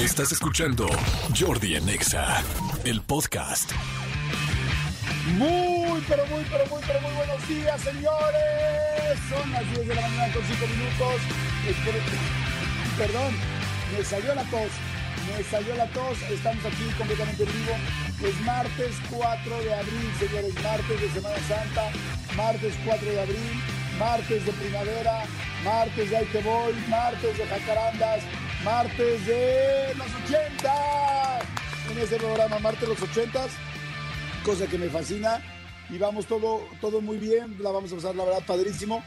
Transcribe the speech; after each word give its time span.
Estás 0.00 0.32
escuchando 0.32 0.88
Jordi 1.38 1.76
Anexa, 1.76 2.42
el 2.84 3.00
podcast. 3.02 3.70
Muy, 5.36 6.02
pero 6.08 6.26
muy, 6.26 6.42
pero 6.50 6.66
muy, 6.66 6.82
pero 6.84 7.00
muy 7.00 7.12
buenos 7.12 7.48
días, 7.48 7.80
señores. 7.82 9.14
Son 9.28 9.48
las 9.52 9.62
10 9.70 9.86
de 9.86 9.94
la 9.94 10.00
mañana 10.00 10.32
con 10.32 10.42
5 10.44 10.66
minutos. 10.66 11.20
Espero 11.68 11.98
Perdón, 12.98 13.32
me 13.96 14.04
salió 14.04 14.34
la 14.34 14.42
tos. 14.50 14.72
Me 15.38 15.44
salió 15.44 15.76
la 15.76 15.86
tos. 15.92 16.18
Estamos 16.22 16.64
aquí 16.64 16.90
completamente 16.98 17.44
en 17.44 17.52
vivo. 17.52 17.76
Es 18.26 18.40
martes 18.40 18.96
4 19.08 19.58
de 19.62 19.74
abril, 19.74 20.10
señores. 20.18 20.54
Martes 20.64 21.00
de 21.00 21.10
Semana 21.10 21.36
Santa. 21.46 21.90
Martes 22.34 22.74
4 22.84 23.08
de 23.08 23.20
abril. 23.20 23.62
Martes 24.00 24.44
de 24.44 24.52
primavera. 24.52 25.26
Martes 25.62 26.10
de 26.10 26.16
Ahí 26.16 26.26
te 26.32 26.42
voy. 26.42 26.74
Martes 26.88 27.38
de 27.38 27.46
jacarandas. 27.46 28.24
Martes 28.64 29.26
de 29.26 29.94
los 29.96 30.08
80. 30.24 31.38
En 31.90 31.98
este 31.98 32.16
programa, 32.16 32.58
martes 32.58 32.82
de 32.82 32.88
los 32.88 33.02
80 33.02 33.48
cosa 34.44 34.66
que 34.66 34.78
me 34.78 34.88
fascina. 34.88 35.42
Y 35.90 35.98
vamos 35.98 36.26
todo, 36.26 36.62
todo 36.80 37.00
muy 37.00 37.18
bien, 37.18 37.56
la 37.60 37.70
vamos 37.70 37.92
a 37.92 37.96
pasar, 37.96 38.14
la 38.14 38.24
verdad, 38.24 38.42
padrísimo. 38.46 39.02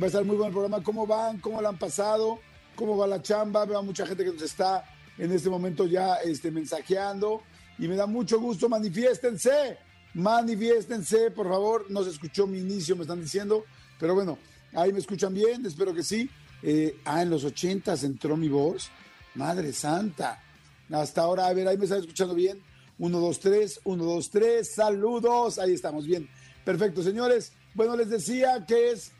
Va 0.00 0.04
a 0.04 0.06
estar 0.06 0.24
muy 0.24 0.36
buen 0.36 0.52
programa. 0.52 0.82
¿Cómo 0.82 1.06
van? 1.06 1.38
¿Cómo 1.38 1.60
la 1.60 1.70
han 1.70 1.78
pasado? 1.78 2.38
¿Cómo 2.76 2.96
va 2.96 3.06
la 3.06 3.20
chamba? 3.20 3.64
Veo 3.64 3.78
a 3.78 3.82
mucha 3.82 4.06
gente 4.06 4.24
que 4.24 4.32
nos 4.32 4.42
está 4.42 4.84
en 5.18 5.32
este 5.32 5.50
momento 5.50 5.86
ya 5.86 6.16
este, 6.16 6.50
mensajeando. 6.50 7.42
Y 7.78 7.88
me 7.88 7.96
da 7.96 8.06
mucho 8.06 8.40
gusto, 8.40 8.68
manifiéstense, 8.68 9.78
manifiéstense, 10.14 11.30
por 11.32 11.48
favor. 11.48 11.86
No 11.90 12.04
se 12.04 12.10
escuchó 12.10 12.46
mi 12.46 12.58
inicio, 12.58 12.94
me 12.94 13.02
están 13.02 13.20
diciendo. 13.20 13.64
Pero 13.98 14.14
bueno, 14.14 14.38
ahí 14.74 14.92
me 14.92 15.00
escuchan 15.00 15.34
bien, 15.34 15.66
espero 15.66 15.92
que 15.92 16.02
sí. 16.02 16.30
Eh, 16.62 16.98
ah, 17.04 17.22
en 17.22 17.30
los 17.30 17.44
ochentas 17.44 18.04
entró 18.04 18.36
mi 18.36 18.48
voz. 18.48 18.90
Madre 19.34 19.72
santa. 19.72 20.42
Hasta 20.90 21.22
ahora, 21.22 21.46
a 21.46 21.52
ver, 21.52 21.68
ahí 21.68 21.76
me 21.76 21.84
están 21.84 22.00
escuchando 22.00 22.34
bien. 22.34 22.60
1, 22.98 23.20
2, 23.20 23.40
3, 23.40 23.80
1, 23.84 24.04
2, 24.04 24.30
3, 24.30 24.74
saludos. 24.74 25.58
Ahí 25.58 25.74
estamos, 25.74 26.06
bien. 26.06 26.28
Perfecto, 26.64 27.02
señores. 27.02 27.52
Bueno, 27.74 27.96
les 27.96 28.10
decía 28.10 28.64
que 28.66 28.90
es 28.90 29.12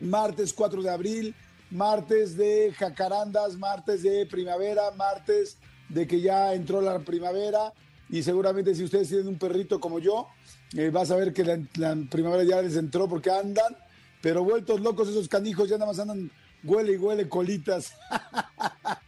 martes 0.00 0.52
4 0.52 0.82
de 0.82 0.90
abril, 0.90 1.34
martes 1.70 2.36
de 2.36 2.72
jacarandas, 2.76 3.56
martes 3.56 4.02
de 4.02 4.26
primavera, 4.26 4.90
martes 4.96 5.58
de 5.88 6.06
que 6.06 6.20
ya 6.20 6.54
entró 6.54 6.80
la 6.80 6.98
primavera. 7.00 7.72
Y 8.08 8.22
seguramente 8.22 8.74
si 8.74 8.84
ustedes 8.84 9.08
tienen 9.08 9.28
un 9.28 9.38
perrito 9.38 9.80
como 9.80 9.98
yo, 9.98 10.28
eh, 10.76 10.90
vas 10.90 11.10
a 11.10 11.16
ver 11.16 11.32
que 11.32 11.44
la, 11.44 11.58
la 11.76 11.96
primavera 12.08 12.44
ya 12.44 12.62
les 12.62 12.76
entró 12.76 13.08
porque 13.08 13.30
andan, 13.30 13.76
pero 14.22 14.44
vueltos 14.44 14.80
locos 14.80 15.08
esos 15.08 15.28
canijos, 15.28 15.68
ya 15.68 15.76
nada 15.76 15.90
más 15.90 15.98
andan, 15.98 16.30
huele 16.64 16.92
y 16.92 16.96
huele 16.96 17.28
colitas. 17.28 17.92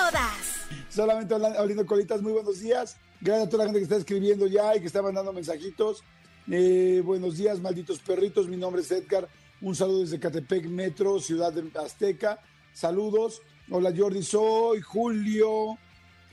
Solamente 0.89 1.33
abriendo 1.33 1.85
colitas, 1.85 2.21
muy 2.21 2.33
buenos 2.33 2.59
días. 2.59 2.97
Gracias 3.21 3.47
a 3.47 3.49
toda 3.49 3.63
la 3.63 3.69
gente 3.69 3.79
que 3.79 3.83
está 3.83 3.97
escribiendo 3.97 4.47
ya 4.47 4.75
y 4.75 4.79
que 4.79 4.87
está 4.87 5.01
mandando 5.01 5.31
mensajitos. 5.31 6.03
Eh, 6.49 7.01
buenos 7.05 7.37
días, 7.37 7.59
malditos 7.61 7.99
perritos. 7.99 8.47
Mi 8.47 8.57
nombre 8.57 8.81
es 8.81 8.91
Edgar. 8.91 9.29
Un 9.61 9.75
saludo 9.75 9.99
desde 9.99 10.19
Catepec 10.19 10.65
Metro, 10.65 11.19
Ciudad 11.19 11.53
de 11.53 11.63
Azteca. 11.79 12.39
Saludos. 12.73 13.41
Hola 13.69 13.93
Jordi, 13.95 14.23
soy 14.23 14.81
Julio 14.81 15.77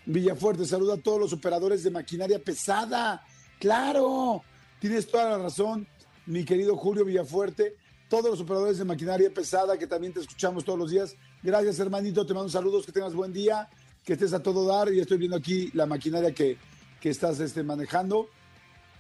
Villafuerte. 0.07 0.65
Saludo 0.65 0.95
a 0.95 0.99
todos 0.99 1.21
los 1.21 1.33
operadores 1.33 1.85
de 1.85 1.91
maquinaria 1.91 2.39
pesada. 2.39 3.23
Claro, 3.61 4.43
tienes 4.81 5.07
toda 5.07 5.31
la 5.31 5.39
razón, 5.39 5.87
mi 6.27 6.45
querido 6.45 6.77
Julio 6.77 7.05
Villafuerte. 7.05 7.77
Todos 8.09 8.31
los 8.31 8.41
operadores 8.41 8.79
de 8.79 8.85
maquinaria 8.85 9.31
pesada 9.33 9.77
que 9.77 9.87
también 9.87 10.15
te 10.15 10.21
escuchamos 10.21 10.65
todos 10.65 10.79
los 10.79 10.91
días. 10.91 11.15
Gracias, 11.43 11.79
hermanito. 11.79 12.25
Te 12.25 12.33
mando 12.33 12.49
saludos. 12.49 12.87
Que 12.87 12.93
tengas 12.93 13.15
buen 13.15 13.35
día. 13.35 13.69
Que 14.03 14.15
estés 14.15 14.33
a 14.33 14.43
todo 14.43 14.67
dar. 14.67 14.91
Y 14.93 15.01
estoy 15.01 15.19
viendo 15.19 15.37
aquí 15.37 15.71
la 15.75 15.85
maquinaria 15.85 16.33
que, 16.33 16.57
que 17.01 17.11
estás 17.11 17.39
este, 17.41 17.63
manejando. 17.63 18.29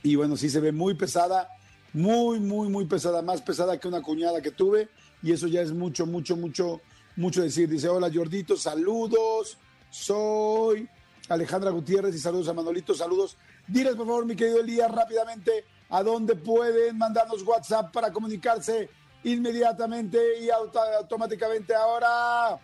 Y 0.03 0.17
bueno, 0.17 0.37
sí 0.37 0.51
se 0.51 0.61
ve 0.61 0.73
muy 0.73 0.93
pesada. 0.93 1.49
Muy, 1.95 2.39
muy, 2.39 2.69
muy 2.69 2.85
pesada. 2.85 3.23
Más 3.23 3.41
pesada 3.41 3.81
que 3.81 3.89
una 3.89 4.03
cuñada 4.03 4.43
que 4.43 4.51
tuve. 4.51 4.91
Y 5.23 5.33
eso 5.33 5.47
ya 5.47 5.63
es 5.63 5.73
mucho, 5.73 6.05
mucho, 6.05 6.37
mucho, 6.37 6.83
mucho 7.17 7.41
decir. 7.41 7.67
Dice, 7.67 7.89
hola 7.89 8.11
Jordito, 8.13 8.59
saludos. 8.59 9.57
Soy 9.91 10.87
Alejandra 11.31 11.71
Gutiérrez 11.71 12.15
y 12.15 12.19
saludos 12.19 12.49
a 12.49 12.53
Manolito. 12.53 12.93
Saludos. 12.95 13.39
Diles, 13.67 13.97
por 13.97 14.07
favor, 14.07 14.27
mi 14.27 14.37
querido 14.37 14.61
Elías, 14.61 14.91
rápidamente 14.91 15.65
a 15.91 16.03
dónde 16.03 16.35
pueden 16.35 16.99
mandarnos 16.99 17.43
WhatsApp 17.43 17.93
para 17.93 18.13
comunicarse 18.13 18.91
inmediatamente 19.25 20.19
y 20.41 20.51
auto- 20.51 20.81
automáticamente 20.99 21.75
ahora. 21.75 22.59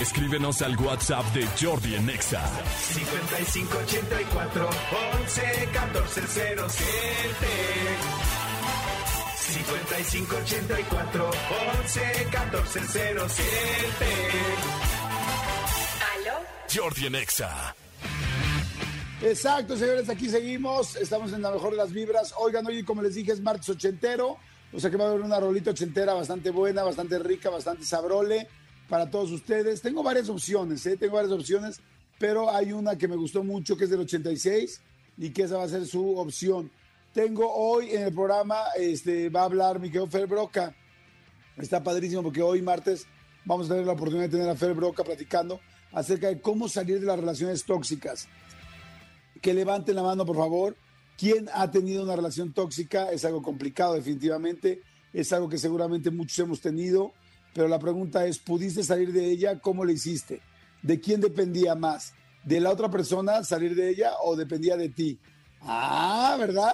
Escríbenos 0.00 0.60
al 0.62 0.76
WhatsApp 0.78 1.24
de 1.32 1.46
Jordi 1.60 1.94
Anexa. 1.96 2.42
5584 2.92 4.68
11 5.20 5.68
14 5.72 6.20
07 6.26 7.46
5584 9.36 11.30
11 11.78 12.28
14 12.32 12.80
07 13.28 14.06
Jordi 16.74 17.06
Anexa. 17.06 17.74
Exacto, 19.24 19.76
señores, 19.76 20.08
aquí 20.08 20.28
seguimos. 20.28 20.96
Estamos 20.96 21.32
en 21.32 21.42
la 21.42 21.52
mejor 21.52 21.70
de 21.70 21.76
las 21.76 21.92
vibras. 21.92 22.34
Oigan, 22.38 22.66
hoy, 22.66 22.82
como 22.82 23.02
les 23.02 23.14
dije, 23.14 23.30
es 23.30 23.40
martes 23.40 23.68
ochentero. 23.68 24.36
O 24.72 24.80
sea 24.80 24.90
que 24.90 24.96
va 24.96 25.04
a 25.04 25.10
haber 25.10 25.20
una 25.20 25.38
rolita 25.38 25.70
ochentera 25.70 26.12
bastante 26.12 26.50
buena, 26.50 26.82
bastante 26.82 27.20
rica, 27.20 27.48
bastante 27.48 27.84
sabrole 27.84 28.48
para 28.88 29.08
todos 29.08 29.30
ustedes. 29.30 29.80
Tengo 29.80 30.02
varias 30.02 30.28
opciones, 30.28 30.84
¿eh? 30.86 30.96
Tengo 30.96 31.14
varias 31.14 31.32
opciones, 31.32 31.80
pero 32.18 32.50
hay 32.50 32.72
una 32.72 32.98
que 32.98 33.06
me 33.06 33.14
gustó 33.14 33.44
mucho, 33.44 33.76
que 33.76 33.84
es 33.84 33.90
del 33.90 34.00
86 34.00 34.80
y 35.18 35.30
que 35.30 35.42
esa 35.42 35.56
va 35.56 35.64
a 35.64 35.68
ser 35.68 35.86
su 35.86 36.18
opción. 36.18 36.68
Tengo 37.14 37.48
hoy 37.54 37.90
en 37.92 38.02
el 38.02 38.12
programa, 38.12 38.64
este, 38.76 39.28
va 39.28 39.42
a 39.42 39.44
hablar 39.44 39.78
mi 39.78 39.86
querido 39.86 40.08
Fer 40.08 40.26
Broca. 40.26 40.74
Está 41.56 41.80
padrísimo 41.80 42.24
porque 42.24 42.42
hoy 42.42 42.60
martes 42.60 43.06
vamos 43.44 43.66
a 43.66 43.74
tener 43.74 43.86
la 43.86 43.92
oportunidad 43.92 44.28
de 44.28 44.36
tener 44.36 44.48
a 44.48 44.56
Fer 44.56 44.74
Broca 44.74 45.04
platicando 45.04 45.60
acerca 45.92 46.26
de 46.26 46.40
cómo 46.40 46.68
salir 46.68 46.98
de 46.98 47.06
las 47.06 47.20
relaciones 47.20 47.64
tóxicas 47.64 48.26
que 49.42 49.52
levanten 49.52 49.96
la 49.96 50.02
mano, 50.02 50.24
por 50.24 50.36
favor. 50.36 50.76
¿Quién 51.18 51.48
ha 51.52 51.70
tenido 51.70 52.02
una 52.02 52.16
relación 52.16 52.52
tóxica? 52.52 53.10
Es 53.12 53.24
algo 53.24 53.42
complicado, 53.42 53.94
definitivamente. 53.94 54.82
Es 55.12 55.32
algo 55.32 55.48
que 55.48 55.58
seguramente 55.58 56.10
muchos 56.10 56.38
hemos 56.38 56.60
tenido. 56.60 57.12
Pero 57.52 57.68
la 57.68 57.78
pregunta 57.78 58.24
es, 58.24 58.38
¿pudiste 58.38 58.82
salir 58.82 59.12
de 59.12 59.26
ella? 59.26 59.58
¿Cómo 59.60 59.84
le 59.84 59.92
hiciste? 59.92 60.40
¿De 60.80 61.00
quién 61.00 61.20
dependía 61.20 61.74
más? 61.74 62.14
¿De 62.44 62.60
la 62.60 62.70
otra 62.70 62.90
persona 62.90 63.44
salir 63.44 63.74
de 63.74 63.90
ella 63.90 64.12
o 64.22 64.36
dependía 64.36 64.76
de 64.76 64.88
ti? 64.88 65.18
Ah, 65.60 66.36
¿verdad? 66.38 66.72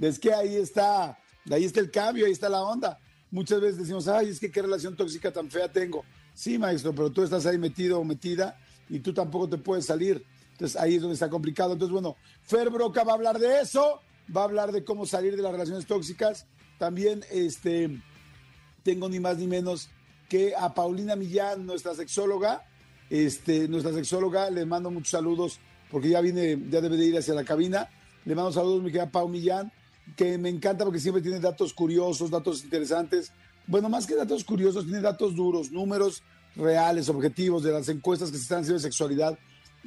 Es 0.00 0.18
que 0.18 0.32
ahí 0.32 0.56
está, 0.56 1.18
ahí 1.50 1.64
está 1.64 1.80
el 1.80 1.90
cambio, 1.90 2.26
ahí 2.26 2.32
está 2.32 2.48
la 2.48 2.62
onda. 2.62 2.98
Muchas 3.30 3.60
veces 3.60 3.78
decimos, 3.78 4.06
ay, 4.08 4.28
es 4.28 4.40
que 4.40 4.50
qué 4.50 4.62
relación 4.62 4.96
tóxica 4.96 5.32
tan 5.32 5.50
fea 5.50 5.70
tengo. 5.70 6.04
Sí, 6.34 6.58
maestro, 6.58 6.94
pero 6.94 7.10
tú 7.10 7.22
estás 7.22 7.46
ahí 7.46 7.58
metido 7.58 7.98
o 7.98 8.04
metida 8.04 8.58
y 8.88 9.00
tú 9.00 9.12
tampoco 9.12 9.48
te 9.48 9.58
puedes 9.58 9.86
salir. 9.86 10.24
Entonces 10.58 10.80
ahí 10.80 10.96
es 10.96 11.00
donde 11.00 11.14
está 11.14 11.30
complicado. 11.30 11.74
Entonces, 11.74 11.92
bueno, 11.92 12.16
Fer 12.42 12.68
Broca 12.68 13.04
va 13.04 13.12
a 13.12 13.14
hablar 13.14 13.38
de 13.38 13.60
eso, 13.60 14.00
va 14.36 14.40
a 14.40 14.44
hablar 14.44 14.72
de 14.72 14.82
cómo 14.82 15.06
salir 15.06 15.36
de 15.36 15.42
las 15.42 15.52
relaciones 15.52 15.86
tóxicas. 15.86 16.46
También 16.78 17.24
este, 17.30 18.02
tengo 18.82 19.08
ni 19.08 19.20
más 19.20 19.38
ni 19.38 19.46
menos 19.46 19.88
que 20.28 20.56
a 20.56 20.74
Paulina 20.74 21.14
Millán, 21.14 21.64
nuestra 21.64 21.94
sexóloga, 21.94 22.66
este, 23.08 23.68
nuestra 23.68 23.92
sexóloga, 23.92 24.50
le 24.50 24.66
mando 24.66 24.90
muchos 24.90 25.10
saludos 25.10 25.60
porque 25.92 26.08
ya 26.08 26.20
viene, 26.20 26.60
ya 26.68 26.80
debe 26.80 26.96
de 26.96 27.06
ir 27.06 27.16
hacia 27.16 27.34
la 27.34 27.44
cabina. 27.44 27.88
Le 28.24 28.34
mando 28.34 28.50
saludos, 28.50 28.82
mi 28.82 28.90
querida 28.90 29.12
Pau 29.12 29.28
Millán, 29.28 29.72
que 30.16 30.38
me 30.38 30.48
encanta 30.48 30.84
porque 30.84 30.98
siempre 30.98 31.22
tiene 31.22 31.38
datos 31.38 31.72
curiosos, 31.72 32.30
datos 32.30 32.64
interesantes. 32.64 33.30
Bueno, 33.68 33.88
más 33.88 34.08
que 34.08 34.16
datos 34.16 34.42
curiosos, 34.42 34.86
tiene 34.86 35.00
datos 35.02 35.36
duros, 35.36 35.70
números 35.70 36.24
reales, 36.56 37.08
objetivos 37.08 37.62
de 37.62 37.70
las 37.70 37.88
encuestas 37.88 38.32
que 38.32 38.38
se 38.38 38.42
están 38.42 38.62
haciendo 38.62 38.78
de 38.78 38.82
sexualidad 38.82 39.38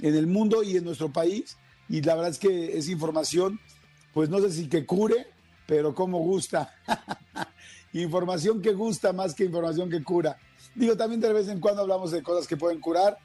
en 0.01 0.15
el 0.15 0.27
mundo 0.27 0.63
y 0.63 0.77
en 0.77 0.83
nuestro 0.83 1.11
país. 1.11 1.57
Y 1.89 2.01
la 2.01 2.15
verdad 2.15 2.31
es 2.31 2.39
que 2.39 2.77
es 2.77 2.87
información, 2.89 3.59
pues 4.13 4.29
no 4.29 4.39
sé 4.39 4.51
si 4.51 4.67
que 4.67 4.85
cure, 4.85 5.27
pero 5.65 5.93
como 5.93 6.19
gusta. 6.19 6.73
información 7.93 8.61
que 8.61 8.73
gusta 8.73 9.13
más 9.13 9.33
que 9.33 9.45
información 9.45 9.89
que 9.89 10.03
cura. 10.03 10.37
Digo, 10.75 10.95
también 10.95 11.19
de 11.19 11.33
vez 11.33 11.49
en 11.49 11.59
cuando 11.59 11.81
hablamos 11.81 12.11
de 12.11 12.23
cosas 12.23 12.47
que 12.47 12.57
pueden 12.57 12.79
curar. 12.79 13.17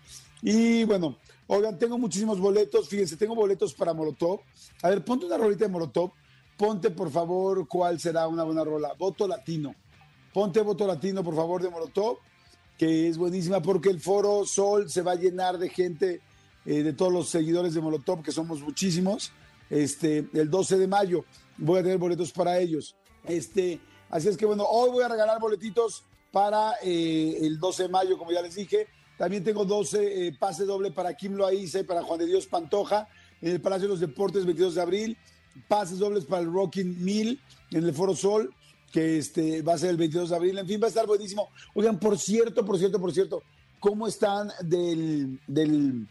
Y 0.42 0.84
bueno, 0.84 1.16
oigan, 1.46 1.78
tengo 1.78 1.98
muchísimos 1.98 2.40
boletos. 2.40 2.88
Fíjense, 2.88 3.16
tengo 3.16 3.34
boletos 3.34 3.74
para 3.74 3.94
Molotov. 3.94 4.40
A 4.82 4.90
ver, 4.90 5.04
ponte 5.04 5.26
una 5.26 5.38
rolita 5.38 5.64
de 5.64 5.70
Molotov. 5.70 6.12
Ponte, 6.56 6.90
por 6.90 7.10
favor, 7.10 7.68
cuál 7.68 8.00
será 8.00 8.26
una 8.28 8.42
buena 8.42 8.64
rola. 8.64 8.94
Voto 8.98 9.28
latino. 9.28 9.74
Ponte 10.32 10.60
voto 10.60 10.86
latino, 10.86 11.24
por 11.24 11.34
favor, 11.34 11.62
de 11.62 11.70
Molotov, 11.70 12.18
que 12.76 13.08
es 13.08 13.16
buenísima 13.16 13.62
porque 13.62 13.88
el 13.88 14.00
foro 14.00 14.44
Sol 14.44 14.90
se 14.90 15.00
va 15.00 15.12
a 15.12 15.16
llenar 15.16 15.56
de 15.56 15.70
gente, 15.70 16.20
eh, 16.66 16.82
de 16.82 16.92
todos 16.92 17.12
los 17.12 17.28
seguidores 17.28 17.74
de 17.74 17.80
Molotov, 17.80 18.22
que 18.22 18.32
somos 18.32 18.60
muchísimos. 18.60 19.32
Este, 19.70 20.28
el 20.32 20.50
12 20.50 20.78
de 20.78 20.86
mayo 20.86 21.24
voy 21.56 21.80
a 21.80 21.82
tener 21.82 21.98
boletos 21.98 22.32
para 22.32 22.58
ellos. 22.58 22.96
Este, 23.24 23.80
así 24.10 24.28
es 24.28 24.36
que 24.36 24.46
bueno, 24.46 24.64
hoy 24.64 24.90
voy 24.90 25.04
a 25.04 25.08
regalar 25.08 25.40
boletitos 25.40 26.04
para 26.30 26.74
eh, 26.82 27.38
el 27.40 27.58
12 27.58 27.84
de 27.84 27.88
mayo, 27.88 28.18
como 28.18 28.32
ya 28.32 28.42
les 28.42 28.54
dije. 28.54 28.88
También 29.16 29.42
tengo 29.44 29.64
12 29.64 30.26
eh, 30.26 30.36
pase 30.38 30.64
doble 30.64 30.90
para 30.90 31.14
Kim 31.14 31.34
Loaiza 31.34 31.80
y 31.80 31.84
para 31.84 32.02
Juan 32.02 32.18
de 32.18 32.26
Dios 32.26 32.46
Pantoja 32.46 33.08
en 33.40 33.52
el 33.52 33.60
Palacio 33.60 33.88
de 33.88 33.94
los 33.94 34.00
Deportes 34.00 34.44
22 34.44 34.74
de 34.74 34.82
abril. 34.82 35.18
Pases 35.68 35.98
dobles 35.98 36.24
para 36.26 36.42
el 36.42 36.52
Rocking 36.52 37.02
Mill 37.02 37.40
en 37.70 37.84
el 37.84 37.94
Foro 37.94 38.14
Sol, 38.14 38.52
que 38.92 39.16
este, 39.16 39.62
va 39.62 39.74
a 39.74 39.78
ser 39.78 39.90
el 39.90 39.96
22 39.96 40.30
de 40.30 40.36
abril. 40.36 40.58
En 40.58 40.66
fin, 40.66 40.80
va 40.80 40.86
a 40.86 40.88
estar 40.88 41.06
buenísimo. 41.06 41.48
Oigan, 41.74 41.98
por 41.98 42.18
cierto, 42.18 42.64
por 42.64 42.78
cierto, 42.78 43.00
por 43.00 43.12
cierto, 43.12 43.42
¿cómo 43.80 44.06
están 44.06 44.50
del, 44.60 45.40
del 45.46 46.06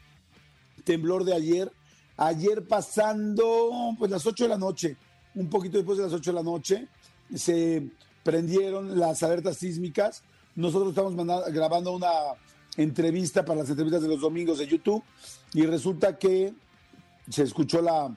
temblor 0.86 1.26
de 1.26 1.34
ayer? 1.34 1.72
Ayer 2.16 2.66
pasando, 2.66 3.94
pues 4.00 4.10
las 4.10 4.26
8 4.26 4.46
de 4.46 4.50
la 4.50 4.58
noche, 4.58 4.96
un 5.36 5.50
poquito 5.50 5.78
después 5.78 5.98
de 5.98 6.06
las 6.06 6.14
8 6.14 6.32
de 6.32 6.36
la 6.36 6.44
noche, 6.44 6.88
se 7.34 7.90
prendieron 8.24 8.98
las 8.98 9.22
alertas 9.24 9.58
sísmicas. 9.58 10.24
Nosotros 10.56 10.90
estamos 10.90 11.14
grabando 11.52 11.92
una 11.92 12.10
entrevista 12.78 13.44
para 13.44 13.62
las 13.62 13.70
entrevistas 13.70 14.02
de 14.02 14.08
los 14.08 14.22
domingos 14.22 14.60
de 14.60 14.68
YouTube 14.68 15.04
y 15.54 15.66
resulta 15.66 16.18
que 16.18 16.54
se 17.30 17.44
escuchó 17.44 17.82
la, 17.82 18.16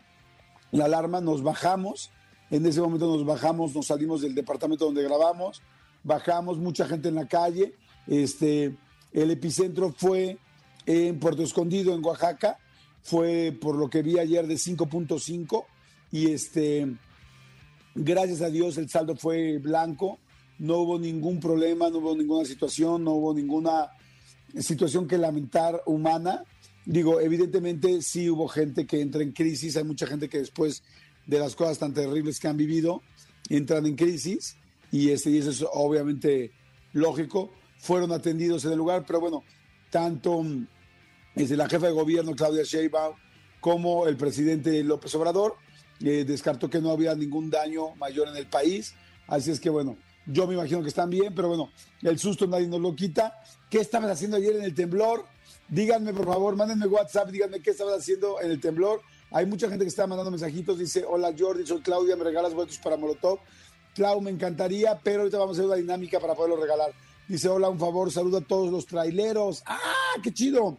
la 0.71 0.85
alarma, 0.85 1.21
nos 1.21 1.43
bajamos, 1.43 2.11
en 2.51 2.67
ese 2.67 2.81
momento 2.81 3.07
nos 3.07 3.25
bajamos, 3.25 3.75
nos 3.75 3.87
salimos 3.87 4.23
del 4.23 4.35
departamento 4.35 4.85
donde 4.85 5.03
grabamos, 5.03 5.63
bajamos, 6.05 6.59
mucha 6.59 6.87
gente 6.87 7.09
en 7.09 7.15
la 7.15 7.27
calle, 7.27 7.75
este, 8.07 8.77
el 9.13 9.31
epicentro 9.31 9.93
fue 9.97 10.39
en 10.89 11.21
Puerto 11.21 11.43
Escondido, 11.43 11.95
en 11.95 12.05
Oaxaca, 12.05 12.59
fue 13.03 13.57
por 13.61 13.77
lo 13.77 13.89
que 13.89 14.03
vi 14.03 14.19
ayer 14.19 14.47
de 14.47 14.55
5.5 14.55 15.65
y 16.11 16.33
este 16.33 16.99
Gracias 18.01 18.43
a 18.43 18.49
Dios 18.49 18.79
el 18.79 18.89
saldo 18.89 19.17
fue 19.17 19.59
blanco, 19.59 20.21
no 20.61 20.79
hubo 20.79 21.01
ningún 21.01 21.41
problema, 21.41 21.91
no 21.91 21.99
hubo 21.99 22.15
ninguna 22.15 22.45
situación, 22.45 23.03
no 23.03 23.15
hubo 23.15 23.35
ninguna 23.35 23.91
situación 24.57 25.09
que 25.09 25.19
lamentar 25.19 25.83
humana. 25.85 26.45
Digo, 26.85 27.21
evidentemente 27.21 28.01
sí 28.03 28.31
hubo 28.31 28.47
gente 28.47 28.87
que 28.87 29.01
entra 29.01 29.21
en 29.21 29.33
crisis, 29.33 29.77
hay 29.77 29.83
mucha 29.83 30.07
gente 30.07 30.29
que 30.29 30.39
después 30.39 30.85
de 31.27 31.41
las 31.41 31.57
cosas 31.57 31.81
tan 31.81 31.93
terribles 31.93 32.39
que 32.39 32.47
han 32.47 32.57
vivido 32.57 33.03
entran 33.49 33.85
en 33.85 33.97
crisis 33.97 34.57
y, 34.93 35.11
este, 35.11 35.37
es 35.37 35.65
obviamente 35.73 36.53
lógico. 36.93 37.51
Fueron 37.79 38.13
atendidos 38.13 38.65
en 38.65 38.73
el 38.73 38.79
lugar, 38.79 39.05
pero 39.07 39.21
bueno, 39.21 39.43
tanto 39.91 40.45
desde 41.39 41.57
la 41.57 41.69
jefa 41.69 41.87
de 41.87 41.93
gobierno 41.93 42.35
Claudia 42.35 42.65
Sheinbaum 42.65 43.15
como 43.61 44.09
el 44.09 44.17
presidente 44.17 44.83
López 44.83 45.15
Obrador 45.15 45.55
eh, 46.01 46.25
descartó 46.27 46.69
que 46.69 46.81
no 46.81 46.91
había 46.91 47.15
ningún 47.15 47.49
daño 47.49 47.95
mayor 47.95 48.29
en 48.29 48.37
el 48.37 48.47
país. 48.49 48.95
Así 49.29 49.53
es 49.53 49.61
que 49.61 49.71
bueno, 49.71 49.97
yo 50.27 50.49
me 50.49 50.55
imagino 50.55 50.83
que 50.83 50.89
están 50.89 51.11
bien, 51.11 51.33
pero 51.35 51.49
bueno, 51.49 51.71
el 52.03 52.19
susto 52.19 52.49
nadie 52.49 52.67
nos 52.67 52.81
lo 52.81 52.95
quita. 52.97 53.41
¿Qué 53.71 53.79
estabas 53.79 54.11
haciendo 54.11 54.37
ayer 54.37 54.57
en 54.57 54.65
el 54.65 54.75
temblor? 54.75 55.27
Díganme, 55.69 56.13
por 56.13 56.27
favor, 56.27 56.57
mándenme 56.57 56.87
WhatsApp, 56.87 57.31
díganme 57.31 57.61
qué 57.61 57.71
estabas 57.71 58.01
haciendo 58.01 58.41
en 58.41 58.51
el 58.51 58.61
temblor. 58.61 59.01
Hay 59.31 59.47
mucha 59.47 59.69
gente 59.69 59.85
que 59.85 59.91
está 59.91 60.07
mandando 60.09 60.33
mensajitos, 60.33 60.79
dice, 60.79 61.05
hola 61.07 61.33
Jordi, 61.39 61.67
soy 61.67 61.83
Claudia, 61.83 62.17
me 62.17 62.25
regalas 62.25 62.53
boletos 62.53 62.79
para 62.79 62.97
Molotov. 62.97 63.39
Clau, 63.95 64.21
me 64.21 64.31
encantaría, 64.31 64.99
pero 64.99 65.21
ahorita 65.21 65.39
vamos 65.39 65.57
a 65.57 65.61
hacer 65.61 65.67
una 65.67 65.77
dinámica 65.77 66.19
para 66.19 66.35
poderlo 66.35 66.57
regalar. 66.57 66.91
Dice, 67.29 67.49
hola, 67.49 67.69
un 67.69 67.79
favor, 67.79 68.11
saludo 68.11 68.39
a 68.39 68.41
todos 68.41 68.73
los 68.73 68.87
traileros. 68.87 69.63
¡Ah, 69.67 70.15
qué 70.23 70.33
chido! 70.33 70.79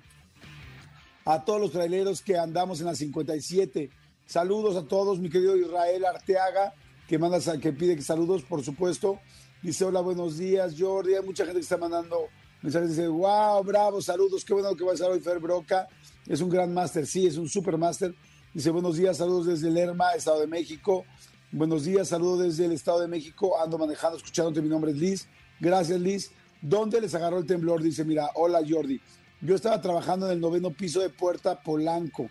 A 1.26 1.44
todos 1.44 1.62
los 1.62 1.72
traileros 1.72 2.22
que 2.22 2.38
andamos 2.38 2.80
en 2.80 2.88
la 2.88 2.96
57 2.96 3.90
Saludos 4.30 4.76
a 4.76 4.84
todos, 4.88 5.18
mi 5.18 5.28
querido 5.28 5.58
Israel 5.58 6.06
Arteaga, 6.06 6.76
que 7.08 7.18
manda 7.18 7.40
que 7.60 7.74
pide 7.74 8.00
saludos, 8.00 8.44
por 8.44 8.64
supuesto. 8.64 9.20
Dice, 9.64 9.86
hola, 9.86 10.02
buenos 10.02 10.38
días, 10.38 10.76
Jordi. 10.78 11.16
Hay 11.16 11.26
mucha 11.26 11.46
gente 11.46 11.58
que 11.58 11.64
está 11.64 11.78
mandando 11.78 12.28
mensajes. 12.62 12.90
Dice, 12.90 13.08
wow, 13.08 13.64
bravo, 13.64 14.04
saludos. 14.04 14.46
Qué 14.46 14.54
bueno 14.54 14.76
que 14.76 14.84
va 14.84 14.92
a 14.92 14.94
estar 14.94 15.10
hoy 15.10 15.20
Fer 15.20 15.40
Broca. 15.40 15.88
Es 16.28 16.42
un 16.42 16.50
gran 16.52 16.72
máster, 16.72 17.08
sí, 17.08 17.26
es 17.26 17.38
un 17.38 17.50
super 17.50 17.76
máster. 17.80 18.14
Dice, 18.54 18.70
buenos 18.70 18.98
días, 18.98 19.18
saludos 19.18 19.48
desde 19.48 19.72
Lerma, 19.72 20.14
Estado 20.14 20.42
de 20.42 20.48
México. 20.48 21.06
Buenos 21.52 21.86
días, 21.86 22.10
saludos 22.10 22.44
desde 22.44 22.66
el 22.66 22.74
Estado 22.74 23.00
de 23.00 23.08
México. 23.08 23.60
Ando 23.60 23.80
manejando, 23.80 24.18
escuchándote. 24.18 24.62
Mi 24.62 24.70
nombre 24.70 24.92
es 24.92 24.98
Liz. 24.98 25.28
Gracias, 25.60 26.00
Liz. 26.00 26.30
¿Dónde 26.62 27.02
les 27.02 27.16
agarró 27.16 27.40
el 27.40 27.48
temblor? 27.48 27.82
Dice, 27.82 28.06
mira, 28.06 28.30
hola, 28.36 28.62
Jordi. 28.70 29.02
Yo 29.42 29.56
estaba 29.56 29.82
trabajando 29.82 30.26
en 30.26 30.34
el 30.34 30.40
noveno 30.42 30.72
piso 30.72 31.00
de 31.00 31.10
Puerta 31.10 31.62
Polanco 31.62 32.30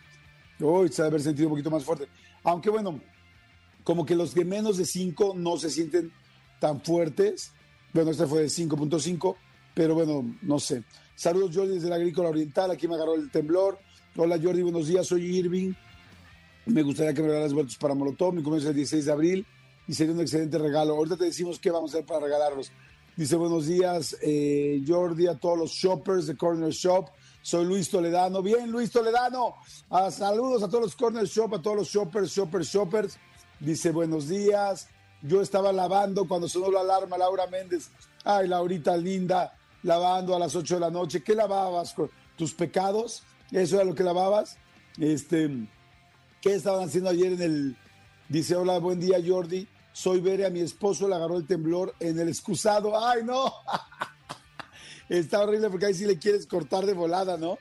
Uy, 0.60 0.88
se 0.88 1.02
debe 1.02 1.08
haber 1.08 1.22
sentido 1.22 1.48
un 1.48 1.52
poquito 1.52 1.70
más 1.70 1.84
fuerte. 1.84 2.08
Aunque 2.42 2.70
bueno, 2.70 3.00
como 3.84 4.04
que 4.04 4.16
los 4.16 4.34
de 4.34 4.44
menos 4.44 4.76
de 4.76 4.84
5 4.84 5.34
no 5.36 5.56
se 5.56 5.70
sienten 5.70 6.12
tan 6.58 6.80
fuertes. 6.80 7.52
Bueno, 7.92 8.10
este 8.10 8.26
fue 8.26 8.42
de 8.42 8.48
5.5, 8.48 9.36
pero 9.74 9.94
bueno, 9.94 10.36
no 10.42 10.58
sé. 10.58 10.82
Saludos 11.14 11.54
Jordi 11.54 11.74
desde 11.74 11.88
la 11.88 11.96
Agrícola 11.96 12.28
Oriental, 12.28 12.70
aquí 12.70 12.88
me 12.88 12.94
agarró 12.94 13.14
el 13.14 13.30
temblor. 13.30 13.78
Hola 14.16 14.38
Jordi, 14.42 14.62
buenos 14.62 14.88
días, 14.88 15.06
soy 15.06 15.36
Irving. 15.36 15.72
Me 16.66 16.82
gustaría 16.82 17.14
que 17.14 17.22
me 17.22 17.28
regales 17.28 17.52
vueltos 17.52 17.76
para 17.76 17.94
Molotov, 17.94 18.34
mi 18.34 18.42
comienzo 18.42 18.68
es 18.68 18.70
el 18.70 18.76
16 18.76 19.04
de 19.06 19.12
abril 19.12 19.46
y 19.86 19.94
sería 19.94 20.12
un 20.12 20.20
excelente 20.20 20.58
regalo. 20.58 20.94
Ahorita 20.94 21.16
te 21.16 21.24
decimos 21.24 21.58
qué 21.58 21.70
vamos 21.70 21.94
a 21.94 21.98
hacer 21.98 22.06
para 22.06 22.20
regalarlos. 22.20 22.70
Dice 23.18 23.34
buenos 23.34 23.66
días 23.66 24.16
eh, 24.22 24.80
Jordi 24.86 25.26
a 25.26 25.34
todos 25.34 25.58
los 25.58 25.72
shoppers 25.72 26.28
de 26.28 26.36
Corner 26.36 26.70
Shop. 26.70 27.08
Soy 27.42 27.64
Luis 27.64 27.90
Toledano. 27.90 28.42
Bien, 28.42 28.70
Luis 28.70 28.92
Toledano. 28.92 29.56
Ah, 29.90 30.08
saludos 30.12 30.62
a 30.62 30.68
todos 30.68 30.84
los 30.84 30.94
Corner 30.94 31.26
Shop, 31.26 31.52
a 31.52 31.60
todos 31.60 31.78
los 31.78 31.88
shoppers, 31.88 32.30
shoppers, 32.30 32.68
shoppers. 32.68 33.18
Dice, 33.58 33.90
buenos 33.90 34.28
días. 34.28 34.86
Yo 35.20 35.42
estaba 35.42 35.72
lavando 35.72 36.28
cuando 36.28 36.48
sonó 36.48 36.70
la 36.70 36.82
alarma, 36.82 37.18
Laura 37.18 37.48
Méndez. 37.48 37.90
Ay, 38.22 38.46
Laurita 38.46 38.96
linda, 38.96 39.52
lavando 39.82 40.36
a 40.36 40.38
las 40.38 40.54
8 40.54 40.74
de 40.74 40.80
la 40.80 40.90
noche. 40.90 41.20
¿Qué 41.20 41.34
lavabas? 41.34 41.96
¿Tus 42.36 42.54
pecados? 42.54 43.24
¿Eso 43.50 43.74
era 43.74 43.84
lo 43.84 43.96
que 43.96 44.04
lavabas? 44.04 44.58
Este, 44.96 45.66
¿Qué 46.40 46.54
estaban 46.54 46.86
haciendo 46.86 47.10
ayer 47.10 47.32
en 47.32 47.42
el... 47.42 47.76
Dice, 48.28 48.54
hola, 48.54 48.78
buen 48.78 49.00
día, 49.00 49.16
Jordi. 49.26 49.66
Soy 49.98 50.20
Bere, 50.20 50.46
a 50.46 50.50
mi 50.50 50.60
esposo 50.60 51.08
le 51.08 51.16
agarró 51.16 51.36
el 51.38 51.44
temblor 51.44 51.92
en 51.98 52.20
el 52.20 52.28
excusado. 52.28 53.04
¡Ay, 53.04 53.24
no! 53.24 53.52
está 55.08 55.40
horrible 55.40 55.68
porque 55.70 55.86
ahí 55.86 55.94
sí 55.94 56.06
le 56.06 56.20
quieres 56.20 56.46
cortar 56.46 56.86
de 56.86 56.92
volada, 56.92 57.36
¿no? 57.36 57.58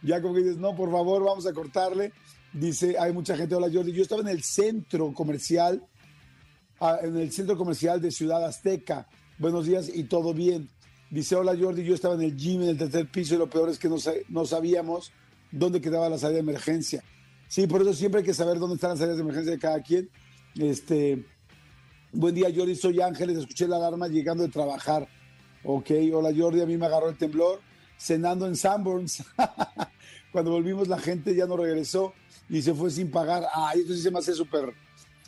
Ya 0.00 0.22
como 0.22 0.34
que 0.34 0.42
dices, 0.42 0.58
no, 0.58 0.76
por 0.76 0.92
favor, 0.92 1.24
vamos 1.24 1.48
a 1.48 1.52
cortarle. 1.52 2.12
Dice, 2.52 2.96
hay 2.96 3.12
mucha 3.12 3.36
gente, 3.36 3.56
hola 3.56 3.68
Jordi, 3.72 3.90
yo 3.90 4.04
estaba 4.04 4.20
en 4.20 4.28
el 4.28 4.44
centro 4.44 5.12
comercial, 5.12 5.84
ah, 6.78 7.00
en 7.02 7.16
el 7.16 7.32
centro 7.32 7.56
comercial 7.56 8.00
de 8.00 8.12
Ciudad 8.12 8.44
Azteca. 8.44 9.08
Buenos 9.36 9.66
días 9.66 9.90
y 9.92 10.04
todo 10.04 10.32
bien. 10.32 10.70
Dice, 11.10 11.34
hola 11.34 11.56
Jordi, 11.60 11.82
yo 11.82 11.96
estaba 11.96 12.14
en 12.14 12.22
el 12.22 12.36
gym 12.36 12.62
en 12.62 12.68
el 12.68 12.78
tercer 12.78 13.10
piso 13.10 13.34
y 13.34 13.38
lo 13.38 13.50
peor 13.50 13.68
es 13.68 13.80
que 13.80 13.88
no, 13.88 13.96
no 14.28 14.46
sabíamos 14.46 15.10
dónde 15.50 15.80
quedaba 15.80 16.08
la 16.08 16.18
salida 16.18 16.36
de 16.36 16.42
emergencia. 16.50 17.02
Sí, 17.48 17.66
por 17.66 17.82
eso 17.82 17.94
siempre 17.94 18.20
hay 18.20 18.24
que 18.24 18.32
saber 18.32 18.60
dónde 18.60 18.76
están 18.76 18.90
las 18.90 19.00
salidas 19.00 19.16
de 19.16 19.22
emergencia 19.22 19.50
de 19.50 19.58
cada 19.58 19.82
quien. 19.82 20.08
Este, 20.54 21.26
buen 22.12 22.34
día 22.34 22.48
Jordi, 22.54 22.74
soy 22.74 23.00
Ángeles, 23.00 23.38
escuché 23.38 23.68
la 23.68 23.76
alarma 23.76 24.08
llegando 24.08 24.42
de 24.42 24.48
trabajar. 24.48 25.08
Ok, 25.64 25.90
hola 26.12 26.30
Jordi, 26.36 26.60
a 26.60 26.66
mí 26.66 26.76
me 26.76 26.86
agarró 26.86 27.08
el 27.08 27.16
temblor 27.16 27.60
cenando 27.98 28.46
en 28.46 28.56
Sanborns. 28.56 29.24
Cuando 30.32 30.50
volvimos 30.52 30.88
la 30.88 30.98
gente 30.98 31.34
ya 31.34 31.46
no 31.46 31.56
regresó 31.56 32.14
y 32.48 32.62
se 32.62 32.74
fue 32.74 32.90
sin 32.90 33.10
pagar. 33.10 33.46
Ay, 33.52 33.80
eso 33.80 33.94
sí 33.94 34.02
se 34.02 34.10
me 34.10 34.18
hace 34.18 34.32
súper, 34.32 34.72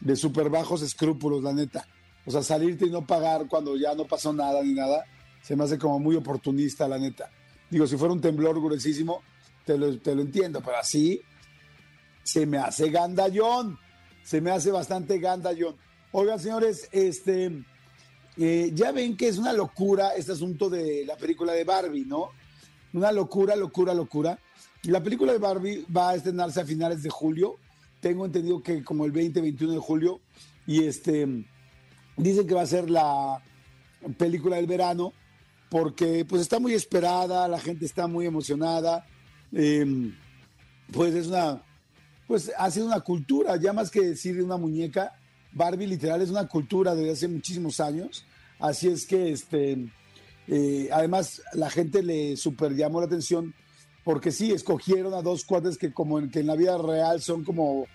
de 0.00 0.16
súper 0.16 0.48
bajos 0.48 0.82
escrúpulos, 0.82 1.42
la 1.42 1.52
neta. 1.52 1.86
O 2.24 2.30
sea, 2.30 2.42
salirte 2.42 2.86
y 2.86 2.90
no 2.90 3.06
pagar 3.06 3.46
cuando 3.48 3.76
ya 3.76 3.94
no 3.94 4.06
pasó 4.06 4.32
nada 4.32 4.62
ni 4.62 4.74
nada, 4.74 5.04
se 5.42 5.56
me 5.56 5.64
hace 5.64 5.78
como 5.78 5.98
muy 5.98 6.16
oportunista, 6.16 6.86
la 6.88 6.98
neta. 6.98 7.30
Digo, 7.68 7.86
si 7.86 7.96
fuera 7.96 8.12
un 8.12 8.20
temblor 8.20 8.60
gruesísimo, 8.60 9.22
te 9.64 9.76
lo, 9.76 9.98
te 9.98 10.14
lo 10.14 10.22
entiendo, 10.22 10.60
pero 10.60 10.76
así 10.78 11.20
se 12.22 12.46
me 12.46 12.58
hace 12.58 12.90
gandallón, 12.90 13.78
se 14.22 14.40
me 14.40 14.50
hace 14.50 14.70
bastante 14.70 15.18
gandallón. 15.18 15.76
Oigan, 16.14 16.38
señores, 16.38 16.90
este, 16.92 17.64
eh, 18.36 18.70
ya 18.74 18.92
ven 18.92 19.16
que 19.16 19.28
es 19.28 19.38
una 19.38 19.54
locura 19.54 20.10
este 20.10 20.32
asunto 20.32 20.68
de 20.68 21.06
la 21.06 21.16
película 21.16 21.54
de 21.54 21.64
Barbie, 21.64 22.04
¿no? 22.04 22.28
Una 22.92 23.10
locura, 23.12 23.56
locura, 23.56 23.94
locura. 23.94 24.38
La 24.82 25.02
película 25.02 25.32
de 25.32 25.38
Barbie 25.38 25.86
va 25.94 26.10
a 26.10 26.14
estrenarse 26.16 26.60
a 26.60 26.66
finales 26.66 27.02
de 27.02 27.08
julio. 27.08 27.56
Tengo 28.00 28.26
entendido 28.26 28.62
que 28.62 28.84
como 28.84 29.06
el 29.06 29.12
20, 29.12 29.40
21 29.40 29.72
de 29.72 29.78
julio. 29.78 30.20
Y 30.66 30.84
este, 30.84 31.46
dicen 32.18 32.46
que 32.46 32.54
va 32.54 32.62
a 32.62 32.66
ser 32.66 32.90
la 32.90 33.42
película 34.18 34.56
del 34.56 34.66
verano 34.66 35.14
porque 35.70 36.26
pues 36.26 36.42
está 36.42 36.58
muy 36.58 36.74
esperada, 36.74 37.48
la 37.48 37.58
gente 37.58 37.86
está 37.86 38.06
muy 38.06 38.26
emocionada. 38.26 39.06
Em, 39.50 40.14
pues 40.92 41.14
es 41.14 41.28
una, 41.28 41.62
pues 42.26 42.52
ha 42.58 42.70
sido 42.70 42.84
una 42.84 43.00
cultura, 43.00 43.56
ya 43.56 43.72
más 43.72 43.90
que 43.90 44.02
decir 44.02 44.42
una 44.42 44.58
muñeca, 44.58 45.14
Barbie 45.52 45.86
literal 45.86 46.22
es 46.22 46.30
una 46.30 46.48
cultura 46.48 46.94
desde 46.94 47.12
hace 47.12 47.28
muchísimos 47.28 47.80
años. 47.80 48.24
Así 48.58 48.88
es 48.88 49.06
que, 49.06 49.32
este, 49.32 49.88
eh, 50.48 50.88
además, 50.92 51.42
la 51.52 51.70
gente 51.70 52.02
le 52.02 52.36
super 52.36 52.74
llamó 52.74 53.00
la 53.00 53.06
atención 53.06 53.54
porque 54.04 54.32
sí, 54.32 54.52
escogieron 54.52 55.14
a 55.14 55.22
dos 55.22 55.44
cuates 55.44 55.78
que 55.78 55.92
como 55.92 56.18
en, 56.18 56.30
que 56.30 56.40
en 56.40 56.46
la 56.46 56.56
vida 56.56 56.76
real 56.78 57.22
son 57.22 57.44
como 57.44 57.86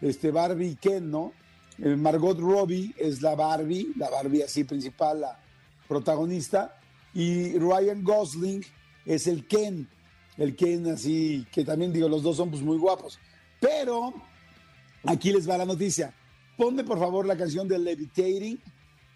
este, 0.00 0.30
Barbie 0.30 0.68
y 0.68 0.76
Ken, 0.76 1.10
¿no? 1.10 1.32
Eh, 1.78 1.96
Margot 1.96 2.38
Robbie 2.38 2.94
es 2.98 3.22
la 3.22 3.34
Barbie, 3.34 3.92
la 3.96 4.10
Barbie 4.10 4.42
así 4.42 4.64
principal, 4.64 5.22
la 5.22 5.40
protagonista, 5.88 6.78
y 7.14 7.58
Ryan 7.58 8.04
Gosling 8.04 8.64
es 9.06 9.26
el 9.26 9.46
Ken, 9.46 9.88
el 10.36 10.54
Ken 10.56 10.86
así, 10.88 11.46
que 11.52 11.64
también 11.64 11.92
digo, 11.92 12.08
los 12.08 12.22
dos 12.22 12.36
son 12.36 12.50
pues 12.50 12.62
muy 12.62 12.76
guapos. 12.76 13.18
Pero 13.60 14.14
aquí 15.04 15.32
les 15.32 15.48
va 15.48 15.56
la 15.56 15.64
noticia. 15.64 16.12
Ponme 16.56 16.84
por 16.84 16.98
favor 16.98 17.26
la 17.26 17.36
canción 17.36 17.66
de 17.66 17.78
Levitating 17.78 18.60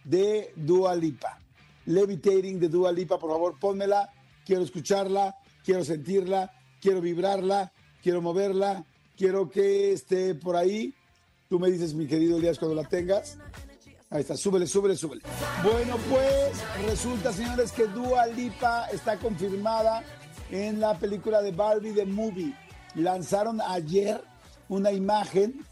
de 0.05 0.53
Dua 0.57 0.95
Lipa. 0.97 1.39
Levitating 1.87 2.59
de 2.59 2.69
Dua 2.69 2.91
Lipa, 2.91 3.19
por 3.19 3.31
favor, 3.31 3.59
pónmela. 3.59 4.11
Quiero 4.45 4.63
escucharla, 4.63 5.37
quiero 5.65 5.85
sentirla, 5.85 6.53
quiero 6.81 7.01
vibrarla, 7.01 7.73
quiero 8.03 8.21
moverla, 8.21 8.85
quiero 9.17 9.49
que 9.49 9.93
esté 9.93 10.35
por 10.35 10.57
ahí. 10.57 10.95
Tú 11.49 11.61
me 11.61 11.71
dices, 11.71 11.95
mi 11.95 12.07
querido 12.07 12.39
Elías, 12.39 12.59
cuando 12.59 12.75
la 12.75 12.89
tengas. 12.89 13.39
Ahí 14.11 14.23
está, 14.23 14.37
súbele, 14.37 14.67
súbele, 14.67 14.97
súbele. 14.97 15.23
Bueno, 15.63 15.97
pues 16.09 16.87
resulta, 16.87 17.33
señores, 17.33 17.71
que 17.73 17.87
Dua 17.87 18.27
Lipa 18.27 18.87
está 18.93 19.17
confirmada 19.19 20.03
en 20.51 20.81
la 20.81 20.99
película 20.99 21.41
de 21.43 21.53
Barbie 21.53 21.93
The 21.93 22.07
Movie. 22.07 22.55
Lanzaron 22.95 23.61
ayer 23.61 24.23
una 24.69 24.91
imagen 24.91 25.65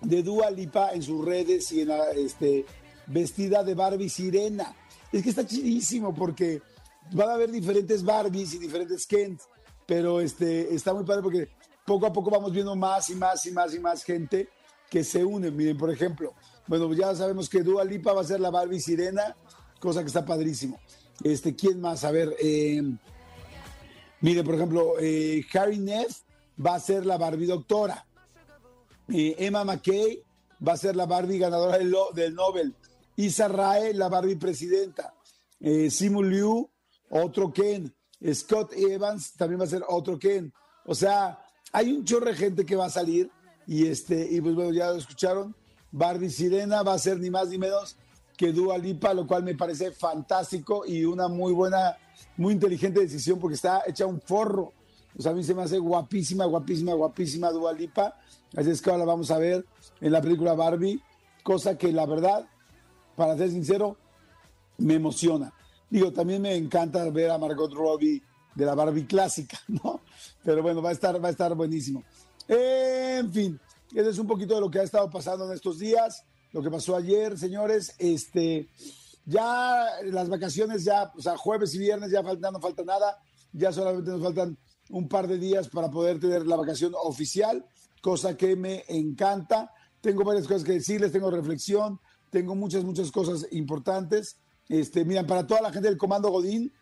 de 0.00 0.22
Dua 0.22 0.50
Lipa 0.50 0.90
en 0.92 1.02
sus 1.02 1.24
redes 1.24 1.70
y 1.72 1.80
en 1.80 1.88
la, 1.88 2.10
este, 2.10 2.64
vestida 3.06 3.62
de 3.62 3.74
Barbie 3.74 4.08
sirena. 4.08 4.74
Es 5.12 5.22
que 5.22 5.30
está 5.30 5.46
chidísimo 5.46 6.14
porque 6.14 6.62
van 7.12 7.30
a 7.30 7.34
haber 7.34 7.50
diferentes 7.50 8.04
Barbies 8.04 8.54
y 8.54 8.58
diferentes 8.58 9.06
Kent, 9.06 9.40
pero 9.86 10.20
este, 10.20 10.74
está 10.74 10.92
muy 10.92 11.04
padre 11.04 11.22
porque 11.22 11.48
poco 11.84 12.06
a 12.06 12.12
poco 12.12 12.30
vamos 12.30 12.52
viendo 12.52 12.74
más 12.74 13.08
y 13.10 13.14
más 13.14 13.46
y 13.46 13.52
más 13.52 13.74
y 13.74 13.78
más 13.78 14.02
gente 14.02 14.48
que 14.90 15.04
se 15.04 15.24
unen. 15.24 15.54
Miren, 15.56 15.76
por 15.76 15.90
ejemplo, 15.90 16.34
bueno, 16.66 16.92
ya 16.94 17.14
sabemos 17.14 17.48
que 17.48 17.62
Dua 17.62 17.84
Lipa 17.84 18.12
va 18.12 18.22
a 18.22 18.24
ser 18.24 18.40
la 18.40 18.50
Barbie 18.50 18.80
Sirena, 18.80 19.36
cosa 19.78 20.00
que 20.00 20.08
está 20.08 20.24
padrísimo. 20.24 20.80
Este, 21.22 21.54
¿quién 21.54 21.80
más? 21.80 22.04
A 22.04 22.10
ver, 22.10 22.36
eh, 22.42 22.82
mire, 24.20 24.42
por 24.42 24.54
ejemplo, 24.54 24.94
eh, 25.00 25.44
Harry 25.54 25.78
Neff 25.78 26.22
va 26.64 26.74
a 26.74 26.80
ser 26.80 27.06
la 27.06 27.16
Barbie 27.16 27.46
Doctora. 27.46 28.05
Emma 29.08 29.64
McKay 29.64 30.22
va 30.66 30.72
a 30.72 30.76
ser 30.76 30.96
la 30.96 31.06
Barbie 31.06 31.38
ganadora 31.38 31.78
del, 31.78 31.94
del 32.14 32.34
Nobel. 32.34 32.74
Isa 33.16 33.48
Rae, 33.48 33.94
la 33.94 34.08
Barbie 34.08 34.36
presidenta. 34.36 35.14
Eh, 35.60 35.90
Simu 35.90 36.22
Liu, 36.22 36.70
otro 37.10 37.52
Ken. 37.52 37.94
Scott 38.32 38.72
Evans 38.74 39.34
también 39.34 39.60
va 39.60 39.64
a 39.64 39.68
ser 39.68 39.84
otro 39.88 40.18
Ken. 40.18 40.52
O 40.84 40.94
sea, 40.94 41.38
hay 41.72 41.92
un 41.92 42.04
chorro 42.04 42.26
de 42.26 42.34
gente 42.34 42.64
que 42.64 42.76
va 42.76 42.86
a 42.86 42.90
salir 42.90 43.30
y 43.66 43.86
este, 43.86 44.26
y 44.30 44.40
pues 44.40 44.54
bueno, 44.54 44.72
ya 44.72 44.90
lo 44.90 44.96
escucharon. 44.96 45.54
Barbie 45.90 46.30
Sirena 46.30 46.82
va 46.82 46.94
a 46.94 46.98
ser 46.98 47.18
ni 47.18 47.30
más 47.30 47.48
ni 47.48 47.58
menos 47.58 47.96
que 48.36 48.52
Dua 48.52 48.76
Lipa, 48.76 49.14
lo 49.14 49.26
cual 49.26 49.42
me 49.42 49.54
parece 49.54 49.92
fantástico 49.92 50.84
y 50.86 51.04
una 51.04 51.28
muy 51.28 51.52
buena, 51.52 51.96
muy 52.36 52.52
inteligente 52.52 53.00
decisión 53.00 53.38
porque 53.38 53.54
está 53.54 53.82
hecha 53.86 54.06
un 54.06 54.20
forro. 54.20 54.72
O 55.18 55.22
sea, 55.22 55.32
a 55.32 55.34
mí 55.34 55.42
se 55.42 55.54
me 55.54 55.62
hace 55.62 55.78
guapísima, 55.78 56.44
guapísima, 56.44 56.94
guapísima 56.94 57.50
Dua 57.50 57.72
Lipa. 57.72 58.18
Así 58.54 58.70
es 58.70 58.82
que 58.82 58.90
ahora 58.90 59.00
la 59.00 59.12
vamos 59.12 59.30
a 59.30 59.38
ver 59.38 59.64
en 60.00 60.12
la 60.12 60.20
película 60.20 60.54
Barbie, 60.54 61.00
cosa 61.42 61.78
que 61.78 61.92
la 61.92 62.06
verdad, 62.06 62.46
para 63.16 63.36
ser 63.36 63.50
sincero, 63.50 63.96
me 64.78 64.94
emociona. 64.94 65.52
Digo, 65.88 66.12
también 66.12 66.42
me 66.42 66.54
encanta 66.54 67.08
ver 67.10 67.30
a 67.30 67.38
Margot 67.38 67.72
Robbie 67.72 68.22
de 68.54 68.66
la 68.66 68.74
Barbie 68.74 69.06
clásica, 69.06 69.58
¿no? 69.68 70.00
Pero 70.44 70.62
bueno, 70.62 70.82
va 70.82 70.90
a 70.90 70.92
estar, 70.92 71.22
va 71.22 71.28
a 71.28 71.30
estar 71.30 71.54
buenísimo. 71.54 72.04
En 72.48 73.32
fin, 73.32 73.60
ese 73.94 74.10
es 74.10 74.18
un 74.18 74.26
poquito 74.26 74.54
de 74.54 74.60
lo 74.60 74.70
que 74.70 74.80
ha 74.80 74.82
estado 74.82 75.08
pasando 75.10 75.46
en 75.46 75.52
estos 75.52 75.78
días, 75.78 76.24
lo 76.52 76.62
que 76.62 76.70
pasó 76.70 76.94
ayer, 76.94 77.38
señores. 77.38 77.94
Este, 77.98 78.68
ya 79.24 79.86
las 80.04 80.28
vacaciones, 80.28 80.84
ya, 80.84 81.12
o 81.16 81.20
sea, 81.20 81.36
jueves 81.36 81.74
y 81.74 81.78
viernes 81.78 82.10
ya 82.10 82.22
falta, 82.22 82.50
no 82.50 82.60
falta 82.60 82.84
nada. 82.84 83.18
Ya 83.52 83.72
solamente 83.72 84.10
nos 84.10 84.22
faltan 84.22 84.58
un 84.90 85.08
par 85.08 85.26
de 85.26 85.38
días 85.38 85.68
para 85.68 85.90
poder 85.90 86.20
tener 86.20 86.46
la 86.46 86.56
vacación 86.56 86.92
oficial, 87.02 87.64
cosa 88.00 88.36
que 88.36 88.56
me 88.56 88.84
encanta. 88.88 89.72
Tengo 90.00 90.24
varias 90.24 90.46
cosas 90.46 90.64
que 90.64 90.72
decirles, 90.72 91.12
tengo 91.12 91.30
reflexión, 91.30 91.98
tengo 92.30 92.54
muchas, 92.54 92.84
muchas 92.84 93.10
cosas 93.10 93.46
importantes. 93.50 94.36
Este, 94.68 95.04
miren, 95.04 95.26
para 95.26 95.46
toda 95.46 95.60
la 95.60 95.72
gente 95.72 95.88
del 95.88 95.98
Comando 95.98 96.30
Godín, 96.30 96.72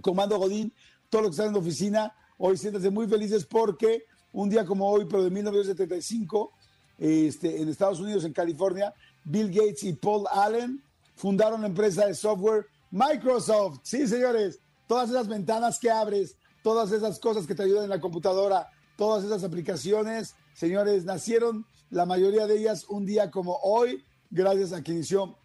Comando 0.00 0.38
Godín, 0.38 0.72
todo 1.08 1.22
lo 1.22 1.28
que 1.28 1.32
está 1.32 1.46
en 1.46 1.52
la 1.52 1.58
oficina, 1.58 2.14
hoy 2.38 2.56
siéntanse 2.56 2.90
muy 2.90 3.08
felices 3.08 3.44
porque 3.44 4.04
un 4.32 4.48
día 4.48 4.64
como 4.64 4.88
hoy, 4.88 5.06
pero 5.06 5.24
de 5.24 5.30
1975, 5.30 6.52
este, 6.98 7.60
en 7.60 7.68
Estados 7.68 8.00
Unidos, 8.00 8.24
en 8.24 8.32
California, 8.32 8.94
Bill 9.24 9.48
Gates 9.50 9.82
y 9.84 9.92
Paul 9.94 10.26
Allen 10.30 10.82
fundaron 11.16 11.62
la 11.62 11.66
empresa 11.66 12.06
de 12.06 12.14
software 12.14 12.66
Microsoft. 12.90 13.80
Sí, 13.82 14.06
señores, 14.06 14.60
todas 14.86 15.10
esas 15.10 15.28
ventanas 15.28 15.78
que 15.78 15.90
abres, 15.90 16.36
todas 16.62 16.92
esas 16.92 17.18
cosas 17.18 17.46
que 17.46 17.54
te 17.54 17.62
ayudan 17.62 17.84
en 17.84 17.90
la 17.90 18.00
computadora, 18.00 18.68
todas 18.96 19.24
esas 19.24 19.44
aplicaciones, 19.44 20.34
señores, 20.54 21.04
nacieron 21.04 21.64
la 21.90 22.06
mayoría 22.06 22.46
de 22.46 22.58
ellas 22.58 22.84
un 22.88 23.06
día 23.06 23.30
como 23.30 23.58
hoy, 23.62 24.04
gracias 24.30 24.72
a 24.72 24.82
que 24.82 24.92
inició 24.92 25.36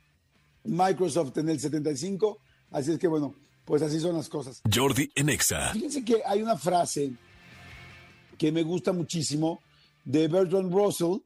Microsoft 0.64 1.38
en 1.38 1.50
el 1.50 1.60
75. 1.60 2.38
Así 2.72 2.92
es 2.92 3.00
que 3.00 3.08
bueno, 3.08 3.36
pues 3.64 3.82
así 3.82 4.00
son 4.00 4.16
las 4.16 4.30
cosas. 4.30 4.62
Jordi 4.72 5.10
Enexa. 5.16 5.72
Fíjense 5.74 6.04
que 6.04 6.22
hay 6.26 6.42
una 6.42 6.58
frase 6.58 7.14
que 8.38 8.52
me 8.52 8.64
gusta 8.64 8.92
muchísimo 8.92 9.60
de 10.04 10.28
Bertrand 10.28 10.72
Russell, 10.72 11.18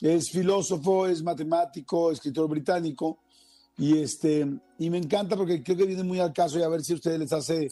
es 0.00 0.30
filósofo, 0.30 1.06
es 1.06 1.22
matemático, 1.22 2.12
escritor 2.12 2.48
británico, 2.48 3.20
y, 3.78 3.98
este, 3.98 4.46
y 4.78 4.90
me 4.90 4.98
encanta 4.98 5.36
porque 5.36 5.62
creo 5.62 5.76
que 5.76 5.86
viene 5.86 6.02
muy 6.02 6.20
al 6.20 6.32
caso 6.32 6.58
y 6.58 6.62
a 6.62 6.68
ver 6.68 6.82
si 6.82 6.92
a 6.92 6.96
ustedes 6.96 7.18
les 7.18 7.32
hace 7.32 7.70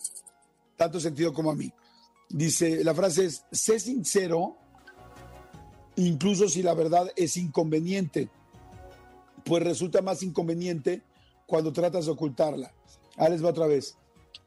tanto 0.77 1.01
sentido 1.01 1.33
como 1.33 1.51
a 1.51 1.55
mí. 1.55 1.73
Dice, 2.29 2.83
la 2.85 2.95
frase 2.95 3.27
es, 3.27 3.45
sé 3.53 3.79
sincero, 3.79 4.57
incluso 5.97 6.49
si 6.49 6.63
la 6.63 6.75
verdad 6.75 7.11
es 7.17 7.37
inconveniente, 7.37 8.29
pues 9.45 9.63
resulta 9.63 10.03
más 10.03 10.23
inconveniente 10.23 11.03
cuando 11.47 11.73
tratas 11.73 12.07
de 12.07 12.13
ocultarla. 12.13 12.73
Les 13.31 13.45
va 13.45 13.51
otra 13.51 13.67
vez. 13.67 13.97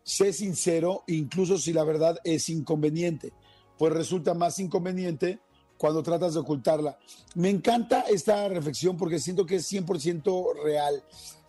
Sé 0.03 0.33
sincero, 0.33 1.03
incluso 1.07 1.57
si 1.57 1.73
la 1.73 1.83
verdad 1.83 2.19
es 2.23 2.49
inconveniente, 2.49 3.33
pues 3.77 3.93
resulta 3.93 4.33
más 4.33 4.59
inconveniente 4.59 5.39
cuando 5.77 6.03
tratas 6.03 6.33
de 6.33 6.41
ocultarla. 6.41 6.99
Me 7.35 7.49
encanta 7.49 8.01
esta 8.01 8.47
reflexión 8.49 8.97
porque 8.97 9.19
siento 9.19 9.45
que 9.45 9.55
es 9.55 9.71
100% 9.71 10.63
real. 10.63 11.03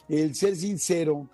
El 0.08 0.34
ser 0.34 0.56
sincero, 0.56 1.28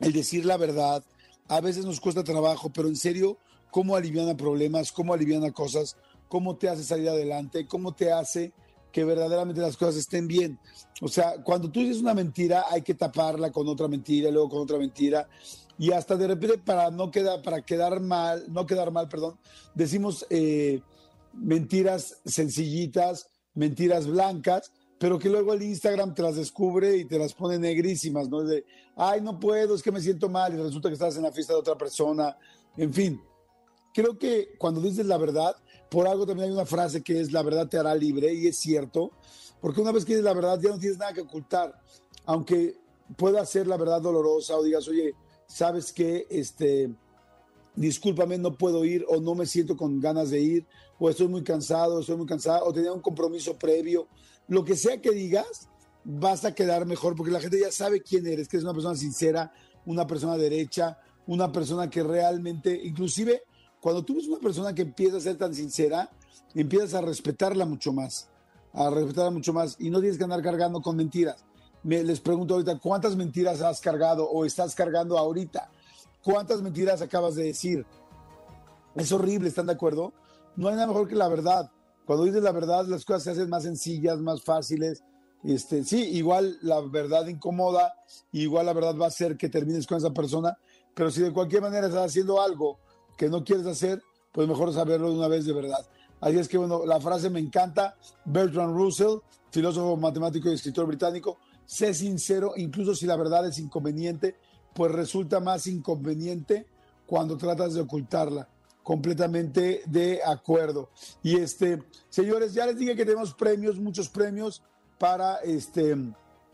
el 0.00 0.12
decir 0.12 0.44
la 0.44 0.56
verdad, 0.56 1.04
a 1.48 1.60
veces 1.60 1.84
nos 1.84 2.00
cuesta 2.00 2.22
trabajo, 2.22 2.70
pero 2.70 2.88
en 2.88 2.96
serio, 2.96 3.38
cómo 3.70 3.96
aliviana 3.96 4.36
problemas, 4.36 4.92
cómo 4.92 5.14
aliviana 5.14 5.50
cosas, 5.52 5.96
cómo 6.28 6.56
te 6.56 6.68
hace 6.68 6.84
salir 6.84 7.08
adelante, 7.08 7.66
cómo 7.66 7.94
te 7.94 8.12
hace 8.12 8.52
que 8.92 9.04
verdaderamente 9.04 9.60
las 9.60 9.76
cosas 9.76 9.96
estén 9.96 10.26
bien. 10.26 10.58
O 11.00 11.08
sea, 11.08 11.42
cuando 11.42 11.70
tú 11.70 11.80
dices 11.80 12.02
una 12.02 12.14
mentira, 12.14 12.64
hay 12.70 12.82
que 12.82 12.94
taparla 12.94 13.50
con 13.50 13.68
otra 13.68 13.88
mentira, 13.88 14.30
luego 14.30 14.48
con 14.48 14.62
otra 14.62 14.78
mentira, 14.78 15.28
y 15.78 15.92
hasta 15.92 16.16
de 16.16 16.26
repente 16.26 16.58
para 16.58 16.90
no 16.90 17.10
quedar, 17.10 17.42
para 17.42 17.62
quedar 17.62 18.00
mal, 18.00 18.44
no 18.48 18.66
quedar 18.66 18.90
mal, 18.90 19.08
perdón, 19.08 19.38
decimos 19.74 20.26
eh, 20.30 20.82
mentiras 21.32 22.20
sencillitas, 22.24 23.28
mentiras 23.54 24.06
blancas, 24.06 24.72
pero 24.98 25.18
que 25.18 25.28
luego 25.28 25.52
el 25.52 25.62
Instagram 25.62 26.14
te 26.14 26.22
las 26.22 26.36
descubre 26.36 26.96
y 26.96 27.04
te 27.04 27.18
las 27.18 27.32
pone 27.34 27.58
negrísimas, 27.58 28.28
¿no? 28.28 28.42
De, 28.42 28.64
ay, 28.96 29.20
no 29.20 29.38
puedo, 29.38 29.74
es 29.74 29.82
que 29.82 29.92
me 29.92 30.00
siento 30.00 30.28
mal 30.28 30.54
y 30.54 30.56
resulta 30.56 30.88
que 30.88 30.94
estás 30.94 31.16
en 31.16 31.22
la 31.22 31.32
fiesta 31.32 31.52
de 31.52 31.60
otra 31.60 31.76
persona, 31.76 32.36
en 32.76 32.92
fin. 32.92 33.22
Creo 33.94 34.18
que 34.18 34.56
cuando 34.58 34.80
dices 34.80 35.06
la 35.06 35.16
verdad, 35.16 35.54
por 35.90 36.06
algo 36.06 36.26
también 36.26 36.48
hay 36.48 36.54
una 36.54 36.66
frase 36.66 37.02
que 37.02 37.20
es 37.20 37.32
la 37.32 37.42
verdad 37.42 37.68
te 37.68 37.78
hará 37.78 37.94
libre 37.94 38.32
y 38.34 38.48
es 38.48 38.58
cierto, 38.58 39.12
porque 39.60 39.80
una 39.80 39.92
vez 39.92 40.04
que 40.04 40.12
dices 40.12 40.24
la 40.24 40.34
verdad 40.34 40.60
ya 40.60 40.70
no 40.70 40.78
tienes 40.78 40.98
nada 40.98 41.12
que 41.12 41.22
ocultar, 41.22 41.80
aunque 42.26 42.76
pueda 43.16 43.44
ser 43.46 43.66
la 43.66 43.76
verdad 43.76 44.02
dolorosa 44.02 44.56
o 44.56 44.62
digas, 44.62 44.86
oye, 44.88 45.14
sabes 45.46 45.92
que 45.92 46.26
este 46.28 46.90
discúlpame, 47.78 48.38
no 48.38 48.56
puedo 48.56 48.84
ir 48.84 49.04
o 49.08 49.20
no 49.20 49.36
me 49.36 49.46
siento 49.46 49.76
con 49.76 50.00
ganas 50.00 50.30
de 50.30 50.40
ir 50.40 50.66
o 50.98 51.08
estoy 51.08 51.28
muy 51.28 51.44
cansado, 51.44 52.00
estoy 52.00 52.16
muy 52.16 52.26
cansado 52.26 52.66
o 52.66 52.72
tenía 52.72 52.92
un 52.92 53.00
compromiso 53.00 53.56
previo, 53.56 54.08
lo 54.48 54.64
que 54.64 54.76
sea 54.76 55.00
que 55.00 55.10
digas, 55.10 55.68
vas 56.04 56.44
a 56.44 56.54
quedar 56.54 56.86
mejor 56.86 57.14
porque 57.14 57.32
la 57.32 57.40
gente 57.40 57.60
ya 57.60 57.70
sabe 57.70 58.00
quién 58.02 58.26
eres, 58.26 58.48
que 58.48 58.56
eres 58.56 58.64
una 58.64 58.74
persona 58.74 58.94
sincera, 58.96 59.52
una 59.86 60.06
persona 60.06 60.36
derecha, 60.36 60.98
una 61.26 61.52
persona 61.52 61.90
que 61.90 62.02
realmente, 62.02 62.74
inclusive 62.82 63.42
cuando 63.80 64.04
tú 64.04 64.16
ves 64.16 64.26
una 64.26 64.38
persona 64.38 64.74
que 64.74 64.82
empieza 64.82 65.18
a 65.18 65.20
ser 65.20 65.36
tan 65.36 65.54
sincera, 65.54 66.10
empiezas 66.54 66.94
a 66.94 67.00
respetarla 67.00 67.64
mucho 67.66 67.92
más, 67.92 68.28
a 68.72 68.90
respetarla 68.90 69.30
mucho 69.30 69.52
más 69.52 69.76
y 69.78 69.90
no 69.90 70.00
tienes 70.00 70.18
que 70.18 70.24
andar 70.24 70.42
cargando 70.42 70.80
con 70.80 70.96
mentiras. 70.96 71.44
Me, 71.82 72.02
les 72.02 72.20
pregunto 72.20 72.54
ahorita, 72.54 72.78
¿cuántas 72.78 73.14
mentiras 73.14 73.60
has 73.62 73.80
cargado 73.80 74.28
o 74.28 74.44
estás 74.44 74.74
cargando 74.74 75.16
ahorita? 75.16 75.70
¿Cuántas 76.24 76.60
mentiras 76.60 77.00
acabas 77.02 77.36
de 77.36 77.44
decir? 77.44 77.86
Es 78.96 79.12
horrible, 79.12 79.48
¿están 79.48 79.66
de 79.66 79.74
acuerdo? 79.74 80.12
No 80.56 80.68
hay 80.68 80.74
nada 80.74 80.88
mejor 80.88 81.06
que 81.06 81.14
la 81.14 81.28
verdad. 81.28 81.70
Cuando 82.08 82.24
dices 82.24 82.42
la 82.42 82.52
verdad, 82.52 82.86
las 82.86 83.04
cosas 83.04 83.22
se 83.22 83.30
hacen 83.32 83.50
más 83.50 83.64
sencillas, 83.64 84.18
más 84.18 84.42
fáciles. 84.42 85.04
Este, 85.44 85.84
sí, 85.84 86.04
igual 86.16 86.56
la 86.62 86.80
verdad 86.80 87.26
incomoda, 87.26 87.92
igual 88.32 88.64
la 88.64 88.72
verdad 88.72 88.96
va 88.96 89.04
a 89.04 89.08
hacer 89.08 89.36
que 89.36 89.50
termines 89.50 89.86
con 89.86 89.98
esa 89.98 90.10
persona, 90.14 90.56
pero 90.94 91.10
si 91.10 91.20
de 91.20 91.34
cualquier 91.34 91.60
manera 91.60 91.86
estás 91.86 92.06
haciendo 92.06 92.40
algo 92.40 92.78
que 93.14 93.28
no 93.28 93.44
quieres 93.44 93.66
hacer, 93.66 94.02
pues 94.32 94.48
mejor 94.48 94.72
saberlo 94.72 95.10
de 95.10 95.18
una 95.18 95.28
vez 95.28 95.44
de 95.44 95.52
verdad. 95.52 95.86
Así 96.18 96.38
es 96.38 96.48
que, 96.48 96.56
bueno, 96.56 96.86
la 96.86 96.98
frase 96.98 97.28
me 97.28 97.40
encanta. 97.40 97.94
Bertrand 98.24 98.74
Russell, 98.74 99.18
filósofo 99.50 99.98
matemático 99.98 100.48
y 100.48 100.54
escritor 100.54 100.86
británico, 100.86 101.36
sé 101.66 101.92
sincero, 101.92 102.54
incluso 102.56 102.94
si 102.94 103.04
la 103.04 103.16
verdad 103.16 103.46
es 103.46 103.58
inconveniente, 103.58 104.34
pues 104.74 104.92
resulta 104.92 105.40
más 105.40 105.66
inconveniente 105.66 106.66
cuando 107.06 107.36
tratas 107.36 107.74
de 107.74 107.82
ocultarla. 107.82 108.48
Completamente 108.88 109.82
de 109.84 110.22
acuerdo. 110.24 110.88
Y 111.22 111.36
este, 111.36 111.82
señores, 112.08 112.54
ya 112.54 112.64
les 112.64 112.78
dije 112.78 112.96
que 112.96 113.04
tenemos 113.04 113.34
premios, 113.34 113.78
muchos 113.78 114.08
premios 114.08 114.62
para 114.96 115.40
este 115.40 115.94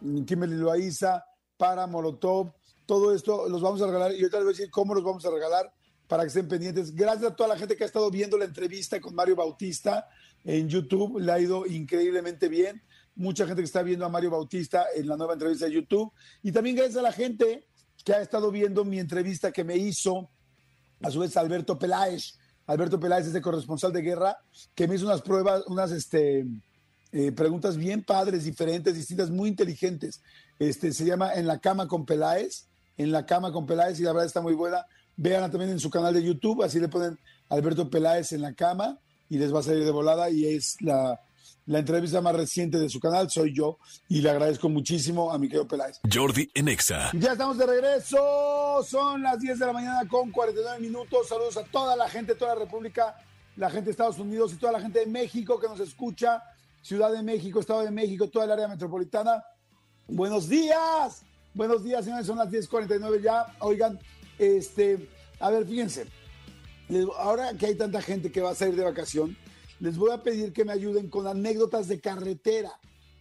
Kimberly 0.01 0.57
Loaiza, 0.57 1.25
para 1.57 1.87
Molotov. 1.87 2.53
Todo 2.87 3.15
esto 3.15 3.49
los 3.49 3.63
vamos 3.63 3.81
a 3.83 3.87
regalar 3.87 4.11
y 4.11 4.17
ahorita 4.17 4.39
les 4.39 4.47
voy 4.47 4.53
a 4.53 4.57
decir 4.57 4.71
cómo 4.73 4.97
los 4.97 5.05
vamos 5.05 5.25
a 5.25 5.31
regalar 5.31 5.73
para 6.09 6.25
que 6.25 6.27
estén 6.27 6.49
pendientes. 6.49 6.93
Gracias 6.93 7.31
a 7.31 7.37
toda 7.37 7.51
la 7.51 7.57
gente 7.57 7.77
que 7.77 7.85
ha 7.85 7.87
estado 7.87 8.11
viendo 8.11 8.37
la 8.37 8.47
entrevista 8.47 9.01
con 9.01 9.15
Mario 9.15 9.37
Bautista 9.37 10.09
en 10.43 10.69
YouTube. 10.69 11.21
Le 11.21 11.31
ha 11.31 11.39
ido 11.39 11.65
increíblemente 11.67 12.49
bien. 12.49 12.83
Mucha 13.15 13.47
gente 13.47 13.63
que 13.63 13.67
está 13.67 13.85
viendo 13.85 14.07
a 14.07 14.09
Mario 14.09 14.33
Bautista 14.33 14.87
en 14.93 15.07
la 15.07 15.17
nueva 15.17 15.35
entrevista 15.35 15.67
de 15.67 15.73
YouTube. 15.75 16.13
Y 16.43 16.51
también 16.51 16.75
gracias 16.75 16.97
a 16.97 17.03
la 17.03 17.13
gente 17.13 17.69
que 18.05 18.13
ha 18.13 18.21
estado 18.21 18.51
viendo 18.51 18.85
mi 18.85 18.99
entrevista 18.99 19.53
que 19.53 19.63
me 19.63 19.77
hizo, 19.77 20.31
a 21.05 21.11
su 21.11 21.21
vez, 21.21 21.37
Alberto 21.37 21.79
Peláez. 21.79 22.39
Alberto 22.67 22.99
Peláez 22.99 23.27
es 23.27 23.35
el 23.35 23.43
corresponsal 23.43 23.93
de 23.93 24.01
guerra, 24.01 24.39
que 24.75 24.89
me 24.89 24.95
hizo 24.95 25.05
unas 25.05 25.21
pruebas, 25.21 25.63
unas 25.67 25.91
este, 25.91 26.47
eh, 27.13 27.33
preguntas 27.33 27.77
bien 27.77 28.03
padres, 28.03 28.45
diferentes, 28.45 28.95
distintas, 28.95 29.31
muy 29.31 29.51
inteligentes. 29.51 30.23
Este, 30.59 30.93
se 30.93 31.05
llama 31.05 31.35
En 31.35 31.47
la 31.47 31.59
cama 31.59 31.87
con 31.87 32.07
Peláez, 32.07 32.67
En 32.97 33.13
la 33.13 33.27
cama 33.27 33.53
con 33.53 33.67
Peláez, 33.67 34.01
y 34.01 34.03
la 34.03 34.13
verdad 34.13 34.27
está 34.27 34.41
muy 34.41 34.55
buena. 34.55 34.87
Véanla 35.17 35.51
también 35.51 35.71
en 35.71 35.81
su 35.81 35.91
canal 35.91 36.15
de 36.15 36.23
YouTube, 36.23 36.63
así 36.63 36.81
le 36.81 36.89
ponen 36.89 37.19
Alberto 37.51 37.91
Peláez 37.91 38.33
en 38.33 38.41
la 38.41 38.55
cama 38.55 38.99
y 39.29 39.39
les 39.39 39.55
va 39.55 39.61
a 39.61 39.63
salir 39.63 39.85
de 39.85 39.91
volada 39.91 40.31
y 40.31 40.47
es 40.47 40.77
la, 40.81 41.21
la 41.67 41.79
entrevista 41.79 42.21
más 42.21 42.37
reciente 42.37 42.79
de 42.79 42.89
su 42.89 43.01
canal, 43.01 43.31
soy 43.31 43.55
yo, 43.55 43.79
y 44.09 44.21
le 44.21 44.31
agradezco 44.31 44.69
muchísimo 44.69 45.33
a 45.33 45.39
mi 45.39 45.49
querido 45.49 45.67
Peláez. 45.67 46.01
Jordi 46.13 46.51
Enexa. 46.55 47.11
Ya 47.15 47.33
estamos 47.33 47.57
de 47.57 47.67
regreso, 47.67 48.85
son 48.87 49.23
las 49.23 49.41
10 49.41 49.59
de 49.59 49.67
la 49.67 49.73
mañana 49.73 50.09
con 50.09 50.31
49 50.31 50.81
minutos. 50.81 51.29
Saludos 51.29 51.57
a 51.57 51.65
toda 51.65 51.97
la 51.97 52.09
gente, 52.09 52.35
toda 52.35 52.55
la 52.55 52.61
República, 52.61 53.17
la 53.57 53.71
gente 53.71 53.87
de 53.87 53.91
Estados 53.93 54.19
Unidos 54.19 54.53
y 54.53 54.57
toda 54.57 54.73
la 54.73 54.81
gente 54.81 55.01
de 55.01 55.07
México 55.07 55.59
que 55.59 55.69
nos 55.69 55.81
escucha, 55.81 56.43
Ciudad 56.83 57.11
de 57.13 57.23
México, 57.23 57.61
Estado 57.61 57.81
de 57.81 57.91
México, 57.91 58.29
toda 58.29 58.45
el 58.45 58.53
área 58.53 58.69
metropolitana. 58.69 59.43
Buenos 60.07 60.51
días, 60.51 61.23
buenos 61.55 61.83
días, 61.83 62.05
señores, 62.05 62.27
son 62.27 62.37
las 62.37 62.51
10.49 62.51 63.23
ya. 63.23 63.47
Oigan, 63.61 63.99
este, 64.39 65.09
a 65.41 65.49
ver, 65.49 65.65
fíjense, 65.65 66.07
ahora 67.17 67.55
que 67.55 67.67
hay 67.67 67.75
tanta 67.75 68.03
gente 68.03 68.31
que 68.31 68.43
va 68.43 68.51
a 68.51 68.55
salir 68.55 68.77
de 68.77 68.85
vacación, 68.85 69.35
les 69.85 69.99
voy 69.99 70.13
a 70.13 70.23
pedir 70.23 70.55
que 70.55 70.65
me 70.65 70.73
ayuden 70.73 71.11
con 71.11 71.27
anécdotas 71.27 71.89
de 71.89 72.01
carretera, 72.01 72.73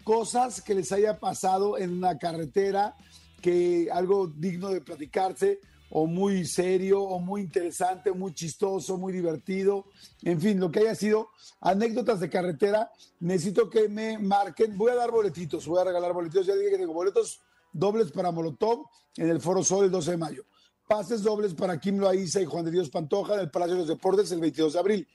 cosas 0.05 0.61
que 0.61 0.73
les 0.73 0.93
haya 0.93 1.19
pasado 1.19 1.77
en 1.77 1.91
una 1.91 2.17
carretera, 2.17 2.95
que 3.41 3.89
algo 3.91 4.27
digno 4.27 4.69
de 4.69 4.79
platicarse, 4.79 5.59
o 5.89 6.07
muy 6.07 6.45
serio, 6.45 7.01
o 7.01 7.19
muy 7.19 7.41
interesante, 7.41 8.13
muy 8.13 8.33
chistoso, 8.33 8.97
muy 8.97 9.11
divertido, 9.11 9.87
en 10.21 10.39
fin, 10.39 10.57
lo 10.57 10.71
que 10.71 10.79
haya 10.79 10.95
sido, 10.95 11.31
anécdotas 11.59 12.21
de 12.21 12.29
carretera, 12.29 12.89
necesito 13.19 13.69
que 13.69 13.89
me 13.89 14.17
marquen, 14.17 14.77
voy 14.77 14.91
a 14.91 14.95
dar 14.95 15.11
boletitos, 15.11 15.67
voy 15.67 15.81
a 15.81 15.83
regalar 15.83 16.13
boletitos, 16.13 16.47
ya 16.47 16.55
dije 16.55 16.71
que 16.71 16.77
tengo 16.77 16.93
boletos 16.93 17.41
dobles 17.73 18.09
para 18.13 18.31
Molotov 18.31 18.85
en 19.17 19.29
el 19.29 19.41
Foro 19.41 19.65
Sol 19.65 19.83
el 19.83 19.91
12 19.91 20.11
de 20.11 20.17
mayo. 20.17 20.45
Pases 20.87 21.23
dobles 21.23 21.53
para 21.53 21.77
Kim 21.77 21.97
Loaiza 21.97 22.41
y 22.41 22.45
Juan 22.45 22.63
de 22.63 22.71
Dios 22.71 22.89
Pantoja 22.89 23.33
en 23.33 23.41
el 23.41 23.51
Palacio 23.51 23.73
de 23.73 23.79
los 23.79 23.87
Deportes 23.89 24.31
el 24.31 24.39
22 24.39 24.73
de 24.73 24.79
abril. 24.79 25.07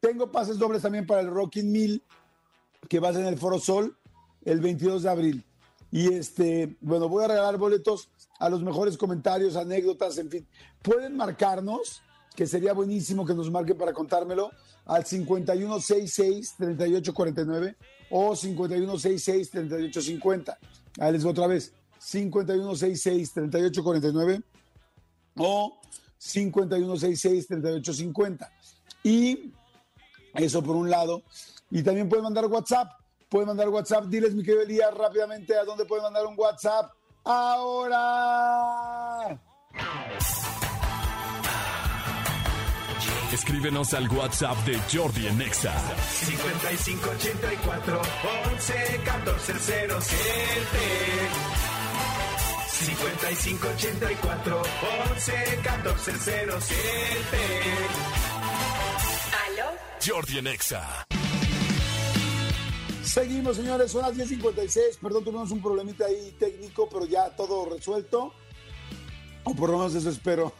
Tengo 0.00 0.32
pases 0.32 0.58
dobles 0.58 0.82
también 0.82 1.06
para 1.06 1.20
el 1.20 1.30
Rocking 1.30 1.70
Mill, 1.70 2.02
que 2.88 2.98
va 3.00 3.10
a 3.10 3.12
ser 3.12 3.20
en 3.22 3.28
el 3.28 3.38
Foro 3.38 3.58
Sol 3.58 3.96
el 4.44 4.60
22 4.60 5.02
de 5.02 5.10
abril. 5.10 5.44
Y 5.92 6.14
este, 6.14 6.76
bueno, 6.80 7.08
voy 7.08 7.24
a 7.24 7.28
regalar 7.28 7.56
boletos 7.58 8.08
a 8.38 8.48
los 8.48 8.62
mejores 8.62 8.96
comentarios, 8.96 9.56
anécdotas, 9.56 10.16
en 10.18 10.30
fin. 10.30 10.46
Pueden 10.80 11.16
marcarnos, 11.16 12.00
que 12.34 12.46
sería 12.46 12.72
buenísimo 12.72 13.26
que 13.26 13.34
nos 13.34 13.50
marquen 13.50 13.76
para 13.76 13.92
contármelo, 13.92 14.52
al 14.86 15.04
5166-3849 15.04 17.76
o 18.10 18.30
5166-3850. 18.32 20.56
Ahí 20.98 21.12
les 21.12 21.22
voy 21.22 21.32
otra 21.32 21.46
vez. 21.46 21.74
5166-3849 22.00 24.42
o 25.36 25.78
5166-3850. 26.18 28.48
Y 29.02 29.52
eso 30.34 30.62
por 30.62 30.76
un 30.76 30.90
lado. 30.90 31.22
Y 31.70 31.82
también 31.82 32.08
pueden 32.08 32.24
mandar 32.24 32.46
WhatsApp. 32.46 32.92
Pueden 33.28 33.48
mandar 33.48 33.68
WhatsApp. 33.68 34.04
Diles, 34.06 34.34
mi 34.34 34.42
querido 34.42 34.62
Elías, 34.62 34.92
rápidamente 34.94 35.56
a 35.56 35.64
dónde 35.64 35.84
pueden 35.84 36.04
mandar 36.04 36.26
un 36.26 36.34
WhatsApp. 36.36 36.92
Ahora. 37.24 38.60
Escríbenos 43.32 43.94
al 43.94 44.08
WhatsApp 44.08 44.58
de 44.66 44.78
Jordi 44.92 45.28
en 45.28 45.40
Exa. 45.40 45.72
5584 46.26 48.02
11 48.52 49.00
14 49.04 49.54
5584 52.80 54.62
11 55.12 55.60
14 55.62 56.12
Jordi 60.06 60.38
en. 60.38 60.46
Seguimos, 63.04 63.56
señores, 63.56 63.90
son 63.90 64.02
las 64.02 64.16
10.56. 64.16 64.98
Perdón, 65.00 65.24
tuvimos 65.24 65.50
un 65.50 65.60
problemita 65.60 66.06
ahí 66.06 66.34
técnico, 66.38 66.88
pero 66.88 67.04
ya 67.04 67.28
todo 67.36 67.68
resuelto. 67.68 68.32
O 69.44 69.54
por 69.54 69.70
lo 69.70 69.78
menos 69.78 69.94
eso 69.94 70.08
espero. 70.08 70.52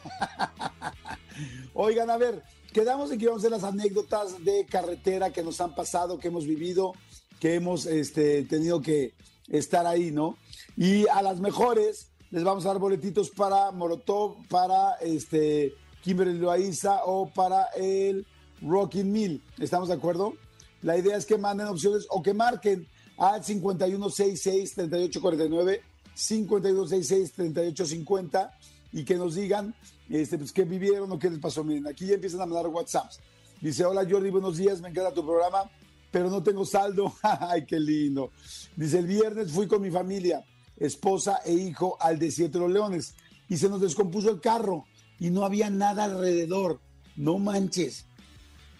Oigan, 1.73 2.09
a 2.09 2.17
ver, 2.17 2.43
quedamos 2.71 3.11
en 3.11 3.19
que 3.19 3.27
vamos 3.27 3.43
a 3.43 3.47
hacer 3.47 3.51
las 3.51 3.63
anécdotas 3.63 4.43
de 4.43 4.65
carretera 4.65 5.31
que 5.31 5.43
nos 5.43 5.59
han 5.59 5.73
pasado, 5.73 6.19
que 6.19 6.27
hemos 6.27 6.45
vivido, 6.45 6.93
que 7.39 7.55
hemos 7.55 7.85
este, 7.87 8.43
tenido 8.43 8.81
que 8.81 9.13
estar 9.47 9.87
ahí, 9.87 10.11
¿no? 10.11 10.37
Y 10.77 11.07
a 11.07 11.21
las 11.21 11.39
mejores 11.39 12.11
les 12.29 12.43
vamos 12.43 12.65
a 12.65 12.69
dar 12.69 12.79
boletitos 12.79 13.31
para 13.31 13.71
Molotov, 13.71 14.35
para 14.47 14.95
este 15.01 15.73
Kimberly 16.03 16.37
Loaiza 16.37 17.05
o 17.05 17.29
para 17.29 17.65
el 17.75 18.25
Rocking 18.61 19.11
Mill. 19.11 19.43
¿Estamos 19.59 19.89
de 19.89 19.95
acuerdo? 19.95 20.35
La 20.81 20.97
idea 20.97 21.17
es 21.17 21.25
que 21.25 21.37
manden 21.37 21.67
opciones 21.67 22.07
o 22.09 22.23
que 22.23 22.33
marquen 22.33 22.87
al 23.17 23.43
5166-3849, 23.43 25.81
5166-3850 26.15 28.51
y 28.93 29.05
que 29.05 29.15
nos 29.15 29.35
digan 29.35 29.73
este, 30.09 30.37
pues, 30.37 30.51
qué 30.51 30.63
vivieron 30.63 31.09
o 31.11 31.19
qué 31.19 31.29
les 31.29 31.39
pasó. 31.39 31.63
Miren, 31.63 31.87
aquí 31.87 32.07
ya 32.07 32.15
empiezan 32.15 32.41
a 32.41 32.45
mandar 32.45 32.67
WhatsApps. 32.67 33.19
Dice, 33.61 33.85
hola 33.85 34.05
Jordi, 34.09 34.31
buenos 34.31 34.57
días, 34.57 34.81
me 34.81 34.89
encanta 34.89 35.13
tu 35.13 35.23
programa. 35.23 35.69
pero 36.11 36.29
no 36.29 36.43
tengo 36.43 36.65
saldo. 36.65 37.13
Ay, 37.21 37.65
qué 37.65 37.79
lindo. 37.79 38.31
Dice, 38.75 38.99
el 38.99 39.07
viernes 39.07 39.51
fui 39.51 39.67
con 39.67 39.81
mi 39.81 39.89
familia, 39.89 40.45
esposa 40.77 41.39
e 41.45 41.53
hijo 41.53 41.97
al 41.99 42.19
desierto 42.19 42.59
de 42.59 42.65
los 42.65 42.73
leones 42.73 43.15
y 43.47 43.57
se 43.57 43.69
nos 43.69 43.81
descompuso 43.81 44.29
el 44.29 44.41
carro 44.41 44.85
y 45.19 45.29
no 45.29 45.45
había 45.45 45.69
nada 45.69 46.05
alrededor. 46.05 46.79
No 47.15 47.37
manches. 47.37 48.05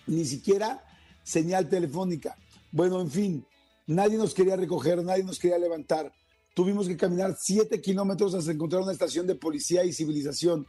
Ni 0.08 0.26
siquiera 0.26 0.84
señal 1.24 1.70
telefónica. 1.70 2.36
Bueno, 2.72 3.02
en 3.02 3.12
fin, 3.12 3.46
nadie 3.88 4.18
nos 4.18 4.34
quería 4.34 4.56
recoger, 4.56 5.04
nadie 5.04 5.24
nos 5.24 5.40
quería 5.40 5.58
levantar. 5.58 6.12
Tuvimos 6.54 6.88
que 6.88 6.98
caminar 6.98 7.36
siete 7.40 7.82
kilómetros 7.82 8.34
hasta 8.34 8.52
encontrar 8.52 8.82
una 8.82 8.92
estación 8.92 9.26
de 9.28 9.36
policía 9.36 9.84
y 9.86 9.94
civilización. 9.94 10.68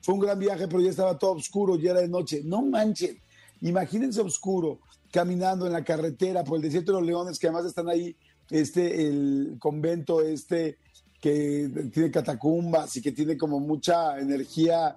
Fue 0.00 0.14
un 0.14 0.20
gran 0.20 0.38
viaje, 0.38 0.66
pero 0.66 0.80
ya 0.80 0.90
estaba 0.90 1.18
todo 1.18 1.32
oscuro, 1.32 1.76
ya 1.76 1.92
era 1.92 2.00
de 2.00 2.08
noche. 2.08 2.42
No 2.44 2.62
manchen. 2.62 3.20
Imagínense 3.60 4.20
oscuro, 4.20 4.80
caminando 5.12 5.66
en 5.66 5.72
la 5.72 5.84
carretera 5.84 6.42
por 6.42 6.56
el 6.56 6.62
desierto 6.62 6.92
de 6.92 6.98
los 6.98 7.06
leones, 7.06 7.38
que 7.38 7.46
además 7.46 7.66
están 7.66 7.88
ahí, 7.88 8.16
este, 8.50 9.06
el 9.06 9.56
convento 9.60 10.22
este 10.22 10.78
que 11.20 11.90
tiene 11.92 12.10
catacumbas 12.10 12.96
y 12.96 13.02
que 13.02 13.12
tiene 13.12 13.36
como 13.36 13.60
mucha 13.60 14.18
energía, 14.18 14.96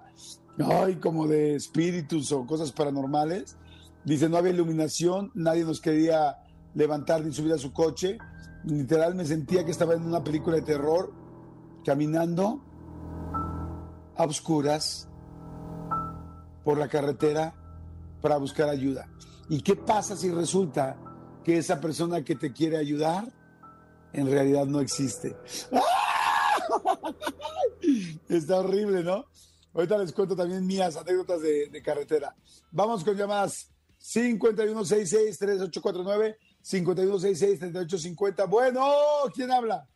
ay, 0.58 0.96
como 0.96 1.28
de 1.28 1.54
espíritus 1.56 2.32
o 2.32 2.46
cosas 2.46 2.72
paranormales. 2.72 3.56
Dice, 4.04 4.28
no 4.28 4.36
había 4.36 4.52
iluminación, 4.52 5.30
nadie 5.34 5.64
nos 5.64 5.80
quería 5.80 6.36
levantar 6.74 7.24
ni 7.24 7.32
subir 7.32 7.54
a 7.54 7.58
su 7.58 7.72
coche. 7.72 8.18
Literal 8.64 9.14
me 9.14 9.24
sentía 9.24 9.64
que 9.64 9.70
estaba 9.70 9.94
en 9.94 10.04
una 10.04 10.22
película 10.22 10.56
de 10.56 10.62
terror, 10.62 11.12
caminando 11.84 12.62
a 14.16 14.24
oscuras 14.24 15.08
por 16.64 16.78
la 16.78 16.88
carretera 16.88 17.54
para 18.20 18.36
buscar 18.36 18.68
ayuda. 18.68 19.08
¿Y 19.48 19.62
qué 19.62 19.76
pasa 19.76 20.16
si 20.16 20.30
resulta 20.30 20.98
que 21.42 21.58
esa 21.58 21.80
persona 21.80 22.24
que 22.24 22.36
te 22.36 22.52
quiere 22.52 22.76
ayudar 22.76 23.32
en 24.12 24.30
realidad 24.30 24.66
no 24.66 24.80
existe? 24.80 25.36
Está 28.28 28.60
horrible, 28.60 29.02
¿no? 29.02 29.26
Ahorita 29.74 29.98
les 29.98 30.12
cuento 30.12 30.36
también 30.36 30.66
mías 30.66 30.96
anécdotas 30.96 31.42
de, 31.42 31.68
de 31.68 31.82
carretera. 31.82 32.34
Vamos 32.70 33.02
con 33.02 33.16
llamadas 33.16 33.73
5166-3849, 34.04 36.36
5166-3850. 36.62 38.48
Bueno, 38.48 38.86
¿quién 39.34 39.50
habla? 39.50 39.86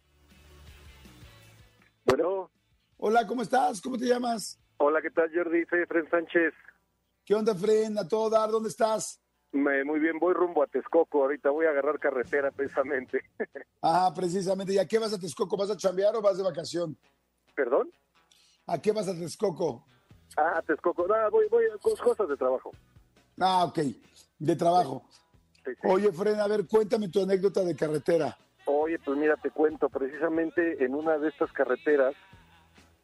Bueno, 2.05 2.51
Hola, 2.97 3.25
¿cómo 3.27 3.43
estás? 3.43 3.81
¿Cómo 3.81 3.97
te 3.99 4.07
llamas? 4.07 4.59
hola, 4.79 5.01
¿qué 5.03 5.11
tal, 5.11 5.31
Jordi? 5.35 5.65
Soy 5.67 5.83
Efren 5.83 6.09
Sánchez. 6.11 6.53
¿Qué 7.25 7.35
onda, 7.35 7.55
Fren? 7.55 7.99
A 7.99 8.09
todo 8.09 8.31
dar, 8.31 8.51
¿dónde 8.51 8.71
estás? 8.71 9.21
Me- 9.53 9.85
muy 9.85 10.01
bien, 10.01 10.19
voy 10.19 10.33
rumbo 10.35 10.63
a 10.63 10.67
Texcoco. 10.67 11.23
Ahorita 11.23 11.51
voy 11.51 11.67
a 11.67 11.71
agarrar 11.71 11.99
carretera 12.01 12.51
precisamente. 12.51 13.21
Ah, 13.81 14.13
precisamente. 14.13 14.73
¿Y 14.73 14.79
a 14.79 14.89
qué 14.89 14.99
vas 14.99 15.13
a 15.13 15.21
Texcoco? 15.21 15.57
¿Vas 15.57 15.71
a 15.71 15.77
chambear 15.77 16.17
o 16.17 16.21
vas 16.21 16.37
de 16.37 16.43
vacación? 16.43 16.99
¿Perdón? 17.55 17.89
¿A 18.67 18.77
qué 18.83 18.91
vas 18.91 19.07
a 19.07 19.15
Texcoco? 19.15 19.85
Ah, 20.37 20.61
Texcoco. 20.67 21.07
No, 21.07 21.31
voy, 21.31 21.47
voy 21.49 21.63
con 21.81 21.95
cosas 21.97 22.29
de 22.29 22.37
trabajo. 22.37 22.73
Ah, 23.41 23.65
ok, 23.65 23.79
de 24.39 24.57
trabajo. 24.57 25.05
Sí, 25.65 25.71
sí. 25.81 25.89
Oye, 25.89 26.13
Fren, 26.13 26.41
a 26.41 26.47
ver, 26.47 26.67
cuéntame 26.67 27.09
tu 27.09 27.23
anécdota 27.23 27.63
de 27.63 27.77
carretera. 27.77 28.37
Oye, 28.65 28.99
pues 28.99 29.17
mira, 29.17 29.37
te 29.37 29.51
cuento, 29.51 29.89
precisamente 29.89 30.85
en 30.85 30.95
una 30.95 31.19
de 31.19 31.29
estas 31.29 31.51
carreteras, 31.53 32.15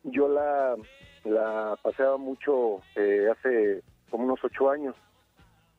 yo 0.03 0.29
la, 0.29 0.77
la 1.25 1.79
paseaba 1.83 2.19
mucho 2.19 2.83
eh, 2.97 3.29
hace 3.31 3.83
como 4.11 4.25
unos 4.25 4.41
ocho 4.45 4.71
años. 4.71 4.95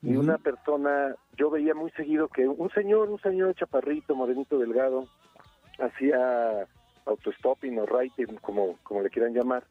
Y 0.01 0.15
una 0.17 0.37
persona, 0.37 1.15
yo 1.35 1.49
veía 1.49 1.73
muy 1.73 1.89
seguido 1.91 2.27
que 2.27 2.47
un 2.47 2.69
señor, 2.71 3.09
un 3.09 3.19
señor 3.21 3.55
chaparrito, 3.55 4.13
morenito, 4.13 4.59
delgado, 4.59 5.07
hacía 5.79 6.67
autostopping 7.05 7.79
o 7.79 7.85
writing, 7.85 8.35
como, 8.41 8.77
como 8.83 9.01
le 9.01 9.09
quieran 9.09 9.33
llamar. 9.33 9.63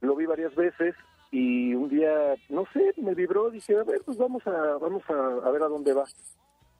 Lo 0.00 0.14
vi 0.14 0.26
varias 0.26 0.54
veces 0.54 0.94
y 1.36 1.74
un 1.74 1.88
día, 1.88 2.36
no 2.48 2.64
sé, 2.72 2.92
me 2.98 3.12
vibró, 3.12 3.50
dije, 3.50 3.76
a 3.76 3.82
ver, 3.82 4.02
pues 4.04 4.16
vamos 4.16 4.46
a, 4.46 4.76
vamos 4.78 5.02
a, 5.10 5.46
a 5.46 5.50
ver 5.50 5.62
a 5.64 5.68
dónde 5.68 5.92
va. 5.92 6.04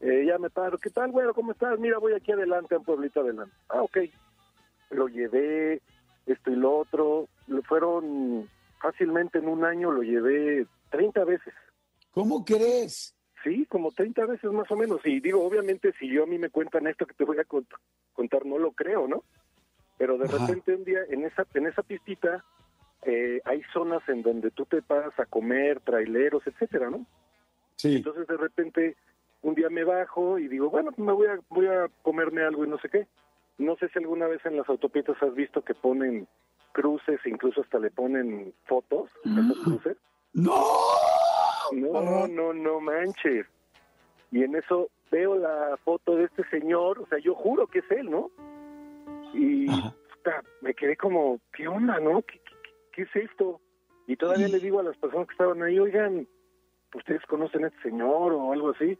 Eh, 0.01 0.25
ya 0.27 0.39
me 0.39 0.49
paro, 0.49 0.79
¿qué 0.79 0.91
tal, 0.91 1.11
güero? 1.11 1.35
¿Cómo 1.35 1.51
estás? 1.51 1.77
Mira, 1.81 1.99
voy 1.99 2.13
aquí 2.13 2.31
adelante, 2.31 2.75
a 2.75 2.79
un 2.79 2.85
pueblito 2.85 3.21
adelante. 3.21 3.53
Ah, 3.69 3.83
ok. 3.83 3.99
Lo 4.91 5.09
llevé, 5.09 5.83
esto 6.27 6.51
y 6.53 6.55
lo 6.57 6.79
otro. 6.79 7.29
Lo 7.49 7.63
fueron 7.63 8.49
fácilmente 8.81 9.39
en 9.39 9.49
un 9.49 9.65
año, 9.65 9.91
lo 9.91 10.03
llevé 10.03 10.67
30 10.91 11.25
veces. 11.25 11.53
¿Cómo 12.13 12.45
crees? 12.45 13.13
Sí, 13.43 13.67
como 13.67 13.91
30 13.91 14.25
veces 14.27 14.53
más 14.53 14.71
o 14.71 14.77
menos. 14.77 15.01
Y 15.05 15.19
digo, 15.19 15.43
obviamente, 15.45 15.93
si 15.99 16.09
yo 16.09 16.23
a 16.23 16.27
mí 16.27 16.39
me 16.39 16.51
cuentan 16.51 16.87
esto 16.87 17.07
que 17.07 17.15
te 17.15 17.25
voy 17.25 17.39
a 17.39 17.45
cont- 17.45 17.77
contar, 18.13 18.47
no 18.47 18.59
lo 18.59 18.71
creo, 18.71 19.09
¿no? 19.09 19.25
Pero 19.99 20.17
de 20.17 20.27
Ajá. 20.27 20.39
repente 20.39 20.75
un 20.77 20.85
día 20.85 21.01
en 21.11 21.25
esa 21.25 21.45
en 21.55 21.67
esa 21.67 21.83
pistita 21.83 22.45
eh, 23.07 23.41
hay 23.45 23.63
zonas 23.73 24.07
en 24.09 24.23
donde 24.23 24.51
tú 24.51 24.65
te 24.67 24.83
paras 24.83 25.19
a 25.19 25.27
comer, 25.27 25.81
traileros, 25.81 26.47
etcétera, 26.47 26.91
¿no? 26.91 27.07
Sí. 27.77 27.97
Entonces 27.97 28.27
de 28.27 28.37
repente 28.37 28.97
un 29.43 29.55
día 29.55 29.69
me 29.69 29.85
bajo 29.85 30.39
y 30.39 30.49
digo, 30.49 30.71
bueno, 30.71 30.91
pues 30.93 31.07
me 31.07 31.13
voy 31.13 31.27
a 31.27 31.39
voy 31.51 31.67
a 31.67 31.89
comerme 32.03 32.43
algo 32.43 32.65
y 32.65 32.69
no 32.69 32.79
sé 32.79 32.89
qué. 32.89 33.07
No 33.59 33.77
sé 33.77 33.89
si 33.89 33.99
alguna 33.99 34.27
vez 34.27 34.45
en 34.47 34.57
las 34.57 34.69
autopistas 34.69 35.23
has 35.23 35.35
visto 35.35 35.63
que 35.63 35.75
ponen 35.75 36.27
cruces, 36.73 37.21
incluso 37.25 37.61
hasta 37.61 37.79
le 37.79 37.91
ponen 37.91 38.53
fotos 38.65 39.11
a 39.25 39.41
esos 39.41 39.59
cruces. 39.65 39.97
¡No! 40.33 40.55
No, 41.73 42.27
no, 42.27 42.53
no 42.53 42.81
manches. 42.81 43.47
Y 44.33 44.43
en 44.43 44.57
eso 44.57 44.91
veo 45.11 45.37
la 45.37 45.79
foto 45.85 46.17
de 46.17 46.25
este 46.25 46.43
señor, 46.49 46.99
o 46.99 47.07
sea, 47.07 47.19
yo 47.19 47.35
juro 47.35 47.69
que 47.69 47.79
es 47.79 47.91
él, 47.91 48.11
¿no? 48.11 48.31
Y 49.33 49.71
Ajá. 49.71 49.95
puta, 50.13 50.43
me 50.61 50.75
quedé 50.75 50.97
como, 50.97 51.39
¿qué 51.53 51.69
onda, 51.69 52.01
no? 52.01 52.23
¿Qué, 52.23 52.41
qué, 52.95 53.03
es 53.03 53.17
esto? 53.31 53.61
Y 54.07 54.17
todavía 54.17 54.49
Y- 54.49 54.53
le 54.53 54.61
digo 54.61 54.81
a 54.81 54.83
las 54.83 54.97
personas 54.97 55.27
que 55.27 55.33
estaban 55.33 55.63
ahí, 55.63 55.79
oigan, 55.79 56.29
¿ustedes 56.95 57.23
conocen 57.27 57.65
a 57.65 57.69
este 57.69 57.83
señor 57.83 58.33
o 58.33 58.53
algo 58.53 58.71
así? 58.71 58.99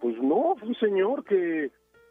Pues 0.00 0.16
no, 0.22 0.56
fue 0.58 0.68
un 0.68 0.74
señor 0.76 1.24
que 1.24 1.70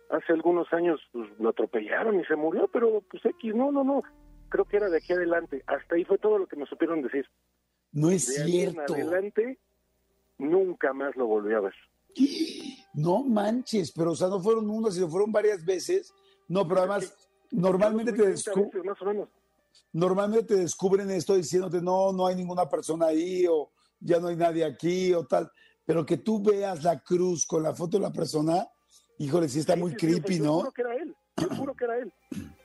hace 0.10 0.34
algunos 0.34 0.72
años 0.74 1.00
pues, 1.12 1.30
lo 1.40 1.50
atropellaron 1.50 2.20
y 2.20 2.26
se 2.26 2.36
murió, 2.36 2.68
pero 2.72 3.02
pues 3.10 3.24
X, 3.26 3.54
no, 3.56 3.72
no, 3.72 3.84
no. 3.84 4.04
Creo 4.50 4.66
que 4.66 4.78
era 4.78 4.90
de 4.90 4.98
aquí 4.98 5.14
adelante. 5.14 5.64
Hasta 5.68 5.96
ahí 5.96 6.06
fue 6.06 6.18
todo 6.18 6.38
lo 6.40 6.48
que 6.48 6.56
me 6.56 6.66
supieron 6.66 7.02
decir. 7.02 7.26
No 7.92 8.10
es 8.10 8.28
De 8.36 8.44
ahí 8.44 8.62
en 8.62 8.72
cierto. 8.74 8.94
adelante, 8.94 9.60
nunca 10.38 10.94
más 10.94 11.16
lo 11.16 11.28
volví 11.28 11.54
a 11.54 11.60
ver. 11.60 11.74
No 12.92 13.24
manches, 13.24 13.94
pero 13.96 14.12
o 14.12 14.16
sea, 14.16 14.28
no 14.30 14.40
fueron 14.42 14.68
una, 14.70 14.90
sino 14.90 15.08
fueron 15.08 15.32
varias 15.32 15.64
veces. 15.64 16.12
No, 16.48 16.68
pero 16.68 16.80
además, 16.82 17.30
normalmente 17.52 18.12
te, 18.12 18.18
Yo 18.18 18.24
lo 18.26 18.30
vi 18.32 18.36
30 18.42 18.52
descu- 18.52 18.66
veces, 18.66 18.84
más 18.86 19.02
o 19.02 19.06
menos. 19.06 19.30
Normalmente 19.94 20.56
te 20.56 20.62
descubren 20.62 21.10
esto 21.12 21.36
diciéndote, 21.36 21.82
no, 21.82 22.12
no 22.14 22.28
hay 22.28 22.36
ninguna 22.36 22.68
persona 22.70 23.08
ahí, 23.08 23.46
o 23.48 23.72
ya 24.00 24.20
no 24.20 24.28
hay 24.28 24.36
nadie 24.36 24.64
aquí, 24.64 25.14
o 25.14 25.26
tal. 25.26 25.52
Pero 25.86 26.06
que 26.06 26.18
tú 26.18 26.42
veas 26.42 26.84
la 26.84 27.00
cruz 27.00 27.46
con 27.46 27.64
la 27.64 27.74
foto 27.74 27.98
de 27.98 28.04
la 28.04 28.12
persona, 28.12 28.68
híjole, 29.18 29.50
sí 29.50 29.60
está 29.60 29.74
Sí, 29.74 29.80
muy 29.80 29.92
sí, 29.92 29.98
sí, 30.00 30.06
creepy, 30.08 30.38
yo 30.38 30.44
¿no? 30.46 30.54
juro 30.60 30.72
que 30.72 30.82
era 30.82 30.96
él, 30.96 31.16
yo 31.38 31.50
juro 31.56 31.76
que 31.76 31.86
era 31.86 31.98
él. 31.98 32.14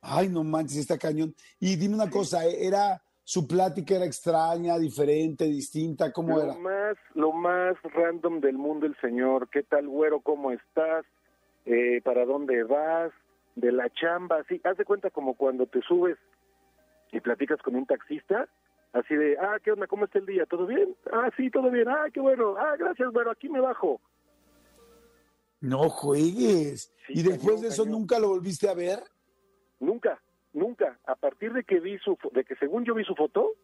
Ay, 0.00 0.28
no 0.28 0.44
manches, 0.44 0.78
está 0.78 0.96
cañón. 0.96 1.34
Y 1.58 1.76
dime 1.76 1.94
una 1.96 2.08
cosa, 2.08 2.46
¿eh? 2.46 2.66
¿era 2.66 3.02
su 3.24 3.46
plática 3.46 3.96
era 3.96 4.06
extraña, 4.06 4.78
diferente, 4.78 5.44
distinta? 5.44 6.12
¿Cómo 6.12 6.36
lo 6.36 6.42
era? 6.44 6.54
más, 6.54 6.96
lo 7.14 7.32
más 7.32 7.76
random 7.82 8.40
del 8.40 8.56
mundo 8.56 8.86
el 8.86 8.96
señor. 9.00 9.50
¿Qué 9.50 9.64
tal, 9.64 9.86
güero? 9.88 10.20
¿Cómo 10.20 10.50
estás? 10.52 11.04
Eh, 11.66 12.00
¿Para 12.04 12.24
dónde 12.24 12.62
vas? 12.62 13.12
De 13.60 13.72
la 13.72 13.90
chamba, 13.90 14.36
así. 14.38 14.60
Haz 14.62 14.76
de 14.76 14.84
cuenta 14.84 15.10
como 15.10 15.34
cuando 15.34 15.66
te 15.66 15.80
subes 15.82 16.16
y 17.10 17.20
platicas 17.20 17.60
con 17.60 17.74
un 17.74 17.86
taxista, 17.86 18.48
así 18.92 19.14
de, 19.16 19.36
ah, 19.40 19.56
¿qué 19.64 19.72
onda? 19.72 19.86
¿Cómo 19.88 20.04
está 20.04 20.18
el 20.20 20.26
día? 20.26 20.46
¿Todo 20.46 20.64
bien? 20.66 20.94
Ah, 21.12 21.28
sí, 21.36 21.50
todo 21.50 21.68
bien. 21.70 21.88
Ah, 21.88 22.06
qué 22.12 22.20
bueno. 22.20 22.54
Ah, 22.56 22.76
gracias, 22.78 23.12
bueno, 23.12 23.30
aquí 23.32 23.48
me 23.48 23.60
bajo. 23.60 24.00
No 25.60 25.88
juegues. 25.88 26.92
Sí, 27.06 27.14
¿Y 27.14 27.22
después 27.22 27.56
cañón, 27.56 27.62
de 27.62 27.68
eso 27.68 27.82
cañón. 27.84 27.98
nunca 28.00 28.18
lo 28.20 28.28
volviste 28.28 28.68
a 28.68 28.74
ver? 28.74 29.00
Nunca, 29.80 30.20
nunca. 30.52 30.98
A 31.04 31.16
partir 31.16 31.52
de 31.52 31.64
que 31.64 31.80
vi 31.80 31.98
su, 31.98 32.16
de 32.32 32.44
que 32.44 32.54
según 32.56 32.84
yo 32.84 32.94
vi 32.94 33.02
su 33.04 33.16
foto, 33.16 33.54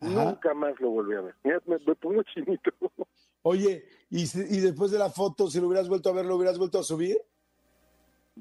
Ajá. 0.00 0.24
nunca 0.24 0.54
más 0.54 0.80
lo 0.80 0.88
volví 0.90 1.14
a 1.14 1.20
ver. 1.20 1.34
Mira, 1.44 1.60
me, 1.66 1.76
me 1.86 1.94
pongo 1.94 2.22
chinito. 2.22 2.70
Oye, 3.42 3.84
¿y, 4.08 4.22
y 4.22 4.60
después 4.60 4.90
de 4.90 4.98
la 4.98 5.10
foto, 5.10 5.48
si 5.48 5.60
lo 5.60 5.66
hubieras 5.66 5.88
vuelto 5.90 6.08
a 6.08 6.14
ver, 6.14 6.24
lo 6.24 6.36
hubieras 6.36 6.58
vuelto 6.58 6.78
a 6.78 6.82
subir? 6.82 7.18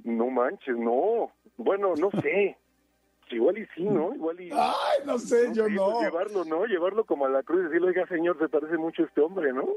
No 0.04 0.30
manches, 0.30 0.78
no. 0.78 1.32
Bueno, 1.58 1.94
no 1.96 2.12
sé. 2.22 2.58
Igual 3.32 3.58
y 3.58 3.66
sí, 3.76 3.84
¿no? 3.84 4.14
Igual 4.14 4.40
y... 4.40 4.52
Ay, 4.54 5.00
no 5.06 5.18
sé, 5.18 5.50
yo 5.52 5.66
sé, 5.66 5.72
no. 5.72 5.94
pues 5.94 6.06
llevarlo, 6.06 6.46
¿no? 6.46 6.66
Llevarlo 6.66 7.06
como 7.06 7.26
a 7.26 7.30
la 7.30 7.42
cruz 7.42 7.62
y 7.62 7.64
decirle, 7.66 7.88
oiga, 7.88 8.08
señor, 8.08 8.38
se 8.38 8.50
parece 8.50 8.78
mucho 8.78 9.02
a 9.02 9.06
este 9.08 9.22
hombre, 9.22 9.52
¿no? 9.52 9.68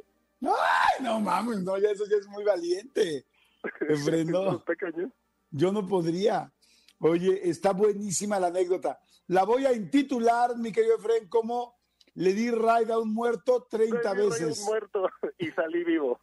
Ay, 0.43 1.03
no 1.03 1.19
mames, 1.21 1.63
no, 1.63 1.79
ya 1.79 1.91
eso 1.91 2.05
ya 2.11 2.17
es 2.17 2.27
muy 2.29 2.45
valiente. 2.45 3.25
Cañón. 4.79 5.13
Yo 5.51 5.73
no 5.73 5.87
podría. 5.87 6.53
Oye, 7.01 7.49
está 7.49 7.73
buenísima 7.73 8.39
la 8.39 8.49
anécdota. 8.49 9.01
La 9.29 9.45
voy 9.45 9.67
a 9.67 9.73
intitular, 9.73 10.57
mi 10.57 10.73
querido 10.73 10.97
Efren, 10.97 11.29
como 11.29 11.79
le 12.15 12.33
di 12.33 12.51
ride 12.51 12.93
a 12.93 12.99
un 12.99 13.15
muerto 13.15 13.67
30 13.71 14.15
Le 14.15 14.23
di 14.23 14.29
veces. 14.29 14.61
un 14.61 14.67
muerto 14.67 15.09
y 15.39 15.51
salí 15.53 15.85
vivo. 15.85 16.21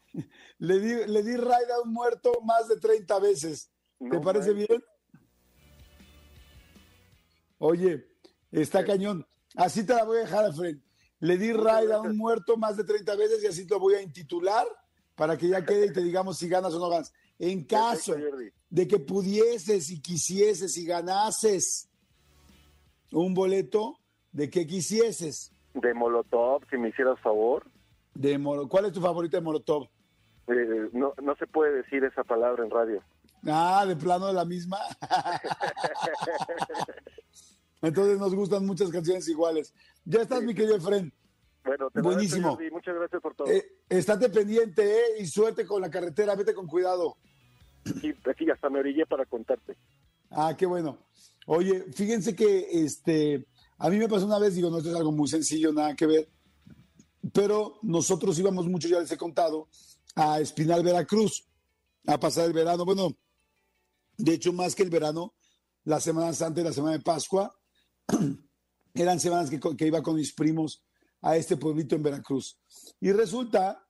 Le 0.60 0.80
di, 0.80 1.06
le 1.08 1.24
di 1.24 1.38
ride 1.38 1.74
a 1.76 1.82
un 1.84 1.94
muerto 1.94 2.42
más 2.44 2.68
de 2.68 2.78
30 2.78 3.20
veces. 3.20 3.72
¿Te 4.00 4.20
parece 4.20 4.54
bien? 4.54 4.84
Oye, 7.58 8.06
está 8.52 8.84
cañón. 8.84 9.26
Así 9.56 9.86
te 9.86 9.94
la 9.94 10.04
voy 10.04 10.18
a 10.18 10.22
dejar, 10.22 10.54
Fred. 10.54 10.78
Le 11.20 11.38
di 11.38 11.54
ride 11.54 11.94
a 11.94 12.02
un 12.02 12.18
muerto 12.18 12.58
más 12.58 12.78
de 12.78 12.84
30 12.84 13.16
veces 13.16 13.44
y 13.44 13.48
así 13.48 13.66
te 13.66 13.74
lo 13.74 13.80
voy 13.80 13.96
a 13.96 14.02
intitular 14.02 14.68
para 15.16 15.38
que 15.38 15.48
ya 15.48 15.66
quede 15.66 15.88
y 15.88 15.94
te 15.94 16.04
digamos 16.04 16.38
si 16.38 16.50
ganas 16.50 16.74
o 16.74 16.80
no 16.80 16.90
ganas. 16.90 17.14
En 17.40 17.64
caso 17.64 18.16
de 18.70 18.88
que 18.88 19.00
pudieses 19.00 19.90
y 19.90 20.02
quisieses 20.02 20.78
y 20.78 20.86
ganases 20.86 21.90
un 23.12 23.34
boleto, 23.34 24.00
de 24.32 24.50
que 24.50 24.68
quisieses. 24.68 25.52
De 25.74 25.94
Molotov, 25.94 26.64
si 26.70 26.78
me 26.78 26.90
hicieras 26.90 27.20
favor. 27.22 27.66
De 28.14 28.40
¿Cuál 28.70 28.86
es 28.86 28.92
tu 28.92 29.02
favorita 29.02 29.38
de 29.38 29.44
Molotov? 29.44 29.88
Eh, 30.48 30.90
no, 30.94 31.14
no 31.22 31.36
se 31.36 31.48
puede 31.48 31.74
decir 31.74 32.04
esa 32.04 32.24
palabra 32.24 32.64
en 32.64 32.70
radio. 32.70 33.02
Ah, 33.46 33.86
de 33.88 33.96
plano 33.96 34.28
de 34.28 34.34
la 34.34 34.46
misma. 34.46 34.80
Entonces 37.82 38.18
nos 38.18 38.34
gustan 38.34 38.66
muchas 38.66 38.90
canciones 38.90 39.28
iguales. 39.28 39.74
Ya 40.06 40.22
estás, 40.22 40.42
mi 40.42 40.56
querido 40.56 40.76
Efren. 40.76 41.14
Bueno, 41.64 41.90
te 41.90 42.02
Buenísimo. 42.02 42.58
Muchas 42.72 42.96
gracias 42.96 43.22
por 43.22 43.36
todo. 43.36 43.48
Eh, 43.48 43.66
estate 43.90 44.30
pendiente, 44.30 45.00
¿eh? 45.00 45.04
Y 45.20 45.28
suerte 45.28 45.66
con 45.66 45.82
la 45.82 45.90
carretera. 45.90 46.36
Vete 46.36 46.54
con 46.54 46.68
cuidado. 46.68 47.18
Y 48.02 48.14
aquí 48.30 48.50
hasta 48.50 48.70
me 48.70 48.80
orillé 48.80 49.06
para 49.06 49.26
contarte. 49.26 49.78
Ah, 50.32 50.56
qué 50.58 50.66
bueno. 50.66 50.98
Oye, 51.48 51.86
fíjense 51.94 52.36
que 52.36 52.68
este, 52.72 53.46
a 53.78 53.90
mí 53.90 53.98
me 53.98 54.10
pasó 54.10 54.26
una 54.26 54.40
vez, 54.40 54.56
digo, 54.56 54.70
no 54.70 54.78
esto 54.78 54.90
es 54.90 54.96
algo 54.96 55.12
muy 55.12 55.28
sencillo, 55.28 55.72
nada 55.72 55.96
que 55.96 56.08
ver, 56.08 56.28
pero 57.32 57.78
nosotros 57.84 58.38
íbamos 58.40 58.68
mucho, 58.68 58.88
ya 58.88 59.00
les 59.00 59.12
he 59.12 59.18
contado, 59.18 59.68
a 60.16 60.40
Espinal, 60.40 60.84
Veracruz, 60.84 61.46
a 62.08 62.20
pasar 62.20 62.46
el 62.46 62.54
verano. 62.54 62.84
Bueno, 62.84 63.16
de 64.18 64.34
hecho, 64.34 64.54
más 64.54 64.76
que 64.76 64.84
el 64.84 64.90
verano, 64.90 65.34
las 65.84 66.04
semanas 66.04 66.42
antes 66.42 66.64
de 66.64 66.70
la 66.70 66.74
semana 66.74 66.94
de 66.94 67.04
Pascua, 67.04 67.54
eran 68.94 69.20
semanas 69.20 69.50
que, 69.50 69.86
iba 69.86 70.02
con 70.02 70.16
mis 70.16 70.34
primos 70.34 70.84
a 71.22 71.38
este 71.38 71.58
pueblito 71.58 71.96
en 71.96 72.04
Veracruz. 72.04 72.58
Y 73.00 73.12
resulta 73.12 73.82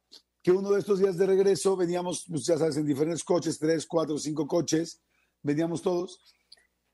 que 0.42 0.52
uno 0.52 0.72
de 0.72 0.80
estos 0.80 1.00
días 1.00 1.18
de 1.18 1.26
regreso 1.26 1.76
veníamos, 1.76 2.26
pues, 2.30 2.46
ya 2.46 2.58
sabes, 2.58 2.78
en 2.78 2.86
diferentes 2.86 3.24
coches, 3.24 3.58
tres, 3.58 3.86
cuatro, 3.86 4.18
cinco 4.18 4.48
coches, 4.48 5.02
veníamos 5.42 5.82
todos. 5.82 6.20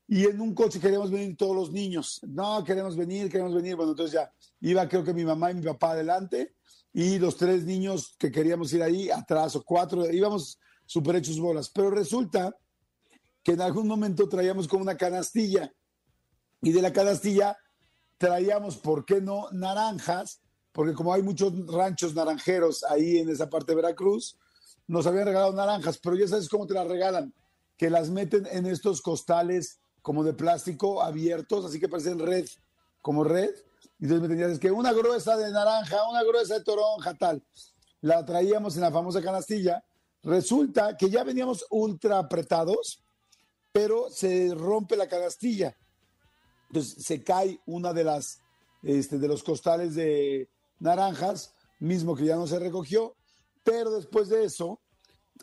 Y 0.08 0.24
en 0.24 0.40
un 0.40 0.54
coche 0.54 0.80
queríamos 0.80 1.10
venir 1.10 1.36
todos 1.36 1.56
los 1.56 1.72
niños. 1.72 2.20
No, 2.26 2.62
queremos 2.64 2.96
venir, 2.96 3.30
queremos 3.30 3.54
venir. 3.54 3.76
Bueno, 3.76 3.92
entonces 3.92 4.14
ya 4.14 4.32
iba 4.60 4.88
creo 4.88 5.04
que 5.04 5.14
mi 5.14 5.24
mamá 5.24 5.50
y 5.50 5.54
mi 5.54 5.62
papá 5.62 5.92
adelante 5.92 6.54
y 6.92 7.18
los 7.18 7.36
tres 7.36 7.64
niños 7.64 8.14
que 8.18 8.30
queríamos 8.30 8.72
ir 8.72 8.82
ahí 8.82 9.10
atrás 9.10 9.56
o 9.56 9.62
cuatro, 9.62 10.10
íbamos 10.10 10.58
súper 10.84 11.16
hechos 11.16 11.38
bolas. 11.38 11.70
Pero 11.70 11.90
resulta 11.90 12.54
que 13.42 13.52
en 13.52 13.60
algún 13.60 13.86
momento 13.86 14.28
traíamos 14.28 14.68
como 14.68 14.82
una 14.82 14.96
canastilla 14.96 15.72
y 16.60 16.72
de 16.72 16.82
la 16.82 16.92
canastilla 16.92 17.56
traíamos, 18.18 18.76
¿por 18.76 19.04
qué 19.04 19.20
no?, 19.20 19.50
naranjas, 19.50 20.40
porque 20.70 20.94
como 20.94 21.12
hay 21.12 21.22
muchos 21.22 21.52
ranchos 21.66 22.14
naranjeros 22.14 22.84
ahí 22.84 23.18
en 23.18 23.28
esa 23.28 23.50
parte 23.50 23.72
de 23.72 23.76
Veracruz, 23.76 24.38
nos 24.86 25.06
habían 25.06 25.26
regalado 25.26 25.52
naranjas, 25.52 25.98
pero 25.98 26.16
ya 26.16 26.28
sabes 26.28 26.48
cómo 26.48 26.66
te 26.66 26.74
las 26.74 26.86
regalan, 26.86 27.34
que 27.76 27.90
las 27.90 28.10
meten 28.10 28.46
en 28.50 28.66
estos 28.66 29.02
costales 29.02 29.80
como 30.02 30.22
de 30.22 30.34
plástico 30.34 31.02
abiertos, 31.02 31.64
así 31.64 31.80
que 31.80 31.88
parecen 31.88 32.18
red, 32.18 32.46
como 33.00 33.24
red, 33.24 33.50
y 33.98 34.04
entonces 34.04 34.28
me 34.28 34.34
tenías 34.34 34.58
que 34.58 34.70
una 34.70 34.92
gruesa 34.92 35.36
de 35.36 35.50
naranja, 35.50 36.08
una 36.08 36.22
gruesa 36.24 36.54
de 36.54 36.64
toronja, 36.64 37.14
tal. 37.14 37.42
La 38.00 38.24
traíamos 38.24 38.74
en 38.76 38.82
la 38.82 38.90
famosa 38.90 39.22
canastilla. 39.22 39.84
Resulta 40.24 40.96
que 40.96 41.08
ya 41.08 41.22
veníamos 41.22 41.64
ultra 41.70 42.18
apretados, 42.18 43.02
pero 43.72 44.10
se 44.10 44.54
rompe 44.54 44.96
la 44.96 45.08
canastilla. 45.08 45.76
Entonces 46.68 47.04
se 47.04 47.22
cae 47.24 47.60
una 47.66 47.92
de 47.92 48.04
las 48.04 48.38
este, 48.82 49.18
de 49.18 49.28
los 49.28 49.42
costales 49.42 49.94
de 49.94 50.50
naranjas, 50.78 51.54
mismo 51.78 52.16
que 52.16 52.24
ya 52.24 52.36
no 52.36 52.46
se 52.46 52.58
recogió, 52.58 53.16
pero 53.62 53.90
después 53.92 54.28
de 54.28 54.44
eso, 54.44 54.80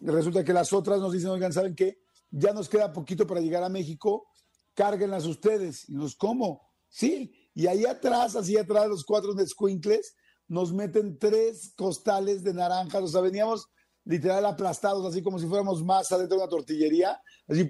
resulta 0.02 0.44
que 0.44 0.54
las 0.54 0.74
otras 0.74 1.00
nos 1.00 1.14
dicen, 1.14 1.30
oigan, 1.30 1.54
¿saben 1.54 1.76
qué? 1.76 2.00
Ya 2.32 2.54
nos 2.54 2.70
queda 2.70 2.94
poquito 2.94 3.26
para 3.26 3.42
llegar 3.42 3.64
a 3.64 3.70
México, 3.70 4.28
cárguenlas 4.74 5.26
ustedes. 5.26 5.88
Y 5.90 5.94
nos, 5.94 6.16
¿cómo? 6.16 6.62
Sí, 6.90 7.34
y 7.54 7.68
ahí 7.68 7.86
atrás, 7.86 8.36
así 8.36 8.58
atrás, 8.58 8.88
los 8.88 9.06
cuatro 9.06 9.34
descuincles, 9.34 10.16
nos 10.48 10.74
meten 10.74 11.18
tres 11.18 11.74
costales 11.76 12.44
de 12.44 12.54
naranjas, 12.54 13.04
o 13.04 13.08
sea, 13.08 13.22
veníamos 13.22 13.68
literal 14.04 14.46
aplastados, 14.46 15.06
así 15.06 15.22
como 15.22 15.38
si 15.38 15.46
fuéramos 15.46 15.84
masa 15.84 16.18
dentro 16.18 16.38
de 16.38 16.44
una 16.44 16.50
tortillería, 16.50 17.22
así 17.48 17.70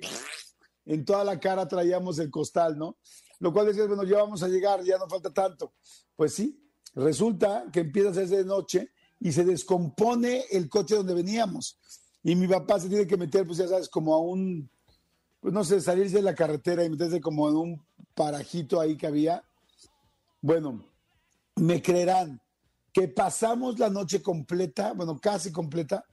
en 0.90 1.06
toda 1.06 1.24
la 1.24 1.40
cara 1.40 1.68
traíamos 1.68 2.18
el 2.18 2.32
costal, 2.32 2.76
¿no? 2.76 2.98
Lo 3.40 3.54
cual 3.54 3.68
decías, 3.68 3.88
bueno, 3.88 4.04
ya 4.04 4.18
vamos 4.18 4.42
a 4.42 4.48
llegar, 4.48 4.84
ya 4.84 4.98
no 4.98 5.08
falta 5.08 5.32
tanto. 5.32 5.74
Pues 6.16 6.34
sí, 6.34 6.60
resulta 6.96 7.66
que 7.72 7.82
empieza 7.82 8.10
a 8.10 8.26
de 8.26 8.44
noche 8.44 8.92
y 9.20 9.32
se 9.32 9.46
descompone 9.46 10.46
el 10.50 10.68
coche 10.68 10.96
donde 10.96 11.14
veníamos. 11.14 11.78
Y 12.24 12.36
mi 12.36 12.48
papá 12.48 12.80
se 12.80 12.90
tiene 12.90 13.06
que 13.06 13.18
meter, 13.18 13.46
pues 13.46 13.60
ya 13.60 13.68
sabes, 13.68 13.88
como 13.88 14.16
a 14.16 14.20
un, 14.20 14.68
pues 15.40 15.54
no 15.54 15.64
sé, 15.64 15.80
salirse 15.80 16.18
de 16.18 16.24
la 16.24 16.34
carretera 16.34 16.84
y 16.84 16.90
meterse 16.90 17.22
como 17.22 17.48
en 17.48 17.56
un 17.56 17.86
parajito 18.16 18.82
ahí 18.82 18.98
que 18.98 19.06
había. 19.06 19.44
Bueno, 20.42 20.84
me 21.56 21.84
creerán 21.84 22.42
que 22.92 23.08
pasamos 23.08 23.78
la 23.78 23.92
noche 23.92 24.24
completa, 24.24 24.94
bueno, 24.94 25.20
casi 25.20 25.52
completa, 25.52 26.04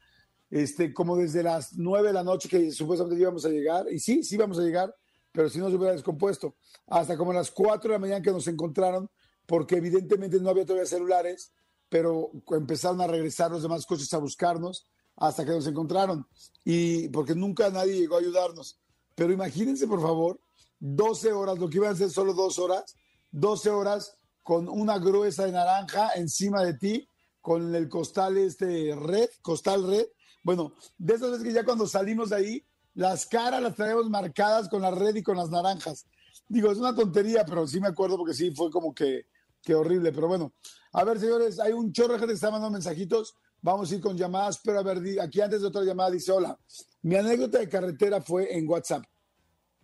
este, 0.50 0.92
como 0.92 1.16
desde 1.16 1.42
las 1.42 1.74
nueve 1.74 2.09
de 2.09 2.14
la 2.14 2.22
noche 2.22 2.48
que 2.48 2.70
supuestamente 2.70 3.20
íbamos 3.20 3.44
a 3.44 3.48
llegar, 3.48 3.87
y 3.90 3.98
sí, 3.98 4.22
sí 4.22 4.37
íbamos 4.37 4.59
a 4.59 4.62
llegar, 4.62 4.94
pero 5.32 5.48
si 5.48 5.59
no 5.59 5.68
se 5.68 5.76
hubiera 5.76 5.92
descompuesto, 5.92 6.56
hasta 6.87 7.16
como 7.16 7.32
las 7.32 7.50
cuatro 7.50 7.90
de 7.90 7.96
la 7.96 8.00
mañana 8.00 8.22
que 8.22 8.30
nos 8.30 8.46
encontraron, 8.48 9.11
porque 9.46 9.76
evidentemente 9.76 10.40
no 10.40 10.50
había 10.50 10.64
todavía 10.64 10.87
celulares, 10.87 11.52
pero 11.88 12.30
empezaron 12.50 13.00
a 13.00 13.06
regresar 13.06 13.50
los 13.50 13.62
demás 13.62 13.87
coches 13.87 14.12
a 14.12 14.18
buscarnos 14.18 14.87
hasta 15.16 15.44
que 15.44 15.52
nos 15.52 15.66
encontraron, 15.66 16.26
y 16.64 17.09
porque 17.09 17.35
nunca 17.35 17.70
nadie 17.70 17.98
llegó 17.98 18.16
a 18.16 18.20
ayudarnos. 18.20 18.78
Pero 19.14 19.32
imagínense, 19.32 19.87
por 19.87 20.02
favor, 20.02 20.40
12 20.78 21.32
horas, 21.32 21.59
lo 21.59 21.68
que 21.68 21.78
iban 21.78 21.92
a 21.92 21.96
ser 21.96 22.11
solo 22.11 22.35
dos 22.35 22.59
horas, 22.59 22.96
12 23.30 23.70
horas 23.70 24.18
con 24.42 24.68
una 24.68 24.98
gruesa 24.98 25.44
de 25.44 25.52
naranja 25.52 26.11
encima 26.14 26.62
de 26.62 26.74
ti, 26.74 27.09
con 27.40 27.74
el 27.74 27.88
costal 27.88 28.37
este 28.37 28.94
red, 28.94 29.28
costal 29.42 29.87
red. 29.87 30.06
Bueno, 30.46 30.74
de 30.96 31.14
esas 31.14 31.32
veces 31.32 31.44
que 31.44 31.52
ya 31.52 31.64
cuando 31.64 31.88
salimos 31.88 32.30
de 32.30 32.37
ahí, 32.37 32.64
las 32.94 33.26
caras 33.26 33.61
las 33.61 33.74
traemos 33.74 34.09
marcadas 34.09 34.68
con 34.68 34.80
la 34.80 34.92
red 34.92 35.16
y 35.16 35.22
con 35.24 35.37
las 35.37 35.50
naranjas. 35.50 36.06
Digo, 36.46 36.70
es 36.70 36.78
una 36.78 36.94
tontería, 36.94 37.44
pero 37.44 37.66
sí 37.66 37.80
me 37.80 37.88
acuerdo 37.88 38.16
porque 38.16 38.32
sí 38.32 38.52
fue 38.52 38.70
como 38.70 38.94
que, 38.94 39.26
que 39.61 39.74
horrible. 39.74 40.12
Pero 40.12 40.28
bueno, 40.28 40.52
a 40.92 41.02
ver, 41.02 41.18
señores, 41.18 41.59
hay 41.59 41.72
un 41.72 41.92
chorro 41.92 42.12
de 42.12 42.20
gente 42.20 42.32
que 42.32 42.37
está 42.37 42.52
mandando 42.52 42.70
mensajitos. 42.70 43.35
Vamos 43.61 43.90
a 43.90 43.96
ir 43.96 44.00
con 44.00 44.16
llamadas, 44.16 44.61
pero 44.62 44.78
a 44.78 44.85
ver, 44.85 45.02
aquí 45.20 45.40
antes 45.40 45.62
de 45.62 45.66
otra 45.66 45.82
llamada 45.82 46.12
dice, 46.12 46.30
hola, 46.30 46.56
mi 47.02 47.16
anécdota 47.16 47.59
de 47.59 47.68
carretera 47.68 48.20
fue 48.20 48.56
en 48.56 48.68
WhatsApp. 48.68 49.02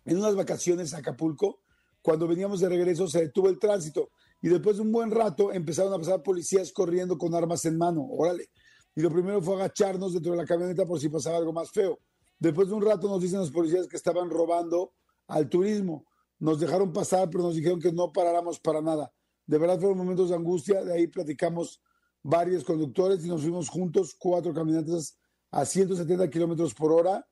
En 0.04 0.18
unas 0.18 0.36
vacaciones 0.36 0.94
a 0.94 0.98
Acapulco, 0.98 1.58
cuando 2.02 2.28
veníamos 2.28 2.60
de 2.60 2.68
regreso, 2.68 3.08
se 3.08 3.22
detuvo 3.22 3.48
el 3.48 3.58
tránsito 3.58 4.10
y 4.40 4.48
después 4.48 4.76
de 4.76 4.82
un 4.82 4.92
buen 4.92 5.10
rato 5.10 5.52
empezaron 5.52 5.92
a 5.92 5.98
pasar 5.98 6.22
policías 6.22 6.70
corriendo 6.70 7.18
con 7.18 7.34
armas 7.34 7.64
en 7.64 7.76
mano. 7.76 8.06
Órale. 8.08 8.48
Y 8.94 9.00
lo 9.00 9.10
primero 9.10 9.40
fue 9.40 9.54
agacharnos 9.54 10.12
dentro 10.12 10.32
de 10.32 10.38
la 10.38 10.44
camioneta 10.44 10.84
por 10.84 11.00
si 11.00 11.08
pasaba 11.08 11.38
algo 11.38 11.52
más 11.52 11.70
feo. 11.70 11.98
Después 12.38 12.68
de 12.68 12.74
un 12.74 12.84
rato 12.84 13.08
nos 13.08 13.22
dicen 13.22 13.38
los 13.38 13.50
policías 13.50 13.86
que 13.86 13.96
estaban 13.96 14.28
robando 14.28 14.92
al 15.28 15.48
turismo. 15.48 16.04
Nos 16.38 16.58
dejaron 16.60 16.92
pasar, 16.92 17.30
pero 17.30 17.44
nos 17.44 17.54
dijeron 17.54 17.80
que 17.80 17.92
no 17.92 18.12
paráramos 18.12 18.58
para 18.58 18.82
nada. 18.82 19.12
De 19.46 19.58
verdad 19.58 19.78
fueron 19.78 19.98
momentos 19.98 20.28
de 20.28 20.36
angustia. 20.36 20.82
De 20.82 20.92
ahí 20.92 21.06
platicamos 21.06 21.80
varios 22.22 22.64
conductores 22.64 23.24
y 23.24 23.28
nos 23.28 23.42
fuimos 23.42 23.68
juntos, 23.68 24.14
cuatro 24.18 24.52
camionetas 24.52 25.16
a 25.50 25.64
170 25.64 26.28
kilómetros 26.30 26.74
por 26.74 26.92
hora 26.92 27.26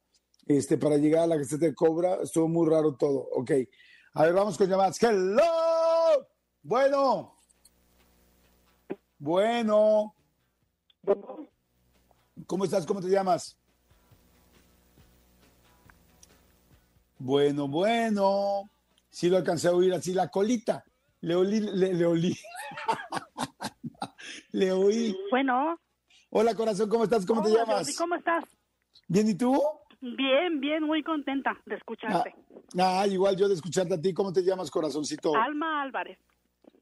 este, 0.46 0.78
para 0.78 0.96
llegar 0.96 1.24
a 1.24 1.26
la 1.26 1.38
caseta 1.38 1.66
de 1.66 1.74
Cobra. 1.74 2.18
Estuvo 2.22 2.48
muy 2.48 2.68
raro 2.68 2.94
todo. 2.94 3.28
Ok. 3.32 3.50
A 4.14 4.24
ver, 4.24 4.32
vamos 4.32 4.56
con 4.56 4.68
llamadas. 4.68 5.02
¡Hello! 5.02 5.42
Bueno. 6.62 7.36
Bueno. 9.18 10.14
¿Cómo 12.46 12.64
estás? 12.64 12.86
¿Cómo 12.86 13.00
te 13.00 13.08
llamas? 13.08 13.56
Bueno, 17.18 17.68
bueno. 17.68 18.70
Sí 19.10 19.28
lo 19.28 19.36
alcancé 19.36 19.68
a 19.68 19.72
oír 19.72 19.92
así 19.92 20.14
la 20.14 20.30
colita. 20.30 20.84
Le 21.20 21.34
olí, 21.34 21.60
le, 21.60 21.94
le 21.94 22.06
olí. 22.06 22.36
le 24.52 24.72
oí. 24.72 25.16
Bueno, 25.30 25.78
Hola, 26.32 26.54
corazón, 26.54 26.88
¿cómo 26.88 27.04
estás? 27.04 27.26
¿Cómo 27.26 27.42
te 27.42 27.50
llamas? 27.50 27.78
Jordi, 27.78 27.94
¿cómo 27.94 28.14
estás? 28.14 28.44
Bien, 29.08 29.28
¿y 29.28 29.34
tú? 29.34 29.60
Bien, 30.00 30.60
bien, 30.60 30.84
muy 30.84 31.02
contenta 31.02 31.52
de 31.66 31.74
Ah, 31.74 31.78
escucharte. 31.78 32.34
ah, 32.78 33.04
igual 33.08 33.36
yo 33.36 33.48
de 33.48 33.54
escucharte 33.54 33.94
a 33.94 34.00
ti. 34.00 34.14
¿Cómo 34.14 34.32
te 34.32 34.42
llamas, 34.42 34.70
corazoncito? 34.70 35.34
Alma 35.34 35.82
Álvarez. 35.82 36.18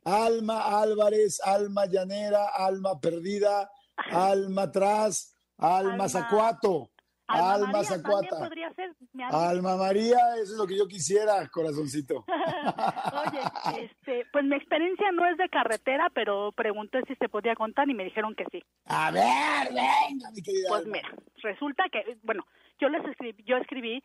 Alma 0.05 0.81
Álvarez, 0.81 1.41
Alma 1.43 1.87
Llanera, 1.87 2.49
Alma 2.55 3.01
Perdida, 3.01 3.71
Alma 4.11 4.63
Atrás, 4.63 5.35
Alma, 5.59 5.93
Alma- 5.93 6.09
Zacuato, 6.09 6.91
Alma, 7.27 7.85
Zacuata. 7.85 8.39
podría 8.39 8.73
ser. 8.75 8.95
mi 9.13 9.23
alma. 9.23 9.77
María, 9.77 10.17
eso 10.43 10.53
es 10.53 10.59
lo 10.59 10.67
que 10.67 10.79
yo 10.79 10.87
quisiera, 10.89 11.47
corazoncito. 11.49 12.25
Oye, 13.27 13.41
este, 13.91 14.25
pues 14.33 14.45
mi 14.45 14.57
experiencia 14.57 15.11
no 15.13 15.27
es 15.27 15.37
de 15.37 15.49
carretera, 15.49 16.11
pero 16.15 16.53
pregunté 16.53 17.01
si 17.07 17.15
se 17.17 17.29
podía 17.29 17.55
contar 17.55 17.89
y 17.91 17.95
me 17.95 18.05
dijeron 18.05 18.35
que 18.35 18.45
sí. 18.51 18.63
A 18.87 19.11
ver, 19.11 19.69
venga, 19.69 20.31
mi 20.35 20.43
querida. 20.43 20.69
Pues 20.69 20.83
Alma. 20.85 20.97
mira, 20.97 21.15
resulta 21.43 21.85
que, 21.93 22.17
bueno, 22.23 22.47
yo 22.81 22.89
les 22.89 23.05
escribí, 23.05 23.43
yo 23.45 23.57
escribí 23.59 24.03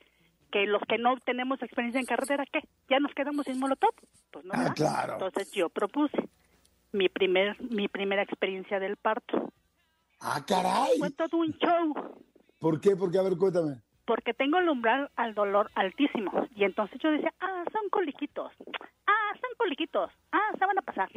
que 0.51 0.65
los 0.65 0.82
que 0.88 0.97
no 0.97 1.15
tenemos 1.25 1.62
experiencia 1.63 1.99
en 1.99 2.06
carretera, 2.06 2.43
¿qué? 2.51 2.60
¿Ya 2.89 2.99
nos 2.99 3.13
quedamos 3.13 3.45
sin 3.45 3.60
molotov? 3.60 3.93
Pues 4.32 4.43
no. 4.45 4.51
Ah, 4.53 4.73
claro. 4.75 5.13
Entonces 5.13 5.51
yo 5.51 5.69
propuse 5.69 6.17
mi 6.91 7.10
primer, 7.10 7.56
mi 7.71 7.88
primera 7.88 8.21
experiencia 8.21 8.79
del 8.79 8.97
parto. 8.97 9.51
Ah, 10.26 10.42
caray. 10.48 10.98
Fue 11.00 11.12
todo 11.12 11.38
un 11.38 11.52
show, 11.58 11.94
¿Por 12.60 12.80
qué? 12.80 12.96
Porque, 12.96 13.18
a 13.20 13.24
ver, 13.24 13.36
cuéntame. 13.38 13.82
porque 14.06 14.34
tengo 14.34 14.58
el 14.58 14.70
umbral 14.70 15.10
al 15.18 15.34
dolor 15.34 15.70
altísimo. 15.76 16.48
Y 16.56 16.64
entonces 16.64 16.98
yo 17.04 17.12
decía, 17.12 17.34
ah, 17.42 17.64
son 17.74 17.90
coliquitos, 17.90 18.52
ah, 19.06 19.32
son 19.34 19.50
coliquitos, 19.58 20.10
ah, 20.32 20.52
se 20.58 20.66
van 20.66 20.78
a 20.78 20.82
pasar. 20.82 21.10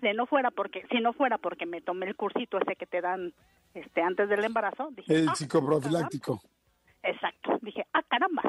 De 0.00 0.14
no 0.14 0.24
fuera 0.26 0.50
porque, 0.50 0.86
si 0.90 1.00
no 1.00 1.12
fuera 1.12 1.36
porque 1.36 1.66
me 1.66 1.82
tomé 1.82 2.06
el 2.06 2.16
cursito 2.16 2.58
ese 2.58 2.76
que 2.76 2.86
te 2.86 3.02
dan 3.02 3.34
este 3.74 4.00
antes 4.02 4.28
del 4.30 4.42
embarazo, 4.44 4.88
dije, 4.92 5.14
El 5.18 5.28
ah, 5.28 5.34
psicoprofiláctico. 5.34 6.40
Exacto. 7.02 7.58
Dije, 7.60 7.86
ah, 7.92 8.02
caramba, 8.08 8.42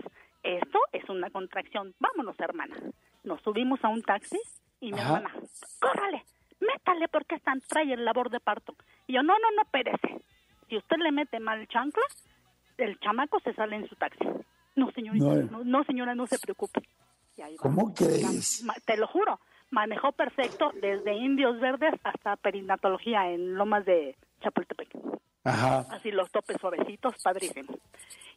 esto 0.43 0.79
es 0.93 1.07
una 1.09 1.29
contracción. 1.29 1.93
Vámonos, 1.99 2.39
hermana. 2.39 2.77
Nos 3.25 3.41
subimos 3.41 3.83
a 3.83 3.89
un 3.89 4.01
taxi 4.03 4.39
y 4.79 4.93
mi 4.93 4.99
Ajá. 4.99 5.17
hermana, 5.17 5.35
córrale, 5.81 6.23
métale 6.61 7.07
porque 7.07 7.35
están 7.35 7.61
trae 7.61 7.93
el 7.93 8.05
labor 8.05 8.29
de 8.29 8.39
parto. 8.39 8.75
Y 9.07 9.13
yo, 9.13 9.23
no, 9.23 9.33
no, 9.33 9.51
no, 9.55 9.63
perece. 9.69 10.21
Si 10.69 10.77
usted 10.77 10.97
le 10.97 11.11
mete 11.11 11.39
mal 11.39 11.67
chancla, 11.67 12.03
el 12.77 12.99
chamaco 12.99 13.39
se 13.41 13.53
sale 13.53 13.75
en 13.75 13.87
su 13.87 13.95
taxi. 13.95 14.25
No, 14.75 14.91
señorita, 14.91 15.25
No, 15.25 15.35
no, 15.35 15.61
eh. 15.61 15.63
no, 15.65 15.83
señora, 15.83 16.15
no 16.15 16.27
se 16.27 16.39
preocupe. 16.39 16.81
Y 17.37 17.41
ahí. 17.41 17.55
¿Cómo 17.57 17.93
crees? 17.93 18.65
Te 18.85 18.97
lo 18.97 19.07
juro, 19.07 19.39
manejó 19.69 20.11
perfecto 20.11 20.71
desde 20.81 21.13
Indios 21.13 21.59
Verdes 21.59 21.93
hasta 22.03 22.35
perinatología 22.37 23.29
en 23.29 23.55
Lomas 23.55 23.85
de 23.85 24.15
Chapultepec 24.41 24.89
Ajá. 25.43 25.85
así 25.91 26.11
los 26.11 26.29
topes 26.31 26.57
suavecitos, 26.59 27.15
padrísimo. 27.23 27.73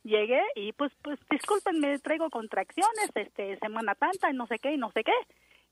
Llegué 0.05 0.43
y 0.55 0.73
pues, 0.73 0.93
pues, 1.03 1.19
discúlpenme, 1.31 1.99
traigo 1.99 2.29
contracciones, 2.31 3.11
este, 3.15 3.59
semana 3.59 3.95
tanta 3.95 4.31
y 4.31 4.35
no 4.35 4.47
sé 4.47 4.59
qué 4.59 4.73
y 4.73 4.77
no 4.77 4.91
sé 4.93 5.03
qué, 5.03 5.13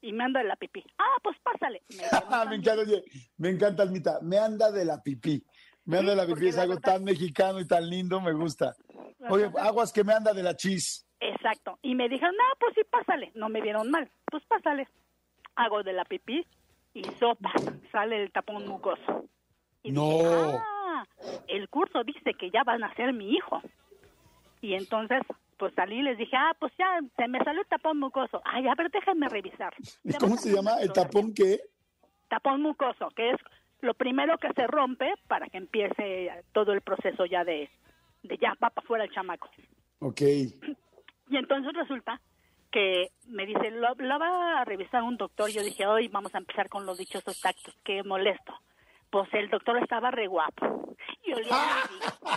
y 0.02 0.12
me 0.12 0.24
anda 0.24 0.40
de 0.40 0.48
la 0.48 0.56
pipí. 0.56 0.84
Ah, 0.98 1.16
pues 1.22 1.36
pásale. 1.42 1.82
Me 1.90 1.96
dieron 2.04 2.48
me 2.50 2.56
encanta, 2.56 2.82
oye, 2.82 3.02
me 3.38 3.48
encanta, 3.48 3.82
Almita. 3.84 4.18
Me 4.20 4.38
anda 4.38 4.70
de 4.70 4.84
la 4.84 5.00
pipí. 5.02 5.42
Me 5.84 5.98
anda 5.98 6.10
de 6.10 6.16
la 6.16 6.26
pipí, 6.26 6.48
es 6.48 6.56
la 6.56 6.62
algo 6.62 6.74
verdad- 6.74 6.92
tan 6.94 7.04
mexicano 7.04 7.58
y 7.60 7.66
tan 7.66 7.88
lindo, 7.88 8.20
me 8.20 8.32
gusta. 8.32 8.74
Oye, 9.30 9.50
aguas 9.58 9.92
que 9.92 10.04
me 10.04 10.12
anda 10.12 10.32
de 10.34 10.42
la 10.42 10.54
chis. 10.56 11.06
Exacto. 11.20 11.78
Y 11.82 11.94
me 11.94 12.08
dijeron, 12.08 12.34
no, 12.36 12.44
pues 12.60 12.74
sí, 12.74 12.82
pásale. 12.90 13.30
No 13.34 13.48
me 13.48 13.60
vieron 13.60 13.90
mal. 13.90 14.10
Pues 14.30 14.44
pásale. 14.46 14.88
Hago 15.56 15.82
de 15.82 15.92
la 15.92 16.04
pipí 16.04 16.44
y 16.94 17.04
sopa. 17.20 17.52
Sale 17.92 18.22
el 18.22 18.32
tapón 18.32 18.66
mucoso. 18.68 19.24
Y 19.84 19.92
No. 19.92 20.18
dije, 20.18 20.58
ah, 20.60 21.04
el 21.48 21.68
curso 21.68 22.02
dice 22.04 22.34
que 22.38 22.50
ya 22.50 22.62
van 22.64 22.82
a 22.84 22.94
ser 22.94 23.12
mi 23.12 23.30
hijo. 23.34 23.60
Y 24.60 24.74
entonces, 24.74 25.20
pues 25.62 25.74
salí 25.76 26.00
y 26.00 26.02
les 26.02 26.18
dije, 26.18 26.34
ah, 26.36 26.56
pues 26.58 26.72
ya 26.76 26.98
se 27.16 27.28
me 27.28 27.38
salió 27.44 27.60
el 27.60 27.68
tapón 27.68 27.96
mucoso. 28.00 28.42
Ay, 28.44 28.66
a 28.66 28.74
ver, 28.74 28.90
déjenme 28.90 29.28
revisar. 29.28 29.72
¿Y 30.02 30.12
¿Cómo 30.14 30.36
se 30.36 30.52
llama? 30.52 30.72
¿El 30.80 30.92
tapón 30.92 31.32
qué? 31.32 31.60
Tapón 32.28 32.62
mucoso, 32.62 33.10
que 33.14 33.30
es 33.30 33.36
lo 33.80 33.94
primero 33.94 34.36
que 34.38 34.52
se 34.54 34.66
rompe 34.66 35.14
para 35.28 35.46
que 35.46 35.58
empiece 35.58 36.32
todo 36.50 36.72
el 36.72 36.80
proceso 36.80 37.26
ya 37.26 37.44
de, 37.44 37.70
de 38.24 38.38
ya 38.38 38.54
va 38.54 38.70
para 38.70 38.84
afuera 38.84 39.04
el 39.04 39.12
chamaco. 39.12 39.48
Ok. 40.00 40.20
Y 40.22 41.36
entonces 41.36 41.72
resulta 41.74 42.20
que 42.72 43.12
me 43.28 43.46
dice, 43.46 43.70
lo, 43.70 43.94
lo 43.94 44.18
va 44.18 44.62
a 44.62 44.64
revisar 44.64 45.04
un 45.04 45.16
doctor. 45.16 45.48
Yo 45.48 45.62
dije, 45.62 45.86
hoy 45.86 46.08
vamos 46.08 46.34
a 46.34 46.38
empezar 46.38 46.68
con 46.68 46.86
los 46.86 46.98
dichosos 46.98 47.40
tactos, 47.40 47.72
qué 47.84 48.02
molesto. 48.02 48.52
Pues 49.12 49.28
el 49.34 49.50
doctor 49.50 49.76
estaba 49.76 50.10
re 50.10 50.26
guapo. 50.26 50.96
Y 51.22 51.34
olía 51.34 51.50
muy 51.50 52.00
rico. 52.00 52.30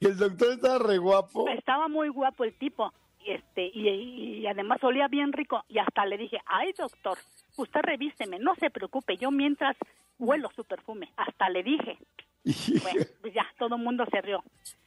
Y 0.00 0.06
el 0.06 0.18
doctor 0.18 0.52
estaba 0.54 0.78
re 0.80 0.98
guapo. 0.98 1.48
Estaba 1.48 1.86
muy 1.86 2.08
guapo 2.08 2.42
el 2.42 2.58
tipo. 2.58 2.92
Y, 3.24 3.30
este, 3.30 3.70
y, 3.72 4.40
y 4.40 4.46
además 4.48 4.82
olía 4.82 5.06
bien 5.06 5.32
rico. 5.32 5.64
Y 5.68 5.78
hasta 5.78 6.04
le 6.04 6.18
dije, 6.18 6.40
ay 6.46 6.72
doctor, 6.72 7.16
usted 7.56 7.80
revíseme, 7.82 8.40
no 8.40 8.56
se 8.56 8.70
preocupe, 8.70 9.16
yo 9.18 9.30
mientras 9.30 9.76
huelo 10.18 10.50
su 10.56 10.64
perfume. 10.64 11.12
Hasta 11.16 11.48
le 11.48 11.62
dije. 11.62 11.96
Bueno, 12.82 13.04
pues 13.20 13.34
ya, 13.34 13.46
todo 13.58 13.76
el 13.76 13.82
mundo 13.82 14.04
se 14.10 14.20
rió. 14.20 14.42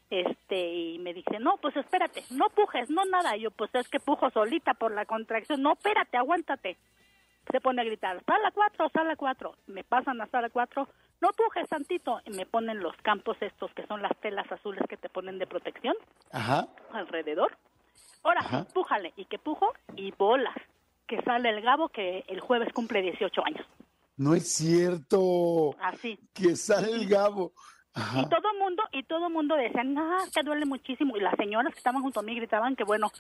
Este, 0.10 0.74
y 0.74 1.00
me 1.00 1.14
dice, 1.14 1.40
no, 1.40 1.56
pues 1.62 1.78
espérate, 1.78 2.24
no 2.32 2.50
pujes, 2.50 2.90
no 2.90 3.06
nada. 3.06 3.38
Y 3.38 3.42
yo, 3.42 3.52
pues 3.52 3.74
es 3.76 3.88
que 3.88 4.02
pujo 4.02 4.30
solita 4.32 4.74
por 4.74 4.92
la 4.92 5.06
contracción. 5.06 5.62
No, 5.62 5.74
espérate, 5.74 6.18
aguántate. 6.18 6.78
Se 7.50 7.60
pone 7.60 7.82
a 7.82 7.86
gritar, 7.86 8.22
sala 8.26 8.52
4, 8.54 8.90
sala 8.90 9.16
4. 9.16 9.56
Me 9.68 9.84
pasan 9.84 10.22
a 10.22 10.28
sala 10.28 10.50
4, 10.50 10.88
no 11.22 11.30
pujes 11.32 11.68
tantito. 11.68 12.22
Y 12.26 12.32
me 12.32 12.46
ponen 12.46 12.80
los 12.80 12.96
campos 12.98 13.38
estos 13.42 13.74
que 13.74 13.86
son 13.88 14.02
las 14.02 14.16
telas 14.20 14.50
azules 14.52 14.84
que 14.88 14.98
te 14.98 15.10
ponen 15.10 15.40
de 15.40 15.48
protección 15.48 15.96
Ajá. 16.32 16.68
alrededor. 16.94 17.58
Ahora, 18.24 18.42
Ajá. 18.42 18.66
pújale. 18.74 19.14
Y 19.16 19.26
que 19.26 19.40
pujo 19.40 19.74
y 19.96 20.12
bolas. 20.12 20.56
Que 21.08 21.22
sale 21.24 21.50
el 21.50 21.62
gabo 21.62 21.90
que 21.90 22.24
el 22.28 22.40
jueves 22.40 22.72
cumple 22.74 23.02
18 23.02 23.46
años. 23.46 23.66
No 24.18 24.36
es 24.36 24.54
cierto. 24.54 25.76
Así. 25.82 26.20
Que 26.34 26.56
sale 26.56 26.92
el 26.92 27.08
gabo. 27.10 27.52
Ajá. 27.94 28.22
Y 28.22 28.30
todo 28.30 28.54
mundo, 28.58 28.84
y 28.94 29.04
todo 29.04 29.30
mundo 29.30 29.56
decía, 29.56 29.84
no, 29.84 30.18
que 30.34 30.44
duele 30.44 30.66
muchísimo. 30.66 31.18
Y 31.18 31.20
las 31.20 31.36
señoras 31.36 31.74
que 31.74 31.80
estaban 31.80 32.02
junto 32.02 32.20
a 32.22 32.24
mí 32.24 32.36
gritaban 32.36 32.76
que, 32.76 32.84
bueno, 32.86 33.12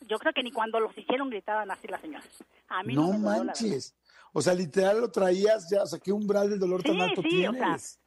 yo 0.00 0.18
creo 0.18 0.32
que 0.32 0.42
ni 0.42 0.50
cuando 0.52 0.80
los 0.80 0.96
hicieron 0.96 1.30
gritaban 1.30 1.70
así 1.70 1.86
las 1.88 2.00
señoras. 2.00 2.44
A 2.68 2.82
mí 2.82 2.94
no, 2.94 3.08
No 3.12 3.18
manches. 3.18 3.94
O 4.32 4.40
sea, 4.42 4.54
literal 4.54 5.00
lo 5.00 5.10
traías 5.10 5.68
ya, 5.70 5.82
o 5.82 5.86
sea, 5.86 5.98
¿qué 5.98 6.12
umbral 6.12 6.50
del 6.50 6.58
dolor 6.60 6.82
tan 6.82 6.94
Sí, 6.94 7.00
alto 7.00 7.22
sí, 7.22 7.46
o 7.46 7.52
sea, 7.52 7.60
tienes? 7.60 8.00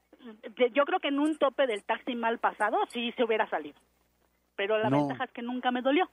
Yo 0.74 0.86
creo 0.86 1.00
que 1.00 1.10
en 1.10 1.20
un 1.20 1.38
tope 1.38 1.68
del 1.68 1.84
taxi 1.84 2.16
mal 2.16 2.40
pasado 2.40 2.78
sí 2.94 3.12
se 3.18 3.24
hubiera 3.26 3.50
salido. 3.50 3.78
Pero 4.56 4.78
la 4.78 4.90
No. 4.90 5.00
ventaja 5.00 5.26
es 5.26 5.32
que 5.32 5.42
nunca 5.42 5.72
me 5.72 5.82
dolió. 5.82 6.10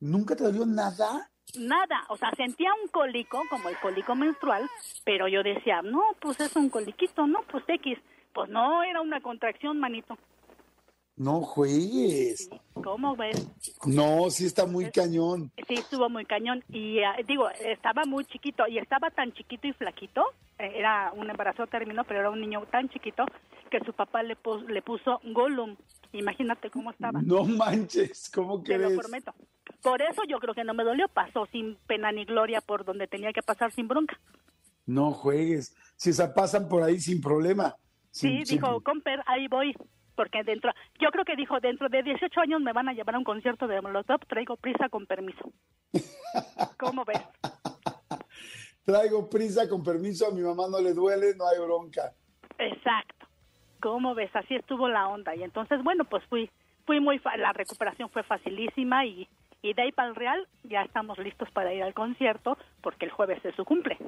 ¿Nunca 0.00 0.34
te 0.36 0.44
dolió 0.44 0.64
nada? 0.66 1.30
Nada, 1.58 2.04
o 2.08 2.16
sea, 2.16 2.30
sentía 2.36 2.70
un 2.82 2.88
cólico, 2.88 3.42
como 3.50 3.68
el 3.68 3.78
cólico 3.78 4.14
menstrual, 4.14 4.68
pero 5.04 5.28
yo 5.28 5.42
decía, 5.42 5.80
no, 5.82 6.02
pues 6.20 6.40
es 6.40 6.54
un 6.56 6.68
coliquito, 6.70 7.26
no, 7.26 7.42
pues 7.50 7.64
X. 7.68 7.98
Pues 8.32 8.50
no, 8.50 8.82
era 8.82 9.00
una 9.00 9.20
contracción, 9.20 9.78
manito. 9.78 10.18
No 11.16 11.40
juegues. 11.40 12.50
¿Cómo 12.74 13.16
ves? 13.16 13.48
No, 13.86 14.28
sí 14.30 14.44
está 14.44 14.66
muy 14.66 14.90
cañón. 14.90 15.50
Sí, 15.66 15.74
estuvo 15.74 16.10
muy 16.10 16.26
cañón. 16.26 16.62
Y 16.68 17.00
ah, 17.00 17.16
digo, 17.26 17.48
estaba 17.50 18.04
muy 18.04 18.24
chiquito 18.26 18.66
y 18.68 18.76
estaba 18.78 19.10
tan 19.10 19.32
chiquito 19.32 19.66
y 19.66 19.72
flaquito. 19.72 20.22
eh, 20.58 20.72
era 20.76 21.12
un 21.16 21.30
embarazo 21.30 21.66
término, 21.66 22.04
pero 22.04 22.20
era 22.20 22.30
un 22.30 22.40
niño 22.40 22.62
tan 22.70 22.88
chiquito 22.90 23.24
que 23.70 23.80
su 23.80 23.94
papá 23.94 24.22
le, 24.22 24.36
pus- 24.36 24.64
le 24.68 24.82
puso 24.82 25.20
Gollum. 25.24 25.76
Imagínate 26.12 26.70
cómo 26.70 26.90
estaba. 26.90 27.20
No 27.22 27.44
manches, 27.44 28.30
¿cómo 28.30 28.62
Te 28.62 28.76
lo 28.76 28.94
prometo. 28.94 29.34
Por 29.82 30.02
eso 30.02 30.22
yo 30.28 30.38
creo 30.38 30.54
que 30.54 30.64
no 30.64 30.74
me 30.74 30.84
dolió. 30.84 31.08
Pasó 31.08 31.46
sin 31.50 31.76
pena 31.86 32.12
ni 32.12 32.26
gloria 32.26 32.60
por 32.60 32.84
donde 32.84 33.06
tenía 33.06 33.32
que 33.32 33.42
pasar 33.42 33.72
sin 33.72 33.88
bronca. 33.88 34.18
No 34.84 35.12
juegues. 35.12 35.74
Si 35.96 36.12
se 36.12 36.28
pasan 36.28 36.68
por 36.68 36.82
ahí 36.82 37.00
sin 37.00 37.22
problema. 37.22 37.74
Sí, 38.10 38.44
sin- 38.44 38.58
dijo, 38.60 38.82
Comper, 38.82 39.22
ahí 39.26 39.48
voy. 39.48 39.74
Porque 40.16 40.42
dentro, 40.42 40.72
yo 40.98 41.10
creo 41.10 41.24
que 41.24 41.36
dijo, 41.36 41.60
dentro 41.60 41.88
de 41.88 42.02
18 42.02 42.40
años 42.40 42.60
me 42.62 42.72
van 42.72 42.88
a 42.88 42.92
llevar 42.94 43.14
a 43.14 43.18
un 43.18 43.24
concierto 43.24 43.66
de 43.68 43.80
Molotov, 43.80 44.20
traigo 44.26 44.56
prisa 44.56 44.88
con 44.88 45.06
permiso. 45.06 45.52
¿Cómo 46.78 47.04
ves? 47.04 47.20
Traigo 48.84 49.28
prisa, 49.28 49.68
con 49.68 49.82
permiso, 49.82 50.28
a 50.28 50.30
mi 50.30 50.42
mamá 50.42 50.64
no 50.70 50.80
le 50.80 50.94
duele, 50.94 51.34
no 51.36 51.46
hay 51.48 51.58
bronca. 51.58 52.12
Exacto. 52.58 53.26
¿Cómo 53.80 54.14
ves? 54.14 54.34
Así 54.34 54.54
estuvo 54.54 54.88
la 54.88 55.08
onda. 55.08 55.34
Y 55.34 55.42
entonces, 55.42 55.82
bueno, 55.82 56.04
pues 56.04 56.24
fui, 56.24 56.50
fui 56.86 57.00
muy, 57.00 57.18
fa- 57.18 57.36
la 57.36 57.52
recuperación 57.52 58.08
fue 58.10 58.22
facilísima 58.22 59.04
y, 59.04 59.28
y 59.62 59.74
de 59.74 59.82
ahí 59.82 59.92
para 59.92 60.08
el 60.08 60.14
Real 60.14 60.46
ya 60.64 60.82
estamos 60.82 61.18
listos 61.18 61.50
para 61.50 61.74
ir 61.74 61.82
al 61.82 61.94
concierto 61.94 62.56
porque 62.80 63.04
el 63.06 63.10
jueves 63.10 63.44
es 63.44 63.54
su 63.56 63.64
cumple. 63.64 63.96
Y 64.00 64.06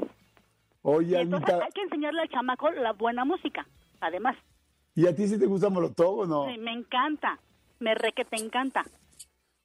Oye, 0.83 1.21
entonces 1.21 1.51
Anita, 1.51 1.65
hay 1.67 1.73
que 1.73 1.83
enseñarle 1.83 2.23
al 2.23 2.29
chamaco 2.31 2.71
la 2.71 2.93
buena 2.93 3.25
música. 3.25 3.67
Además, 4.01 4.37
¿y 4.99 5.07
a 5.07 5.15
ti 5.15 5.29
sí 5.29 5.39
te 5.39 5.47
gusta 5.47 5.69
Molotov 5.69 6.19
o 6.21 6.27
no? 6.27 6.47
sí, 6.51 6.59
me 6.59 6.73
encanta, 6.73 7.39
me 7.79 7.95
re 7.95 8.13
que 8.13 8.25
te 8.25 8.37
encanta. 8.37 8.85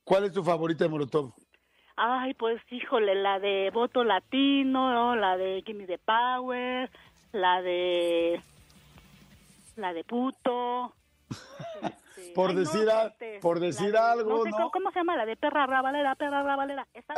¿Cuál 0.04 0.26
es 0.26 0.34
tu 0.34 0.44
favorita 0.44 0.84
de 0.84 0.90
Molotov? 0.90 1.34
Ay, 1.96 2.34
pues 2.34 2.62
híjole, 2.72 3.16
la 3.16 3.40
de 3.40 3.70
Voto 3.74 4.04
Latino, 4.04 5.16
la 5.16 5.38
de 5.38 5.64
Gimme 5.66 5.86
the 5.88 5.98
Power, 6.00 6.90
la 7.32 7.62
de 7.62 8.42
la 9.76 9.94
de 9.94 10.04
Puto. 10.04 10.94
este, 11.82 12.34
Por 12.34 12.50
ay, 12.50 12.56
no, 12.56 12.60
decir 12.62 12.90
a- 12.90 13.08
este, 13.08 13.40
por 13.40 13.60
la 13.60 13.66
decir 13.68 13.92
de- 13.92 13.98
algo, 13.98 14.44
sé 14.44 14.50
¿no? 14.52 14.56
cómo- 14.58 14.72
¿Cómo 14.72 14.92
se 14.92 15.00
llama? 15.00 15.16
La 15.18 15.26
de 15.26 15.36
perra 15.36 15.66
rabalera, 15.66 16.16
perra 16.16 16.44
rabalera. 16.44 16.88
Esa- 16.94 17.14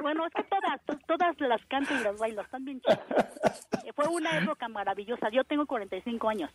bueno, 0.00 0.26
es 0.26 0.32
que 0.34 0.44
todas, 0.44 0.82
to- 0.86 0.98
todas 1.06 1.38
las 1.40 1.64
canto 1.66 1.94
y 1.94 2.02
las 2.02 2.16
bailo, 2.18 2.42
están 2.42 2.64
bien 2.64 2.80
chidas. 2.80 3.00
Eh, 3.84 3.92
Fue 3.96 4.06
una 4.06 4.38
época 4.38 4.68
maravillosa. 4.68 5.28
Yo 5.30 5.42
tengo 5.42 5.66
45 5.66 6.28
años. 6.28 6.50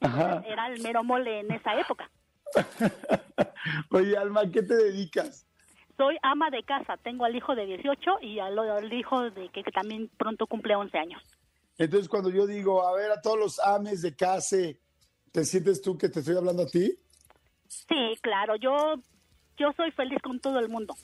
Era 0.00 0.68
el 0.68 0.82
mero 0.82 1.04
mole 1.04 1.40
en 1.40 1.52
esa 1.52 1.78
época. 1.78 2.10
Oye, 3.90 4.16
Alma, 4.16 4.50
¿qué 4.50 4.62
te 4.62 4.74
dedicas? 4.74 5.46
Soy 5.96 6.16
ama 6.22 6.50
de 6.50 6.62
casa. 6.62 6.96
Tengo 6.96 7.24
al 7.24 7.36
hijo 7.36 7.54
de 7.54 7.66
18 7.66 8.20
y 8.22 8.38
al, 8.38 8.58
al 8.58 8.92
hijo 8.92 9.30
de 9.30 9.50
que, 9.50 9.62
que 9.62 9.70
también 9.70 10.10
pronto 10.16 10.46
cumple 10.46 10.74
11 10.74 10.98
años. 10.98 11.22
Entonces, 11.76 12.08
cuando 12.08 12.30
yo 12.30 12.46
digo, 12.46 12.86
a 12.86 12.94
ver, 12.94 13.10
a 13.10 13.20
todos 13.20 13.38
los 13.38 13.58
ames 13.60 14.02
de 14.02 14.14
casa, 14.14 14.56
¿te 15.32 15.44
sientes 15.44 15.80
tú 15.80 15.96
que 15.96 16.08
te 16.08 16.20
estoy 16.20 16.36
hablando 16.36 16.62
a 16.62 16.66
ti? 16.66 16.98
Sí, 17.68 18.18
claro. 18.22 18.56
Yo, 18.56 18.94
yo 19.56 19.72
soy 19.76 19.90
feliz 19.92 20.18
con 20.22 20.40
todo 20.40 20.58
el 20.58 20.68
mundo. 20.68 20.94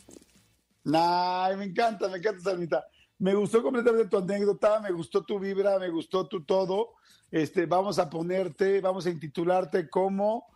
Ay, 0.92 1.56
me 1.56 1.64
encanta, 1.64 2.08
me 2.08 2.18
encanta, 2.18 2.40
Salmita. 2.40 2.84
Me 3.18 3.34
gustó 3.34 3.62
completamente 3.62 4.10
tu 4.10 4.18
anécdota, 4.18 4.80
me 4.80 4.90
gustó 4.90 5.24
tu 5.24 5.38
vibra, 5.38 5.78
me 5.78 5.88
gustó 5.88 6.26
tu 6.28 6.44
todo. 6.44 6.94
Este, 7.30 7.66
vamos 7.66 7.98
a 7.98 8.10
ponerte, 8.10 8.80
vamos 8.80 9.06
a 9.06 9.10
intitularte 9.10 9.88
como 9.88 10.46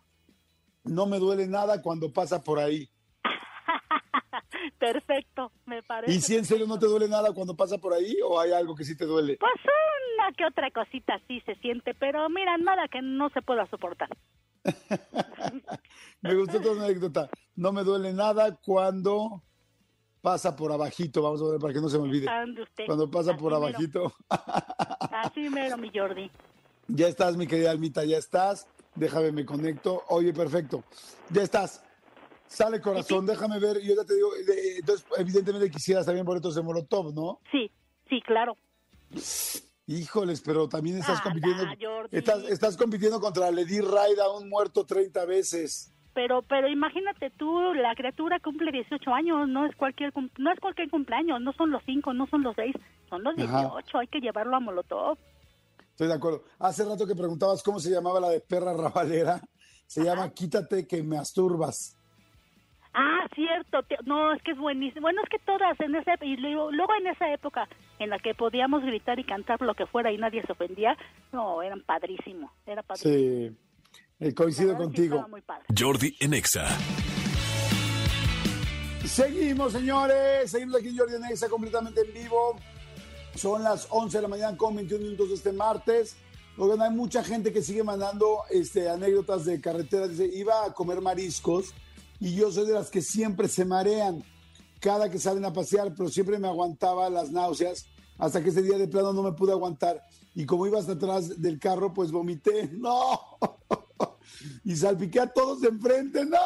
No 0.83 1.05
me 1.05 1.19
duele 1.19 1.47
nada 1.47 1.81
cuando 1.81 2.13
pasa 2.13 2.43
por 2.43 2.59
ahí. 2.59 2.89
Perfecto, 4.79 5.51
me 5.65 5.81
parece. 5.81 6.13
¿Y 6.13 6.21
si 6.21 6.37
en 6.37 6.45
serio 6.45 6.67
no 6.67 6.77
te 6.77 6.85
duele 6.85 7.07
nada 7.07 7.33
cuando 7.33 7.55
pasa 7.55 7.77
por 7.77 7.93
ahí 7.93 8.17
o 8.23 8.39
hay 8.39 8.51
algo 8.51 8.75
que 8.75 8.85
sí 8.85 8.95
te 8.95 9.05
duele? 9.05 9.37
Pues 9.39 9.53
una 10.17 10.31
que 10.33 10.45
otra 10.45 10.69
cosita 10.71 11.19
sí 11.27 11.41
se 11.45 11.55
siente, 11.55 11.95
pero 11.95 12.29
mira, 12.29 12.57
nada 12.57 12.87
que 12.87 13.01
no 13.01 13.29
se 13.29 13.41
pueda 13.41 13.67
soportar. 13.67 14.09
Me 16.21 16.35
gustó 16.35 16.61
tu 16.61 16.71
anécdota. 16.71 17.29
No 17.55 17.71
me 17.71 17.83
duele 17.83 18.13
nada 18.13 18.55
cuando 18.63 19.43
pasa 20.21 20.55
por 20.55 20.71
abajito. 20.71 21.21
Vamos 21.21 21.41
a 21.41 21.45
ver 21.45 21.59
para 21.59 21.73
que 21.73 21.81
no 21.81 21.89
se 21.89 21.97
me 21.97 22.03
olvide. 22.05 22.27
Usted. 22.61 22.85
Cuando 22.85 23.09
pasa 23.09 23.35
por 23.35 23.51
mero. 23.51 23.55
abajito. 23.67 24.13
Así 24.29 25.49
mero, 25.49 25.77
mi 25.77 25.89
Jordi. 25.93 26.29
Ya 26.87 27.07
estás, 27.07 27.37
mi 27.37 27.47
querida 27.47 27.71
Almita, 27.71 28.03
ya 28.03 28.17
estás. 28.17 28.67
Déjame, 28.95 29.31
me 29.31 29.45
conecto. 29.45 30.03
Oye, 30.09 30.33
perfecto. 30.33 30.83
Ya 31.29 31.41
estás. 31.43 31.81
Sale 32.47 32.81
corazón, 32.81 33.25
déjame 33.25 33.59
ver. 33.59 33.79
Yo 33.81 33.95
ya 33.95 34.03
te 34.03 34.13
digo, 34.15 34.31
entonces, 34.77 35.05
evidentemente 35.17 35.71
quisieras 35.71 36.05
también 36.05 36.25
boletos 36.25 36.53
de 36.55 36.61
Molotov, 36.61 37.13
¿no? 37.13 37.39
Sí, 37.49 37.71
sí, 38.09 38.21
claro. 38.21 38.57
Híjoles, 39.87 40.41
pero 40.41 40.67
también 40.67 40.97
estás 40.97 41.19
Ah, 41.19 41.23
compitiendo. 41.23 41.63
Jordi. 41.79 42.17
Estás, 42.17 42.43
estás 42.43 42.77
compitiendo 42.77 43.19
contra 43.21 43.49
Lady 43.51 43.79
Raida, 43.79 44.29
un 44.31 44.49
muerto 44.49 44.85
30 44.85 45.23
veces. 45.25 45.93
Pero, 46.13 46.41
pero 46.41 46.67
imagínate 46.67 47.29
tú, 47.31 47.73
la 47.73 47.95
criatura 47.95 48.39
cumple 48.39 48.71
18 48.71 49.13
años, 49.13 49.47
no 49.47 49.65
es 49.65 49.75
cualquier, 49.75 50.11
no 50.37 50.51
es 50.51 50.59
cualquier 50.59 50.89
cumpleaños, 50.89 51.39
no 51.39 51.53
son 51.53 51.71
los 51.71 51.81
5, 51.85 52.13
no 52.13 52.27
son 52.27 52.43
los 52.43 52.55
6, 52.55 52.75
son 53.09 53.23
los 53.23 53.37
Ajá. 53.39 53.61
18, 53.61 53.97
hay 53.97 54.07
que 54.07 54.19
llevarlo 54.19 54.55
a 54.55 54.59
Molotov. 54.59 55.17
Estoy 55.91 56.07
de 56.07 56.13
acuerdo. 56.13 56.43
Hace 56.59 56.83
rato 56.83 57.05
que 57.07 57.15
preguntabas 57.15 57.63
cómo 57.63 57.79
se 57.79 57.91
llamaba 57.91 58.19
la 58.19 58.29
de 58.29 58.41
perra 58.41 58.73
rabalera. 58.73 59.41
Se 59.85 60.03
llama 60.03 60.29
Quítate 60.31 60.87
que 60.87 61.03
me 61.03 61.17
asturbas. 61.17 61.97
Ah, 62.93 63.25
cierto, 63.35 63.79
no, 64.05 64.33
es 64.33 64.41
que 64.43 64.51
es 64.51 64.57
buenísimo. 64.57 65.01
Bueno, 65.01 65.21
es 65.23 65.29
que 65.29 65.39
todas 65.39 65.79
en 65.79 65.95
esa 65.95 66.13
y 66.21 66.35
luego, 66.37 66.71
luego 66.71 66.93
en 66.95 67.07
esa 67.07 67.31
época 67.31 67.67
en 67.99 68.09
la 68.09 68.19
que 68.19 68.33
podíamos 68.33 68.83
gritar 68.83 69.19
y 69.19 69.23
cantar 69.23 69.61
lo 69.61 69.73
que 69.75 69.85
fuera 69.85 70.11
y 70.11 70.17
nadie 70.17 70.41
se 70.43 70.51
ofendía, 70.51 70.97
no, 71.31 71.61
eran 71.61 71.81
padrísimo, 71.83 72.51
era 72.65 72.83
padrísimo. 72.83 73.13
Sí, 73.13 73.57
eh, 74.21 74.33
coincido 74.33 74.77
contigo. 74.77 75.25
Jordi 75.77 76.15
en 76.19 76.35
Exa. 76.35 76.67
Seguimos, 79.05 79.73
señores. 79.73 80.51
Seguimos 80.51 80.75
aquí 80.75 80.89
en 80.89 80.97
Jordi 80.97 81.19
Nexa 81.19 81.49
completamente 81.49 82.01
en 82.01 82.13
vivo. 82.13 82.55
Son 83.35 83.63
las 83.63 83.87
11 83.89 84.17
de 84.17 84.21
la 84.21 84.27
mañana 84.27 84.55
con 84.55 84.75
21 84.75 85.03
minutos 85.03 85.29
de 85.29 85.35
este 85.35 85.51
martes. 85.51 86.15
Oigan, 86.57 86.81
hay 86.81 86.91
mucha 86.91 87.23
gente 87.23 87.51
que 87.51 87.63
sigue 87.63 87.83
mandando 87.83 88.41
este, 88.51 88.89
anécdotas 88.89 89.45
de 89.45 89.59
carretera. 89.59 90.07
Dice, 90.07 90.29
iba 90.31 90.65
a 90.65 90.73
comer 90.73 91.01
mariscos 91.01 91.73
y 92.19 92.35
yo 92.35 92.51
soy 92.51 92.67
de 92.67 92.73
las 92.73 92.91
que 92.91 93.01
siempre 93.01 93.47
se 93.47 93.65
marean 93.65 94.23
cada 94.79 95.09
que 95.09 95.17
salen 95.17 95.45
a 95.45 95.53
pasear, 95.53 95.93
pero 95.95 96.09
siempre 96.09 96.37
me 96.37 96.47
aguantaba 96.47 97.09
las 97.09 97.31
náuseas 97.31 97.87
hasta 98.17 98.43
que 98.43 98.49
ese 98.49 98.61
día 98.61 98.77
de 98.77 98.87
plano 98.87 99.13
no 99.13 99.23
me 99.23 99.31
pude 99.31 99.51
aguantar. 99.51 100.03
Y 100.35 100.45
como 100.45 100.67
iba 100.67 100.79
hasta 100.79 100.93
atrás 100.93 101.41
del 101.41 101.59
carro, 101.59 101.93
pues 101.93 102.11
vomité. 102.11 102.67
¡No! 102.73 103.19
Y 104.63 104.75
salpiqué 104.75 105.19
a 105.19 105.31
todos 105.31 105.61
de 105.61 105.69
enfrente. 105.69 106.25
¡No! 106.25 106.37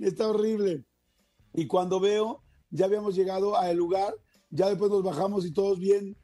Está 0.00 0.28
horrible. 0.28 0.84
Y 1.52 1.66
cuando 1.66 2.00
veo, 2.00 2.42
ya 2.70 2.86
habíamos 2.86 3.14
llegado 3.14 3.56
al 3.56 3.76
lugar, 3.76 4.14
ya 4.50 4.68
después 4.68 4.90
nos 4.90 5.02
bajamos 5.02 5.46
y 5.46 5.52
todos 5.52 5.78
bien, 5.78 6.16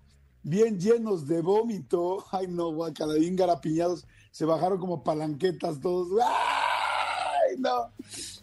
bien 0.43 0.79
llenos 0.79 1.27
de 1.27 1.41
vómito. 1.41 2.25
Ay, 2.33 2.49
no, 2.49 2.73
guacala, 2.73 3.15
bien 3.15 3.37
garapiñados. 3.37 4.07
Se 4.33 4.45
bajaron 4.45 4.79
como 4.79 5.03
palanquetas 5.03 5.81
todos. 5.81 6.09
Ay, 6.23 7.57
no. 7.59 7.93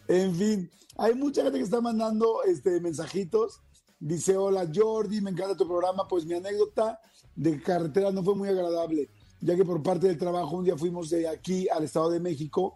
En 0.08 0.36
fin, 0.36 0.72
hay 0.98 1.14
mucha 1.14 1.44
gente 1.44 1.58
que 1.58 1.64
está 1.64 1.82
mandando 1.82 2.44
este, 2.44 2.80
mensajitos. 2.80 3.62
Dice, 4.00 4.38
hola 4.38 4.70
Jordi, 4.74 5.22
me 5.22 5.32
encanta 5.32 5.58
tu 5.58 5.68
programa. 5.68 6.08
Pues 6.08 6.26
mi 6.26 6.36
anécdota 6.36 7.00
de 7.36 7.62
carretera 7.62 8.12
no 8.12 8.24
fue 8.24 8.36
muy 8.36 8.50
agradable, 8.50 9.10
ya 9.42 9.56
que 9.56 9.66
por 9.66 9.82
parte 9.84 10.08
del 10.08 10.18
trabajo 10.18 10.58
un 10.58 10.66
día 10.66 10.78
fuimos 10.78 11.10
de 11.10 11.28
aquí 11.28 11.68
al 11.70 11.84
Estado 11.84 12.10
de 12.10 12.20
México 12.20 12.76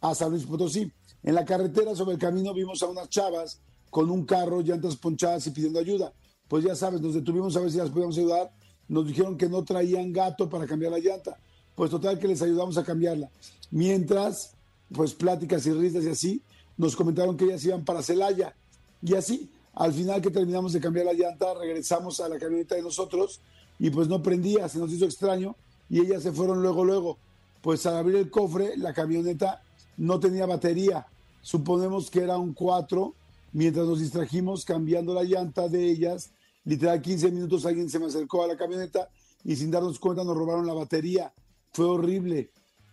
a 0.00 0.14
San 0.14 0.30
Luis 0.30 0.44
Potosí. 0.44 0.90
En 1.22 1.34
la 1.34 1.44
carretera 1.44 1.94
sobre 1.94 2.14
el 2.14 2.20
camino 2.20 2.52
vimos 2.52 2.82
a 2.82 2.86
unas 2.86 3.08
chavas 3.08 3.60
con 3.90 4.10
un 4.10 4.24
carro, 4.26 4.60
llantas 4.60 4.96
ponchadas 4.96 5.46
y 5.46 5.50
pidiendo 5.50 5.78
ayuda. 5.78 6.12
Pues 6.48 6.64
ya 6.64 6.74
sabes, 6.74 7.00
nos 7.00 7.14
detuvimos 7.14 7.56
a 7.56 7.60
ver 7.60 7.70
si 7.70 7.78
las 7.78 7.90
podíamos 7.90 8.18
ayudar. 8.18 8.52
Nos 8.88 9.06
dijeron 9.06 9.38
que 9.38 9.48
no 9.48 9.64
traían 9.64 10.12
gato 10.12 10.48
para 10.48 10.66
cambiar 10.66 10.92
la 10.92 10.98
llanta. 10.98 11.38
Pues 11.74 11.90
total 11.90 12.18
que 12.18 12.28
les 12.28 12.42
ayudamos 12.42 12.76
a 12.76 12.84
cambiarla. 12.84 13.30
Mientras, 13.70 14.52
pues 14.92 15.14
pláticas 15.14 15.64
y 15.66 15.72
risas 15.72 16.04
y 16.04 16.08
así, 16.10 16.42
nos 16.76 16.94
comentaron 16.96 17.36
que 17.36 17.46
ellas 17.46 17.64
iban 17.64 17.84
para 17.84 18.02
Celaya. 18.02 18.54
Y 19.00 19.14
así, 19.14 19.50
al 19.74 19.92
final 19.92 20.20
que 20.20 20.30
terminamos 20.30 20.72
de 20.72 20.80
cambiar 20.80 21.06
la 21.06 21.14
llanta, 21.14 21.54
regresamos 21.54 22.20
a 22.20 22.28
la 22.28 22.38
camioneta 22.38 22.74
de 22.74 22.82
nosotros 22.82 23.40
y 23.78 23.90
pues 23.90 24.08
no 24.08 24.22
prendía, 24.22 24.68
se 24.68 24.78
nos 24.78 24.92
hizo 24.92 25.04
extraño 25.04 25.56
y 25.88 26.00
ellas 26.00 26.22
se 26.22 26.32
fueron 26.32 26.62
luego, 26.62 26.84
luego. 26.84 27.18
Pues 27.62 27.86
al 27.86 27.96
abrir 27.96 28.16
el 28.16 28.30
cofre, 28.30 28.76
la 28.76 28.92
camioneta 28.92 29.62
no 29.96 30.20
tenía 30.20 30.46
batería. 30.46 31.06
Suponemos 31.40 32.10
que 32.10 32.20
era 32.20 32.36
un 32.38 32.52
4. 32.52 33.14
Mientras 33.52 33.86
nos 33.86 34.00
distrajimos 34.00 34.64
cambiando 34.64 35.14
la 35.14 35.22
llanta 35.22 35.68
de 35.68 35.84
ellas, 35.84 36.30
literal 36.64 37.00
15 37.00 37.30
minutos 37.30 37.64
alguien 37.64 37.88
se 37.88 37.98
me 37.98 38.06
acercó 38.06 38.42
a 38.42 38.48
la 38.48 38.56
camioneta 38.56 39.08
y 39.44 39.54
sin 39.54 39.70
darnos 39.70 39.98
cuenta 39.98 40.24
nos 40.24 40.36
robaron 40.36 40.66
la 40.66 40.74
batería. 40.74 41.32
Fue 41.72 41.84
horrible. 41.84 42.50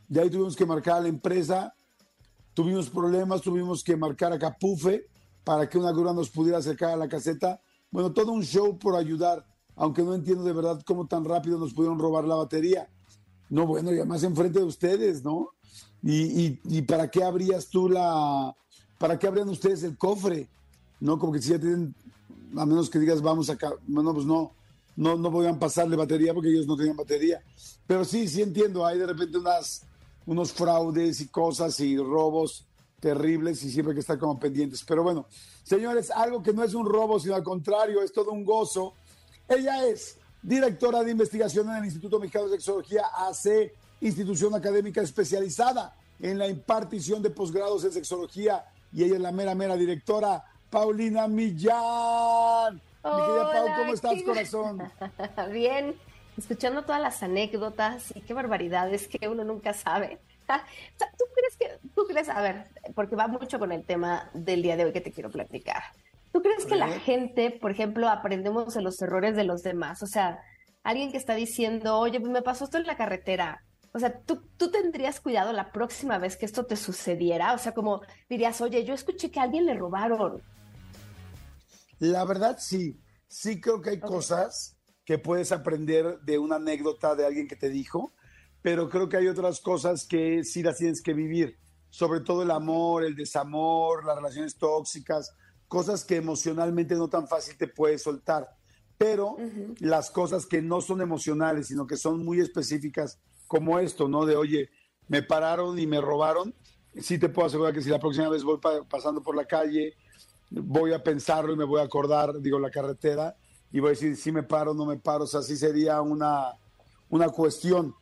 De 0.07 0.21
ahí 0.21 0.29
tuvimos 0.29 0.55
que 0.55 0.65
marcar 0.65 0.97
a 0.97 1.01
la 1.01 1.07
empresa, 1.07 1.73
tuvimos 2.53 2.89
problemas, 2.89 3.41
tuvimos 3.41 3.83
que 3.83 3.95
marcar 3.95 4.33
a 4.33 4.39
Capufe 4.39 5.07
para 5.43 5.67
que 5.67 5.77
una 5.77 5.91
grúa 5.91 6.13
nos 6.13 6.29
pudiera 6.29 6.59
acercar 6.59 6.91
a 6.91 6.97
la 6.97 7.07
caseta. 7.07 7.61
Bueno, 7.89 8.11
todo 8.11 8.31
un 8.31 8.43
show 8.43 8.77
por 8.77 8.95
ayudar, 8.95 9.45
aunque 9.81 10.03
no 10.03 10.13
entiendo 10.13 10.43
de 10.43 10.53
verdad 10.53 10.79
cómo 10.85 11.07
tan 11.07 11.25
rápido 11.25 11.57
nos 11.57 11.73
pudieron 11.73 11.97
robar 11.97 12.23
la 12.25 12.35
batería. 12.35 12.87
No, 13.49 13.65
bueno, 13.65 13.91
y 13.91 13.95
además 13.95 14.21
enfrente 14.21 14.59
de 14.59 14.65
ustedes, 14.65 15.23
¿no? 15.23 15.49
Y, 16.03 16.45
y, 16.45 16.59
y 16.65 16.81
para 16.83 17.09
qué 17.09 17.23
abrías 17.23 17.67
tú 17.67 17.89
la, 17.89 18.55
para 18.99 19.17
qué 19.17 19.25
abrían 19.25 19.49
ustedes 19.49 19.81
el 19.81 19.97
cofre, 19.97 20.47
¿no? 20.99 21.17
Como 21.17 21.33
que 21.33 21.41
si 21.41 21.49
ya 21.49 21.59
tienen, 21.59 21.95
a 22.55 22.63
menos 22.63 22.91
que 22.91 22.99
digas 22.99 23.23
vamos 23.23 23.49
acá, 23.49 23.73
bueno, 23.87 24.13
pues 24.13 24.27
no, 24.27 24.51
no, 24.97 25.17
no 25.17 25.31
podían 25.31 25.57
pasarle 25.57 25.95
batería 25.95 26.31
porque 26.31 26.49
ellos 26.49 26.67
no 26.67 26.77
tenían 26.77 26.95
batería. 26.95 27.41
Pero 27.87 28.05
sí, 28.05 28.27
sí 28.27 28.43
entiendo, 28.43 28.85
hay 28.85 28.99
de 28.99 29.07
repente 29.07 29.39
unas, 29.39 29.81
unos 30.27 30.53
fraudes 30.53 31.21
y 31.21 31.27
cosas 31.29 31.79
y 31.79 31.97
robos 31.97 32.67
terribles 32.99 33.63
y 33.63 33.71
siempre 33.71 33.93
hay 33.93 33.95
que 33.95 34.01
estar 34.01 34.19
como 34.19 34.39
pendientes. 34.39 34.83
Pero 34.87 35.01
bueno, 35.01 35.25
señores, 35.63 36.11
algo 36.11 36.43
que 36.43 36.53
no 36.53 36.63
es 36.63 36.75
un 36.75 36.85
robo, 36.85 37.19
sino 37.19 37.33
al 37.33 37.43
contrario, 37.43 38.03
es 38.03 38.13
todo 38.13 38.31
un 38.31 38.45
gozo. 38.45 38.93
Ella 39.51 39.85
es 39.85 40.17
directora 40.41 41.03
de 41.03 41.11
investigación 41.11 41.69
en 41.69 41.75
el 41.75 41.85
Instituto 41.85 42.19
Mexicano 42.19 42.45
de 42.45 42.51
Sexología, 42.51 43.03
AC, 43.17 43.73
institución 43.99 44.55
académica 44.55 45.01
especializada 45.01 45.93
en 46.21 46.37
la 46.39 46.47
impartición 46.47 47.21
de 47.21 47.31
posgrados 47.31 47.83
en 47.83 47.91
sexología. 47.91 48.63
Y 48.93 49.03
ella 49.03 49.15
es 49.15 49.21
la 49.21 49.33
mera, 49.33 49.53
mera 49.53 49.75
directora, 49.75 50.41
Paulina 50.69 51.27
Millán. 51.27 52.75
Mi 52.75 53.11
querida 53.11 53.51
Pau, 53.51 53.63
Hola, 53.65 53.75
¿cómo 53.77 53.93
estás, 53.93 54.13
qué- 54.13 54.23
corazón? 54.23 54.91
Bien, 55.51 55.95
escuchando 56.37 56.83
todas 56.83 57.01
las 57.01 57.21
anécdotas 57.21 58.15
y 58.15 58.21
qué 58.21 58.33
barbaridades 58.33 59.09
que 59.09 59.27
uno 59.27 59.43
nunca 59.43 59.73
sabe. 59.73 60.17
¿Tú 60.47 61.25
crees 61.35 61.57
que, 61.57 61.89
tú 61.93 62.05
crees, 62.07 62.29
a 62.29 62.41
ver, 62.41 62.67
porque 62.95 63.17
va 63.17 63.27
mucho 63.27 63.59
con 63.59 63.73
el 63.73 63.83
tema 63.83 64.29
del 64.33 64.61
día 64.61 64.77
de 64.77 64.85
hoy 64.85 64.93
que 64.93 65.01
te 65.01 65.11
quiero 65.11 65.29
platicar. 65.29 65.83
¿Tú 66.31 66.41
crees 66.41 66.65
que 66.65 66.75
la 66.75 66.87
gente, 66.87 67.51
por 67.51 67.71
ejemplo, 67.71 68.07
aprendemos 68.07 68.73
de 68.73 68.81
los 68.81 69.01
errores 69.01 69.35
de 69.35 69.43
los 69.43 69.63
demás? 69.63 70.01
O 70.01 70.07
sea, 70.07 70.39
alguien 70.83 71.11
que 71.11 71.17
está 71.17 71.35
diciendo, 71.35 71.97
oye, 71.97 72.19
pues 72.19 72.31
me 72.31 72.41
pasó 72.41 72.65
esto 72.65 72.77
en 72.77 72.87
la 72.87 72.97
carretera, 72.97 73.63
O 73.93 73.99
sea, 73.99 74.21
¿tú, 74.21 74.41
tú 74.55 74.71
tendrías 74.71 75.19
cuidado 75.19 75.51
la 75.51 75.73
próxima 75.73 76.17
vez 76.17 76.37
que 76.37 76.45
esto 76.45 76.65
te 76.65 76.77
sucediera. 76.77 77.53
O 77.53 77.57
sea, 77.57 77.73
como 77.73 78.01
dirías, 78.29 78.61
oye, 78.61 78.85
yo 78.85 78.93
escuché 78.93 79.29
que 79.29 79.39
a 79.39 79.43
alguien 79.43 79.65
le 79.65 79.73
robaron. 79.73 80.41
La 81.99 82.23
verdad, 82.23 82.57
sí. 82.59 82.99
Sí 83.27 83.59
creo 83.61 83.81
que 83.81 83.91
hay 83.91 83.99
cosas 83.99 84.77
que 85.05 85.17
puedes 85.17 85.51
aprender 85.51 86.19
de 86.21 86.37
una 86.37 86.55
anécdota 86.55 87.15
de 87.15 87.25
alguien 87.25 87.47
que 87.47 87.55
te 87.55 87.69
dijo, 87.69 88.13
pero 88.61 88.89
creo 88.89 89.09
que 89.09 89.17
hay 89.17 89.27
otras 89.27 89.59
cosas 89.59 90.05
que 90.05 90.43
sí 90.43 90.63
las 90.63 90.77
tienes 90.77 91.01
que 91.01 91.13
vivir. 91.13 91.57
Sobre 91.89 92.21
todo 92.21 92.43
el 92.43 92.51
amor, 92.51 93.03
el 93.03 93.15
desamor, 93.15 94.05
las 94.05 94.15
relaciones 94.15 94.57
tóxicas, 94.57 95.35
cosas 95.71 96.03
que 96.03 96.17
emocionalmente 96.17 96.95
no 96.95 97.07
tan 97.07 97.29
fácil 97.29 97.55
te 97.57 97.65
puedes 97.65 98.03
soltar. 98.03 98.49
Pero 98.97 99.37
las 99.79 100.11
cosas 100.11 100.45
que 100.45 100.61
no 100.61 100.81
son 100.81 100.99
emocionales, 100.99 101.67
sino 101.69 101.87
que 101.87 101.95
son 101.95 102.25
muy 102.25 102.41
específicas, 102.41 103.19
como 103.47 103.79
esto, 103.79 104.09
¿no? 104.09 104.25
De, 104.25 104.35
oye, 104.35 104.69
me 105.07 105.23
pararon 105.23 105.79
y 105.79 105.87
me 105.87 106.01
robaron. 106.01 106.53
Sí 106.99 107.17
te 107.17 107.29
puedo 107.29 107.47
asegurar 107.47 107.73
que 107.73 107.81
si 107.81 107.89
la 107.89 107.99
próxima 107.99 108.27
vez 108.27 108.43
voy 108.43 108.57
pa- 108.57 108.83
pasando 108.83 109.21
por 109.23 109.33
la 109.33 109.45
calle, 109.45 109.93
voy 110.49 110.91
a 110.91 111.01
pensarlo 111.01 111.53
y 111.53 111.55
me 111.55 111.63
voy 111.63 111.79
a 111.79 111.85
acordar, 111.85 112.37
digo, 112.41 112.59
la 112.59 112.69
carretera, 112.69 113.33
y 113.71 113.79
voy 113.79 113.87
a 113.87 113.91
decir 113.91 114.17
si 114.17 114.29
me 114.33 114.43
paro 114.43 114.71
o 114.71 114.73
no 114.73 114.85
me 114.85 114.97
paro. 114.97 115.23
O 115.23 115.27
sea, 115.27 115.41
sí 115.41 115.55
sería 115.55 116.01
una, 116.01 116.51
una 117.09 117.29
cuestión. 117.29 117.95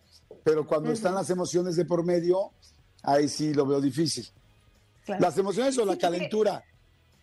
Pero 0.44 0.66
cuando 0.66 0.92
están 0.92 1.14
las 1.14 1.30
emociones 1.30 1.76
de 1.76 1.86
por 1.86 2.04
medio, 2.04 2.52
ahí 3.04 3.30
sí 3.30 3.54
lo 3.54 3.68
veo 3.68 3.80
difícil. 3.80 4.28
Claro. 5.06 5.22
¿Las 5.22 5.38
emociones 5.38 5.78
o 5.78 5.86
la 5.86 5.98
calentura? 6.00 6.64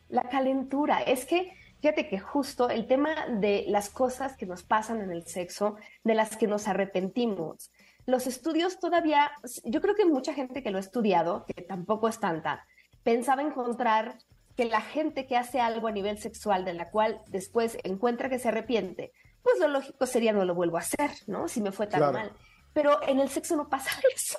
La 0.08 0.22
calentura. 0.28 1.00
Es 1.00 1.24
que, 1.24 1.52
fíjate 1.80 2.08
que 2.08 2.18
justo 2.18 2.70
el 2.70 2.86
tema 2.86 3.26
de 3.28 3.64
las 3.68 3.90
cosas 3.90 4.36
que 4.36 4.46
nos 4.46 4.62
pasan 4.62 5.00
en 5.00 5.10
el 5.10 5.26
sexo, 5.26 5.76
de 6.04 6.14
las 6.14 6.36
que 6.36 6.46
nos 6.46 6.68
arrepentimos. 6.68 7.70
Los 8.06 8.26
estudios 8.26 8.78
todavía, 8.78 9.32
yo 9.64 9.80
creo 9.80 9.94
que 9.96 10.04
mucha 10.04 10.32
gente 10.32 10.62
que 10.62 10.70
lo 10.70 10.78
ha 10.78 10.80
estudiado, 10.80 11.44
que 11.46 11.62
tampoco 11.62 12.08
es 12.08 12.20
tanta, 12.20 12.64
pensaba 13.02 13.42
encontrar 13.42 14.18
que 14.56 14.64
la 14.64 14.80
gente 14.80 15.26
que 15.26 15.36
hace 15.36 15.60
algo 15.60 15.88
a 15.88 15.92
nivel 15.92 16.18
sexual 16.18 16.64
de 16.64 16.72
la 16.74 16.90
cual 16.90 17.20
después 17.28 17.76
encuentra 17.84 18.28
que 18.30 18.38
se 18.38 18.48
arrepiente, 18.48 19.12
pues 19.42 19.58
lo 19.58 19.68
lógico 19.68 20.06
sería 20.06 20.32
no 20.32 20.44
lo 20.44 20.54
vuelvo 20.54 20.76
a 20.76 20.80
hacer, 20.80 21.10
¿no? 21.26 21.46
Si 21.48 21.60
me 21.60 21.72
fue 21.72 21.86
tan 21.88 22.00
Claro. 22.00 22.12
mal. 22.18 22.32
Pero 22.72 23.00
en 23.06 23.20
el 23.20 23.28
sexo 23.28 23.56
no 23.56 23.68
pasa 23.68 23.90
eso. 24.14 24.38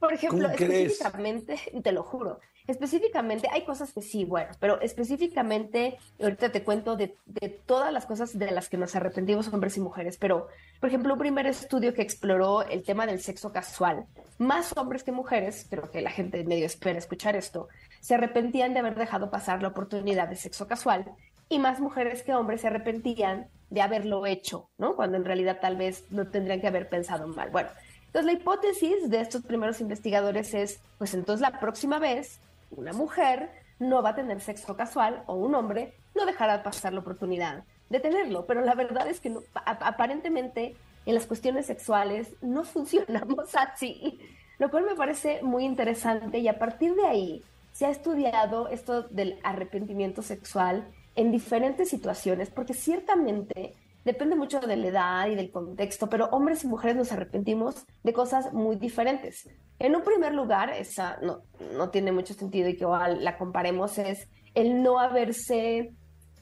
Por 0.00 0.12
ejemplo, 0.12 0.48
específicamente, 0.48 1.58
te 1.82 1.92
lo 1.92 2.02
juro, 2.02 2.40
específicamente 2.66 3.48
hay 3.50 3.64
cosas 3.64 3.92
que 3.92 4.02
sí, 4.02 4.24
bueno, 4.24 4.50
pero 4.60 4.80
específicamente, 4.80 5.98
ahorita 6.20 6.50
te 6.50 6.62
cuento 6.64 6.96
de, 6.96 7.16
de 7.26 7.48
todas 7.48 7.92
las 7.92 8.06
cosas 8.06 8.38
de 8.38 8.50
las 8.50 8.68
que 8.68 8.76
nos 8.76 8.94
arrepentimos 8.96 9.48
hombres 9.52 9.76
y 9.76 9.80
mujeres, 9.80 10.16
pero, 10.16 10.48
por 10.80 10.88
ejemplo, 10.88 11.14
un 11.14 11.18
primer 11.18 11.46
estudio 11.46 11.94
que 11.94 12.02
exploró 12.02 12.62
el 12.62 12.82
tema 12.82 13.06
del 13.06 13.20
sexo 13.20 13.52
casual, 13.52 14.06
más 14.38 14.76
hombres 14.76 15.04
que 15.04 15.12
mujeres, 15.12 15.66
pero 15.70 15.90
que 15.90 16.00
la 16.00 16.10
gente 16.10 16.44
medio 16.44 16.66
espera 16.66 16.98
escuchar 16.98 17.36
esto, 17.36 17.68
se 18.00 18.14
arrepentían 18.14 18.74
de 18.74 18.80
haber 18.80 18.94
dejado 18.94 19.30
pasar 19.30 19.62
la 19.62 19.68
oportunidad 19.68 20.28
de 20.28 20.36
sexo 20.36 20.66
casual 20.66 21.06
y 21.48 21.58
más 21.58 21.80
mujeres 21.80 22.22
que 22.22 22.34
hombres 22.34 22.60
se 22.62 22.66
arrepentían 22.66 23.48
de 23.70 23.82
haberlo 23.82 24.26
hecho, 24.26 24.68
¿no? 24.78 24.96
Cuando 24.96 25.16
en 25.16 25.24
realidad 25.24 25.58
tal 25.60 25.76
vez 25.76 26.04
no 26.10 26.28
tendrían 26.28 26.60
que 26.60 26.66
haber 26.66 26.88
pensado 26.88 27.26
mal. 27.28 27.50
Bueno, 27.50 27.68
entonces 28.06 28.26
la 28.26 28.32
hipótesis 28.32 29.10
de 29.10 29.20
estos 29.20 29.42
primeros 29.42 29.80
investigadores 29.80 30.54
es, 30.54 30.80
pues 30.98 31.14
entonces 31.14 31.40
la 31.40 31.60
próxima 31.60 31.98
vez 31.98 32.40
una 32.70 32.92
mujer 32.92 33.50
no 33.78 34.02
va 34.02 34.10
a 34.10 34.14
tener 34.14 34.40
sexo 34.40 34.76
casual 34.76 35.22
o 35.26 35.34
un 35.34 35.54
hombre 35.54 35.94
no 36.14 36.26
dejará 36.26 36.62
pasar 36.62 36.92
la 36.92 37.00
oportunidad 37.00 37.64
de 37.90 38.00
tenerlo, 38.00 38.46
pero 38.46 38.62
la 38.62 38.74
verdad 38.74 39.06
es 39.08 39.20
que 39.20 39.32
aparentemente 39.54 40.76
en 41.04 41.14
las 41.14 41.26
cuestiones 41.26 41.66
sexuales 41.66 42.34
no 42.42 42.64
funcionamos 42.64 43.54
así, 43.54 44.18
lo 44.58 44.70
cual 44.70 44.84
me 44.84 44.94
parece 44.94 45.42
muy 45.42 45.64
interesante. 45.64 46.38
Y 46.38 46.48
a 46.48 46.58
partir 46.58 46.94
de 46.94 47.06
ahí 47.06 47.42
se 47.72 47.86
ha 47.86 47.90
estudiado 47.90 48.68
esto 48.68 49.02
del 49.02 49.38
arrepentimiento 49.42 50.22
sexual 50.22 50.88
en 51.14 51.30
diferentes 51.30 51.88
situaciones, 51.88 52.50
porque 52.50 52.74
ciertamente 52.74 53.74
depende 54.06 54.36
mucho 54.36 54.60
de 54.60 54.76
la 54.76 54.86
edad 54.86 55.26
y 55.26 55.34
del 55.34 55.50
contexto, 55.50 56.08
pero 56.08 56.26
hombres 56.26 56.62
y 56.62 56.68
mujeres 56.68 56.96
nos 56.96 57.10
arrepentimos 57.10 57.84
de 58.04 58.12
cosas 58.12 58.52
muy 58.52 58.76
diferentes. 58.76 59.48
En 59.80 59.96
un 59.96 60.02
primer 60.02 60.32
lugar, 60.32 60.70
esa 60.70 61.18
no, 61.22 61.42
no 61.74 61.90
tiene 61.90 62.12
mucho 62.12 62.32
sentido 62.32 62.68
y 62.68 62.76
que 62.76 62.86
la 62.86 63.36
comparemos, 63.36 63.98
es 63.98 64.28
el 64.54 64.80
no 64.80 65.00
haberse, 65.00 65.92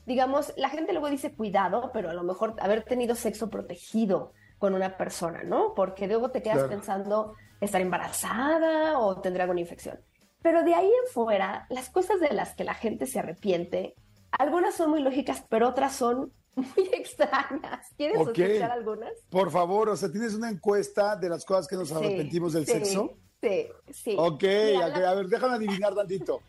digamos, 0.05 0.53
la 0.59 0.69
gente 0.69 0.93
luego 0.93 1.09
dice 1.09 1.35
cuidado, 1.35 1.91
pero 1.95 2.11
a 2.11 2.15
lo 2.15 2.23
mejor 2.23 2.55
haber 2.61 2.85
tenido 2.85 3.15
sexo 3.15 3.49
protegido 3.49 4.33
con 4.59 4.75
una 4.75 4.99
persona, 4.99 5.43
¿no? 5.43 5.73
Porque 5.75 6.07
luego 6.07 6.31
te 6.31 6.43
quedas 6.43 6.59
Claro. 6.59 6.71
pensando 6.71 7.35
estar 7.62 7.81
embarazada 7.81 8.99
o 8.99 9.23
tendré 9.23 9.43
alguna 9.43 9.61
infección. 9.61 9.99
Pero 10.43 10.62
de 10.65 10.75
ahí 10.75 10.87
en 10.87 11.12
fuera, 11.15 11.67
las 11.71 11.89
cosas 11.89 12.21
de 12.21 12.31
las 12.35 12.55
que 12.55 12.65
la 12.65 12.75
gente 12.75 13.07
se 13.07 13.21
arrepiente, 13.21 13.95
algunas 14.39 14.74
son 14.74 14.91
muy 14.91 15.03
lógicas, 15.03 15.45
pero 15.49 15.68
otras 15.68 15.95
son 15.97 16.32
muy 16.57 16.89
extrañas. 16.93 17.87
¿Quieres 17.97 18.18
escuchar 18.20 18.70
algunas? 18.70 19.12
Por 19.30 19.51
favor, 19.51 19.89
o 19.89 19.97
sea, 19.97 20.11
¿tienes 20.11 20.35
una 20.35 20.51
encuesta 20.51 21.16
de 21.16 21.28
las 21.28 21.45
cosas 21.45 21.66
que 21.66 21.76
nos 21.76 21.89
Sí, 21.89 21.95
arrepentimos 21.95 22.53
del 22.53 22.66
sí, 22.66 22.72
sexo? 22.72 23.18
Sí, 23.41 23.66
sí. 23.93 24.16
Ok, 24.18 24.43
Mira, 24.43 24.87
ok, 24.89 24.97
la- 24.97 25.11
a 25.11 25.14
ver, 25.14 25.26
déjame 25.26 25.55
adivinar 25.57 25.95
tantito. 25.95 26.41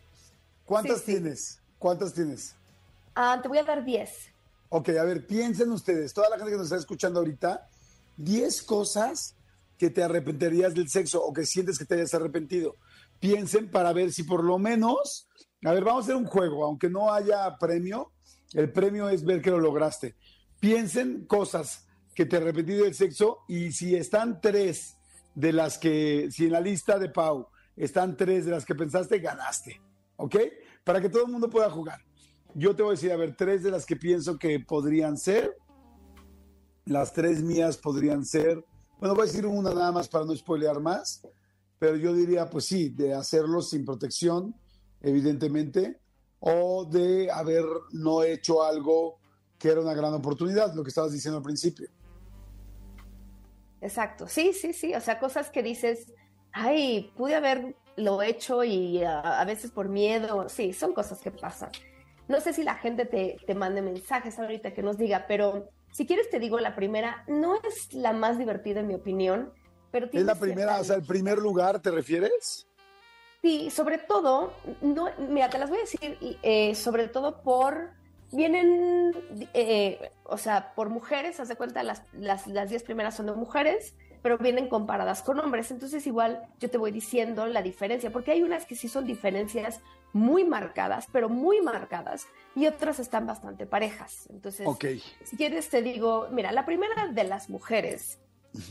¿Cuántas 0.64 1.00
sí. 1.00 1.12
tienes? 1.12 1.60
¿Cuántas 1.78 2.12
tienes? 2.14 2.54
Ah, 3.14 3.38
te 3.42 3.48
voy 3.48 3.58
a 3.58 3.64
dar 3.64 3.84
10. 3.84 4.32
Ok, 4.68 4.88
a 4.90 5.04
ver, 5.04 5.26
piensen 5.26 5.70
ustedes, 5.70 6.12
toda 6.12 6.28
la 6.28 6.36
gente 6.36 6.50
que 6.52 6.56
nos 6.58 6.66
está 6.66 6.76
escuchando 6.76 7.20
ahorita, 7.20 7.68
10 8.16 8.62
cosas 8.62 9.36
que 9.78 9.90
te 9.90 10.02
arrepentirías 10.02 10.74
del 10.74 10.88
sexo 10.88 11.22
o 11.22 11.32
que 11.32 11.44
sientes 11.44 11.78
que 11.78 11.84
te 11.84 11.94
hayas 11.94 12.14
arrepentido. 12.14 12.76
Piensen 13.20 13.70
para 13.70 13.92
ver 13.92 14.12
si 14.12 14.22
por 14.24 14.42
lo 14.42 14.58
menos, 14.58 15.28
a 15.64 15.72
ver, 15.72 15.84
vamos 15.84 16.02
a 16.02 16.04
hacer 16.04 16.16
un 16.16 16.26
juego, 16.26 16.64
aunque 16.64 16.88
no 16.90 17.12
haya 17.12 17.56
premio, 17.58 18.12
el 18.52 18.72
premio 18.72 19.08
es 19.08 19.24
ver 19.24 19.40
que 19.40 19.50
lo 19.50 19.58
lograste. 19.58 20.16
Piensen 20.60 21.26
cosas 21.26 21.86
que 22.14 22.26
te 22.26 22.36
arrepentí 22.36 22.74
del 22.74 22.94
sexo 22.94 23.38
y 23.48 23.72
si 23.72 23.94
están 23.94 24.40
tres 24.40 24.96
de 25.34 25.52
las 25.52 25.78
que, 25.78 26.28
si 26.30 26.46
en 26.46 26.52
la 26.52 26.60
lista 26.60 26.98
de 26.98 27.10
Pau 27.10 27.48
están 27.76 28.16
tres 28.16 28.46
de 28.46 28.52
las 28.52 28.64
que 28.64 28.74
pensaste, 28.74 29.18
ganaste, 29.18 29.80
¿ok? 30.16 30.36
Para 30.84 31.00
que 31.00 31.08
todo 31.08 31.26
el 31.26 31.32
mundo 31.32 31.50
pueda 31.50 31.70
jugar. 31.70 32.00
Yo 32.54 32.74
te 32.74 32.82
voy 32.82 32.92
a 32.92 32.94
decir, 32.94 33.12
a 33.12 33.16
ver, 33.16 33.36
tres 33.36 33.62
de 33.62 33.70
las 33.70 33.84
que 33.84 33.96
pienso 33.96 34.38
que 34.38 34.58
podrían 34.60 35.18
ser. 35.18 35.58
Las 36.86 37.12
tres 37.12 37.42
mías 37.42 37.76
podrían 37.76 38.24
ser. 38.24 38.64
Bueno, 38.98 39.14
voy 39.14 39.24
a 39.24 39.26
decir 39.26 39.44
una 39.44 39.74
nada 39.74 39.92
más 39.92 40.08
para 40.08 40.24
no 40.24 40.34
spoilear 40.34 40.80
más. 40.80 41.20
Pero 41.78 41.96
yo 41.96 42.14
diría, 42.14 42.48
pues 42.48 42.64
sí, 42.64 42.88
de 42.88 43.12
hacerlo 43.12 43.60
sin 43.60 43.84
protección, 43.84 44.54
evidentemente, 45.06 46.00
o 46.40 46.84
de 46.84 47.30
haber 47.30 47.64
no 47.92 48.22
hecho 48.22 48.62
algo 48.62 49.18
que 49.58 49.68
era 49.68 49.80
una 49.80 49.94
gran 49.94 50.12
oportunidad, 50.12 50.74
lo 50.74 50.82
que 50.82 50.88
estabas 50.88 51.12
diciendo 51.12 51.38
al 51.38 51.44
principio. 51.44 51.88
Exacto. 53.80 54.26
Sí, 54.26 54.52
sí, 54.52 54.72
sí. 54.72 54.94
O 54.94 55.00
sea, 55.00 55.18
cosas 55.18 55.50
que 55.50 55.62
dices, 55.62 56.12
ay, 56.52 57.12
pude 57.16 57.36
haberlo 57.36 58.22
hecho 58.22 58.64
y 58.64 59.02
ah, 59.04 59.40
a 59.40 59.44
veces 59.44 59.70
por 59.70 59.88
miedo. 59.88 60.48
Sí, 60.48 60.72
son 60.72 60.92
cosas 60.92 61.20
que 61.20 61.30
pasan. 61.30 61.70
No 62.28 62.40
sé 62.40 62.52
si 62.52 62.64
la 62.64 62.74
gente 62.74 63.06
te, 63.06 63.36
te 63.46 63.54
mande 63.54 63.80
mensajes 63.82 64.38
ahorita 64.38 64.74
que 64.74 64.82
nos 64.82 64.98
diga, 64.98 65.26
pero 65.28 65.70
si 65.92 66.06
quieres 66.06 66.28
te 66.28 66.40
digo 66.40 66.58
la 66.58 66.74
primera, 66.74 67.24
no 67.28 67.54
es 67.62 67.94
la 67.94 68.12
más 68.12 68.38
divertida 68.38 68.80
en 68.80 68.88
mi 68.88 68.94
opinión, 68.94 69.52
pero 69.92 70.06
¿Es 70.06 70.10
tiene 70.10 70.26
la 70.26 70.34
cierta 70.34 70.46
primera, 70.54 70.80
o 70.80 70.84
sea, 70.84 70.96
el 70.96 71.04
primer 71.04 71.38
lugar, 71.38 71.80
te 71.80 71.92
refieres? 71.92 72.66
Sí, 73.46 73.70
sobre 73.70 73.98
todo, 73.98 74.52
no, 74.80 75.08
mira, 75.28 75.48
te 75.48 75.56
las 75.56 75.70
voy 75.70 75.78
a 75.78 75.82
decir, 75.82 76.18
eh, 76.42 76.74
sobre 76.74 77.06
todo 77.06 77.42
por, 77.42 77.90
vienen, 78.32 79.12
eh, 79.54 80.10
o 80.24 80.36
sea, 80.36 80.74
por 80.74 80.88
mujeres, 80.88 81.38
haz 81.38 81.46
de 81.46 81.54
cuenta, 81.54 81.84
las, 81.84 82.02
las, 82.12 82.48
las 82.48 82.70
diez 82.70 82.82
primeras 82.82 83.14
son 83.14 83.26
de 83.26 83.34
mujeres, 83.34 83.94
pero 84.20 84.36
vienen 84.36 84.68
comparadas 84.68 85.22
con 85.22 85.38
hombres, 85.38 85.70
entonces 85.70 86.04
igual 86.08 86.42
yo 86.58 86.68
te 86.68 86.76
voy 86.76 86.90
diciendo 86.90 87.46
la 87.46 87.62
diferencia, 87.62 88.10
porque 88.10 88.32
hay 88.32 88.42
unas 88.42 88.66
que 88.66 88.74
sí 88.74 88.88
son 88.88 89.04
diferencias 89.04 89.78
muy 90.12 90.42
marcadas, 90.42 91.06
pero 91.12 91.28
muy 91.28 91.60
marcadas, 91.60 92.26
y 92.56 92.66
otras 92.66 92.98
están 92.98 93.28
bastante 93.28 93.64
parejas. 93.64 94.26
Entonces, 94.28 94.66
si 95.22 95.36
quieres 95.36 95.70
te 95.70 95.82
digo, 95.82 96.26
mira, 96.32 96.50
la 96.50 96.66
primera 96.66 97.06
de 97.12 97.22
las 97.22 97.48
mujeres, 97.48 98.18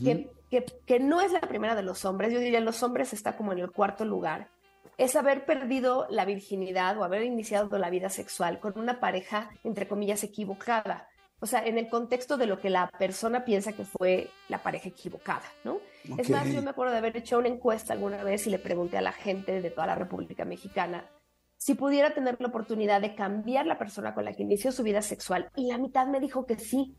que, 0.03 0.29
que, 0.49 0.65
que 0.85 0.99
no 0.99 1.21
es 1.21 1.31
la 1.31 1.39
primera 1.39 1.75
de 1.75 1.83
los 1.83 2.03
hombres, 2.03 2.33
yo 2.33 2.39
diría 2.39 2.59
los 2.59 2.83
hombres 2.83 3.13
está 3.13 3.37
como 3.37 3.53
en 3.53 3.59
el 3.59 3.71
cuarto 3.71 4.03
lugar, 4.03 4.53
es 4.97 5.15
haber 5.15 5.45
perdido 5.45 6.07
la 6.09 6.25
virginidad 6.25 6.97
o 6.97 7.03
haber 7.03 7.23
iniciado 7.23 7.77
la 7.77 7.89
vida 7.89 8.09
sexual 8.09 8.59
con 8.59 8.77
una 8.79 8.99
pareja, 8.99 9.49
entre 9.63 9.87
comillas, 9.87 10.23
equivocada. 10.23 11.07
O 11.39 11.47
sea, 11.47 11.65
en 11.65 11.77
el 11.77 11.89
contexto 11.89 12.37
de 12.37 12.47
lo 12.47 12.59
que 12.59 12.69
la 12.69 12.89
persona 12.97 13.43
piensa 13.43 13.73
que 13.73 13.83
fue 13.83 14.29
la 14.47 14.63
pareja 14.63 14.89
equivocada, 14.89 15.43
¿no? 15.63 15.79
Es 16.17 16.29
más, 16.29 16.47
yo 16.47 16.61
me 16.61 16.69
acuerdo 16.69 16.93
de 16.93 16.99
haber 16.99 17.17
hecho 17.17 17.37
una 17.37 17.49
encuesta 17.49 17.93
alguna 17.93 18.23
vez 18.23 18.47
y 18.47 18.49
le 18.49 18.57
pregunté 18.57 18.97
a 18.97 19.01
la 19.01 19.11
gente 19.11 19.61
de 19.61 19.69
toda 19.69 19.87
la 19.87 19.95
República 19.95 20.45
Mexicana 20.45 21.09
si 21.57 21.73
pudiera 21.73 22.13
tener 22.13 22.37
la 22.39 22.47
oportunidad 22.47 23.01
de 23.01 23.15
cambiar 23.15 23.65
la 23.65 23.77
persona 23.77 24.13
con 24.13 24.25
la 24.25 24.33
que 24.33 24.43
inició 24.43 24.71
su 24.71 24.83
vida 24.83 25.01
sexual 25.01 25.49
y 25.55 25.67
la 25.67 25.77
mitad 25.77 26.07
me 26.07 26.19
dijo 26.19 26.45
que 26.45 26.57
sí. 26.57 26.95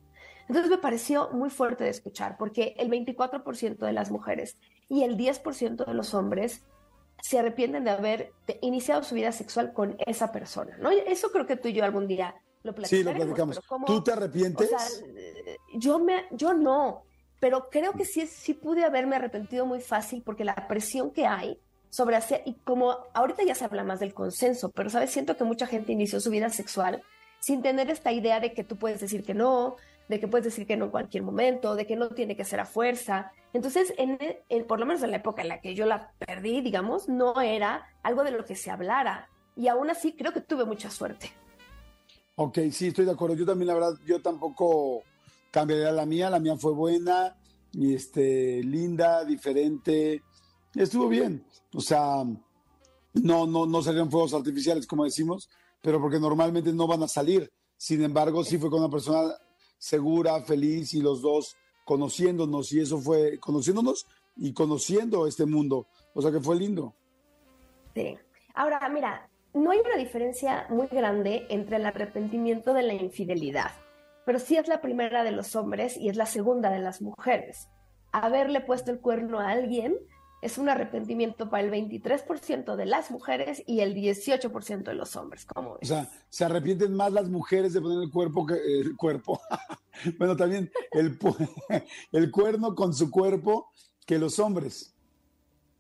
Entonces 0.48 0.70
me 0.70 0.78
pareció 0.78 1.30
muy 1.32 1.50
fuerte 1.50 1.84
de 1.84 1.90
escuchar, 1.90 2.36
porque 2.38 2.74
el 2.78 2.88
24% 2.88 3.78
de 3.78 3.92
las 3.92 4.10
mujeres 4.10 4.58
y 4.88 5.02
el 5.02 5.16
10% 5.16 5.84
de 5.84 5.94
los 5.94 6.14
hombres 6.14 6.64
se 7.20 7.38
arrepienten 7.38 7.84
de 7.84 7.90
haber 7.90 8.32
iniciado 8.60 9.02
su 9.02 9.14
vida 9.14 9.32
sexual 9.32 9.72
con 9.72 9.96
esa 10.06 10.32
persona, 10.32 10.76
¿no? 10.78 10.90
Eso 10.90 11.30
creo 11.30 11.46
que 11.46 11.56
tú 11.56 11.68
y 11.68 11.72
yo 11.72 11.84
algún 11.84 12.06
día 12.06 12.34
lo 12.62 12.74
Sí, 12.84 13.02
lo 13.02 13.14
platicamos. 13.14 13.60
¿Tú 13.86 14.02
te 14.02 14.12
arrepientes? 14.12 15.04
yo, 15.74 15.98
me, 15.98 16.26
yo 16.32 16.52
no, 16.52 17.04
pero 17.40 17.68
creo 17.70 17.92
que 17.92 18.04
sí, 18.04 18.26
sí 18.26 18.54
pude 18.54 18.84
haberme 18.84 19.16
arrepentido 19.16 19.66
muy 19.66 19.80
fácil 19.80 20.22
porque 20.22 20.44
la 20.44 20.54
presión 20.68 21.10
que 21.10 21.26
hay 21.26 21.58
sobre 21.90 22.16
hacer, 22.16 22.42
y 22.44 22.54
como 22.54 22.96
ahorita 23.14 23.44
ya 23.44 23.54
se 23.54 23.64
habla 23.64 23.84
más 23.84 24.00
del 24.00 24.12
consenso, 24.12 24.70
pero 24.70 24.90
sabes, 24.90 25.10
siento 25.10 25.36
que 25.36 25.44
mucha 25.44 25.66
gente 25.66 25.92
inició 25.92 26.20
su 26.20 26.30
vida 26.30 26.50
sexual 26.50 27.02
sin 27.40 27.62
tener 27.62 27.90
esta 27.90 28.12
idea 28.12 28.40
de 28.40 28.52
que 28.52 28.64
tú 28.64 28.76
puedes 28.76 29.00
decir 29.00 29.22
que 29.22 29.34
no, 29.34 29.76
de 30.08 30.20
que 30.20 30.28
puedes 30.28 30.44
decir 30.44 30.66
que 30.66 30.76
no 30.76 30.86
en 30.86 30.90
cualquier 30.90 31.22
momento, 31.22 31.74
de 31.74 31.86
que 31.86 31.96
no 31.96 32.10
tiene 32.10 32.36
que 32.36 32.44
ser 32.44 32.60
a 32.60 32.66
fuerza. 32.66 33.32
Entonces, 33.56 33.94
en, 33.96 34.18
por 34.66 34.78
lo 34.78 34.84
menos 34.84 35.02
en 35.02 35.12
la 35.12 35.16
época 35.16 35.40
en 35.40 35.48
la 35.48 35.62
que 35.62 35.74
yo 35.74 35.86
la 35.86 36.12
perdí, 36.18 36.60
digamos, 36.60 37.08
no 37.08 37.40
era 37.40 37.86
algo 38.02 38.22
de 38.22 38.30
lo 38.30 38.44
que 38.44 38.54
se 38.54 38.70
hablara. 38.70 39.30
Y 39.56 39.68
aún 39.68 39.88
así 39.88 40.12
creo 40.12 40.34
que 40.34 40.42
tuve 40.42 40.66
mucha 40.66 40.90
suerte. 40.90 41.32
Ok, 42.34 42.58
sí, 42.70 42.88
estoy 42.88 43.06
de 43.06 43.12
acuerdo. 43.12 43.34
Yo 43.34 43.46
también, 43.46 43.68
la 43.68 43.74
verdad, 43.74 43.94
yo 44.04 44.20
tampoco 44.20 45.04
cambiaría 45.50 45.90
la 45.90 46.04
mía. 46.04 46.28
La 46.28 46.38
mía 46.38 46.58
fue 46.58 46.74
buena, 46.74 47.34
este, 47.72 48.62
linda, 48.62 49.24
diferente. 49.24 50.22
Estuvo 50.74 51.08
bien. 51.08 51.42
O 51.72 51.80
sea, 51.80 52.24
no, 53.14 53.46
no, 53.46 53.64
no 53.64 53.82
salieron 53.82 54.10
fuegos 54.10 54.34
artificiales, 54.34 54.86
como 54.86 55.04
decimos, 55.04 55.48
pero 55.80 55.98
porque 55.98 56.20
normalmente 56.20 56.74
no 56.74 56.86
van 56.86 57.04
a 57.04 57.08
salir. 57.08 57.50
Sin 57.78 58.02
embargo, 58.02 58.44
sí 58.44 58.58
fue 58.58 58.68
con 58.68 58.80
una 58.80 58.90
persona 58.90 59.32
segura, 59.78 60.42
feliz 60.42 60.92
y 60.92 61.00
los 61.00 61.22
dos 61.22 61.56
conociéndonos 61.86 62.72
y 62.72 62.80
eso 62.80 62.98
fue 62.98 63.38
conociéndonos 63.38 64.06
y 64.36 64.52
conociendo 64.52 65.26
este 65.26 65.46
mundo. 65.46 65.86
O 66.14 66.20
sea 66.20 66.32
que 66.32 66.40
fue 66.40 66.56
lindo. 66.56 66.94
Sí. 67.94 68.18
Ahora, 68.54 68.86
mira, 68.88 69.30
no 69.54 69.70
hay 69.70 69.78
una 69.78 69.96
diferencia 69.96 70.66
muy 70.68 70.88
grande 70.88 71.46
entre 71.48 71.76
el 71.76 71.86
arrepentimiento 71.86 72.74
de 72.74 72.82
la 72.82 72.92
infidelidad, 72.92 73.70
pero 74.26 74.40
sí 74.40 74.56
es 74.56 74.66
la 74.66 74.80
primera 74.80 75.22
de 75.22 75.30
los 75.30 75.54
hombres 75.54 75.96
y 75.96 76.08
es 76.08 76.16
la 76.16 76.26
segunda 76.26 76.70
de 76.70 76.80
las 76.80 77.00
mujeres. 77.00 77.68
Haberle 78.10 78.60
puesto 78.60 78.90
el 78.90 79.00
cuerno 79.00 79.38
a 79.38 79.50
alguien 79.50 79.96
es 80.42 80.58
un 80.58 80.68
arrepentimiento 80.68 81.48
para 81.48 81.64
el 81.64 81.72
23% 81.72 82.76
de 82.76 82.86
las 82.86 83.10
mujeres 83.10 83.62
y 83.66 83.80
el 83.80 83.94
18% 83.94 84.82
de 84.82 84.94
los 84.94 85.16
hombres. 85.16 85.44
¿Cómo 85.46 85.78
O 85.80 85.84
sea, 85.84 86.08
se 86.28 86.44
arrepienten 86.44 86.94
más 86.94 87.12
las 87.12 87.28
mujeres 87.28 87.72
de 87.72 87.80
poner 87.80 88.02
el 88.02 88.10
cuerpo 88.10 88.46
que 88.46 88.54
el 88.54 88.96
cuerpo. 88.96 89.40
bueno, 90.18 90.36
también 90.36 90.70
el, 90.92 91.18
el 92.12 92.30
cuerno 92.30 92.74
con 92.74 92.92
su 92.92 93.10
cuerpo 93.10 93.70
que 94.04 94.18
los 94.18 94.38
hombres. 94.38 94.94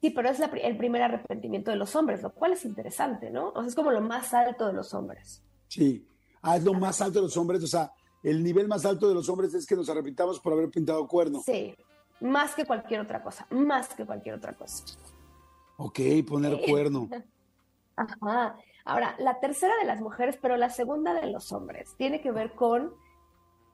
Sí, 0.00 0.10
pero 0.10 0.28
es 0.28 0.40
el 0.40 0.76
primer 0.76 1.02
arrepentimiento 1.02 1.70
de 1.70 1.76
los 1.76 1.94
hombres, 1.96 2.22
lo 2.22 2.32
cual 2.32 2.52
es 2.52 2.64
interesante, 2.64 3.30
¿no? 3.30 3.48
O 3.50 3.60
sea, 3.60 3.68
es 3.68 3.74
como 3.74 3.90
lo 3.90 4.00
más 4.00 4.34
alto 4.34 4.66
de 4.66 4.72
los 4.72 4.92
hombres. 4.94 5.42
Sí, 5.68 6.06
ah, 6.42 6.56
es 6.56 6.64
lo 6.64 6.74
más 6.74 7.00
alto 7.00 7.20
de 7.20 7.26
los 7.26 7.36
hombres, 7.36 7.62
o 7.62 7.66
sea, 7.66 7.92
el 8.22 8.42
nivel 8.42 8.68
más 8.68 8.84
alto 8.84 9.08
de 9.08 9.14
los 9.14 9.28
hombres 9.28 9.54
es 9.54 9.66
que 9.66 9.76
nos 9.76 9.88
arrepintamos 9.88 10.40
por 10.40 10.52
haber 10.52 10.70
pintado 10.70 11.06
cuerno. 11.06 11.42
Sí, 11.44 11.74
más 12.20 12.54
que 12.54 12.64
cualquier 12.64 13.00
otra 13.00 13.22
cosa, 13.22 13.46
más 13.50 13.94
que 13.94 14.04
cualquier 14.04 14.34
otra 14.36 14.54
cosa. 14.54 14.84
Ok, 15.76 16.00
poner 16.26 16.60
cuerno. 16.66 17.08
Ajá. 17.96 18.56
Ahora, 18.84 19.16
la 19.18 19.40
tercera 19.40 19.74
de 19.80 19.86
las 19.86 20.00
mujeres, 20.00 20.38
pero 20.40 20.56
la 20.56 20.70
segunda 20.70 21.12
de 21.14 21.26
los 21.26 21.52
hombres, 21.52 21.94
tiene 21.96 22.20
que 22.20 22.30
ver 22.30 22.52
con 22.52 22.94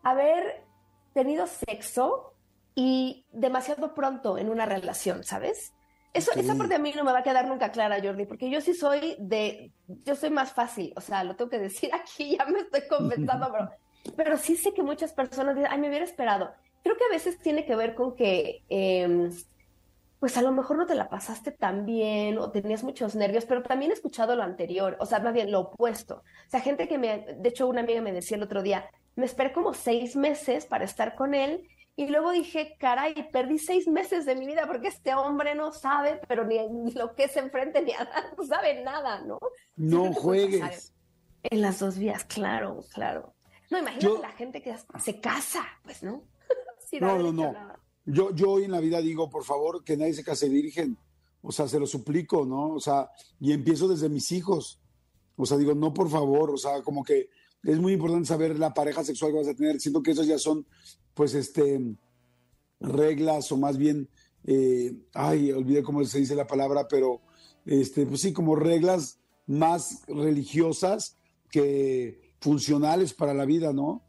haber 0.03 0.64
tenido 1.12 1.47
sexo 1.47 2.34
y 2.74 3.26
demasiado 3.30 3.95
pronto 3.95 4.38
en 4.38 4.49
una 4.49 4.64
relación, 4.64 5.22
¿sabes? 5.22 5.74
Eso, 6.14 6.30
Esa 6.34 6.55
parte 6.55 6.74
a 6.74 6.78
mí 6.78 6.93
no 6.95 7.05
me 7.05 7.12
va 7.12 7.20
a 7.20 7.22
quedar 7.22 7.47
nunca 7.47 7.72
clara, 7.72 8.01
Jordi, 8.03 8.26
porque 8.26 8.51
yo 8.51 8.61
sí 8.61 8.74
soy 8.74 9.16
de, 9.18 9.72
yo 9.86 10.14
soy 10.14 10.28
más 10.30 10.53
fácil, 10.53 10.93
o 10.95 11.01
sea, 11.01 11.24
lo 11.24 11.36
tengo 11.36 11.51
que 11.51 11.59
decir 11.59 11.90
aquí, 11.95 12.36
ya 12.36 12.45
me 12.47 12.61
estoy 12.61 12.82
compensando, 12.88 13.51
pero, 13.53 13.70
pero 14.16 14.36
sí 14.36 14.57
sé 14.57 14.74
que 14.74 14.82
muchas 14.82 15.12
personas 15.12 15.55
dicen, 15.55 15.70
ay, 15.72 15.78
me 15.78 15.88
hubiera 15.88 16.05
esperado 16.05 16.53
creo 16.82 16.96
que 16.96 17.04
a 17.04 17.10
veces 17.12 17.38
tiene 17.38 17.64
que 17.64 17.76
ver 17.76 17.94
con 17.94 18.14
que, 18.14 18.62
em, 18.68 19.30
pues 20.18 20.36
a 20.36 20.42
lo 20.42 20.52
mejor 20.52 20.76
no 20.76 20.86
te 20.86 20.94
la 20.94 21.08
pasaste 21.08 21.50
tan 21.50 21.84
bien 21.84 22.38
o 22.38 22.50
tenías 22.50 22.84
muchos 22.84 23.14
nervios, 23.14 23.44
pero 23.44 23.62
también 23.62 23.90
he 23.90 23.94
escuchado 23.94 24.36
lo 24.36 24.42
anterior, 24.42 24.96
o 25.00 25.06
sea, 25.06 25.18
más 25.20 25.34
bien 25.34 25.50
lo 25.50 25.60
opuesto. 25.60 26.16
O 26.46 26.50
sea, 26.50 26.60
gente 26.60 26.86
que 26.86 26.98
me, 26.98 27.26
de 27.36 27.48
hecho, 27.48 27.66
una 27.66 27.80
amiga 27.80 28.00
me 28.00 28.12
decía 28.12 28.36
el 28.36 28.42
otro 28.44 28.62
día, 28.62 28.88
me 29.16 29.26
esperé 29.26 29.52
como 29.52 29.74
seis 29.74 30.16
meses 30.16 30.66
para 30.66 30.84
estar 30.84 31.14
con 31.14 31.34
él 31.34 31.68
y 31.94 32.06
luego 32.06 32.30
dije, 32.30 32.76
caray, 32.78 33.30
perdí 33.30 33.58
seis 33.58 33.86
meses 33.86 34.24
de 34.24 34.34
mi 34.34 34.46
vida 34.46 34.66
porque 34.66 34.88
este 34.88 35.14
hombre 35.14 35.54
no 35.54 35.72
sabe, 35.72 36.20
pero 36.26 36.44
ni, 36.44 36.90
lo 36.92 37.14
que 37.14 37.24
es 37.24 37.36
enfrente 37.36 37.82
ni 37.82 37.92
a 37.92 38.08
no 38.36 38.44
sabe 38.44 38.82
nada, 38.82 39.20
¿no? 39.22 39.38
No 39.76 40.12
juegues. 40.12 40.94
En 41.42 41.60
las 41.60 41.80
dos 41.80 41.98
vías, 41.98 42.24
claro, 42.24 42.80
claro. 42.94 43.34
No, 43.70 43.78
imagínate 43.78 44.20
la 44.20 44.30
gente 44.32 44.62
que 44.62 44.74
se 45.00 45.20
casa, 45.20 45.64
pues, 45.82 46.02
¿no? 46.02 46.22
No, 47.01 47.18
no, 47.18 47.32
no. 47.32 47.55
Yo, 48.05 48.34
yo 48.34 48.51
hoy 48.51 48.64
en 48.64 48.72
la 48.72 48.80
vida 48.80 49.01
digo, 49.01 49.30
por 49.30 49.45
favor, 49.45 49.84
que 49.84 49.97
nadie 49.97 50.14
se 50.14 50.24
case 50.24 50.49
virgen. 50.49 50.97
O 51.40 51.53
sea, 51.53 51.68
se 51.68 51.78
lo 51.78 51.86
suplico, 51.86 52.45
¿no? 52.45 52.74
O 52.74 52.80
sea, 52.80 53.11
y 53.40 53.53
empiezo 53.53 53.88
desde 53.88 54.09
mis 54.09 54.30
hijos. 54.32 54.80
O 55.36 55.47
sea, 55.47 55.57
digo, 55.57 55.74
no, 55.74 55.93
por 55.93 56.09
favor. 56.09 56.51
O 56.51 56.57
sea, 56.57 56.82
como 56.82 57.05
que 57.05 57.28
es 57.64 57.78
muy 57.78 57.93
importante 57.93 58.26
saber 58.26 58.59
la 58.59 58.74
pareja 58.74 59.05
sexual 59.05 59.32
que 59.32 59.38
vas 59.38 59.49
a 59.49 59.55
tener. 59.55 59.80
Siento 59.80 60.03
que 60.03 60.12
esas 60.12 60.26
ya 60.26 60.38
son, 60.38 60.66
pues, 61.14 61.34
este, 61.34 61.97
reglas 62.80 63.51
o 63.53 63.57
más 63.57 63.76
bien, 63.76 64.09
eh, 64.45 64.95
ay, 65.14 65.53
olvidé 65.53 65.82
cómo 65.82 66.05
se 66.05 66.18
dice 66.18 66.34
la 66.34 66.47
palabra, 66.47 66.88
pero, 66.88 67.20
este, 67.64 68.07
pues 68.07 68.20
sí, 68.20 68.32
como 68.32 68.57
reglas 68.57 69.18
más 69.47 70.03
religiosas 70.07 71.16
que 71.51 72.34
funcionales 72.40 73.14
para 73.14 73.34
la 73.34 73.45
vida, 73.45 73.72
¿no? 73.72 74.03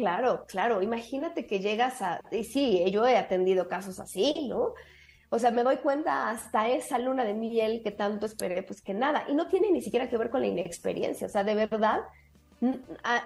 Claro, 0.00 0.46
claro. 0.48 0.80
Imagínate 0.80 1.46
que 1.46 1.60
llegas 1.60 2.00
a. 2.00 2.22
Y 2.30 2.44
sí, 2.44 2.90
yo 2.90 3.06
he 3.06 3.18
atendido 3.18 3.68
casos 3.68 4.00
así, 4.00 4.48
¿no? 4.48 4.72
O 5.28 5.38
sea, 5.38 5.50
me 5.50 5.62
doy 5.62 5.76
cuenta 5.76 6.30
hasta 6.30 6.68
esa 6.68 6.98
luna 6.98 7.22
de 7.22 7.34
miel 7.34 7.82
que 7.84 7.90
tanto 7.90 8.24
esperé, 8.24 8.62
pues 8.62 8.80
que 8.80 8.94
nada. 8.94 9.24
Y 9.28 9.34
no 9.34 9.46
tiene 9.46 9.70
ni 9.70 9.82
siquiera 9.82 10.08
que 10.08 10.16
ver 10.16 10.30
con 10.30 10.40
la 10.40 10.46
inexperiencia. 10.46 11.26
O 11.26 11.30
sea, 11.30 11.44
de 11.44 11.54
verdad, 11.54 12.00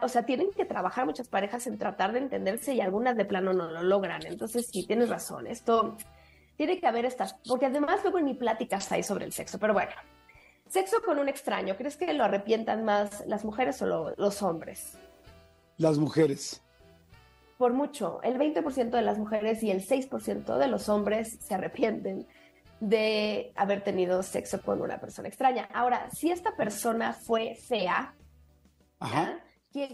o 0.02 0.08
sea, 0.08 0.26
tienen 0.26 0.50
que 0.50 0.64
trabajar 0.64 1.06
muchas 1.06 1.28
parejas 1.28 1.66
en 1.68 1.78
tratar 1.78 2.12
de 2.12 2.18
entenderse 2.18 2.74
y 2.74 2.80
algunas 2.80 3.16
de 3.16 3.24
plano 3.24 3.52
no 3.52 3.70
lo 3.70 3.84
logran. 3.84 4.26
Entonces, 4.26 4.66
sí, 4.66 4.84
tienes 4.84 5.08
razón. 5.08 5.46
Esto 5.46 5.96
tiene 6.56 6.80
que 6.80 6.88
haber 6.88 7.04
estas. 7.04 7.36
Porque 7.46 7.66
además, 7.66 8.00
luego 8.02 8.20
ni 8.20 8.34
pláticas 8.34 8.90
hay 8.90 9.04
sobre 9.04 9.26
el 9.26 9.32
sexo. 9.32 9.60
Pero 9.60 9.74
bueno, 9.74 9.92
sexo 10.68 10.96
con 11.06 11.20
un 11.20 11.28
extraño. 11.28 11.76
¿Crees 11.76 11.96
que 11.96 12.12
lo 12.12 12.24
arrepientan 12.24 12.84
más 12.84 13.24
las 13.28 13.44
mujeres 13.44 13.80
o 13.80 14.12
los 14.16 14.42
hombres? 14.42 14.98
Las 15.76 15.98
mujeres. 15.98 16.63
Por 17.58 17.72
mucho, 17.72 18.20
el 18.22 18.38
20% 18.38 18.90
de 18.90 19.02
las 19.02 19.18
mujeres 19.18 19.62
y 19.62 19.70
el 19.70 19.86
6% 19.86 20.58
de 20.58 20.68
los 20.68 20.88
hombres 20.88 21.38
se 21.40 21.54
arrepienten 21.54 22.26
de 22.80 23.52
haber 23.54 23.82
tenido 23.82 24.22
sexo 24.22 24.60
con 24.60 24.82
una 24.82 25.00
persona 25.00 25.28
extraña. 25.28 25.68
Ahora, 25.72 26.10
si 26.10 26.30
esta 26.30 26.56
persona 26.56 27.12
fue 27.12 27.54
fea, 27.54 28.14
Ajá. 28.98 29.38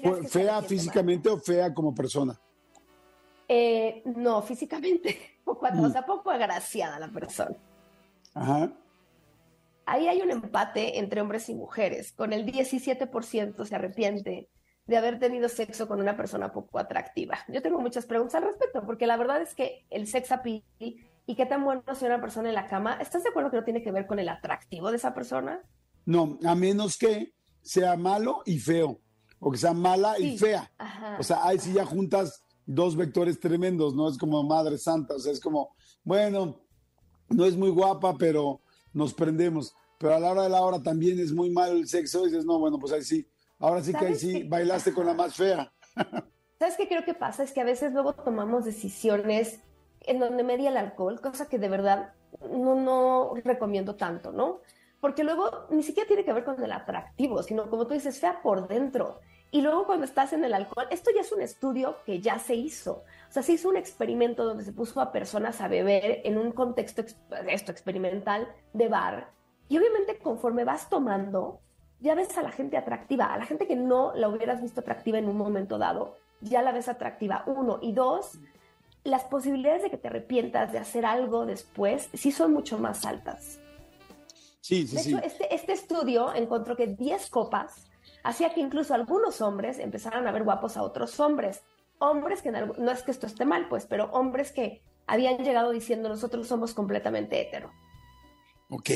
¿Fue 0.03 0.29
¿Fea 0.29 0.63
físicamente 0.63 1.29
o 1.29 1.39
fea 1.39 1.73
como 1.73 1.95
persona? 1.95 2.39
Eh, 3.49 4.03
no, 4.05 4.43
físicamente. 4.43 5.41
Cuando, 5.45 5.89
O 5.89 5.91
sea, 5.91 6.07
poco 6.07 6.31
agraciada 6.31 6.99
la 6.99 7.09
persona. 7.09 7.57
Ajá. 8.35 8.73
Ahí 9.87 10.07
hay 10.07 10.21
un 10.23 10.31
empate 10.31 10.99
entre 10.99 11.21
hombres 11.21 11.49
y 11.49 11.55
mujeres. 11.55 12.13
Con 12.13 12.33
el 12.33 12.47
17% 12.47 13.65
se 13.65 13.75
arrepiente 13.75 14.49
de 14.91 14.97
haber 14.97 15.21
tenido 15.21 15.49
sexo 15.49 15.87
con 15.87 16.01
una 16.01 16.17
persona 16.17 16.53
poco 16.53 16.81
atractiva. 16.81 17.39
Yo 17.47 17.63
tengo 17.63 17.79
muchas 17.79 18.07
preguntas 18.07 18.35
al 18.35 18.43
respecto, 18.43 18.85
porque 18.85 19.07
la 19.07 19.17
verdad 19.17 19.41
es 19.41 19.55
que 19.55 19.87
el 19.89 20.09
sex 20.09 20.33
appeal 20.33 20.65
y 20.81 21.37
qué 21.37 21.47
tan 21.47 21.65
bueno 21.65 21.85
es 21.87 22.03
una 22.03 22.21
persona 22.21 22.49
en 22.49 22.57
la 22.57 22.67
cama, 22.67 22.99
¿estás 23.01 23.23
de 23.23 23.29
acuerdo 23.29 23.53
que 23.53 23.59
no 23.59 23.63
tiene 23.63 23.85
que 23.85 23.93
ver 23.93 24.09
con 24.09 24.19
el 24.19 24.29
atractivo 24.29 24.91
de 24.91 24.97
esa 24.97 25.15
persona? 25.15 25.63
No, 26.07 26.41
a 26.45 26.57
menos 26.57 26.99
que 26.99 27.35
sea 27.63 27.97
malo 27.97 28.43
y 28.45 28.59
feo, 28.59 29.01
o 29.39 29.53
que 29.53 29.59
sea 29.59 29.73
mala 29.73 30.19
y 30.19 30.37
fea. 30.37 30.73
O 31.21 31.23
sea, 31.23 31.47
ahí 31.47 31.61
sí 31.61 31.73
ya 31.73 31.87
juntas 31.87 32.45
dos 32.67 32.97
vectores 32.97 33.39
tremendos, 33.39 33.95
¿no? 33.95 34.09
Es 34.09 34.19
como 34.19 34.43
Madre 34.43 34.77
Santa, 34.77 35.15
o 35.15 35.19
sea, 35.21 35.33
es 35.33 35.39
como, 35.39 35.77
bueno, 36.03 36.65
no 37.29 37.45
es 37.45 37.57
muy 37.57 37.71
guapa, 37.71 38.17
pero 38.19 38.61
nos 38.93 39.15
prendemos. 39.15 39.73
Pero 40.01 40.17
a 40.17 40.19
la 40.19 40.33
hora 40.33 40.43
de 40.43 40.49
la 40.49 40.63
hora 40.63 40.83
también 40.83 41.21
es 41.21 41.33
muy 41.33 41.51
malo 41.51 41.75
el 41.75 41.87
sexo, 41.87 42.23
y 42.23 42.31
dices, 42.31 42.45
no, 42.45 42.59
bueno, 42.59 42.77
pues 42.77 42.93
ahí 42.93 43.05
sí, 43.05 43.30
Ahora 43.61 43.83
sí 43.83 43.93
que 43.93 44.07
ahí 44.07 44.15
sí 44.15 44.43
bailaste 44.43 44.93
con 44.93 45.07
la 45.07 45.15
más 45.15 45.37
fea. 45.37 45.73
¿Sabes 46.59 46.77
qué 46.77 46.89
creo 46.89 47.05
que 47.05 47.15
pasa? 47.15 47.43
Es 47.43 47.53
que 47.53 47.61
a 47.61 47.65
veces 47.65 47.93
luego 47.93 48.15
tomamos 48.15 48.65
decisiones 48.65 49.61
en 50.01 50.19
donde 50.19 50.43
media 50.43 50.71
el 50.71 50.77
alcohol, 50.77 51.21
cosa 51.21 51.49
que 51.49 51.59
de 51.59 51.69
verdad 51.69 52.15
no, 52.51 52.75
no 52.75 53.35
recomiendo 53.45 53.97
tanto, 53.97 54.33
¿no? 54.33 54.61
Porque 55.01 55.25
luego 55.25 55.67
ni 55.71 55.83
siquiera 55.83 56.07
tiene 56.07 56.25
que 56.25 56.33
ver 56.33 56.45
con 56.45 56.63
el 56.63 56.73
atractivo, 56.73 57.43
sino 57.43 57.69
como 57.71 57.87
tú 57.87 57.95
dices, 57.95 58.19
fea 58.19 58.41
por 58.43 58.67
dentro. 58.69 59.21
Y 59.51 59.63
luego 59.63 59.85
cuando 59.85 60.05
estás 60.05 60.33
en 60.33 60.45
el 60.45 60.55
alcohol, 60.55 60.87
esto 60.91 61.11
ya 61.15 61.23
es 61.23 61.33
un 61.33 61.43
estudio 61.43 61.97
que 62.05 62.21
ya 62.21 62.39
se 62.39 62.55
hizo. 62.55 63.05
O 63.29 63.33
sea, 63.33 63.43
se 63.43 63.53
hizo 63.53 63.69
un 63.69 63.77
experimento 63.77 64.45
donde 64.45 64.65
se 64.65 64.73
puso 64.73 65.01
a 65.01 65.13
personas 65.13 65.61
a 65.61 65.69
beber 65.69 66.21
en 66.25 66.39
un 66.39 66.53
contexto 66.53 67.03
esto, 67.49 67.73
experimental 67.73 68.49
de 68.73 68.89
bar. 68.89 69.33
Y 69.69 69.79
obviamente 69.79 70.19
conforme 70.19 70.65
vas 70.65 70.89
tomando, 70.89 71.61
ya 72.01 72.15
ves 72.15 72.37
a 72.39 72.43
la 72.43 72.51
gente 72.51 72.77
atractiva, 72.77 73.27
a 73.27 73.39
la 73.39 73.47
gente 73.47 73.67
que 73.67 73.77
no 73.77 74.13
la 74.15 74.29
hubieras 74.29 74.63
visto 74.63 74.81
atractiva 74.81 75.19
en 75.19 75.29
un 75.29 75.37
momento 75.37 75.79
dado, 75.79 76.17
ya 76.41 76.63
la 76.63 76.73
ves 76.73 76.89
atractiva, 76.89 77.45
uno. 77.47 77.79
Y 77.83 77.93
dos, 77.93 78.39
las 79.05 79.25
posibilidades 79.25 79.83
de 79.83 79.91
que 79.91 79.99
te 79.99 80.09
arrepientas 80.09 80.73
de 80.73 80.79
hacer 80.79 81.05
algo 81.05 81.47
después 81.47 82.09
sí 82.15 82.33
son 82.33 82.53
mucho 82.53 82.79
más 82.79 83.05
altas. 83.05 83.59
Sí, 84.61 84.87
sí, 84.87 84.97
de 84.97 85.03
sí. 85.03 85.11
hecho, 85.11 85.23
este, 85.23 85.55
este 85.55 85.73
estudio 85.73 86.35
encontró 86.35 86.77
que 86.77 86.87
10 86.87 87.29
copas 87.31 87.87
hacía 88.23 88.53
que 88.55 88.61
incluso 88.61 88.95
algunos 88.95 89.41
hombres 89.41 89.79
empezaran 89.79 90.27
a 90.27 90.33
ver 90.33 90.45
guapos 90.45 90.77
a 90.77 90.83
otros 90.83 91.19
hombres. 91.21 91.63
Hombres 91.99 92.41
que, 92.41 92.51
no 92.51 92.91
es 92.91 93.03
que 93.03 93.11
esto 93.11 93.27
esté 93.27 93.45
mal, 93.45 93.69
pues, 93.69 93.85
pero 93.85 94.07
hombres 94.13 94.53
que 94.53 94.81
habían 95.07 95.39
llegado 95.39 95.71
diciendo 95.71 96.09
nosotros 96.09 96.47
somos 96.47 96.73
completamente 96.73 97.41
hetero. 97.41 97.71
Ok, 98.71 98.91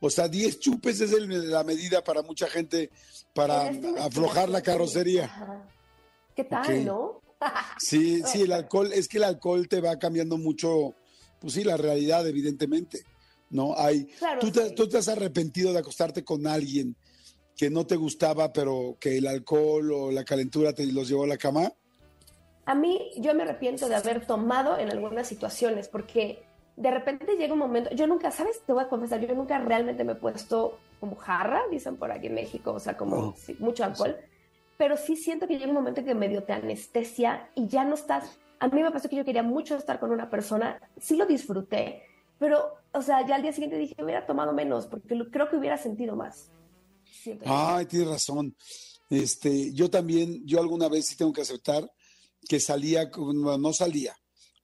o 0.00 0.10
sea, 0.10 0.28
10 0.28 0.58
chupes 0.58 1.00
es 1.00 1.12
la 1.12 1.62
medida 1.62 2.02
para 2.02 2.22
mucha 2.22 2.48
gente 2.48 2.90
para 3.32 3.70
este 3.70 3.98
aflojar 4.00 4.48
la 4.48 4.62
carrocería. 4.62 5.30
¿Qué 6.34 6.42
tal, 6.42 6.84
no? 6.84 7.22
sí, 7.78 8.22
sí, 8.26 8.42
el 8.42 8.52
alcohol, 8.52 8.92
es 8.92 9.06
que 9.06 9.18
el 9.18 9.24
alcohol 9.24 9.68
te 9.68 9.80
va 9.80 9.96
cambiando 9.98 10.38
mucho, 10.38 10.94
pues 11.38 11.54
sí, 11.54 11.62
la 11.62 11.76
realidad, 11.76 12.26
evidentemente. 12.26 13.04
¿No? 13.48 13.78
Hay, 13.78 14.08
¿tú, 14.40 14.50
te, 14.50 14.70
¿Tú 14.72 14.88
te 14.88 14.98
has 14.98 15.06
arrepentido 15.06 15.72
de 15.72 15.78
acostarte 15.78 16.24
con 16.24 16.48
alguien 16.48 16.96
que 17.56 17.70
no 17.70 17.86
te 17.86 17.94
gustaba, 17.94 18.52
pero 18.52 18.96
que 18.98 19.18
el 19.18 19.28
alcohol 19.28 19.92
o 19.92 20.10
la 20.10 20.24
calentura 20.24 20.72
te 20.72 20.84
los 20.86 21.08
llevó 21.08 21.22
a 21.22 21.28
la 21.28 21.36
cama? 21.36 21.72
A 22.64 22.74
mí, 22.74 23.12
yo 23.18 23.32
me 23.34 23.44
arrepiento 23.44 23.88
de 23.88 23.94
haber 23.94 24.26
tomado 24.26 24.76
en 24.78 24.90
algunas 24.90 25.28
situaciones, 25.28 25.86
porque 25.86 26.42
de 26.76 26.90
repente 26.90 27.36
llega 27.36 27.54
un 27.54 27.58
momento, 27.58 27.90
yo 27.94 28.06
nunca, 28.06 28.30
¿sabes? 28.30 28.60
Te 28.64 28.72
voy 28.72 28.84
a 28.84 28.88
confesar, 28.88 29.20
yo 29.20 29.34
nunca 29.34 29.58
realmente 29.58 30.04
me 30.04 30.12
he 30.12 30.16
puesto 30.16 30.78
como 31.00 31.16
jarra, 31.16 31.62
dicen 31.70 31.96
por 31.96 32.10
aquí 32.12 32.26
en 32.26 32.34
México, 32.34 32.72
o 32.72 32.80
sea, 32.80 32.96
como 32.96 33.16
oh. 33.16 33.34
mucho 33.58 33.84
alcohol, 33.84 34.16
pero 34.76 34.96
sí 34.96 35.16
siento 35.16 35.46
que 35.46 35.58
llega 35.58 35.68
un 35.68 35.74
momento 35.74 36.04
que 36.04 36.14
medio 36.14 36.42
te 36.44 36.52
anestesia 36.52 37.50
y 37.54 37.66
ya 37.68 37.84
no 37.84 37.94
estás, 37.94 38.38
a 38.58 38.68
mí 38.68 38.82
me 38.82 38.90
pasó 38.90 39.08
que 39.08 39.16
yo 39.16 39.24
quería 39.24 39.42
mucho 39.42 39.76
estar 39.76 39.98
con 39.98 40.10
una 40.10 40.28
persona, 40.28 40.80
sí 40.98 41.16
lo 41.16 41.26
disfruté, 41.26 42.02
pero, 42.38 42.74
o 42.92 43.02
sea, 43.02 43.26
ya 43.26 43.36
al 43.36 43.42
día 43.42 43.52
siguiente 43.52 43.78
dije, 43.78 43.94
hubiera 44.02 44.26
tomado 44.26 44.52
menos, 44.52 44.86
porque 44.86 45.08
creo 45.30 45.48
que 45.48 45.56
hubiera 45.56 45.78
sentido 45.78 46.16
más. 46.16 46.50
Ay, 47.44 47.86
tienes 47.86 48.08
razón. 48.08 48.54
Este, 49.08 49.72
yo 49.72 49.88
también, 49.88 50.44
yo 50.44 50.60
alguna 50.60 50.88
vez 50.88 51.06
sí 51.06 51.16
tengo 51.16 51.32
que 51.32 51.40
aceptar 51.40 51.90
que 52.48 52.60
salía, 52.60 53.10
no 53.58 53.72
salía, 53.72 54.14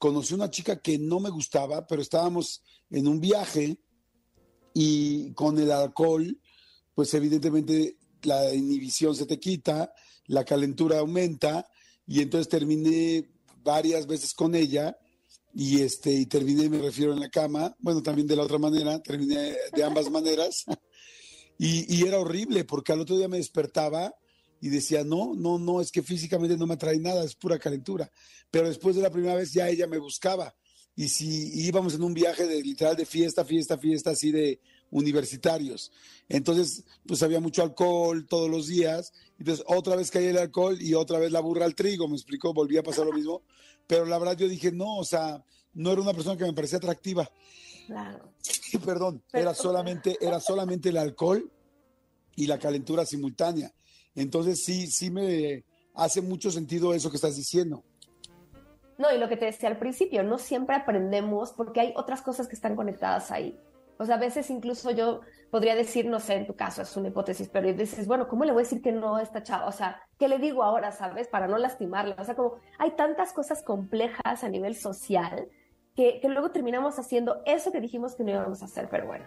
conocí 0.03 0.35
una 0.35 0.51
chica 0.51 0.83
que 0.83 0.99
no 0.99 1.21
me 1.21 1.31
gustaba, 1.31 1.87
pero 1.87 2.03
estábamos 2.03 2.65
en 2.91 3.07
un 3.07 3.21
viaje 3.21 3.79
y 4.75 5.33
con 5.35 5.57
el 5.61 5.71
alcohol, 5.71 6.41
pues 6.93 7.15
evidentemente 7.15 7.99
la 8.23 8.53
inhibición 8.53 9.15
se 9.15 9.27
te 9.27 9.39
quita, 9.39 9.95
la 10.27 10.45
calentura 10.45 10.99
aumenta 10.99 11.69
y 12.05 12.21
entonces 12.21 12.49
terminé 12.49 13.31
varias 13.63 14.09
veces 14.09 14.35
con 14.35 14.57
ella 14.57 14.99
y 15.55 15.83
este 15.83 16.13
y 16.13 16.27
terminé 16.27 16.69
me 16.69 16.79
refiero 16.79 17.13
en 17.13 17.21
la 17.21 17.31
cama, 17.31 17.77
bueno, 17.79 18.03
también 18.03 18.27
de 18.27 18.35
la 18.35 18.43
otra 18.43 18.59
manera, 18.59 19.01
terminé 19.01 19.55
de 19.73 19.85
ambas 19.85 20.11
maneras. 20.11 20.65
Y, 21.59 21.85
y, 21.95 22.09
era 22.09 22.19
horrible 22.19 22.65
porque 22.65 22.93
al 22.93 23.01
otro 23.01 23.17
día 23.17 23.29
me 23.29 23.37
despertaba 23.37 24.13
y 24.63 24.69
decía, 24.69 25.03
no, 25.03 25.35
no, 25.35 25.59
no, 25.59 25.81
es 25.81 25.91
que 25.91 26.05
físicamente 26.05 26.57
no 26.57 26.69
me 26.69 26.75
atrae 26.75 26.97
nada, 27.01 27.25
es 27.25 27.35
pura 27.35 27.59
calentura. 27.59 28.09
Pero 28.49 28.69
después 28.69 28.95
de 28.95 29.03
la 29.03 29.11
primera 29.11 29.35
vez 29.35 29.53
ya 29.53 29.69
ella 29.69 29.89
me 29.89 29.99
buscaba. 29.99 30.55
Y 30.95 31.09
si 31.09 31.67
íbamos 31.67 31.95
en 31.95 32.05
un 32.05 32.15
viaje 32.15 32.47
de 32.47 32.63
literal 32.63 32.95
de 32.95 33.05
fiesta, 33.05 33.45
fiesta, 33.45 33.77
fiesta, 33.77 34.11
así 34.11 34.31
de 34.31 34.61
universitarios. 34.91 35.91
Entonces, 36.29 36.85
pues 37.05 37.25
había 37.25 37.41
mucho 37.41 37.65
alcohol 37.65 38.25
todos 38.29 38.49
los 38.49 38.69
días. 38.69 39.13
Entonces, 39.37 39.65
otra 39.67 39.97
vez 39.97 40.13
caía 40.13 40.31
el 40.31 40.39
alcohol 40.39 40.81
y 40.81 40.95
otra 40.95 41.19
vez 41.19 41.33
la 41.33 41.41
burra 41.41 41.65
al 41.65 41.75
trigo, 41.75 42.07
me 42.07 42.15
explicó, 42.15 42.55
volvía 42.55 42.81
a 42.81 42.85
pasar 42.85 43.05
lo 43.05 43.13
mismo. 43.13 43.43
Pero 43.89 44.07
la 44.07 44.17
verdad 44.17 44.37
yo 44.37 44.47
dije, 44.47 44.71
no, 44.71 44.99
o 44.99 45.05
sea, 45.05 45.45
no 45.75 45.91
era 45.91 46.03
una 46.03 46.15
persona 46.15 46.37
que 46.37 46.45
me 46.45 46.53
parecía 46.53 46.79
atractiva. 46.79 47.29
Claro. 47.89 48.33
Perdón, 48.85 49.25
era 49.33 49.55
solamente, 49.55 50.17
era 50.21 50.39
solamente 50.39 50.91
el 50.91 50.99
alcohol 50.99 51.51
y 52.37 52.47
la 52.47 52.61
calentura 52.61 53.05
simultánea. 53.05 53.75
Entonces 54.15 54.65
sí, 54.65 54.87
sí 54.89 55.11
me 55.11 55.65
hace 55.95 56.21
mucho 56.21 56.51
sentido 56.51 56.95
eso 56.95 57.11
que 57.11 57.17
estás 57.17 57.37
diciendo. 57.37 57.83
No, 58.99 59.13
y 59.13 59.19
lo 59.19 59.29
que 59.29 59.37
te 59.37 59.47
decía 59.47 59.69
al 59.69 59.79
principio, 59.79 60.23
no 60.23 60.39
siempre 60.39 60.77
aprendemos 60.77 61.53
porque 61.53 61.81
hay 61.81 61.93
otras 61.97 62.23
cosas 62.23 62.47
que 62.47 62.55
están 62.55 62.77
conectadas 62.77 63.31
ahí. 63.31 63.59
O 63.99 64.05
sea, 64.05 64.17
a 64.17 64.19
veces 64.19 64.51
incluso 64.51 64.91
yo 64.91 65.21
podría 65.51 65.75
decir, 65.75 66.07
no 66.07 66.19
sé, 66.19 66.35
en 66.35 66.47
tu 66.47 66.55
caso 66.55 66.83
es 66.83 66.97
una 66.97 67.09
hipótesis, 67.09 67.49
pero 67.49 67.73
dices, 67.73 68.07
bueno, 68.07 68.29
¿cómo 68.29 68.45
le 68.45 68.53
voy 68.53 68.63
a 68.63 68.65
decir 68.65 68.83
que 68.83 68.93
no 68.93 69.17
a 69.17 69.23
esta 69.23 69.43
chava? 69.43 69.67
O 69.67 69.73
sea, 69.73 70.03
¿qué 70.19 70.29
le 70.29 70.39
digo 70.39 70.63
ahora, 70.63 70.93
sabes? 70.93 71.29
Para 71.29 71.47
no 71.47 71.59
lastimarla. 71.59 72.17
O 72.19 72.25
sea, 72.25 72.35
como 72.35 72.57
hay 72.79 72.93
tantas 72.97 73.33
cosas 73.33 73.63
complejas 73.63 74.43
a 74.43 74.49
nivel 74.49 74.75
social 74.75 75.49
que, 75.95 76.21
que 76.21 76.29
luego 76.29 76.51
terminamos 76.51 76.99
haciendo 76.99 77.43
eso 77.45 77.71
que 77.71 77.81
dijimos 77.81 78.15
que 78.15 78.25
no 78.25 78.31
íbamos 78.31 78.63
a 78.63 78.65
hacer, 78.65 78.89
pero 78.91 79.07
bueno. 79.07 79.25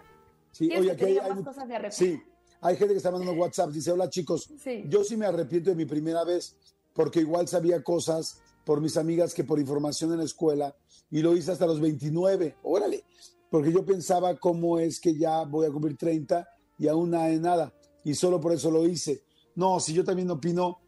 Sí, 0.52 0.74
oye, 0.76 0.92
aquí 0.92 1.04
hay, 1.04 1.20
más 1.20 1.42
cosas 1.42 1.68
de 1.68 1.90
sí, 1.90 2.22
hay 2.66 2.76
gente 2.76 2.94
que 2.94 2.98
está 2.98 3.12
mandando 3.12 3.34
WhatsApp, 3.34 3.70
dice, 3.70 3.92
hola 3.92 4.10
chicos, 4.10 4.50
yo 4.88 5.04
sí 5.04 5.16
me 5.16 5.26
arrepiento 5.26 5.70
de 5.70 5.76
mi 5.76 5.84
primera 5.84 6.24
vez, 6.24 6.56
porque 6.92 7.20
igual 7.20 7.46
sabía 7.46 7.84
cosas 7.84 8.40
por 8.64 8.80
mis 8.80 8.96
amigas 8.96 9.32
que 9.32 9.44
por 9.44 9.60
información 9.60 10.10
en 10.10 10.18
la 10.18 10.24
escuela, 10.24 10.74
y 11.08 11.22
lo 11.22 11.36
hice 11.36 11.52
hasta 11.52 11.64
los 11.64 11.80
29, 11.80 12.56
órale, 12.64 13.04
porque 13.52 13.72
yo 13.72 13.84
pensaba 13.84 14.36
cómo 14.36 14.80
es 14.80 14.98
que 14.98 15.16
ya 15.16 15.44
voy 15.44 15.66
a 15.66 15.70
cumplir 15.70 15.96
30 15.96 16.44
y 16.78 16.88
aún 16.88 17.10
nada 17.10 17.26
de 17.26 17.38
nada, 17.38 17.72
y 18.02 18.14
solo 18.14 18.40
por 18.40 18.52
eso 18.52 18.68
lo 18.68 18.84
hice. 18.84 19.22
No, 19.54 19.78
si 19.78 19.92
yo 19.92 20.02
también 20.02 20.28
opino, 20.28 20.80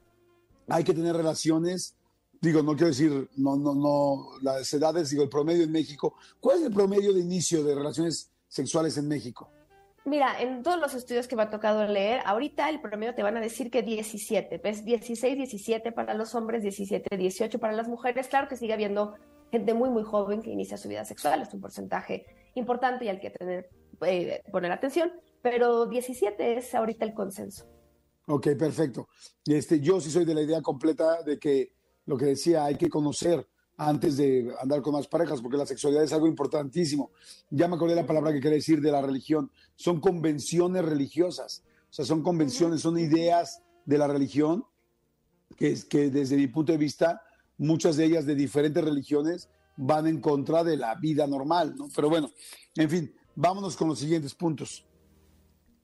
hay 0.66 0.82
que 0.82 0.94
tener 0.94 1.14
relaciones, 1.14 1.94
digo, 2.40 2.60
no 2.60 2.72
quiero 2.72 2.88
decir, 2.88 3.30
no, 3.36 3.54
no, 3.54 3.74
no, 3.76 4.30
las 4.42 4.72
edades, 4.74 5.10
digo, 5.10 5.22
el 5.22 5.28
promedio 5.28 5.62
en 5.62 5.70
México, 5.70 6.14
¿cuál 6.40 6.58
es 6.58 6.64
el 6.64 6.72
promedio 6.72 7.12
de 7.12 7.20
inicio 7.20 7.62
de 7.62 7.76
relaciones 7.76 8.32
sexuales 8.48 8.96
en 8.98 9.06
México? 9.06 9.48
Mira, 10.08 10.40
en 10.40 10.62
todos 10.62 10.80
los 10.80 10.94
estudios 10.94 11.28
que 11.28 11.36
me 11.36 11.42
ha 11.42 11.50
tocado 11.50 11.86
leer, 11.86 12.22
ahorita 12.24 12.70
el 12.70 12.80
promedio 12.80 13.14
te 13.14 13.22
van 13.22 13.36
a 13.36 13.40
decir 13.40 13.70
que 13.70 13.82
17, 13.82 14.58
¿ves? 14.58 14.84
16, 14.84 15.36
17 15.36 15.92
para 15.92 16.14
los 16.14 16.34
hombres, 16.34 16.62
17, 16.62 17.14
18 17.14 17.58
para 17.58 17.74
las 17.74 17.88
mujeres. 17.88 18.28
Claro 18.28 18.48
que 18.48 18.56
sigue 18.56 18.72
habiendo 18.72 19.14
gente 19.52 19.74
muy, 19.74 19.90
muy 19.90 20.04
joven 20.04 20.40
que 20.40 20.50
inicia 20.50 20.78
su 20.78 20.88
vida 20.88 21.04
sexual, 21.04 21.42
es 21.42 21.52
un 21.52 21.60
porcentaje 21.60 22.24
importante 22.54 23.04
y 23.04 23.08
al 23.08 23.20
que 23.20 23.30
tener, 23.30 23.68
eh, 24.00 24.42
poner 24.50 24.72
atención, 24.72 25.12
pero 25.42 25.86
17 25.86 26.56
es 26.56 26.74
ahorita 26.74 27.04
el 27.04 27.12
consenso. 27.12 27.66
Ok, 28.26 28.48
perfecto. 28.58 29.08
Este, 29.46 29.80
yo 29.80 30.00
sí 30.00 30.10
soy 30.10 30.24
de 30.24 30.34
la 30.34 30.42
idea 30.42 30.62
completa 30.62 31.22
de 31.22 31.38
que 31.38 31.72
lo 32.06 32.16
que 32.16 32.26
decía, 32.26 32.64
hay 32.64 32.76
que 32.76 32.88
conocer 32.88 33.46
antes 33.78 34.16
de 34.16 34.52
andar 34.60 34.82
con 34.82 34.92
más 34.92 35.06
parejas, 35.06 35.40
porque 35.40 35.56
la 35.56 35.64
sexualidad 35.64 36.02
es 36.02 36.12
algo 36.12 36.26
importantísimo. 36.26 37.12
Ya 37.48 37.68
me 37.68 37.76
acordé 37.76 37.94
la 37.94 38.06
palabra 38.06 38.32
que 38.32 38.40
quiere 38.40 38.56
decir 38.56 38.80
de 38.80 38.90
la 38.90 39.00
religión. 39.00 39.50
Son 39.76 40.00
convenciones 40.00 40.84
religiosas. 40.84 41.62
O 41.88 41.92
sea, 41.92 42.04
son 42.04 42.22
convenciones, 42.22 42.80
son 42.82 42.98
ideas 42.98 43.62
de 43.86 43.96
la 43.96 44.08
religión 44.08 44.64
que, 45.56 45.78
que 45.88 46.10
desde 46.10 46.36
mi 46.36 46.48
punto 46.48 46.72
de 46.72 46.78
vista, 46.78 47.22
muchas 47.56 47.96
de 47.96 48.04
ellas 48.04 48.26
de 48.26 48.34
diferentes 48.34 48.84
religiones 48.84 49.48
van 49.76 50.08
en 50.08 50.20
contra 50.20 50.64
de 50.64 50.76
la 50.76 50.96
vida 50.96 51.28
normal, 51.28 51.76
¿no? 51.76 51.88
Pero 51.94 52.10
bueno, 52.10 52.30
en 52.74 52.90
fin, 52.90 53.14
vámonos 53.36 53.76
con 53.76 53.88
los 53.88 54.00
siguientes 54.00 54.34
puntos. 54.34 54.84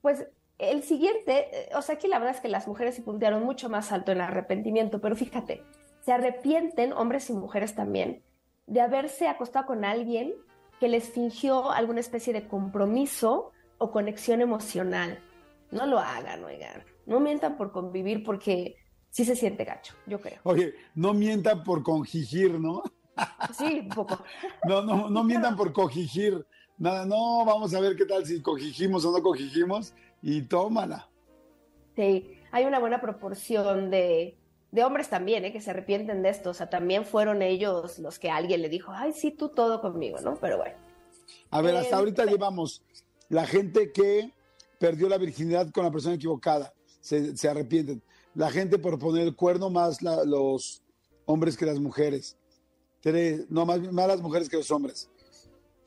Pues 0.01 0.27
el 0.57 0.83
siguiente, 0.83 1.47
eh, 1.51 1.69
o 1.75 1.81
sea, 1.81 1.95
aquí 1.95 2.09
la 2.09 2.19
verdad 2.19 2.35
es 2.35 2.41
que 2.41 2.49
las 2.49 2.67
mujeres 2.67 2.95
se 2.95 3.01
puntearon 3.01 3.43
mucho 3.43 3.69
más 3.69 3.93
alto 3.93 4.11
en 4.11 4.19
arrepentimiento, 4.19 4.99
pero 4.99 5.15
fíjate, 5.15 5.63
se 6.05 6.13
arrepienten, 6.13 6.93
hombres 6.93 7.31
y 7.31 7.33
mujeres 7.33 7.73
también, 7.73 8.21
de 8.67 8.79
haberse 8.79 9.27
acostado 9.27 9.65
con 9.65 9.83
alguien 9.83 10.35
que 10.79 10.87
les 10.87 11.09
fingió 11.09 11.71
alguna 11.71 11.99
especie 11.99 12.31
de 12.31 12.47
compromiso 12.47 13.51
o 13.79 13.89
conexión 13.89 14.39
emocional. 14.39 15.19
No 15.71 15.87
lo 15.87 15.97
hagan, 15.97 16.43
oigan. 16.43 16.83
No 17.07 17.19
mientan 17.19 17.57
por 17.57 17.71
convivir 17.71 18.23
porque 18.23 18.75
sí 19.09 19.25
se 19.25 19.35
siente 19.35 19.63
gacho, 19.65 19.95
yo 20.05 20.21
creo. 20.21 20.39
Oye, 20.43 20.75
no 20.93 21.15
mientan 21.15 21.63
por 21.63 21.81
congigir, 21.81 22.59
¿no? 22.59 22.83
Sí, 23.57 23.79
un 23.79 23.89
poco. 23.89 24.23
No, 24.67 24.83
no, 24.83 25.09
no 25.09 25.23
mientan 25.23 25.55
por 25.55 25.73
cogigir. 25.73 26.45
Nada, 26.77 27.07
no, 27.07 27.43
vamos 27.45 27.73
a 27.73 27.79
ver 27.79 27.95
qué 27.95 28.05
tal 28.05 28.23
si 28.25 28.43
cogigimos 28.43 29.05
o 29.05 29.11
no 29.11 29.23
cogigimos 29.23 29.95
y 30.21 30.43
tómala. 30.43 31.09
Sí, 31.95 32.37
hay 32.51 32.65
una 32.65 32.77
buena 32.77 33.01
proporción 33.01 33.89
de 33.89 34.37
de 34.75 34.83
hombres 34.83 35.09
también, 35.09 35.45
¿eh? 35.45 35.51
que 35.51 35.61
se 35.61 35.71
arrepienten 35.71 36.21
de 36.21 36.29
esto. 36.29 36.51
O 36.51 36.53
sea, 36.53 36.69
también 36.69 37.05
fueron 37.05 37.41
ellos 37.41 37.97
los 37.99 38.19
que 38.19 38.29
alguien 38.29 38.61
le 38.61 38.69
dijo, 38.69 38.91
ay, 38.93 39.13
sí, 39.13 39.31
tú 39.31 39.49
todo 39.49 39.81
conmigo, 39.81 40.19
¿no? 40.21 40.35
Pero 40.35 40.57
bueno. 40.57 40.75
A 41.49 41.61
ver, 41.61 41.75
hasta 41.75 41.97
ahorita 41.97 42.25
llevamos 42.25 42.83
la 43.29 43.47
gente 43.47 43.91
que 43.91 44.31
perdió 44.79 45.07
la 45.09 45.17
virginidad 45.17 45.71
con 45.71 45.83
la 45.85 45.91
persona 45.91 46.15
equivocada, 46.15 46.73
se, 46.99 47.35
se 47.37 47.47
arrepienten. 47.49 48.03
la 48.35 48.51
gente 48.51 48.77
por 48.77 48.99
poner 48.99 49.23
el 49.25 49.35
cuerno 49.35 49.69
más 49.69 50.01
la- 50.01 50.25
los 50.25 50.83
hombres 51.25 51.55
que 51.55 51.65
las 51.65 51.79
mujeres. 51.79 52.37
Tres, 53.01 53.45
no, 53.49 53.65
más, 53.65 53.79
más 53.93 54.07
las 54.07 54.21
mujeres 54.21 54.49
que 54.49 54.57
los 54.57 54.69
hombres. 54.71 55.09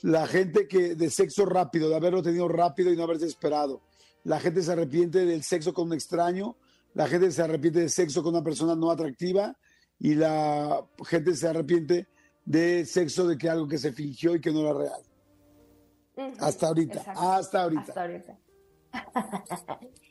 La 0.00 0.26
gente 0.26 0.66
que 0.66 0.94
de 0.94 1.10
sexo 1.10 1.44
rápido, 1.44 1.90
de 1.90 1.96
haberlo 1.96 2.22
tenido 2.22 2.48
rápido 2.48 2.92
y 2.92 2.96
no 2.96 3.02
haberse 3.02 3.26
esperado. 3.26 3.82
La 4.24 4.40
gente 4.40 4.62
se 4.62 4.72
arrepiente 4.72 5.26
del 5.26 5.42
sexo 5.42 5.74
con 5.74 5.88
un 5.88 5.92
extraño. 5.94 6.56
La 6.98 7.06
gente 7.06 7.30
se 7.30 7.40
arrepiente 7.40 7.78
del 7.78 7.90
sexo 7.90 8.24
con 8.24 8.34
una 8.34 8.42
persona 8.42 8.74
no 8.74 8.90
atractiva. 8.90 9.56
Y 10.00 10.16
la 10.16 10.84
gente 11.06 11.32
se 11.36 11.46
arrepiente 11.46 12.08
de 12.44 12.84
sexo 12.84 13.28
de 13.28 13.38
que 13.38 13.48
algo 13.48 13.68
que 13.68 13.78
se 13.78 13.92
fingió 13.92 14.34
y 14.34 14.40
que 14.40 14.50
no 14.50 14.62
era 14.62 14.72
real. 14.72 16.32
Hasta 16.40 16.66
ahorita, 16.66 17.04
hasta 17.06 17.62
ahorita. 17.62 17.82
Hasta 17.82 18.02
ahorita. 18.02 18.38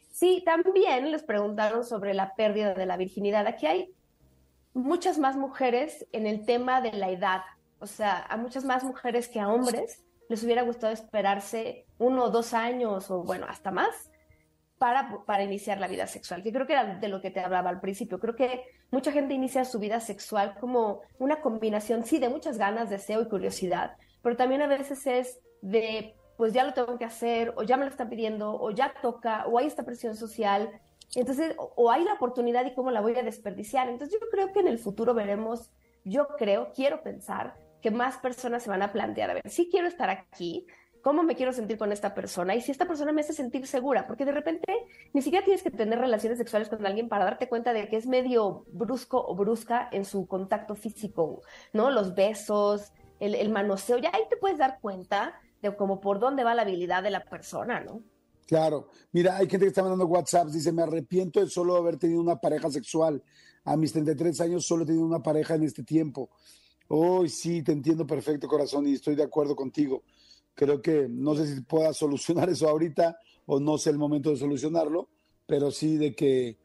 sí, 0.09 0.41
también 0.45 1.11
les 1.11 1.23
preguntaron 1.23 1.83
sobre 1.83 2.13
la 2.13 2.33
pérdida 2.35 2.73
de 2.73 2.85
la 2.85 2.95
virginidad. 2.95 3.45
Aquí 3.47 3.65
hay 3.65 3.93
muchas 4.73 5.19
más 5.19 5.35
mujeres 5.35 6.07
en 6.13 6.25
el 6.25 6.45
tema 6.45 6.79
de 6.79 6.93
la 6.93 7.09
edad. 7.09 7.41
O 7.79 7.88
sea, 7.88 8.25
a 8.29 8.38
muchas 8.38 8.63
más 8.63 8.85
mujeres 8.85 9.27
que 9.27 9.41
a 9.41 9.49
hombres 9.49 10.05
les 10.29 10.41
hubiera 10.41 10.61
gustado 10.61 10.93
esperarse 10.93 11.85
uno 11.97 12.23
o 12.23 12.29
dos 12.29 12.53
años 12.53 13.11
o 13.11 13.23
bueno, 13.23 13.45
hasta 13.49 13.71
más 13.71 14.09
para, 14.78 15.23
para 15.25 15.43
iniciar 15.43 15.80
la 15.80 15.88
vida 15.88 16.07
sexual, 16.07 16.43
que 16.43 16.51
creo 16.51 16.67
que 16.67 16.73
era 16.73 16.95
de 16.95 17.07
lo 17.07 17.21
que 17.21 17.32
te 17.32 17.39
hablaba 17.39 17.69
al 17.69 17.80
principio. 17.80 18.19
Creo 18.19 18.36
que 18.36 18.63
mucha 18.91 19.11
gente 19.11 19.34
inicia 19.34 19.65
su 19.65 19.80
vida 19.80 19.99
sexual 19.99 20.55
como 20.59 21.01
una 21.19 21.41
combinación, 21.41 22.03
sí, 22.03 22.19
de 22.19 22.30
muchas 22.30 22.57
ganas, 22.57 22.89
deseo 22.89 23.21
y 23.21 23.28
curiosidad, 23.28 23.97
pero 24.21 24.36
también 24.36 24.61
a 24.61 24.67
veces 24.67 25.05
es 25.07 25.39
de, 25.61 26.15
pues 26.38 26.53
ya 26.53 26.63
lo 26.63 26.73
tengo 26.73 26.97
que 26.97 27.05
hacer, 27.05 27.53
o 27.55 27.63
ya 27.63 27.78
me 27.78 27.86
lo 27.86 27.91
están 27.91 28.09
pidiendo, 28.09 28.53
o 28.59 28.71
ya 28.71 28.93
toca, 29.01 29.45
o 29.47 29.57
hay 29.57 29.67
esta 29.67 29.84
presión 29.84 30.15
social. 30.15 30.69
Entonces, 31.15 31.55
o, 31.57 31.73
o 31.75 31.91
hay 31.91 32.03
la 32.03 32.13
oportunidad 32.13 32.65
y 32.65 32.73
cómo 32.73 32.91
la 32.91 33.01
voy 33.01 33.15
a 33.15 33.23
desperdiciar. 33.23 33.89
Entonces, 33.89 34.19
yo 34.19 34.28
creo 34.30 34.53
que 34.53 34.59
en 34.59 34.67
el 34.67 34.78
futuro 34.78 35.13
veremos, 35.13 35.71
yo 36.03 36.28
creo, 36.38 36.71
quiero 36.73 37.01
pensar 37.01 37.55
que 37.82 37.91
más 37.91 38.17
personas 38.17 38.63
se 38.63 38.69
van 38.69 38.82
a 38.82 38.91
plantear, 38.91 39.30
a 39.30 39.34
ver, 39.36 39.49
sí 39.49 39.69
quiero 39.71 39.88
estar 39.88 40.09
aquí, 40.09 40.65
cómo 41.08 41.24
me 41.24 41.38
quiero 41.38 41.53
sentir 41.53 41.78
con 41.78 41.93
esta 41.93 42.14
persona 42.14 42.53
y 42.53 42.60
si 42.60 42.70
esta 42.70 42.86
persona 42.86 43.14
me 43.14 43.22
hace 43.22 43.32
sentir 43.32 43.66
segura, 43.66 44.05
porque 44.08 44.26
de 44.26 44.34
repente 44.34 44.68
ni 45.14 45.22
siquiera 45.22 45.45
tienes 45.45 45.64
que 45.64 45.72
tener 45.72 45.99
relaciones 45.99 46.38
sexuales 46.38 46.68
con 46.68 46.86
alguien 46.86 47.08
para 47.08 47.24
darte 47.24 47.47
cuenta 47.47 47.72
de 47.72 47.88
que 47.88 47.95
es 47.95 48.08
medio 48.08 48.66
brusco 48.74 49.26
o 49.26 49.34
brusca 49.34 49.88
en 49.93 50.03
su 50.03 50.28
contacto 50.28 50.76
físico, 50.76 51.43
¿no? 51.72 51.91
Los 51.91 52.14
besos, 52.14 52.91
el, 53.22 53.49
manoseo, 53.49 53.99
ya 53.99 54.10
ahí 54.14 54.24
te 54.30 54.36
puedes 54.36 54.58
dar 54.58 54.80
cuenta 54.82 55.39
de 55.62 55.74
como 55.78 56.01
por 56.01 56.20
dónde 56.20 56.43
va 56.43 56.53
la 56.53 56.64
habilidad 56.64 57.03
de 57.03 57.12
la 57.12 57.24
persona, 57.24 57.80
¿no? 57.80 58.01
Claro. 58.45 58.89
Mira, 59.14 59.38
hay 59.38 59.47
gente 59.47 59.60
que 59.60 59.70
está 59.70 59.84
mandando 59.84 60.08
WhatsApp, 60.08 60.49
dice, 60.49 60.74
me 60.74 60.84
arrepiento 60.84 61.39
de 61.39 61.47
solo 61.49 61.78
haber 61.78 61.95
tenido 61.95 62.20
una 62.20 62.36
pareja 62.36 62.70
sexual. 62.70 63.24
A 63.64 63.78
mis 63.78 63.93
33 63.93 64.41
años 64.41 64.68
solo 64.68 64.84
he 64.84 64.88
tenido 64.88 65.05
una 65.05 65.24
pareja 65.24 65.55
en 65.55 65.64
este 65.64 65.84
tiempo. 65.84 66.32
Hoy 66.89 67.30
sí, 67.30 67.64
te 67.64 67.72
entiendo 67.72 68.05
perfecto, 68.05 68.49
corazón, 68.49 68.88
y 68.88 68.95
estoy 68.95 69.16
de 69.16 69.24
acuerdo 69.24 69.55
contigo. 69.55 70.03
Creo 70.58 70.82
que 70.82 71.08
no 71.08 71.36
sé 71.36 71.45
si 71.45 71.62
pueda 71.62 71.93
solucionar 71.93 72.49
eso 72.49 72.68
ahorita 72.68 73.20
o 73.45 73.60
no 73.60 73.78
sé 73.78 73.91
el 73.91 73.99
momento 73.99 74.32
de 74.32 74.38
solucionarlo, 74.38 75.08
pero 75.45 75.70
sí 75.70 75.97
de 75.97 76.16
que, 76.16 76.58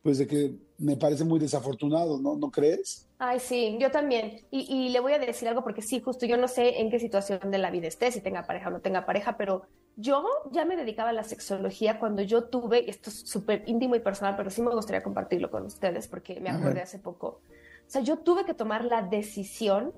pues 0.00 0.18
de 0.18 0.28
que 0.28 0.54
me 0.78 0.96
parece 0.96 1.24
muy 1.24 1.40
desafortunado, 1.40 2.20
¿no? 2.20 2.36
¿No 2.36 2.52
crees? 2.52 3.08
Ay, 3.18 3.40
sí, 3.40 3.76
yo 3.80 3.90
también. 3.90 4.46
Y, 4.52 4.60
y 4.72 4.88
le 4.90 5.00
voy 5.00 5.12
a 5.12 5.18
decir 5.18 5.48
algo 5.48 5.64
porque 5.64 5.82
sí, 5.82 6.00
justo 6.00 6.24
yo 6.24 6.36
no 6.36 6.46
sé 6.46 6.80
en 6.80 6.88
qué 6.88 7.00
situación 7.00 7.50
de 7.50 7.58
la 7.58 7.72
vida 7.72 7.88
esté, 7.88 8.12
si 8.12 8.20
tenga 8.20 8.46
pareja 8.46 8.68
o 8.68 8.72
no 8.72 8.80
tenga 8.80 9.04
pareja, 9.04 9.36
pero 9.36 9.66
yo 9.96 10.24
ya 10.52 10.64
me 10.64 10.76
dedicaba 10.76 11.10
a 11.10 11.12
la 11.12 11.24
sexología 11.24 11.98
cuando 11.98 12.22
yo 12.22 12.44
tuve, 12.44 12.88
esto 12.88 13.10
es 13.10 13.28
súper 13.28 13.64
íntimo 13.66 13.96
y 13.96 14.00
personal, 14.00 14.36
pero 14.36 14.50
sí 14.50 14.62
me 14.62 14.70
gustaría 14.70 15.02
compartirlo 15.02 15.50
con 15.50 15.66
ustedes 15.66 16.06
porque 16.06 16.40
me 16.40 16.48
A 16.50 16.56
acordé 16.56 16.80
hace 16.80 17.00
poco. 17.00 17.40
O 17.86 17.90
sea, 17.92 18.02
yo 18.02 18.18
tuve 18.18 18.44
que 18.44 18.54
tomar 18.54 18.84
la 18.84 19.02
decisión 19.02 19.92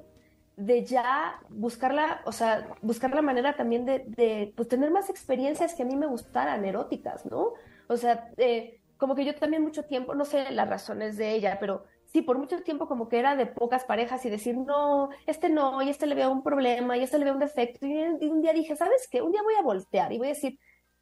de 0.57 0.85
ya 0.85 1.41
buscar 1.49 1.93
la, 1.95 2.23
o 2.25 2.33
sea, 2.33 2.69
buscar 2.83 3.15
la 3.15 3.23
manera 3.23 3.57
también 3.57 3.85
de, 3.85 4.05
de 4.07 4.53
pues, 4.57 4.69
tener 4.69 4.91
más 4.91 5.11
experiencias 5.11 5.75
que 5.75 5.83
a 5.83 5.87
mí 5.87 5.97
me 5.97 6.07
gustaran, 6.07 6.65
eróticas, 6.65 7.27
¿no? 7.27 7.53
O 7.89 7.97
sea, 7.97 8.31
eh, 8.37 8.81
como 8.97 9.15
que 9.15 9.25
yo 9.25 9.35
también 9.35 9.63
mucho 9.63 9.85
tiempo, 9.85 10.15
no 10.15 10.25
sé 10.25 10.51
las 10.53 10.69
razones 10.69 11.17
de 11.17 11.33
ella, 11.33 11.59
pero 11.59 11.85
sí, 12.07 12.23
por 12.23 12.39
mucho 12.39 12.63
tiempo 12.63 12.87
como 12.87 13.09
que 13.09 13.19
era 13.19 13.37
de 13.37 13.47
pocas 13.47 13.85
parejas 13.85 14.25
y 14.25 14.31
decir, 14.31 14.57
no, 14.57 15.11
este 15.27 15.49
no, 15.49 15.83
y 15.83 15.91
este 15.91 16.07
le 16.07 16.15
veo 16.15 16.31
un 16.31 16.43
problema, 16.43 16.97
y 16.97 17.03
este 17.03 17.19
le 17.19 17.25
veo 17.25 17.35
un 17.35 17.41
defecto. 17.41 17.87
Y, 17.87 17.93
y 18.21 18.29
un 18.29 18.41
día 18.41 18.53
dije, 18.53 18.77
¿sabes 18.77 19.09
qué? 19.11 19.23
Un 19.23 19.33
día 19.33 19.43
voy 19.43 19.55
a 19.55 19.63
voltear 19.63 20.13
y 20.13 20.19
voy 20.19 20.29
a 20.29 20.31
decir, 20.31 20.59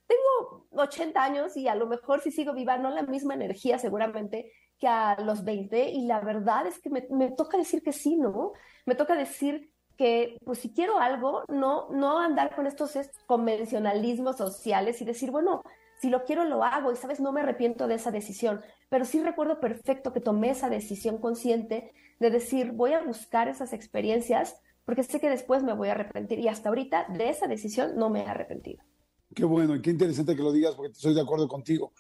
tengo 0.07 0.67
80 0.73 1.23
años 1.23 1.57
y 1.57 1.69
a 1.69 1.75
lo 1.75 1.87
mejor 1.87 2.21
si 2.21 2.31
sigo 2.31 2.55
viva, 2.55 2.79
no 2.79 2.91
la 2.91 3.03
misma 3.03 3.35
energía 3.35 3.79
seguramente 3.79 4.53
a 4.87 5.17
los 5.21 5.45
20, 5.45 5.91
y 5.91 6.07
la 6.07 6.21
verdad 6.21 6.67
es 6.67 6.79
que 6.81 6.91
me, 6.91 7.07
me 7.11 7.31
toca 7.31 7.57
decir 7.57 7.83
que 7.83 7.93
sí, 7.93 8.17
¿no? 8.17 8.53
Me 8.87 8.95
toca 8.95 9.15
decir 9.15 9.71
que, 9.97 10.37
pues 10.45 10.59
si 10.61 10.73
quiero 10.73 10.99
algo, 10.99 11.45
no, 11.49 11.89
no 11.91 12.19
andar 12.19 12.55
con 12.57 12.67
estos 12.67 12.97
es- 12.97 13.11
convencionalismos 13.27 14.37
sociales 14.37 15.01
y 15.01 15.05
decir, 15.05 15.31
bueno, 15.31 15.63
si 16.01 16.11
lo 16.11 16.25
quiero, 16.25 16.45
lo 16.45 16.65
hago, 16.65 16.91
y 16.93 16.97
sabes, 16.97 17.21
no 17.21 17.33
me 17.33 17.41
arrepiento 17.43 17.87
de 17.87 17.95
esa 17.95 18.11
decisión, 18.11 18.61
pero 18.89 19.05
sí 19.05 19.23
recuerdo 19.23 19.61
perfecto 19.61 20.13
que 20.13 20.21
tomé 20.21 20.51
esa 20.51 20.69
decisión 20.69 21.19
consciente 21.19 21.93
de 22.19 22.31
decir, 22.31 22.73
voy 22.73 22.93
a 22.93 23.03
buscar 23.03 23.49
esas 23.49 23.73
experiencias 23.73 24.61
porque 24.85 25.05
sé 25.05 25.21
que 25.21 25.31
después 25.31 25.63
me 25.63 25.75
voy 25.75 25.89
a 25.89 25.93
arrepentir, 25.93 26.41
y 26.41 26.49
hasta 26.49 26.69
ahorita 26.69 27.07
de 27.11 27.29
esa 27.29 27.47
decisión 27.47 27.97
no 27.97 28.11
me 28.11 28.23
he 28.23 28.27
arrepentido. 28.27 28.83
Qué 29.35 29.45
bueno 29.45 29.77
y 29.77 29.81
qué 29.81 29.91
interesante 29.91 30.37
que 30.37 30.43
lo 30.43 30.53
digas 30.53 30.75
porque 30.75 30.93
estoy 30.93 31.15
de 31.15 31.21
acuerdo 31.21 31.49
contigo. 31.49 31.93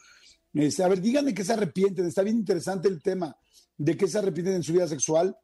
Este, 0.55 0.84
a 0.84 0.88
ver, 0.88 1.00
díganme 1.00 1.34
qué 1.34 1.44
se 1.44 1.53
arrepienten. 1.53 2.07
Está 2.07 2.22
bien 2.22 2.36
interesante 2.38 2.88
el 2.88 3.03
tema 3.03 3.36
de 3.76 3.96
qué 3.96 4.07
se 4.07 4.18
arrepienten 4.18 4.55
en 4.57 4.62
su 4.62 4.72
vida 4.72 4.86
sexual. 4.86 5.36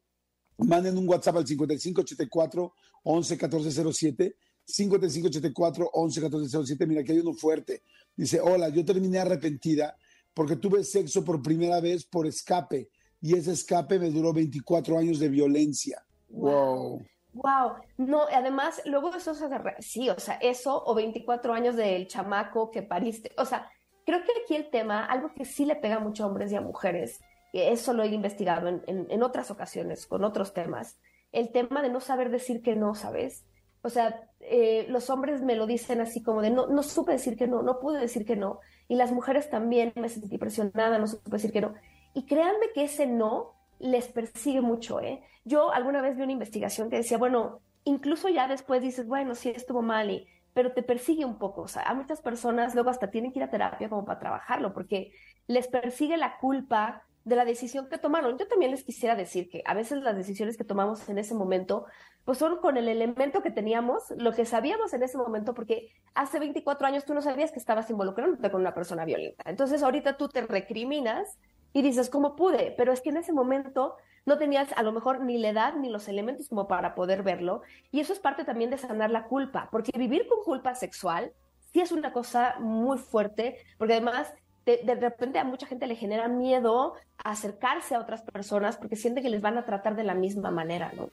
Manden 0.58 0.98
un 0.98 1.08
WhatsApp 1.08 1.36
al 1.36 1.46
5584 1.46 2.74
11 3.04 3.34
1407. 3.34 4.36
5584 4.64 5.90
11 5.92 6.20
1407. 6.20 6.86
Mira, 6.86 7.00
aquí 7.00 7.12
hay 7.12 7.18
uno 7.20 7.32
fuerte. 7.32 7.82
Dice: 8.14 8.40
Hola, 8.40 8.68
yo 8.68 8.84
terminé 8.84 9.18
arrepentida 9.18 9.96
porque 10.34 10.56
tuve 10.56 10.84
sexo 10.84 11.24
por 11.24 11.42
primera 11.42 11.80
vez 11.80 12.04
por 12.04 12.26
escape 12.26 12.90
y 13.20 13.34
ese 13.36 13.52
escape 13.52 13.98
me 13.98 14.10
duró 14.10 14.32
24 14.32 14.98
años 14.98 15.18
de 15.18 15.28
violencia. 15.28 16.04
Wow. 16.28 17.02
Wow, 17.32 17.72
no, 17.98 18.22
además, 18.32 18.80
luego 18.86 19.14
eso 19.14 19.34
se 19.34 19.44
agarra- 19.44 19.76
sí, 19.80 20.08
o 20.08 20.18
sea, 20.18 20.34
eso 20.36 20.82
o 20.84 20.94
24 20.94 21.52
años 21.52 21.76
del 21.76 22.08
chamaco 22.08 22.70
que 22.70 22.82
pariste, 22.82 23.32
o 23.36 23.44
sea, 23.44 23.70
creo 24.08 24.22
que 24.24 24.32
aquí 24.42 24.54
el 24.56 24.70
tema, 24.70 25.04
algo 25.04 25.34
que 25.34 25.44
sí 25.44 25.66
le 25.66 25.76
pega 25.76 25.98
mucho 25.98 26.24
a 26.24 26.26
hombres 26.28 26.50
y 26.50 26.56
a 26.56 26.62
mujeres, 26.62 27.20
y 27.52 27.60
eso 27.60 27.92
lo 27.92 28.02
he 28.02 28.08
investigado 28.08 28.68
en, 28.68 28.82
en- 28.86 29.06
en 29.10 29.22
otras 29.22 29.50
ocasiones 29.50 30.06
con 30.06 30.24
otros 30.24 30.54
temas, 30.54 30.98
el 31.32 31.50
tema 31.52 31.82
de 31.82 31.90
no 31.90 32.00
saber 32.00 32.30
decir 32.30 32.62
que 32.62 32.74
no, 32.74 32.94
¿sabes? 32.94 33.44
O 33.82 33.90
sea, 33.90 34.06
eh, 34.40 34.86
los 34.88 35.10
hombres 35.10 35.42
me 35.42 35.54
lo 35.56 35.66
dicen 35.66 36.00
así 36.00 36.22
como 36.22 36.40
de 36.42 36.50
no, 36.50 36.66
no 36.68 36.82
supe 36.82 37.12
decir 37.12 37.36
que 37.36 37.46
no, 37.46 37.62
no 37.62 37.80
pude 37.80 38.00
decir 38.00 38.24
que 38.24 38.34
no, 38.36 38.60
y 38.88 38.96
las 38.96 39.12
mujeres 39.12 39.50
también 39.50 39.92
me 39.94 40.08
sentí 40.08 40.38
presionada, 40.38 40.98
no 40.98 41.06
supe 41.06 41.30
decir 41.30 41.52
que 41.52 41.60
no, 41.60 41.74
y 42.14 42.24
créanme 42.24 42.66
que 42.74 42.84
ese 42.84 43.06
no 43.06 43.52
les 43.78 44.08
persigue 44.08 44.62
mucho, 44.62 45.00
¿eh? 45.00 45.22
Yo 45.44 45.70
alguna 45.72 46.00
vez 46.02 46.16
vi 46.16 46.22
una 46.22 46.32
investigación 46.32 46.88
que 46.90 46.96
decía, 46.96 47.18
bueno, 47.18 47.60
incluso 47.84 48.28
ya 48.28 48.48
después 48.48 48.82
dices, 48.82 49.06
bueno, 49.06 49.34
sí 49.34 49.50
estuvo 49.54 49.82
mal, 49.82 50.10
y, 50.10 50.26
pero 50.54 50.72
te 50.72 50.82
persigue 50.82 51.24
un 51.24 51.38
poco. 51.38 51.62
O 51.62 51.68
sea, 51.68 51.82
a 51.82 51.94
muchas 51.94 52.20
personas 52.20 52.74
luego 52.74 52.90
hasta 52.90 53.10
tienen 53.10 53.32
que 53.32 53.38
ir 53.38 53.44
a 53.44 53.50
terapia 53.50 53.88
como 53.88 54.04
para 54.04 54.18
trabajarlo, 54.18 54.72
porque 54.72 55.12
les 55.46 55.68
persigue 55.68 56.16
la 56.16 56.38
culpa 56.38 57.04
de 57.24 57.36
la 57.36 57.44
decisión 57.44 57.88
que 57.88 57.98
tomaron. 57.98 58.38
Yo 58.38 58.48
también 58.48 58.70
les 58.70 58.84
quisiera 58.84 59.14
decir 59.14 59.48
que 59.50 59.62
a 59.66 59.74
veces 59.74 60.02
las 60.02 60.16
decisiones 60.16 60.56
que 60.56 60.64
tomamos 60.64 61.08
en 61.08 61.18
ese 61.18 61.34
momento, 61.34 61.86
pues 62.24 62.38
son 62.38 62.58
con 62.58 62.76
el 62.76 62.88
elemento 62.88 63.42
que 63.42 63.50
teníamos, 63.50 64.04
lo 64.16 64.32
que 64.32 64.46
sabíamos 64.46 64.94
en 64.94 65.02
ese 65.02 65.18
momento, 65.18 65.54
porque 65.54 65.92
hace 66.14 66.38
24 66.38 66.86
años 66.86 67.04
tú 67.04 67.14
no 67.14 67.20
sabías 67.20 67.52
que 67.52 67.58
estabas 67.58 67.90
involucrándote 67.90 68.50
con 68.50 68.62
una 68.62 68.74
persona 68.74 69.04
violenta. 69.04 69.44
Entonces 69.46 69.82
ahorita 69.82 70.16
tú 70.16 70.28
te 70.28 70.42
recriminas 70.42 71.38
y 71.72 71.82
dices, 71.82 72.10
¿cómo 72.10 72.36
pude? 72.36 72.74
Pero 72.76 72.92
es 72.92 73.00
que 73.00 73.10
en 73.10 73.18
ese 73.18 73.32
momento 73.32 73.96
no 74.26 74.38
tenías 74.38 74.68
a 74.76 74.82
lo 74.82 74.92
mejor 74.92 75.20
ni 75.20 75.38
la 75.38 75.50
edad 75.50 75.74
ni 75.76 75.88
los 75.88 76.08
elementos 76.08 76.48
como 76.48 76.68
para 76.68 76.94
poder 76.94 77.22
verlo. 77.22 77.62
Y 77.90 78.00
eso 78.00 78.12
es 78.12 78.18
parte 78.18 78.44
también 78.44 78.70
de 78.70 78.78
sanar 78.78 79.10
la 79.10 79.24
culpa, 79.24 79.68
porque 79.70 79.96
vivir 79.96 80.26
con 80.28 80.42
culpa 80.44 80.74
sexual 80.74 81.32
sí 81.72 81.80
es 81.80 81.92
una 81.92 82.12
cosa 82.12 82.56
muy 82.60 82.98
fuerte, 82.98 83.56
porque 83.78 83.94
además 83.94 84.32
de, 84.66 84.82
de 84.84 84.94
repente 84.96 85.38
a 85.38 85.44
mucha 85.44 85.66
gente 85.66 85.86
le 85.86 85.96
genera 85.96 86.28
miedo 86.28 86.94
a 87.16 87.30
acercarse 87.30 87.94
a 87.94 88.00
otras 88.00 88.22
personas 88.22 88.76
porque 88.76 88.96
siente 88.96 89.22
que 89.22 89.30
les 89.30 89.40
van 89.40 89.56
a 89.56 89.64
tratar 89.64 89.96
de 89.96 90.04
la 90.04 90.14
misma 90.14 90.50
manera, 90.50 90.92
¿no? 90.94 91.08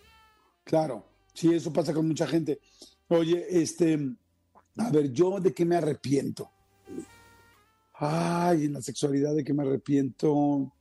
Claro, 0.65 1.05
sí, 1.33 1.53
eso 1.53 1.71
pasa 1.71 1.93
con 1.93 2.07
mucha 2.07 2.27
gente. 2.27 2.59
Oye, 3.07 3.45
este, 3.49 3.99
a 4.77 4.89
ver, 4.91 5.11
yo 5.11 5.39
de 5.39 5.53
qué 5.53 5.63
me 5.63 5.77
arrepiento. 5.77 6.51
Ay, 7.97 8.65
en 8.65 8.73
la 8.73 8.81
sexualidad 8.81 9.33
de 9.33 9.43
qué 9.43 9.53
me 9.53 9.63
arrepiento. 9.63 10.73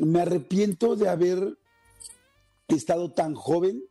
Me 0.00 0.20
arrepiento 0.20 0.96
de 0.96 1.08
haber 1.08 1.58
estado 2.68 3.12
tan 3.12 3.34
joven 3.34 3.82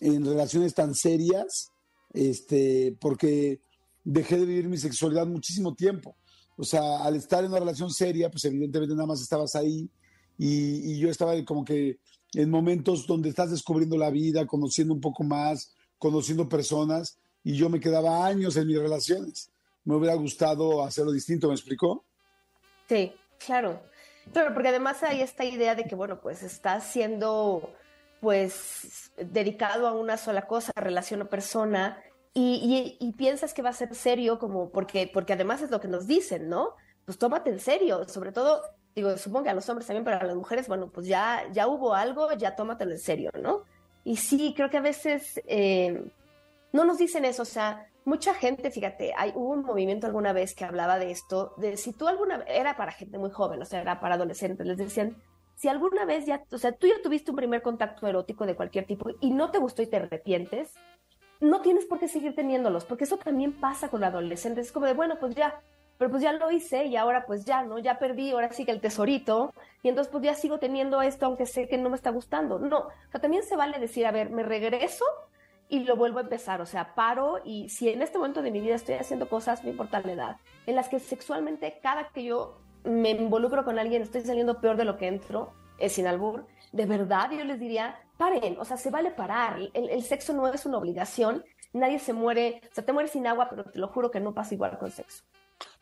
en 0.00 0.24
relaciones 0.24 0.74
tan 0.74 0.94
serias, 0.94 1.70
este, 2.12 2.96
porque 3.00 3.60
dejé 4.04 4.38
de 4.38 4.46
vivir 4.46 4.68
mi 4.68 4.78
sexualidad 4.78 5.26
muchísimo 5.26 5.74
tiempo. 5.74 6.16
o 6.56 6.64
sea, 6.64 7.04
al 7.04 7.14
estar 7.14 7.44
en 7.44 7.50
una 7.50 7.60
relación 7.60 7.90
seria, 7.90 8.30
pues 8.30 8.44
evidentemente 8.44 8.94
nada 8.94 9.06
más 9.06 9.20
estabas 9.20 9.54
ahí 9.54 9.88
y, 10.36 10.92
y 10.92 10.98
yo 10.98 11.08
estaba 11.08 11.32
como 11.44 11.64
que 11.64 11.98
en 12.34 12.50
momentos 12.50 13.06
donde 13.06 13.28
estás 13.28 13.50
descubriendo 13.50 13.96
la 13.96 14.10
vida, 14.10 14.46
conociendo 14.46 14.92
un 14.92 15.00
poco 15.00 15.22
más, 15.22 15.72
conociendo 15.98 16.48
personas, 16.48 17.18
y 17.44 17.54
yo 17.54 17.68
me 17.68 17.80
quedaba 17.80 18.26
años 18.26 18.56
en 18.56 18.66
mis 18.66 18.78
relaciones. 18.78 19.50
Me 19.88 19.94
hubiera 19.94 20.16
gustado 20.16 20.84
hacerlo 20.84 21.12
distinto, 21.12 21.48
¿me 21.48 21.54
explicó? 21.54 22.04
Sí, 22.90 23.10
claro. 23.38 23.80
Claro, 24.34 24.52
porque 24.52 24.68
además 24.68 25.02
hay 25.02 25.22
esta 25.22 25.46
idea 25.46 25.74
de 25.74 25.84
que, 25.84 25.94
bueno, 25.94 26.20
pues 26.20 26.42
estás 26.42 26.84
siendo, 26.84 27.72
pues, 28.20 29.10
dedicado 29.16 29.88
a 29.88 29.92
una 29.92 30.18
sola 30.18 30.46
cosa, 30.46 30.72
relación 30.76 31.22
o 31.22 31.30
persona, 31.30 32.02
y, 32.34 33.14
piensas 33.16 33.54
que 33.54 33.62
va 33.62 33.70
a 33.70 33.72
ser 33.72 33.94
serio, 33.94 34.38
como 34.38 34.68
porque, 34.68 35.10
porque 35.10 35.32
además 35.32 35.62
es 35.62 35.70
lo 35.70 35.80
que 35.80 35.88
nos 35.88 36.06
dicen, 36.06 36.50
¿no? 36.50 36.74
Pues 37.06 37.16
tómate 37.16 37.48
en 37.48 37.58
serio, 37.58 38.06
sobre 38.08 38.30
todo, 38.30 38.60
digo, 38.94 39.16
supongo 39.16 39.44
que 39.44 39.50
a 39.50 39.54
los 39.54 39.66
hombres 39.70 39.86
también, 39.86 40.04
pero 40.04 40.18
a 40.18 40.24
las 40.24 40.36
mujeres, 40.36 40.68
bueno, 40.68 40.90
pues 40.92 41.06
ya, 41.06 41.48
ya 41.50 41.66
hubo 41.66 41.94
algo, 41.94 42.30
ya 42.34 42.54
tómatelo 42.54 42.92
en 42.92 42.98
serio, 42.98 43.30
¿no? 43.40 43.62
Y 44.04 44.16
sí, 44.16 44.52
creo 44.54 44.68
que 44.68 44.76
a 44.76 44.82
veces 44.82 45.40
eh, 45.46 46.12
no 46.72 46.84
nos 46.84 46.98
dicen 46.98 47.24
eso, 47.24 47.40
o 47.40 47.46
sea, 47.46 47.88
mucha 48.08 48.32
gente, 48.32 48.70
fíjate, 48.70 49.12
hay, 49.16 49.32
hubo 49.34 49.50
un 49.50 49.62
movimiento 49.62 50.06
alguna 50.06 50.32
vez 50.32 50.54
que 50.54 50.64
hablaba 50.64 50.98
de 50.98 51.10
esto, 51.10 51.52
de 51.58 51.76
si 51.76 51.92
tú 51.92 52.08
alguna 52.08 52.38
vez, 52.38 52.46
era 52.48 52.74
para 52.74 52.90
gente 52.90 53.18
muy 53.18 53.30
joven, 53.30 53.60
o 53.60 53.66
sea, 53.66 53.82
era 53.82 54.00
para 54.00 54.14
adolescentes, 54.14 54.66
les 54.66 54.78
decían, 54.78 55.14
si 55.54 55.68
alguna 55.68 56.06
vez 56.06 56.24
ya, 56.24 56.42
o 56.50 56.56
sea, 56.56 56.72
tú 56.72 56.86
ya 56.86 56.94
tuviste 57.02 57.30
un 57.30 57.36
primer 57.36 57.60
contacto 57.60 58.06
erótico 58.06 58.46
de 58.46 58.56
cualquier 58.56 58.86
tipo 58.86 59.10
y 59.20 59.30
no 59.30 59.50
te 59.50 59.58
gustó 59.58 59.82
y 59.82 59.86
te 59.86 59.98
arrepientes, 59.98 60.74
no 61.40 61.60
tienes 61.60 61.84
por 61.84 61.98
qué 61.98 62.08
seguir 62.08 62.34
teniéndolos, 62.34 62.86
porque 62.86 63.04
eso 63.04 63.18
también 63.18 63.52
pasa 63.52 63.90
con 63.90 64.02
adolescentes, 64.02 64.66
es 64.66 64.72
como 64.72 64.86
de, 64.86 64.94
bueno, 64.94 65.18
pues 65.20 65.34
ya, 65.34 65.60
pero 65.98 66.10
pues 66.10 66.22
ya 66.22 66.32
lo 66.32 66.50
hice 66.50 66.86
y 66.86 66.96
ahora 66.96 67.26
pues 67.26 67.44
ya, 67.44 67.62
¿no? 67.62 67.78
Ya 67.78 67.98
perdí, 67.98 68.30
ahora 68.30 68.50
sí 68.52 68.64
que 68.64 68.70
el 68.70 68.80
tesorito, 68.80 69.52
y 69.82 69.90
entonces 69.90 70.10
pues 70.10 70.24
ya 70.24 70.34
sigo 70.34 70.58
teniendo 70.58 71.02
esto 71.02 71.26
aunque 71.26 71.44
sé 71.44 71.68
que 71.68 71.76
no 71.76 71.90
me 71.90 71.96
está 71.96 72.10
gustando. 72.10 72.58
No, 72.58 72.78
o 72.78 73.10
sea, 73.10 73.20
también 73.20 73.42
se 73.42 73.54
vale 73.54 73.78
decir, 73.78 74.06
a 74.06 74.12
ver, 74.12 74.30
me 74.30 74.44
regreso 74.44 75.04
y 75.68 75.80
lo 75.80 75.96
vuelvo 75.96 76.18
a 76.18 76.22
empezar, 76.22 76.60
o 76.60 76.66
sea, 76.66 76.94
paro 76.94 77.40
y 77.44 77.68
si 77.68 77.88
en 77.88 78.02
este 78.02 78.18
momento 78.18 78.42
de 78.42 78.50
mi 78.50 78.60
vida 78.60 78.74
estoy 78.74 78.94
haciendo 78.94 79.28
cosas, 79.28 79.64
no 79.64 79.70
importa 79.70 80.00
la 80.00 80.12
edad, 80.12 80.36
en 80.66 80.76
las 80.76 80.88
que 80.88 80.98
sexualmente 80.98 81.78
cada 81.82 82.08
que 82.08 82.24
yo 82.24 82.58
me 82.84 83.10
involucro 83.10 83.64
con 83.64 83.78
alguien 83.78 84.02
estoy 84.02 84.22
saliendo 84.22 84.60
peor 84.60 84.76
de 84.76 84.84
lo 84.84 84.96
que 84.96 85.08
entro, 85.08 85.52
es 85.78 85.92
sin 85.92 86.06
albur, 86.06 86.46
de 86.72 86.86
verdad 86.86 87.30
yo 87.30 87.44
les 87.44 87.60
diría, 87.60 88.00
paren, 88.16 88.58
o 88.58 88.64
sea, 88.64 88.76
se 88.76 88.90
vale 88.90 89.10
parar, 89.10 89.58
el, 89.74 89.90
el, 89.90 90.02
sexo 90.02 90.32
no 90.32 90.48
es 90.48 90.64
una 90.64 90.78
obligación, 90.78 91.44
nadie 91.72 91.98
se 91.98 92.12
muere, 92.12 92.62
o 92.70 92.74
sea, 92.74 92.84
te 92.84 92.92
mueres 92.92 93.12
sin 93.12 93.26
agua, 93.26 93.48
pero 93.50 93.64
te 93.64 93.78
lo 93.78 93.88
juro 93.88 94.10
que 94.10 94.20
no 94.20 94.34
pasa 94.34 94.54
igual 94.54 94.78
con 94.78 94.90
sexo. 94.90 95.24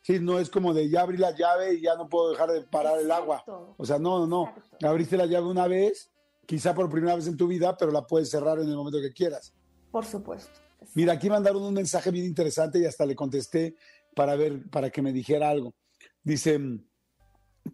Sí, 0.03 0.21
no 0.21 0.39
es 0.39 0.51
como 0.51 0.73
de 0.73 0.89
ya 0.89 1.03
abrí 1.03 1.17
la 1.17 1.33
llave 1.33 1.75
y 1.75 1.81
ya 1.81 1.97
no 1.97 2.09
puedo 2.09 2.31
dejar 2.31 2.51
de 2.51 2.61
parar 2.63 3.01
Exacto. 3.01 3.05
el 3.05 3.11
agua. 3.11 3.75
O 3.77 3.85
sea, 3.85 3.99
no, 3.99 4.21
no, 4.21 4.27
no. 4.27 4.55
Exacto. 4.57 4.89
Abriste 4.89 5.17
la 5.17 5.27
llave 5.27 5.47
una 5.47 5.67
vez, 5.67 6.13
quizá 6.47 6.75
por 6.75 6.89
primera 6.89 7.17
vez 7.17 7.27
en 7.27 7.37
tu 7.37 7.49
vida, 7.49 7.77
pero 7.77 7.91
la 7.91 8.07
puedes 8.07 8.31
cerrar 8.31 8.61
en 8.61 8.69
el 8.69 8.77
momento 8.77 9.01
que 9.01 9.13
quieras. 9.13 9.53
Por 9.91 10.05
supuesto. 10.05 10.61
Mira, 10.95 11.15
aquí 11.15 11.29
mandaron 11.29 11.63
un 11.63 11.75
mensaje 11.75 12.11
bien 12.11 12.27
interesante 12.27 12.79
y 12.79 12.85
hasta 12.85 13.07
le 13.07 13.17
contesté 13.17 13.77
para 14.15 14.37
ver, 14.37 14.69
para 14.71 14.91
que 14.91 15.03
me 15.03 15.13
dijera 15.13 15.51
algo. 15.51 15.75
Dice, 16.23 16.59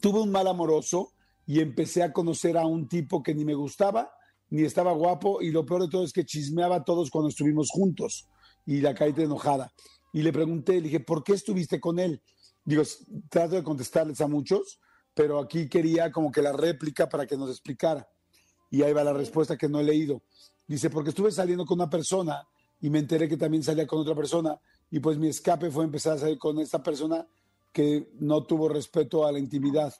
tuve 0.00 0.20
un 0.20 0.30
mal 0.30 0.46
amoroso 0.46 1.12
y 1.46 1.60
empecé 1.60 2.02
a 2.02 2.12
conocer 2.12 2.56
a 2.56 2.66
un 2.66 2.88
tipo 2.88 3.22
que 3.22 3.34
ni 3.34 3.44
me 3.44 3.54
gustaba, 3.54 4.12
ni 4.50 4.62
estaba 4.62 4.92
guapo, 4.92 5.40
y 5.40 5.50
lo 5.50 5.64
peor 5.64 5.82
de 5.82 5.88
todo 5.88 6.04
es 6.04 6.12
que 6.12 6.24
chismeaba 6.24 6.76
a 6.76 6.84
todos 6.84 7.10
cuando 7.10 7.30
estuvimos 7.30 7.68
juntos. 7.70 8.28
Y 8.66 8.80
la 8.80 8.94
caíte 8.94 9.22
enojada. 9.22 9.72
Y 10.12 10.22
le 10.22 10.32
pregunté, 10.32 10.74
le 10.74 10.82
dije, 10.82 11.00
¿por 11.00 11.24
qué 11.24 11.32
estuviste 11.32 11.80
con 11.80 11.98
él? 11.98 12.22
Digo, 12.64 12.82
trato 13.28 13.56
de 13.56 13.62
contestarles 13.62 14.20
a 14.20 14.28
muchos, 14.28 14.78
pero 15.14 15.40
aquí 15.40 15.68
quería 15.68 16.12
como 16.12 16.30
que 16.30 16.42
la 16.42 16.52
réplica 16.52 17.08
para 17.08 17.26
que 17.26 17.36
nos 17.36 17.50
explicara. 17.50 18.08
Y 18.70 18.82
ahí 18.82 18.92
va 18.92 19.04
la 19.04 19.12
respuesta 19.12 19.56
que 19.56 19.68
no 19.68 19.80
he 19.80 19.84
leído. 19.84 20.22
Dice, 20.72 20.88
porque 20.88 21.10
estuve 21.10 21.30
saliendo 21.30 21.66
con 21.66 21.78
una 21.78 21.90
persona 21.90 22.48
y 22.80 22.88
me 22.88 22.98
enteré 22.98 23.28
que 23.28 23.36
también 23.36 23.62
salía 23.62 23.86
con 23.86 23.98
otra 23.98 24.14
persona 24.14 24.58
y 24.90 25.00
pues 25.00 25.18
mi 25.18 25.28
escape 25.28 25.70
fue 25.70 25.84
empezar 25.84 26.14
a 26.14 26.18
salir 26.20 26.38
con 26.38 26.58
esta 26.60 26.82
persona 26.82 27.26
que 27.74 28.08
no 28.20 28.44
tuvo 28.44 28.70
respeto 28.70 29.26
a 29.26 29.32
la 29.32 29.38
intimidad. 29.38 29.92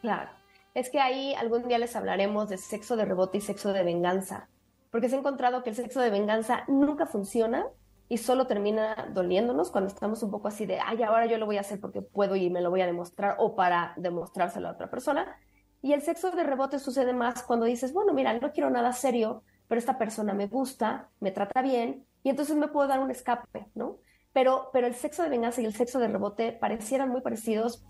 Claro. 0.00 0.30
Es 0.72 0.88
que 0.88 1.00
ahí 1.00 1.34
algún 1.34 1.66
día 1.66 1.78
les 1.78 1.96
hablaremos 1.96 2.48
de 2.48 2.58
sexo 2.58 2.94
de 2.94 3.06
rebote 3.06 3.38
y 3.38 3.40
sexo 3.40 3.72
de 3.72 3.82
venganza, 3.82 4.48
porque 4.92 5.08
se 5.08 5.16
ha 5.16 5.18
encontrado 5.18 5.64
que 5.64 5.70
el 5.70 5.74
sexo 5.74 6.00
de 6.00 6.10
venganza 6.10 6.62
nunca 6.68 7.06
funciona 7.06 7.66
y 8.08 8.18
solo 8.18 8.46
termina 8.46 9.08
doliéndonos 9.12 9.72
cuando 9.72 9.88
estamos 9.88 10.22
un 10.22 10.30
poco 10.30 10.46
así 10.46 10.64
de, 10.64 10.78
ay, 10.78 11.02
ahora 11.02 11.26
yo 11.26 11.38
lo 11.38 11.46
voy 11.46 11.56
a 11.56 11.62
hacer 11.62 11.80
porque 11.80 12.02
puedo 12.02 12.36
y 12.36 12.50
me 12.50 12.60
lo 12.60 12.70
voy 12.70 12.82
a 12.82 12.86
demostrar 12.86 13.34
o 13.40 13.56
para 13.56 13.94
demostrárselo 13.96 14.68
a 14.68 14.72
otra 14.74 14.88
persona. 14.88 15.36
Y 15.82 15.92
el 15.92 16.02
sexo 16.02 16.30
de 16.30 16.44
rebote 16.44 16.78
sucede 16.78 17.12
más 17.12 17.42
cuando 17.42 17.66
dices, 17.66 17.92
bueno, 17.92 18.12
mira, 18.12 18.32
no 18.38 18.52
quiero 18.52 18.70
nada 18.70 18.92
serio, 18.92 19.42
pero 19.68 19.78
esta 19.78 19.98
persona 19.98 20.34
me 20.34 20.46
gusta, 20.46 21.10
me 21.20 21.30
trata 21.30 21.62
bien 21.62 22.04
y 22.22 22.30
entonces 22.30 22.56
me 22.56 22.68
puedo 22.68 22.88
dar 22.88 23.00
un 23.00 23.10
escape, 23.10 23.66
¿no? 23.74 23.98
Pero, 24.32 24.70
pero 24.72 24.86
el 24.86 24.94
sexo 24.94 25.22
de 25.22 25.28
venganza 25.28 25.60
y 25.60 25.64
el 25.64 25.74
sexo 25.74 25.98
de 25.98 26.08
rebote 26.08 26.52
parecieran 26.52 27.10
muy 27.10 27.20
parecidos, 27.20 27.84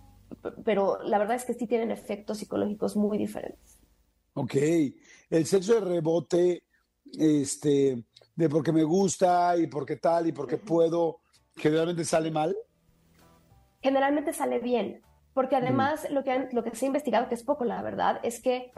pero 0.65 1.03
la 1.03 1.19
verdad 1.19 1.37
es 1.37 1.45
que 1.45 1.55
sí 1.55 1.67
tienen 1.67 1.91
efectos 1.91 2.39
psicológicos 2.39 2.97
muy 2.97 3.19
diferentes. 3.19 3.79
Ok, 4.35 4.55
el 5.31 5.47
sexo 5.47 5.75
de 5.75 5.81
rebote, 5.81 6.65
este, 7.19 8.05
de 8.35 8.49
porque 8.49 8.73
me 8.73 8.83
gusta 8.83 9.57
y 9.57 9.67
porque 9.67 9.97
tal 9.97 10.27
y 10.27 10.33
porque 10.33 10.57
puedo, 10.57 11.21
generalmente 11.57 12.05
sale 12.05 12.31
mal. 12.31 12.57
Generalmente 13.83 14.33
sale 14.33 14.59
bien, 14.59 15.03
porque 15.35 15.57
además 15.57 16.07
mm. 16.09 16.15
lo, 16.15 16.25
que, 16.25 16.49
lo 16.53 16.65
que 16.65 16.75
se 16.75 16.87
ha 16.87 16.89
investigado, 16.89 17.29
que 17.29 17.35
es 17.35 17.43
poco 17.43 17.65
la 17.65 17.83
verdad, 17.83 18.21
es 18.23 18.41
que 18.41 18.73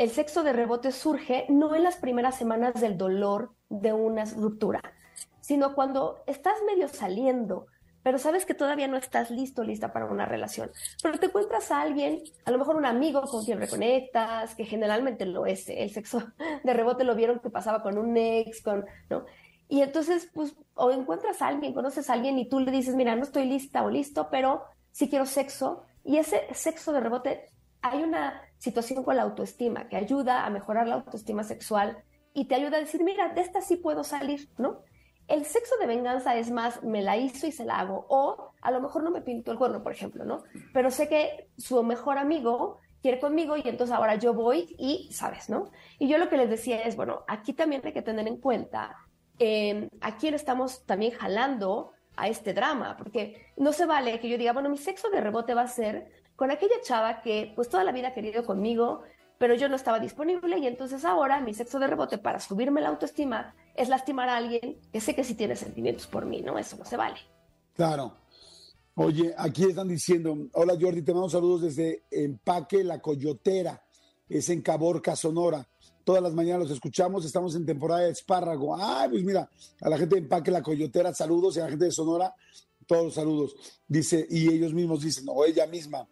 el 0.00 0.08
sexo 0.08 0.42
de 0.42 0.54
rebote 0.54 0.92
surge 0.92 1.44
no 1.50 1.76
en 1.76 1.82
las 1.82 1.96
primeras 1.96 2.34
semanas 2.34 2.80
del 2.80 2.96
dolor 2.96 3.52
de 3.68 3.92
una 3.92 4.24
ruptura, 4.24 4.80
sino 5.42 5.74
cuando 5.74 6.22
estás 6.26 6.54
medio 6.66 6.88
saliendo, 6.88 7.66
pero 8.02 8.16
sabes 8.16 8.46
que 8.46 8.54
todavía 8.54 8.88
no 8.88 8.96
estás 8.96 9.30
listo, 9.30 9.62
lista 9.62 9.92
para 9.92 10.06
una 10.06 10.24
relación. 10.24 10.70
Pero 11.02 11.18
te 11.18 11.26
encuentras 11.26 11.70
a 11.70 11.82
alguien, 11.82 12.22
a 12.46 12.50
lo 12.50 12.56
mejor 12.56 12.76
un 12.76 12.86
amigo 12.86 13.20
con 13.24 13.44
quien 13.44 13.58
reconectas, 13.58 14.54
que 14.54 14.64
generalmente 14.64 15.26
lo 15.26 15.44
es, 15.44 15.68
¿eh? 15.68 15.82
el 15.82 15.90
sexo 15.90 16.22
de 16.64 16.72
rebote 16.72 17.04
lo 17.04 17.14
vieron 17.14 17.38
que 17.40 17.50
pasaba 17.50 17.82
con 17.82 17.98
un 17.98 18.16
ex, 18.16 18.62
con, 18.62 18.86
¿no? 19.10 19.26
Y 19.68 19.82
entonces, 19.82 20.30
pues, 20.32 20.56
o 20.76 20.92
encuentras 20.92 21.42
a 21.42 21.48
alguien, 21.48 21.74
conoces 21.74 22.08
a 22.08 22.14
alguien 22.14 22.38
y 22.38 22.48
tú 22.48 22.58
le 22.58 22.72
dices, 22.72 22.94
mira, 22.94 23.16
no 23.16 23.22
estoy 23.22 23.44
lista 23.44 23.82
o 23.82 23.90
listo, 23.90 24.28
pero 24.30 24.64
sí 24.92 25.10
quiero 25.10 25.26
sexo. 25.26 25.84
Y 26.04 26.16
ese 26.16 26.46
sexo 26.54 26.90
de 26.90 27.00
rebote, 27.00 27.50
hay 27.82 28.02
una 28.02 28.49
situación 28.60 29.02
con 29.02 29.16
la 29.16 29.22
autoestima 29.22 29.88
que 29.88 29.96
ayuda 29.96 30.44
a 30.44 30.50
mejorar 30.50 30.86
la 30.86 30.96
autoestima 30.96 31.42
sexual 31.42 32.04
y 32.34 32.44
te 32.44 32.54
ayuda 32.54 32.76
a 32.76 32.80
decir, 32.80 33.02
mira, 33.02 33.30
de 33.30 33.40
esta 33.40 33.60
sí 33.62 33.76
puedo 33.76 34.04
salir, 34.04 34.48
¿no? 34.58 34.82
El 35.26 35.44
sexo 35.44 35.76
de 35.80 35.86
venganza 35.86 36.36
es 36.36 36.50
más, 36.50 36.82
me 36.82 37.02
la 37.02 37.16
hizo 37.16 37.46
y 37.46 37.52
se 37.52 37.64
la 37.64 37.78
hago. 37.78 38.06
O 38.08 38.52
a 38.60 38.70
lo 38.70 38.80
mejor 38.80 39.02
no 39.02 39.10
me 39.10 39.22
pintó 39.22 39.50
el 39.50 39.58
cuerno, 39.58 39.82
por 39.82 39.92
ejemplo, 39.92 40.24
¿no? 40.24 40.42
Pero 40.72 40.90
sé 40.90 41.08
que 41.08 41.48
su 41.56 41.82
mejor 41.82 42.18
amigo 42.18 42.78
quiere 43.00 43.18
conmigo 43.18 43.56
y 43.56 43.62
entonces 43.64 43.96
ahora 43.96 44.16
yo 44.16 44.34
voy 44.34 44.74
y, 44.78 45.08
¿sabes, 45.12 45.48
no? 45.48 45.70
Y 45.98 46.08
yo 46.08 46.18
lo 46.18 46.28
que 46.28 46.36
les 46.36 46.50
decía 46.50 46.82
es, 46.82 46.96
bueno, 46.96 47.24
aquí 47.28 47.52
también 47.52 47.82
hay 47.84 47.92
que 47.92 48.02
tener 48.02 48.28
en 48.28 48.36
cuenta 48.36 48.96
eh, 49.38 49.88
a 50.00 50.16
quién 50.16 50.34
estamos 50.34 50.84
también 50.84 51.12
jalando 51.12 51.92
a 52.16 52.28
este 52.28 52.52
drama, 52.52 52.96
porque 52.98 53.46
no 53.56 53.72
se 53.72 53.86
vale 53.86 54.20
que 54.20 54.28
yo 54.28 54.36
diga, 54.36 54.52
bueno, 54.52 54.68
mi 54.68 54.76
sexo 54.76 55.08
de 55.08 55.20
rebote 55.20 55.54
va 55.54 55.62
a 55.62 55.68
ser 55.68 56.19
con 56.40 56.50
aquella 56.50 56.80
chava 56.82 57.20
que 57.20 57.52
pues 57.54 57.68
toda 57.68 57.84
la 57.84 57.92
vida 57.92 58.08
ha 58.08 58.14
querido 58.14 58.46
conmigo, 58.46 59.02
pero 59.36 59.54
yo 59.54 59.68
no 59.68 59.76
estaba 59.76 60.00
disponible 60.00 60.58
y 60.58 60.66
entonces 60.66 61.04
ahora 61.04 61.38
mi 61.42 61.52
sexo 61.52 61.78
de 61.78 61.86
rebote 61.86 62.16
para 62.16 62.40
subirme 62.40 62.80
la 62.80 62.88
autoestima 62.88 63.54
es 63.74 63.90
lastimar 63.90 64.30
a 64.30 64.38
alguien 64.38 64.80
que 64.90 65.02
sé 65.02 65.14
que 65.14 65.22
sí 65.22 65.34
tiene 65.34 65.54
sentimientos 65.54 66.06
por 66.06 66.24
mí, 66.24 66.40
¿no? 66.40 66.58
Eso 66.58 66.78
no 66.78 66.86
se 66.86 66.96
vale. 66.96 67.18
Claro. 67.74 68.14
Oye, 68.94 69.34
aquí 69.36 69.64
están 69.64 69.88
diciendo, 69.88 70.34
hola 70.54 70.78
Jordi, 70.80 71.02
te 71.02 71.12
mando 71.12 71.28
saludos 71.28 71.60
desde 71.60 72.04
Empaque 72.10 72.84
La 72.84 73.02
Coyotera, 73.02 73.84
es 74.26 74.48
en 74.48 74.62
Caborca, 74.62 75.14
Sonora. 75.16 75.68
Todas 76.04 76.22
las 76.22 76.32
mañanas 76.32 76.62
los 76.62 76.70
escuchamos, 76.70 77.26
estamos 77.26 77.54
en 77.54 77.66
temporada 77.66 78.00
de 78.00 78.12
espárrago. 78.12 78.74
Ay, 78.82 79.10
pues 79.10 79.24
mira, 79.24 79.46
a 79.82 79.90
la 79.90 79.98
gente 79.98 80.14
de 80.14 80.22
Empaque 80.22 80.50
La 80.50 80.62
Coyotera, 80.62 81.12
saludos, 81.12 81.58
y 81.58 81.60
a 81.60 81.64
la 81.64 81.68
gente 81.68 81.84
de 81.84 81.92
Sonora, 81.92 82.34
todos 82.86 83.04
los 83.04 83.14
saludos. 83.14 83.82
Dice, 83.86 84.26
y 84.30 84.48
ellos 84.48 84.72
mismos 84.72 85.02
dicen, 85.02 85.26
o 85.28 85.44
ella 85.44 85.66
misma, 85.66 86.08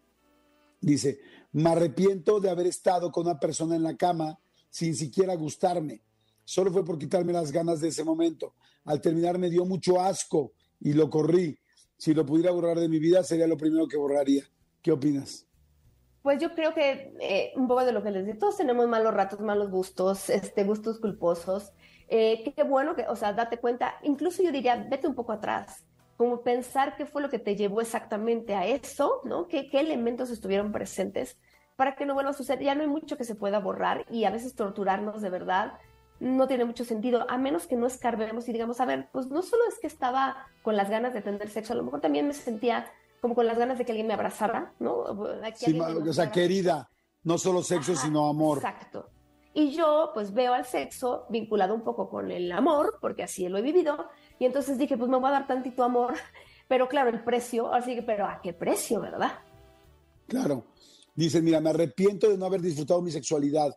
dice, 0.80 1.20
me 1.52 1.70
arrepiento 1.70 2.40
de 2.40 2.50
haber 2.50 2.66
estado 2.66 3.10
con 3.10 3.26
una 3.26 3.38
persona 3.38 3.76
en 3.76 3.82
la 3.82 3.96
cama 3.96 4.38
sin 4.70 4.94
siquiera 4.94 5.34
gustarme. 5.34 6.02
Solo 6.44 6.72
fue 6.72 6.84
por 6.84 6.98
quitarme 6.98 7.32
las 7.32 7.52
ganas 7.52 7.80
de 7.80 7.88
ese 7.88 8.04
momento. 8.04 8.54
Al 8.84 9.00
terminar 9.00 9.38
me 9.38 9.50
dio 9.50 9.64
mucho 9.64 10.00
asco 10.00 10.52
y 10.80 10.92
lo 10.92 11.10
corrí. 11.10 11.58
Si 11.96 12.14
lo 12.14 12.24
pudiera 12.24 12.52
borrar 12.52 12.78
de 12.78 12.88
mi 12.88 12.98
vida, 12.98 13.22
sería 13.22 13.46
lo 13.46 13.56
primero 13.56 13.88
que 13.88 13.96
borraría. 13.96 14.44
¿Qué 14.80 14.92
opinas? 14.92 15.46
Pues 16.22 16.40
yo 16.40 16.54
creo 16.54 16.74
que 16.74 17.14
eh, 17.20 17.52
un 17.56 17.66
poco 17.68 17.84
de 17.84 17.92
lo 17.92 18.02
que 18.02 18.10
les 18.10 18.24
digo, 18.24 18.38
todos 18.38 18.56
tenemos 18.56 18.86
malos 18.88 19.14
ratos, 19.14 19.40
malos 19.40 19.70
gustos, 19.70 20.30
este, 20.30 20.64
gustos 20.64 21.00
culposos. 21.00 21.72
Eh, 22.08 22.52
qué 22.54 22.62
bueno 22.62 22.94
que, 22.94 23.06
o 23.08 23.16
sea, 23.16 23.32
date 23.32 23.58
cuenta, 23.58 23.94
incluso 24.02 24.42
yo 24.42 24.52
diría, 24.52 24.86
vete 24.88 25.06
un 25.06 25.14
poco 25.14 25.32
atrás. 25.32 25.84
Como 26.18 26.42
pensar 26.42 26.96
qué 26.96 27.06
fue 27.06 27.22
lo 27.22 27.30
que 27.30 27.38
te 27.38 27.54
llevó 27.54 27.80
exactamente 27.80 28.56
a 28.56 28.66
eso, 28.66 29.20
¿no? 29.24 29.46
¿Qué, 29.46 29.70
qué 29.70 29.78
elementos 29.78 30.30
estuvieron 30.30 30.72
presentes 30.72 31.38
para 31.76 31.94
que 31.94 32.04
no 32.04 32.14
vuelva 32.14 32.32
a 32.32 32.34
suceder? 32.34 32.64
Ya 32.64 32.74
no 32.74 32.82
hay 32.82 32.88
mucho 32.88 33.16
que 33.16 33.22
se 33.22 33.36
pueda 33.36 33.60
borrar 33.60 34.04
y 34.10 34.24
a 34.24 34.30
veces 34.30 34.56
torturarnos 34.56 35.22
de 35.22 35.30
verdad 35.30 35.74
no 36.18 36.48
tiene 36.48 36.64
mucho 36.64 36.84
sentido, 36.84 37.24
a 37.30 37.38
menos 37.38 37.68
que 37.68 37.76
no 37.76 37.86
escarbemos 37.86 38.48
y 38.48 38.52
digamos, 38.52 38.80
a 38.80 38.84
ver, 38.84 39.08
pues 39.12 39.28
no 39.28 39.42
solo 39.42 39.62
es 39.68 39.78
que 39.78 39.86
estaba 39.86 40.48
con 40.62 40.76
las 40.76 40.90
ganas 40.90 41.14
de 41.14 41.22
tener 41.22 41.48
sexo, 41.50 41.72
a 41.72 41.76
lo 41.76 41.84
mejor 41.84 42.00
también 42.00 42.26
me 42.26 42.34
sentía 42.34 42.90
como 43.20 43.36
con 43.36 43.46
las 43.46 43.56
ganas 43.56 43.78
de 43.78 43.84
que 43.84 43.92
alguien 43.92 44.08
me 44.08 44.14
abrazara, 44.14 44.74
¿no? 44.80 45.04
Sí, 45.54 45.78
o 45.78 46.12
sea, 46.12 46.32
querida, 46.32 46.90
no 47.22 47.38
solo 47.38 47.62
sexo, 47.62 47.94
sino 47.94 48.26
amor. 48.28 48.58
Exacto. 48.58 49.10
Y 49.54 49.70
yo 49.70 50.10
pues 50.14 50.34
veo 50.34 50.54
al 50.54 50.64
sexo 50.64 51.26
vinculado 51.30 51.74
un 51.74 51.82
poco 51.82 52.08
con 52.08 52.30
el 52.30 52.50
amor, 52.52 52.98
porque 53.00 53.22
así 53.22 53.48
lo 53.48 53.58
he 53.58 53.62
vivido, 53.62 54.08
y 54.38 54.44
entonces 54.44 54.78
dije, 54.78 54.96
pues 54.96 55.10
me 55.10 55.18
voy 55.18 55.28
a 55.28 55.32
dar 55.32 55.46
tantito 55.46 55.82
amor, 55.82 56.14
pero 56.68 56.88
claro, 56.88 57.10
el 57.10 57.22
precio, 57.22 57.72
así 57.72 57.94
que, 57.94 58.02
pero 58.02 58.26
¿a 58.26 58.40
qué 58.42 58.52
precio, 58.52 59.00
verdad? 59.00 59.32
Claro. 60.26 60.64
Dice, 61.14 61.42
mira, 61.42 61.60
me 61.60 61.70
arrepiento 61.70 62.28
de 62.28 62.38
no 62.38 62.46
haber 62.46 62.60
disfrutado 62.60 63.02
mi 63.02 63.10
sexualidad 63.10 63.76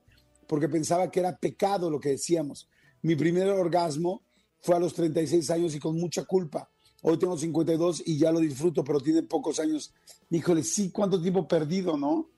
porque 0.52 0.68
pensaba 0.68 1.10
que 1.10 1.22
era 1.22 1.38
pecado 1.38 1.90
lo 1.90 1.98
que 1.98 2.10
decíamos. 2.10 2.70
Mi 3.02 3.16
primer 3.16 3.48
orgasmo 3.48 4.22
fue 4.60 4.76
a 4.76 4.80
los 4.80 4.94
36 4.94 5.50
años 5.50 5.74
y 5.74 5.80
con 5.80 5.96
mucha 5.96 6.26
culpa. 6.26 6.70
Hoy 7.02 7.18
tengo 7.18 7.38
52 7.38 8.04
y 8.06 8.20
ya 8.20 8.34
lo 8.34 8.40
disfruto, 8.40 8.84
pero 8.84 9.00
tiene 9.00 9.24
pocos 9.24 9.62
años. 9.62 9.94
Híjole, 10.30 10.64
sí, 10.64 10.92
cuánto 10.92 11.22
tiempo 11.22 11.48
perdido, 11.48 11.96
¿no? 11.98 12.30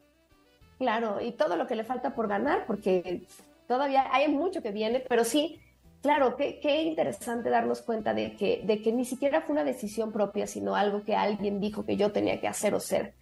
Claro, 0.78 1.20
y 1.22 1.32
todo 1.32 1.56
lo 1.56 1.66
que 1.66 1.76
le 1.76 1.84
falta 1.84 2.14
por 2.14 2.28
ganar, 2.28 2.68
porque 2.68 3.26
todavía 3.68 4.06
hay 4.14 4.30
mucho 4.30 4.62
que 4.62 4.72
viene, 4.72 5.00
pero 5.10 5.26
sí, 5.26 5.60
claro, 6.04 6.36
qué, 6.36 6.60
qué 6.60 6.84
interesante 6.84 7.50
darnos 7.50 7.82
cuenta 7.82 8.14
de 8.14 8.36
que, 8.36 8.62
de 8.64 8.82
que 8.82 8.92
ni 8.92 9.06
siquiera 9.06 9.42
fue 9.42 9.54
una 9.54 9.64
decisión 9.64 10.12
propia, 10.12 10.46
sino 10.46 10.76
algo 10.76 11.04
que 11.04 11.16
alguien 11.16 11.60
dijo 11.60 11.86
que 11.86 11.96
yo 11.96 12.12
tenía 12.12 12.40
que 12.40 12.48
hacer 12.48 12.76
o 12.76 12.80
ser. 12.80 13.16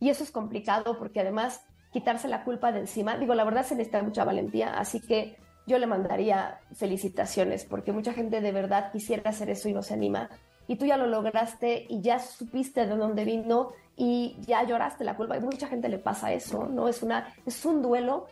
Y 0.00 0.10
eso 0.10 0.24
es 0.24 0.32
complicado 0.32 0.98
porque 0.98 1.20
además 1.20 1.64
quitarse 1.92 2.26
la 2.26 2.42
culpa 2.42 2.72
de 2.72 2.80
encima. 2.80 3.16
Digo, 3.16 3.34
la 3.34 3.44
verdad 3.44 3.64
se 3.64 3.76
necesita 3.76 4.02
mucha 4.02 4.24
valentía, 4.24 4.74
así 4.74 5.00
que 5.00 5.36
yo 5.66 5.78
le 5.78 5.86
mandaría 5.86 6.58
felicitaciones, 6.74 7.64
porque 7.64 7.92
mucha 7.92 8.12
gente 8.12 8.40
de 8.40 8.52
verdad 8.52 8.90
quisiera 8.90 9.30
hacer 9.30 9.48
eso 9.48 9.68
y 9.68 9.72
no 9.72 9.82
se 9.82 9.94
anima. 9.94 10.28
Y 10.66 10.76
tú 10.76 10.86
ya 10.86 10.96
lo 10.96 11.06
lograste 11.06 11.86
y 11.88 12.00
ya 12.00 12.18
supiste 12.18 12.86
de 12.86 12.96
dónde 12.96 13.24
vino 13.24 13.70
y 13.96 14.36
ya 14.40 14.64
lloraste 14.64 15.04
la 15.04 15.16
culpa. 15.16 15.36
Y 15.36 15.40
mucha 15.40 15.68
gente 15.68 15.88
le 15.88 15.98
pasa 15.98 16.32
eso, 16.32 16.66
¿no? 16.66 16.88
Es, 16.88 17.02
una, 17.04 17.32
es 17.46 17.64
un 17.64 17.80
duelo, 17.80 18.26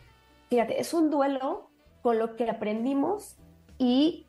fíjate, 0.49 0.81
es 0.81 0.93
un 0.93 1.09
duelo 1.09 1.69
con 2.01 2.19
lo 2.19 2.35
que 2.35 2.49
aprendimos 2.49 3.37
y, 3.83 4.25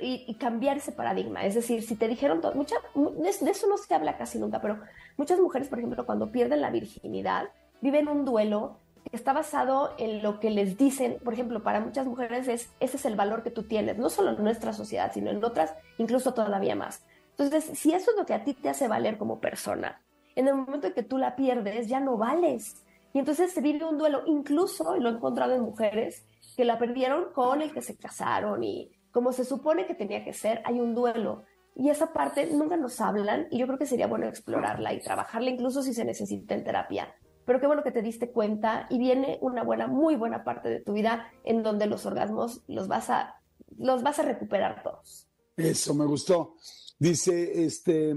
y, 0.00 0.34
cambiar 0.34 0.78
ese 0.78 0.92
paradigma. 0.92 1.44
Es 1.44 1.54
decir, 1.54 1.82
si 1.82 1.96
te 1.96 2.08
dijeron 2.08 2.40
todo, 2.40 2.54
mucha, 2.54 2.76
de 2.94 3.28
eso 3.28 3.66
no 3.68 3.76
se 3.76 3.94
habla 3.94 4.16
casi 4.16 4.38
nunca, 4.38 4.60
pero 4.60 4.80
muchas 5.16 5.38
mujeres, 5.38 5.68
por 5.68 5.78
ejemplo, 5.78 6.06
cuando 6.06 6.32
pierden 6.32 6.62
la 6.62 6.70
virginidad, 6.70 7.50
viven 7.82 8.08
un 8.08 8.24
duelo 8.24 8.78
que 9.10 9.16
está 9.16 9.32
basado 9.32 9.94
en 9.98 10.22
lo 10.22 10.40
que 10.40 10.50
les 10.50 10.78
dicen, 10.78 11.18
por 11.22 11.34
ejemplo, 11.34 11.62
para 11.62 11.80
muchas 11.80 12.06
mujeres 12.06 12.48
es, 12.48 12.70
ese 12.80 12.96
es 12.96 13.04
el 13.04 13.16
valor 13.16 13.42
que 13.42 13.50
tú 13.50 13.64
tienes, 13.64 13.98
no 13.98 14.08
solo 14.08 14.30
en 14.30 14.42
nuestra 14.42 14.72
sociedad, 14.72 15.12
sino 15.12 15.30
en 15.30 15.44
otras, 15.44 15.74
incluso 15.98 16.32
todavía 16.32 16.74
más. 16.74 17.04
Entonces, 17.30 17.78
si 17.78 17.92
eso 17.92 18.10
es 18.10 18.16
lo 18.16 18.24
que 18.24 18.34
a 18.34 18.44
ti 18.44 18.54
te 18.54 18.70
hace 18.70 18.88
valer 18.88 19.18
como 19.18 19.40
persona, 19.40 20.00
en 20.34 20.48
el 20.48 20.54
momento 20.54 20.86
en 20.86 20.94
que 20.94 21.02
tú 21.02 21.18
la 21.18 21.36
pierdes, 21.36 21.86
ya 21.86 22.00
no 22.00 22.16
vales. 22.16 22.82
Y 23.12 23.18
entonces 23.18 23.52
se 23.52 23.60
vive 23.60 23.84
un 23.84 23.98
duelo, 23.98 24.22
incluso, 24.26 24.96
y 24.96 25.00
lo 25.00 25.10
he 25.10 25.12
encontrado 25.12 25.54
en 25.54 25.62
mujeres, 25.62 26.26
que 26.56 26.64
la 26.64 26.78
perdieron 26.78 27.32
con 27.32 27.62
el 27.62 27.72
que 27.72 27.82
se 27.82 27.96
casaron 27.96 28.64
y 28.64 28.92
como 29.10 29.32
se 29.32 29.44
supone 29.44 29.86
que 29.86 29.94
tenía 29.94 30.24
que 30.24 30.32
ser, 30.32 30.62
hay 30.64 30.80
un 30.80 30.94
duelo. 30.94 31.44
Y 31.74 31.90
esa 31.90 32.12
parte 32.12 32.46
nunca 32.46 32.76
nos 32.76 33.00
hablan 33.00 33.48
y 33.50 33.58
yo 33.58 33.66
creo 33.66 33.78
que 33.78 33.86
sería 33.86 34.06
bueno 34.06 34.26
explorarla 34.26 34.94
y 34.94 35.00
trabajarla 35.00 35.50
incluso 35.50 35.82
si 35.82 35.92
se 35.92 36.04
necesita 36.04 36.54
en 36.54 36.64
terapia 36.64 37.14
pero 37.46 37.60
qué 37.60 37.66
bueno 37.66 37.84
que 37.84 37.92
te 37.92 38.02
diste 38.02 38.32
cuenta 38.32 38.86
y 38.90 38.98
viene 38.98 39.38
una 39.40 39.62
buena, 39.62 39.86
muy 39.86 40.16
buena 40.16 40.44
parte 40.44 40.68
de 40.68 40.80
tu 40.80 40.92
vida 40.92 41.32
en 41.44 41.62
donde 41.62 41.86
los 41.86 42.04
orgasmos 42.04 42.62
los 42.66 42.88
vas 42.88 43.08
a, 43.08 43.40
los 43.78 44.02
vas 44.02 44.18
a 44.18 44.22
recuperar 44.22 44.82
todos. 44.82 45.28
Eso 45.56 45.94
me 45.94 46.04
gustó. 46.04 46.56
Dice, 46.98 47.64
este, 47.64 48.14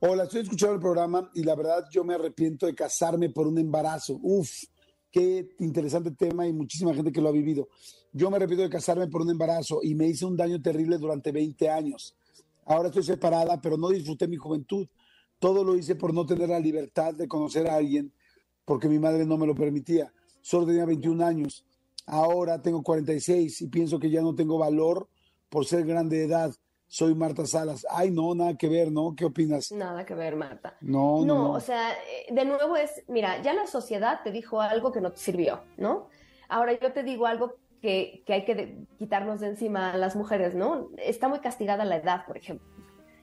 hola, 0.00 0.24
estoy 0.24 0.42
escuchando 0.42 0.74
el 0.74 0.80
programa 0.80 1.30
y 1.34 1.44
la 1.44 1.54
verdad 1.54 1.84
yo 1.90 2.02
me 2.02 2.14
arrepiento 2.14 2.66
de 2.66 2.74
casarme 2.74 3.30
por 3.30 3.46
un 3.46 3.58
embarazo. 3.58 4.18
Uf, 4.20 4.50
qué 5.10 5.48
interesante 5.58 6.10
tema 6.12 6.46
y 6.46 6.52
muchísima 6.52 6.94
gente 6.94 7.12
que 7.12 7.20
lo 7.20 7.28
ha 7.28 7.32
vivido. 7.32 7.68
Yo 8.12 8.30
me 8.30 8.36
arrepiento 8.36 8.62
de 8.62 8.70
casarme 8.70 9.08
por 9.08 9.22
un 9.22 9.30
embarazo 9.30 9.80
y 9.82 9.94
me 9.94 10.06
hice 10.06 10.24
un 10.24 10.36
daño 10.36 10.60
terrible 10.60 10.98
durante 10.98 11.32
20 11.32 11.70
años. 11.70 12.16
Ahora 12.66 12.88
estoy 12.88 13.02
separada, 13.02 13.60
pero 13.60 13.76
no 13.76 13.88
disfruté 13.88 14.28
mi 14.28 14.36
juventud. 14.36 14.86
Todo 15.38 15.64
lo 15.64 15.76
hice 15.76 15.94
por 15.94 16.12
no 16.12 16.26
tener 16.26 16.48
la 16.48 16.60
libertad 16.60 17.14
de 17.14 17.28
conocer 17.28 17.68
a 17.68 17.76
alguien 17.76 18.12
porque 18.64 18.88
mi 18.88 18.98
madre 18.98 19.24
no 19.24 19.38
me 19.38 19.46
lo 19.46 19.54
permitía. 19.54 20.12
Solo 20.42 20.66
tenía 20.66 20.84
21 20.84 21.24
años. 21.24 21.64
Ahora 22.06 22.60
tengo 22.60 22.82
46 22.82 23.62
y 23.62 23.66
pienso 23.68 23.98
que 23.98 24.10
ya 24.10 24.20
no 24.20 24.34
tengo 24.34 24.58
valor 24.58 25.08
por 25.48 25.64
ser 25.64 25.86
grande 25.86 26.18
de 26.18 26.24
edad. 26.24 26.54
Soy 26.88 27.14
Marta 27.14 27.46
Salas. 27.46 27.86
Ay, 27.90 28.10
no, 28.10 28.34
nada 28.34 28.56
que 28.56 28.68
ver, 28.68 28.90
¿no? 28.90 29.14
¿Qué 29.14 29.24
opinas? 29.24 29.70
Nada 29.72 30.04
que 30.04 30.14
ver, 30.14 30.36
Marta. 30.36 30.76
No, 30.80 31.24
no. 31.24 31.34
No, 31.34 31.52
o 31.52 31.60
sea, 31.60 31.92
eh, 31.92 32.32
de 32.32 32.44
nuevo 32.44 32.76
es, 32.76 33.04
mira, 33.08 33.40
ya 33.42 33.52
la 33.52 33.66
sociedad 33.66 34.20
te 34.24 34.32
dijo 34.32 34.60
algo 34.60 34.90
que 34.90 35.00
no 35.00 35.12
te 35.12 35.18
sirvió, 35.18 35.60
¿no? 35.76 36.08
Ahora 36.48 36.78
yo 36.80 36.92
te 36.92 37.02
digo 37.02 37.26
algo 37.26 37.56
que, 37.82 38.22
que 38.26 38.32
hay 38.32 38.44
que 38.44 38.78
quitarnos 38.98 39.40
de 39.40 39.48
encima 39.48 39.92
a 39.92 39.96
las 39.98 40.16
mujeres, 40.16 40.54
¿no? 40.54 40.88
Está 40.96 41.28
muy 41.28 41.40
castigada 41.40 41.84
la 41.84 41.96
edad, 41.96 42.24
por 42.26 42.38
ejemplo. 42.38 42.66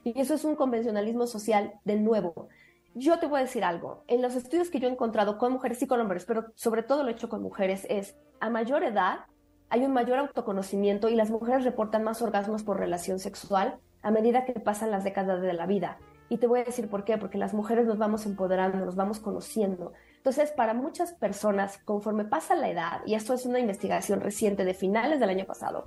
Y 0.04 0.18
eso 0.20 0.34
es 0.34 0.44
un 0.44 0.54
convencionalismo 0.54 1.26
social 1.26 1.74
de 1.84 1.96
nuevo 1.96 2.48
yo 2.96 3.18
te 3.18 3.26
voy 3.26 3.40
a 3.40 3.42
decir 3.42 3.62
algo. 3.62 4.04
En 4.08 4.22
los 4.22 4.34
estudios 4.34 4.70
que 4.70 4.80
yo 4.80 4.88
he 4.88 4.90
encontrado 4.90 5.36
con 5.36 5.52
mujeres 5.52 5.82
y 5.82 5.86
con 5.86 6.00
hombres, 6.00 6.24
pero 6.24 6.46
sobre 6.54 6.82
todo 6.82 7.02
lo 7.02 7.10
he 7.10 7.12
hecho 7.12 7.28
con 7.28 7.42
mujeres, 7.42 7.86
es 7.90 8.16
a 8.40 8.48
mayor 8.48 8.82
edad 8.84 9.26
hay 9.68 9.84
un 9.84 9.92
mayor 9.92 10.18
autoconocimiento 10.18 11.08
y 11.08 11.16
las 11.16 11.30
mujeres 11.30 11.64
reportan 11.64 12.04
más 12.04 12.22
orgasmos 12.22 12.62
por 12.62 12.78
relación 12.78 13.18
sexual 13.18 13.78
a 14.02 14.10
medida 14.10 14.44
que 14.44 14.52
pasan 14.52 14.90
las 14.90 15.04
décadas 15.04 15.42
de 15.42 15.52
la 15.52 15.66
vida. 15.66 15.98
Y 16.28 16.38
te 16.38 16.46
voy 16.46 16.60
a 16.60 16.64
decir 16.64 16.88
por 16.88 17.04
qué, 17.04 17.18
porque 17.18 17.38
las 17.38 17.54
mujeres 17.54 17.86
nos 17.86 17.98
vamos 17.98 18.26
empoderando, 18.26 18.84
nos 18.84 18.96
vamos 18.96 19.20
conociendo. 19.20 19.92
Entonces, 20.16 20.50
para 20.50 20.74
muchas 20.74 21.12
personas, 21.12 21.78
conforme 21.78 22.24
pasa 22.24 22.54
la 22.56 22.68
edad, 22.68 23.00
y 23.06 23.14
esto 23.14 23.32
es 23.32 23.46
una 23.46 23.60
investigación 23.60 24.20
reciente 24.20 24.64
de 24.64 24.74
finales 24.74 25.20
del 25.20 25.30
año 25.30 25.46
pasado, 25.46 25.86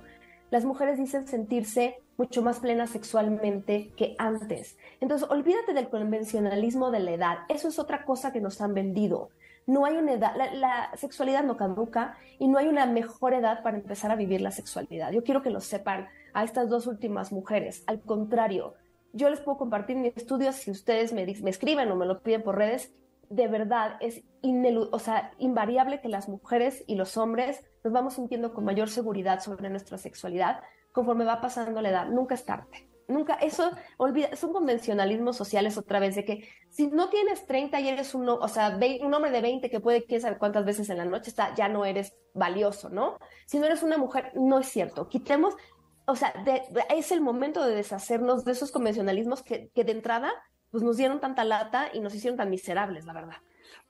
las 0.50 0.64
mujeres 0.64 0.98
dicen 0.98 1.26
sentirse 1.26 1.98
mucho 2.16 2.42
más 2.42 2.60
plenas 2.60 2.90
sexualmente 2.90 3.92
que 3.96 4.14
antes. 4.18 4.76
Entonces, 5.00 5.28
olvídate 5.30 5.74
del 5.74 5.88
convencionalismo 5.88 6.90
de 6.90 7.00
la 7.00 7.12
edad. 7.12 7.38
Eso 7.48 7.68
es 7.68 7.78
otra 7.78 8.04
cosa 8.04 8.32
que 8.32 8.40
nos 8.40 8.60
han 8.60 8.74
vendido. 8.74 9.30
No 9.70 9.84
hay 9.84 9.98
una 9.98 10.14
edad, 10.14 10.34
la, 10.52 10.90
sexualidad 10.96 11.44
no 11.44 11.56
caduca 11.56 12.18
y 12.40 12.48
no 12.48 12.58
hay 12.58 12.66
una 12.66 12.86
mejor 12.86 13.34
edad 13.34 13.62
para 13.62 13.76
empezar 13.76 14.10
a 14.10 14.16
vivir 14.16 14.40
la 14.40 14.50
sexualidad. 14.50 15.12
Yo 15.12 15.22
quiero 15.22 15.42
que 15.42 15.50
lo 15.50 15.60
sepan 15.60 16.08
a 16.34 16.42
estas 16.42 16.68
dos 16.68 16.88
últimas 16.88 17.30
mujeres. 17.30 17.84
Al 17.86 18.00
contrario, 18.00 18.74
yo 19.12 19.30
les 19.30 19.38
puedo 19.40 19.58
compartir 19.58 19.96
mis 19.96 20.16
estudios 20.16 20.56
si 20.56 20.72
ustedes 20.72 21.12
me, 21.12 21.24
me 21.24 21.50
escriben 21.50 21.88
o 21.92 21.94
me 21.94 22.04
lo 22.04 22.20
piden 22.20 22.42
por 22.42 22.58
redes. 22.58 22.92
De 23.28 23.46
verdad, 23.46 23.92
es 24.00 24.24
o 24.90 24.98
sea, 24.98 25.30
invariable 25.38 26.00
que 26.00 26.08
las 26.08 26.28
mujeres 26.28 26.82
y 26.88 26.96
los 26.96 27.16
hombres 27.16 27.62
nos 27.84 27.92
vamos 27.92 28.14
sintiendo 28.14 28.52
con 28.52 28.64
mayor 28.64 28.88
seguridad 28.88 29.38
sobre 29.38 29.70
nuestra 29.70 29.98
sexualidad 29.98 30.62
conforme 30.90 31.24
va 31.24 31.40
pasando 31.40 31.80
la 31.80 31.90
edad. 31.90 32.08
Nunca 32.08 32.34
es 32.34 32.44
tarde. 32.44 32.89
Nunca, 33.08 33.34
eso, 33.34 33.70
olvida, 33.96 34.28
es 34.28 34.42
un 34.44 34.52
convencionalismo 34.52 35.32
social, 35.32 35.66
es 35.66 35.76
otra 35.78 36.00
vez, 36.00 36.14
de 36.14 36.24
que 36.24 36.48
si 36.68 36.86
no 36.86 37.08
tienes 37.08 37.46
30 37.46 37.80
y 37.80 37.88
eres 37.88 38.14
un, 38.14 38.28
o 38.28 38.48
sea, 38.48 38.78
un 39.02 39.14
hombre 39.14 39.30
de 39.30 39.40
20 39.40 39.70
que 39.70 39.80
puede, 39.80 40.04
quién 40.04 40.20
sabe 40.20 40.38
cuántas 40.38 40.64
veces 40.64 40.88
en 40.90 40.98
la 40.98 41.04
noche 41.04 41.30
está, 41.30 41.54
ya 41.54 41.68
no 41.68 41.84
eres 41.84 42.14
valioso, 42.34 42.88
¿no? 42.88 43.18
Si 43.46 43.58
no 43.58 43.66
eres 43.66 43.82
una 43.82 43.98
mujer, 43.98 44.32
no 44.34 44.58
es 44.58 44.68
cierto. 44.68 45.08
Quitemos, 45.08 45.54
o 46.06 46.16
sea, 46.16 46.32
es 46.90 47.12
el 47.12 47.20
momento 47.20 47.64
de 47.64 47.74
deshacernos 47.74 48.44
de 48.44 48.52
esos 48.52 48.70
convencionalismos 48.70 49.42
que, 49.42 49.70
que 49.74 49.84
de 49.84 49.92
entrada, 49.92 50.32
pues 50.70 50.82
nos 50.84 50.96
dieron 50.96 51.20
tanta 51.20 51.44
lata 51.44 51.88
y 51.92 52.00
nos 52.00 52.14
hicieron 52.14 52.36
tan 52.36 52.50
miserables, 52.50 53.04
la 53.06 53.12
verdad. 53.12 53.36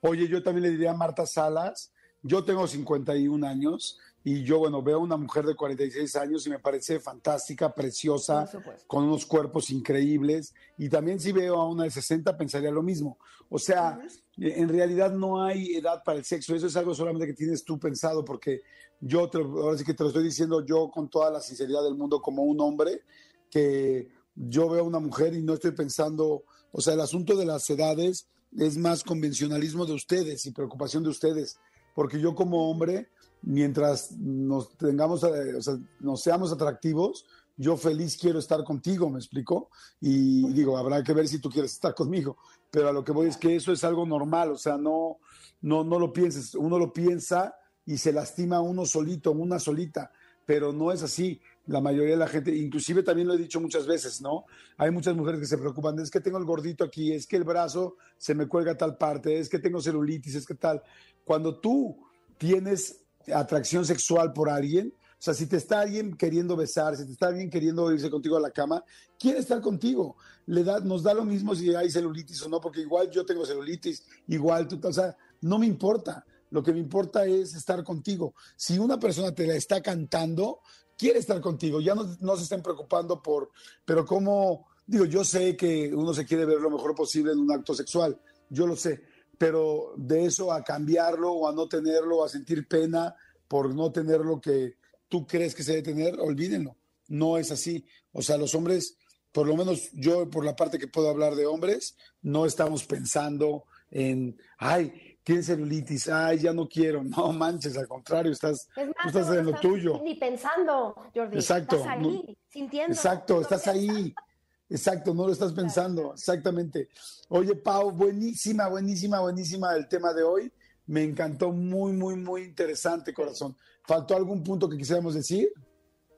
Oye, 0.01 0.27
yo 0.27 0.41
también 0.41 0.63
le 0.63 0.69
diría 0.71 0.91
a 0.91 0.95
Marta 0.95 1.25
Salas, 1.25 1.93
yo 2.23 2.43
tengo 2.43 2.67
51 2.67 3.47
años 3.47 3.99
y 4.23 4.43
yo, 4.43 4.59
bueno, 4.59 4.83
veo 4.83 4.97
a 4.97 4.99
una 4.99 5.17
mujer 5.17 5.45
de 5.45 5.55
46 5.55 6.15
años 6.15 6.45
y 6.45 6.51
me 6.51 6.59
parece 6.59 6.99
fantástica, 6.99 7.73
preciosa, 7.73 8.47
con 8.85 9.05
unos 9.05 9.25
cuerpos 9.25 9.71
increíbles. 9.71 10.53
Y 10.77 10.89
también 10.89 11.19
si 11.19 11.31
veo 11.31 11.55
a 11.55 11.67
una 11.67 11.85
de 11.85 11.91
60 11.91 12.37
pensaría 12.37 12.69
lo 12.69 12.83
mismo. 12.83 13.17
O 13.49 13.57
sea, 13.57 13.99
en 14.37 14.69
realidad 14.69 15.11
no 15.11 15.43
hay 15.43 15.75
edad 15.75 16.03
para 16.03 16.19
el 16.19 16.25
sexo. 16.25 16.55
Eso 16.55 16.67
es 16.67 16.75
algo 16.75 16.93
solamente 16.93 17.25
que 17.25 17.33
tienes 17.33 17.63
tú 17.63 17.79
pensado 17.79 18.23
porque 18.23 18.61
yo, 18.99 19.27
te, 19.27 19.39
ahora 19.39 19.77
sí 19.77 19.83
que 19.83 19.95
te 19.95 20.03
lo 20.03 20.09
estoy 20.09 20.23
diciendo 20.23 20.63
yo 20.63 20.91
con 20.91 21.09
toda 21.09 21.31
la 21.31 21.41
sinceridad 21.41 21.83
del 21.83 21.95
mundo 21.95 22.21
como 22.21 22.43
un 22.43 22.61
hombre, 22.61 23.01
que 23.49 24.07
yo 24.35 24.69
veo 24.69 24.81
a 24.81 24.87
una 24.87 24.99
mujer 24.99 25.33
y 25.33 25.41
no 25.41 25.55
estoy 25.55 25.71
pensando, 25.71 26.43
o 26.71 26.79
sea, 26.79 26.93
el 26.93 27.01
asunto 27.01 27.35
de 27.35 27.45
las 27.45 27.67
edades 27.71 28.27
es 28.55 28.77
más 28.77 29.03
convencionalismo 29.03 29.87
de 29.87 29.93
ustedes 29.93 30.45
y 30.45 30.51
preocupación 30.51 31.01
de 31.01 31.09
ustedes 31.09 31.57
porque 31.93 32.19
yo 32.19 32.35
como 32.35 32.69
hombre, 32.69 33.09
mientras 33.43 34.11
nos 34.11 34.77
tengamos, 34.77 35.23
eh, 35.23 35.55
o 35.55 35.61
sea, 35.61 35.77
nos 35.99 36.21
seamos 36.21 36.51
atractivos, 36.51 37.25
yo 37.57 37.77
feliz 37.77 38.17
quiero 38.17 38.39
estar 38.39 38.63
contigo, 38.63 39.09
¿me 39.09 39.19
explico? 39.19 39.69
Y 39.99 40.51
digo, 40.53 40.77
habrá 40.77 41.03
que 41.03 41.13
ver 41.13 41.27
si 41.27 41.39
tú 41.39 41.49
quieres 41.49 41.73
estar 41.73 41.93
conmigo, 41.93 42.37
pero 42.69 42.89
a 42.89 42.91
lo 42.91 43.03
que 43.03 43.11
voy 43.11 43.27
es 43.27 43.37
que 43.37 43.55
eso 43.55 43.71
es 43.71 43.83
algo 43.83 44.05
normal, 44.05 44.51
o 44.51 44.57
sea, 44.57 44.77
no, 44.77 45.17
no, 45.61 45.83
no 45.83 45.99
lo 45.99 46.11
pienses, 46.11 46.55
uno 46.55 46.79
lo 46.79 46.91
piensa 46.91 47.55
y 47.85 47.97
se 47.97 48.13
lastima 48.13 48.61
uno 48.61 48.85
solito, 48.85 49.31
una 49.31 49.59
solita, 49.59 50.11
pero 50.45 50.71
no 50.71 50.91
es 50.91 51.03
así. 51.03 51.39
La 51.67 51.79
mayoría 51.79 52.11
de 52.11 52.17
la 52.17 52.27
gente, 52.27 52.55
inclusive 52.55 53.03
también 53.03 53.27
lo 53.27 53.35
he 53.35 53.37
dicho 53.37 53.61
muchas 53.61 53.85
veces, 53.85 54.21
¿no? 54.21 54.45
Hay 54.77 54.89
muchas 54.89 55.15
mujeres 55.15 55.39
que 55.39 55.45
se 55.45 55.57
preocupan, 55.57 55.99
es 55.99 56.09
que 56.09 56.19
tengo 56.19 56.39
el 56.39 56.45
gordito 56.45 56.83
aquí, 56.83 57.13
es 57.13 57.27
que 57.27 57.37
el 57.37 57.43
brazo 57.43 57.97
se 58.17 58.33
me 58.33 58.47
cuelga 58.47 58.71
a 58.71 58.77
tal 58.77 58.97
parte, 58.97 59.37
es 59.37 59.47
que 59.47 59.59
tengo 59.59 59.79
celulitis, 59.79 60.35
es 60.35 60.45
que 60.45 60.55
tal. 60.55 60.81
Cuando 61.23 61.59
tú 61.59 61.97
tienes 62.37 63.01
atracción 63.33 63.85
sexual 63.85 64.33
por 64.33 64.49
alguien, 64.49 64.93
o 65.21 65.23
sea, 65.23 65.35
si 65.35 65.45
te 65.45 65.57
está 65.57 65.81
alguien 65.81 66.17
queriendo 66.17 66.55
besar, 66.55 66.97
si 66.97 67.05
te 67.05 67.11
está 67.11 67.27
alguien 67.27 67.47
queriendo 67.47 67.91
irse 67.93 68.09
contigo 68.09 68.37
a 68.37 68.39
la 68.39 68.49
cama, 68.49 68.83
quiere 69.19 69.37
estar 69.37 69.61
contigo. 69.61 70.17
Le 70.47 70.63
da, 70.63 70.79
nos 70.79 71.03
da 71.03 71.13
lo 71.13 71.23
mismo 71.23 71.53
si 71.53 71.75
hay 71.75 71.91
celulitis 71.91 72.41
o 72.41 72.49
no, 72.49 72.59
porque 72.59 72.81
igual 72.81 73.11
yo 73.11 73.23
tengo 73.23 73.45
celulitis, 73.45 74.03
igual 74.29 74.67
tú, 74.67 74.79
o 74.83 74.91
sea, 74.91 75.15
no 75.41 75.59
me 75.59 75.67
importa. 75.67 76.25
Lo 76.49 76.63
que 76.63 76.73
me 76.73 76.79
importa 76.79 77.23
es 77.25 77.53
estar 77.53 77.83
contigo. 77.83 78.33
Si 78.55 78.79
una 78.79 78.99
persona 78.99 79.31
te 79.31 79.45
la 79.45 79.53
está 79.53 79.79
cantando, 79.79 80.61
quiere 80.97 81.19
estar 81.19 81.39
contigo. 81.39 81.79
Ya 81.81 81.93
no, 81.93 82.17
no 82.19 82.35
se 82.35 82.41
estén 82.41 82.63
preocupando 82.63 83.21
por, 83.21 83.51
pero 83.85 84.03
cómo, 84.03 84.69
digo, 84.87 85.05
yo 85.05 85.23
sé 85.23 85.55
que 85.55 85.93
uno 85.93 86.15
se 86.15 86.25
quiere 86.25 86.45
ver 86.45 86.59
lo 86.59 86.71
mejor 86.71 86.95
posible 86.95 87.31
en 87.31 87.37
un 87.37 87.51
acto 87.51 87.75
sexual, 87.75 88.19
yo 88.49 88.65
lo 88.65 88.75
sé, 88.75 89.03
pero 89.41 89.93
de 89.97 90.25
eso 90.25 90.53
a 90.53 90.63
cambiarlo 90.63 91.31
o 91.33 91.49
a 91.49 91.51
no 91.51 91.67
tenerlo, 91.67 92.23
a 92.23 92.29
sentir 92.29 92.67
pena 92.67 93.15
por 93.47 93.73
no 93.73 93.91
tener 93.91 94.19
lo 94.19 94.39
que 94.39 94.75
tú 95.07 95.25
crees 95.25 95.55
que 95.55 95.63
se 95.63 95.71
debe 95.71 95.81
tener, 95.81 96.19
olvídenlo. 96.19 96.75
No 97.07 97.39
es 97.39 97.49
así. 97.49 97.83
O 98.11 98.21
sea, 98.21 98.37
los 98.37 98.53
hombres, 98.53 98.99
por 99.31 99.47
lo 99.47 99.57
menos 99.57 99.89
yo 99.93 100.29
por 100.29 100.45
la 100.45 100.55
parte 100.55 100.77
que 100.77 100.87
puedo 100.87 101.09
hablar 101.09 101.33
de 101.33 101.47
hombres, 101.47 101.97
no 102.21 102.45
estamos 102.45 102.85
pensando 102.85 103.63
en, 103.89 104.37
ay, 104.59 105.17
tienes 105.23 105.47
celulitis, 105.47 106.07
ay, 106.07 106.37
ya 106.37 106.53
no 106.53 106.67
quiero. 106.69 107.01
No 107.17 107.33
manches, 107.33 107.75
al 107.79 107.87
contrario, 107.87 108.31
estás, 108.31 108.67
Es 108.75 108.85
más, 108.89 108.95
tú 109.01 109.07
estás 109.07 109.27
no 109.27 109.33
en 109.33 109.43
lo 109.45 109.49
estás 109.55 109.61
tuyo. 109.63 110.01
Ni 110.03 110.13
pensando, 110.17 110.93
Jordi. 111.15 111.37
Exacto, 111.37 111.77
Estás 111.77 111.89
ahí, 111.97 112.03
no- 112.27 112.35
sintiendo. 112.47 112.93
Exacto, 112.93 113.41
estás 113.41 113.67
ahí. 113.67 114.13
Exacto, 114.71 115.13
no 115.13 115.27
lo 115.27 115.33
estás 115.33 115.51
pensando. 115.51 116.13
Exactamente. 116.13 116.87
Oye, 117.27 117.55
Pau, 117.55 117.91
buenísima, 117.91 118.69
buenísima, 118.69 119.19
buenísima 119.19 119.75
el 119.75 119.87
tema 119.89 120.13
de 120.13 120.23
hoy. 120.23 120.51
Me 120.87 121.03
encantó, 121.03 121.51
muy, 121.51 121.91
muy, 121.91 122.15
muy 122.15 122.43
interesante, 122.43 123.13
corazón. 123.13 123.55
¿Faltó 123.85 124.15
algún 124.15 124.41
punto 124.41 124.69
que 124.69 124.77
quisiéramos 124.77 125.13
decir? 125.13 125.49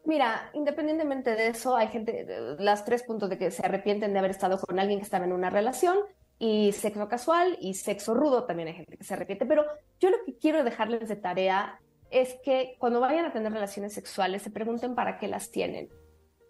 Mira, 0.05 0.51
independientemente 0.53 1.31
de 1.31 1.47
eso, 1.47 1.75
hay 1.75 1.87
gente, 1.87 2.27
las 2.59 2.85
tres 2.85 3.01
puntos 3.03 3.29
de 3.29 3.39
que 3.39 3.49
se 3.49 3.65
arrepienten 3.65 4.13
de 4.13 4.19
haber 4.19 4.31
estado 4.31 4.59
con 4.59 4.77
alguien 4.77 4.99
que 4.99 5.05
estaba 5.05 5.25
en 5.25 5.33
una 5.33 5.49
relación 5.49 5.97
y 6.37 6.73
sexo 6.73 7.07
casual 7.07 7.57
y 7.59 7.73
sexo 7.73 8.13
rudo, 8.13 8.43
también 8.43 8.67
hay 8.67 8.75
gente 8.75 8.97
que 8.97 9.03
se 9.03 9.13
arrepiente, 9.15 9.45
pero 9.45 9.65
yo 9.99 10.11
lo 10.11 10.17
que 10.25 10.37
quiero 10.37 10.63
dejarles 10.63 11.09
de 11.09 11.15
tarea 11.15 11.79
es 12.11 12.35
que 12.43 12.75
cuando 12.77 12.99
vayan 12.99 13.25
a 13.25 13.33
tener 13.33 13.51
relaciones 13.51 13.93
sexuales 13.93 14.43
se 14.43 14.51
pregunten 14.51 14.93
para 14.93 15.17
qué 15.17 15.27
las 15.27 15.49
tienen. 15.49 15.89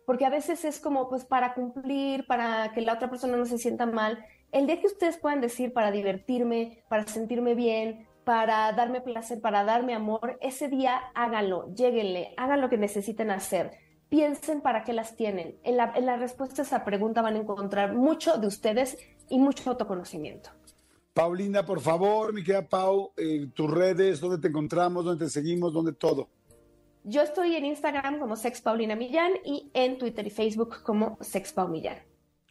Porque 0.06 0.26
a 0.26 0.30
veces 0.30 0.66
es 0.66 0.80
como, 0.80 1.10
pues, 1.10 1.26
para 1.26 1.54
cumplir, 1.54 2.26
para 2.28 2.72
que 2.74 2.82
la 2.82 2.94
otra 2.94 3.10
persona 3.10 3.38
no 3.38 3.46
se 3.46 3.58
sienta 3.58 3.86
mal. 3.86 4.26
El 4.52 4.68
día 4.68 4.80
que 4.80 4.88
ustedes 4.88 5.18
puedan 5.18 5.42
decir 5.42 5.74
para 5.74 5.92
divertirme, 5.92 6.84
para 6.90 7.08
sentirme 7.08 7.56
bien, 7.56 8.08
para 8.24 8.72
darme 8.74 9.02
placer, 9.02 9.42
para 9.42 9.64
darme 9.64 9.94
amor, 9.94 10.38
ese 10.42 10.70
día 10.70 11.02
háganlo, 11.16 11.74
lléguenle, 11.74 12.34
hagan 12.38 12.62
lo 12.62 12.70
que 12.70 12.78
necesiten 12.78 13.32
hacer. 13.32 13.72
Piensen 14.10 14.62
para 14.62 14.84
qué 14.84 14.94
las 14.94 15.16
tienen. 15.16 15.58
En 15.64 15.78
la, 15.78 15.92
en 15.96 16.06
la 16.06 16.18
respuesta 16.18 16.62
a 16.62 16.66
esa 16.66 16.86
pregunta 16.86 17.22
van 17.22 17.36
a 17.36 17.40
encontrar 17.40 17.94
mucho 17.94 18.38
de 18.38 18.48
ustedes 18.48 18.98
y 19.30 19.40
mucho 19.40 19.72
autoconocimiento. 19.72 20.52
Paulina, 21.14 21.64
por 21.64 21.80
favor, 21.80 22.34
mi 22.34 22.44
querida 22.44 22.68
Pau, 22.68 23.12
eh, 23.18 23.48
tus 23.54 23.70
redes, 23.70 24.20
dónde 24.20 24.40
te 24.40 24.48
encontramos, 24.48 25.06
dónde 25.06 25.26
te 25.26 25.32
seguimos, 25.32 25.72
dónde 25.72 25.94
todo. 25.94 26.28
Yo 27.06 27.22
estoy 27.22 27.56
en 27.56 27.66
Instagram 27.66 28.20
como 28.20 28.36
Sex 28.36 28.62
Paulina 28.62 28.96
Millán 28.96 29.34
y 29.44 29.70
en 29.74 29.98
Twitter 29.98 30.26
y 30.26 30.30
Facebook 30.30 30.82
como 30.84 31.18
Sex 31.22 31.52
Pau 31.52 31.68
Millán. 31.68 31.98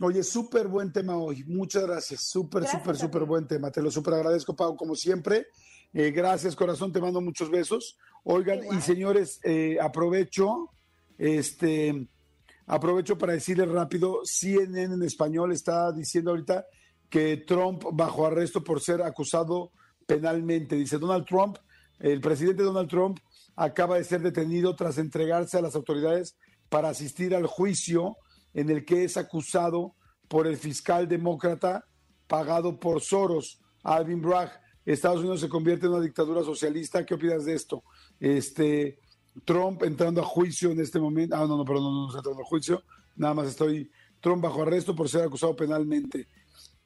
Oye, 0.00 0.22
súper 0.22 0.68
buen 0.68 0.92
tema 0.92 1.16
hoy. 1.16 1.44
Muchas 1.44 1.84
gracias. 1.86 2.28
Súper, 2.28 2.66
súper, 2.66 2.96
súper 2.96 3.24
buen 3.24 3.46
tema. 3.46 3.70
Te 3.70 3.80
lo 3.80 3.90
súper 3.90 4.14
agradezco, 4.14 4.54
Pau, 4.54 4.76
como 4.76 4.94
siempre. 4.94 5.46
Eh, 5.94 6.10
gracias, 6.10 6.54
corazón. 6.54 6.92
Te 6.92 7.00
mando 7.00 7.20
muchos 7.20 7.50
besos. 7.50 7.96
Oigan, 8.24 8.58
Igual. 8.62 8.78
y 8.78 8.82
señores, 8.82 9.40
eh, 9.42 9.78
aprovecho, 9.80 10.70
este, 11.16 12.08
aprovecho 12.66 13.16
para 13.16 13.32
decirles 13.32 13.68
rápido, 13.68 14.20
CNN 14.24 14.94
en 14.94 15.02
español 15.02 15.52
está 15.52 15.92
diciendo 15.92 16.30
ahorita 16.30 16.66
que 17.08 17.38
Trump 17.38 17.84
bajo 17.92 18.26
arresto 18.26 18.62
por 18.62 18.80
ser 18.80 19.02
acusado 19.02 19.72
penalmente. 20.06 20.76
Dice 20.76 20.98
Donald 20.98 21.26
Trump, 21.26 21.58
el 22.00 22.20
presidente 22.20 22.62
Donald 22.62 22.88
Trump 22.88 23.18
acaba 23.56 23.96
de 23.96 24.04
ser 24.04 24.20
detenido 24.20 24.74
tras 24.76 24.98
entregarse 24.98 25.58
a 25.58 25.62
las 25.62 25.74
autoridades 25.74 26.36
para 26.68 26.88
asistir 26.88 27.34
al 27.34 27.46
juicio 27.46 28.16
en 28.54 28.70
el 28.70 28.84
que 28.84 29.04
es 29.04 29.16
acusado 29.16 29.94
por 30.28 30.46
el 30.46 30.56
fiscal 30.56 31.08
demócrata 31.08 31.84
pagado 32.26 32.80
por 32.80 33.02
Soros, 33.02 33.60
Alvin 33.82 34.22
Bragg. 34.22 34.50
Estados 34.84 35.20
Unidos 35.20 35.40
se 35.40 35.48
convierte 35.48 35.86
en 35.86 35.92
una 35.92 36.02
dictadura 36.02 36.42
socialista. 36.42 37.04
¿Qué 37.04 37.14
opinas 37.14 37.44
de 37.44 37.54
esto? 37.54 37.84
Este, 38.18 38.98
Trump 39.44 39.82
entrando 39.82 40.20
a 40.20 40.24
juicio 40.24 40.70
en 40.70 40.80
este 40.80 40.98
momento. 40.98 41.36
Ah, 41.36 41.46
no, 41.46 41.56
no, 41.56 41.64
perdón, 41.64 41.84
no, 41.84 42.06
no 42.08 42.16
entrando 42.16 42.40
a 42.40 42.46
juicio. 42.46 42.82
Nada 43.16 43.34
más 43.34 43.48
estoy 43.48 43.90
Trump 44.20 44.42
bajo 44.42 44.62
arresto 44.62 44.96
por 44.96 45.08
ser 45.08 45.22
acusado 45.22 45.54
penalmente. 45.54 46.26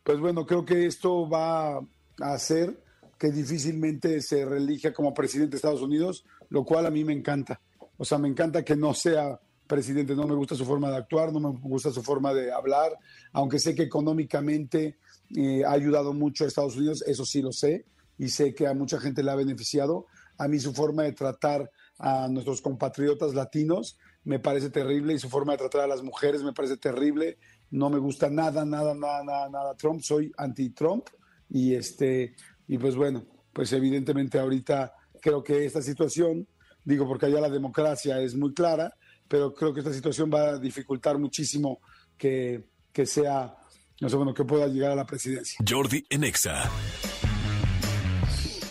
Pues 0.03 0.19
bueno, 0.19 0.45
creo 0.47 0.65
que 0.65 0.87
esto 0.87 1.29
va 1.29 1.77
a 1.77 2.33
hacer 2.33 2.83
que 3.19 3.31
difícilmente 3.31 4.21
se 4.21 4.45
reelija 4.45 4.93
como 4.93 5.15
presidente 5.15 5.53
de 5.53 5.57
Estados 5.57 5.83
Unidos, 5.83 6.25
lo 6.49 6.65
cual 6.65 6.87
a 6.87 6.91
mí 6.91 7.05
me 7.05 7.13
encanta. 7.13 7.61
O 7.97 8.05
sea, 8.05 8.19
me 8.19 8.29
encanta 8.29 8.65
que 8.65 8.77
no 8.77 8.95
sea 8.95 9.41
presidente, 9.67 10.15
no 10.15 10.27
me 10.27 10.35
gusta 10.35 10.55
su 10.55 10.65
forma 10.65 10.91
de 10.91 10.97
actuar, 10.97 11.33
no 11.33 11.41
me 11.41 11.59
gusta 11.61 11.91
su 11.91 12.03
forma 12.03 12.33
de 12.33 12.53
hablar, 12.53 12.93
aunque 13.33 13.59
sé 13.59 13.75
que 13.75 13.83
económicamente 13.83 14.99
eh, 15.35 15.65
ha 15.65 15.73
ayudado 15.73 16.13
mucho 16.13 16.45
a 16.45 16.47
Estados 16.47 16.77
Unidos, 16.77 17.03
eso 17.07 17.25
sí 17.25 17.43
lo 17.43 17.53
sé, 17.53 17.85
y 18.19 18.29
sé 18.29 18.55
que 18.55 18.67
a 18.67 18.75
mucha 18.75 18.99
gente 18.99 19.23
le 19.23 19.31
ha 19.31 19.35
beneficiado. 19.35 20.07
A 20.39 20.49
mí 20.49 20.59
su 20.59 20.73
forma 20.73 21.03
de 21.03 21.13
tratar 21.13 21.71
a 21.99 22.29
nuestros 22.29 22.61
compatriotas 22.61 23.35
latinos 23.35 23.99
me 24.25 24.39
parece 24.39 24.71
terrible 24.71 25.15
y 25.15 25.19
su 25.19 25.29
forma 25.29 25.53
de 25.53 25.59
tratar 25.59 25.83
a 25.83 25.87
las 25.87 26.03
mujeres 26.03 26.43
me 26.43 26.53
parece 26.53 26.77
terrible. 26.77 27.39
No 27.71 27.91
me 27.91 27.99
gusta 27.99 28.29
nada, 28.29 28.65
nada, 28.65 28.95
nada, 28.95 29.23
nada, 29.23 29.49
nada 29.49 29.75
Trump. 29.77 30.01
Soy 30.03 30.33
anti-Trump 30.37 31.07
y 31.49 31.75
este 31.75 32.35
y 32.67 32.79
pues 32.79 32.97
bueno, 32.97 33.25
pues 33.53 33.73
evidentemente 33.73 34.39
ahorita 34.39 34.93
creo 35.27 35.43
que 35.43 35.65
esta 35.65 35.83
situación, 35.83 36.47
digo 36.85 37.05
porque 37.05 37.27
allá 37.27 37.41
la 37.41 37.51
democracia 37.51 38.21
es 38.21 38.37
muy 38.37 38.55
clara, 38.55 38.95
pero 39.27 39.53
creo 39.53 39.75
que 39.75 39.81
esta 39.81 39.93
situación 39.93 40.31
va 40.33 40.51
a 40.51 40.59
dificultar 40.59 41.19
muchísimo 41.19 41.81
que, 42.17 42.69
que 42.93 43.07
sea, 43.07 43.57
no 44.01 44.09
sé, 44.09 44.15
bueno, 44.15 44.33
que 44.33 44.45
pueda 44.45 44.69
llegar 44.69 44.93
a 44.93 44.95
la 44.95 45.05
presidencia. 45.05 45.59
Jordi 45.69 46.07
en 46.11 46.23
Exa. 46.23 46.71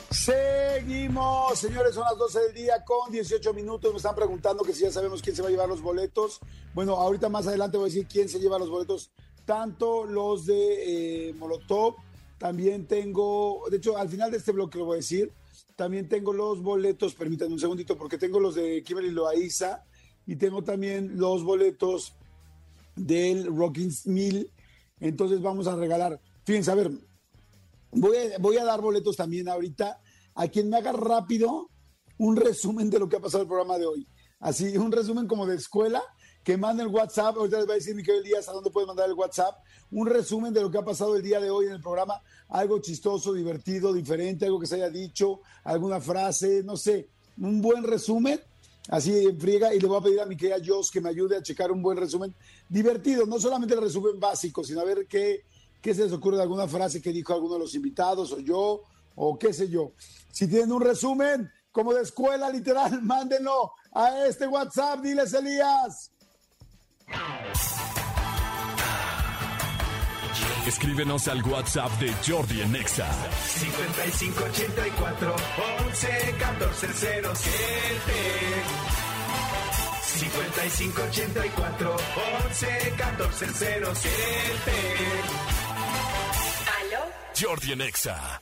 Seguimos, 0.10 1.60
señores, 1.60 1.94
son 1.94 2.06
las 2.06 2.18
12 2.18 2.40
del 2.40 2.53
día 2.53 2.86
con 2.86 3.11
18 3.11 3.53
minutos. 3.53 3.91
Me 3.91 3.98
están 3.98 4.15
preguntando 4.15 4.64
que 4.64 4.72
si 4.72 4.84
ya 4.84 4.91
sabemos 4.94 5.22
quién 5.22 5.36
se 5.36 5.41
va 5.41 5.49
a 5.49 5.52
llevar 5.52 5.68
los 5.68 5.82
boletos. 5.82 6.40
Bueno, 6.73 6.95
ahorita 6.95 7.27
más 7.27 7.48
adelante 7.48 7.76
voy 7.76 7.88
a 7.88 7.91
decir 7.91 8.07
quién 8.07 8.30
se 8.30 8.40
lleva 8.40 8.57
los 8.57 8.69
boletos, 8.69 9.11
tanto 9.44 10.06
los 10.06 10.45
de 10.45 11.27
eh, 11.27 11.34
Molotov, 11.34 11.95
también 12.38 12.88
tengo, 12.88 13.65
de 13.69 13.76
hecho, 13.76 13.98
al 13.98 14.07
final 14.07 14.32
de 14.32 14.38
este 14.38 14.53
bloque 14.53 14.77
lo 14.77 14.86
voy 14.86 14.95
a 14.95 14.98
decir, 14.98 15.34
también 15.76 16.07
tengo 16.07 16.34
los 16.34 16.61
boletos, 16.61 17.14
permítanme 17.15 17.53
un 17.53 17.60
segundito, 17.60 17.97
porque 17.97 18.18
tengo 18.18 18.39
los 18.39 18.56
de 18.56 18.81
Kimberly 18.84 19.11
Loaiza 19.11 19.84
y 20.26 20.35
tengo 20.35 20.64
también 20.64 21.18
los 21.18 21.43
boletos 21.43 22.15
del 22.95 23.45
Rocking 23.56 23.91
Mill. 24.06 24.52
Entonces 24.99 25.41
vamos 25.41 25.68
a 25.68 25.76
regalar, 25.76 26.19
fíjense, 26.45 26.72
a 26.72 26.76
ver, 26.76 26.91
voy 27.91 28.18
a, 28.18 28.38
voy 28.39 28.57
a 28.57 28.64
dar 28.64 28.81
boletos 28.81 29.18
también 29.18 29.49
ahorita 29.49 30.02
a 30.35 30.47
quien 30.47 30.69
me 30.69 30.77
haga 30.77 30.91
rápido 30.91 31.69
un 32.18 32.35
resumen 32.35 32.89
de 32.89 32.99
lo 32.99 33.10
que 33.10 33.18
ha 33.18 33.22
pasado 33.22 33.43
el 33.43 33.47
programa 33.47 33.77
de 33.77 33.85
hoy. 33.85 34.07
Así, 34.39 34.77
un 34.77 34.91
resumen 34.91 35.27
como 35.27 35.45
de 35.45 35.56
escuela, 35.56 36.02
que 36.45 36.57
mande 36.57 36.84
el 36.84 36.89
WhatsApp, 36.89 37.35
ahorita 37.38 37.57
les 37.57 37.67
va 37.67 37.72
a 37.72 37.76
decir 37.76 37.95
Miquel 37.95 38.23
Díaz 38.23 38.47
a 38.47 38.51
dónde 38.51 38.69
puede 38.69 38.85
mandar 38.85 39.09
el 39.09 39.15
WhatsApp, 39.15 39.57
un 39.91 40.05
resumen 40.05 40.53
de 40.53 40.61
lo 40.61 40.69
que 40.69 40.77
ha 40.77 40.85
pasado 40.85 41.15
el 41.15 41.23
día 41.23 41.39
de 41.39 41.49
hoy 41.49 41.65
en 41.65 41.72
el 41.72 41.81
programa, 41.81 42.22
algo 42.49 42.77
chistoso, 42.80 43.34
divertido, 43.34 43.91
diferente, 43.91 44.45
algo 44.45 44.59
que 44.59 44.67
se 44.67 44.76
haya 44.76 44.91
dicho, 44.91 45.39
alguna 45.63 45.99
frase, 45.99 46.61
no 46.63 46.77
sé, 46.77 47.09
un 47.41 47.63
buen 47.63 47.84
resumen, 47.84 48.39
así 48.89 49.26
en 49.26 49.41
friega, 49.41 49.73
y 49.73 49.80
le 49.80 49.88
voy 49.88 49.97
a 49.97 50.01
pedir 50.01 50.22
a 50.22 50.27
mi 50.27 50.38
querida 50.38 50.57
que 50.93 51.01
me 51.01 51.09
ayude 51.09 51.35
a 51.35 51.41
checar 51.41 51.72
un 51.72 51.81
buen 51.81 51.97
resumen. 51.97 52.35
Divertido, 52.69 53.26
no 53.26 53.39
solamente 53.39 53.73
el 53.73 53.81
resumen 53.81 54.19
básico, 54.19 54.63
sino 54.63 54.81
a 54.81 54.85
ver 54.85 55.07
qué, 55.09 55.45
qué 55.81 55.95
se 55.95 56.03
les 56.03 56.13
ocurre 56.13 56.38
de 56.38 56.43
alguna 56.43 56.67
frase 56.67 57.01
que 57.01 57.11
dijo 57.11 57.34
alguno 57.34 57.55
de 57.55 57.61
los 57.61 57.73
invitados 57.73 58.31
o 58.31 58.39
yo, 58.39 58.84
o 59.15 59.39
qué 59.39 59.51
sé 59.51 59.67
yo. 59.67 59.93
Si 60.31 60.47
tienen 60.47 60.72
un 60.72 60.81
resumen 60.81 61.49
como 61.72 61.91
de 61.91 62.03
escuela 62.03 62.51
literal, 62.51 63.01
mándenlo 63.01 63.72
a 63.91 64.27
este 64.27 64.45
WhatsApp, 64.45 65.01
diles 65.01 65.34
Elías. 65.34 66.11
Escríbenos 70.68 71.27
al 71.27 71.44
WhatsApp 71.44 71.91
de 71.99 72.11
Jordi 72.26 72.61
en 72.61 72.76
Exa. 72.76 73.07
5584 73.48 75.36
11 75.86 76.36
14 76.40 76.88
07. 76.94 77.26
5584 80.02 81.95
11 82.48 82.94
14 82.98 83.45
07. 83.53 84.72
Jordi 87.40 87.72
en 87.73 87.82
Exa. 87.82 88.41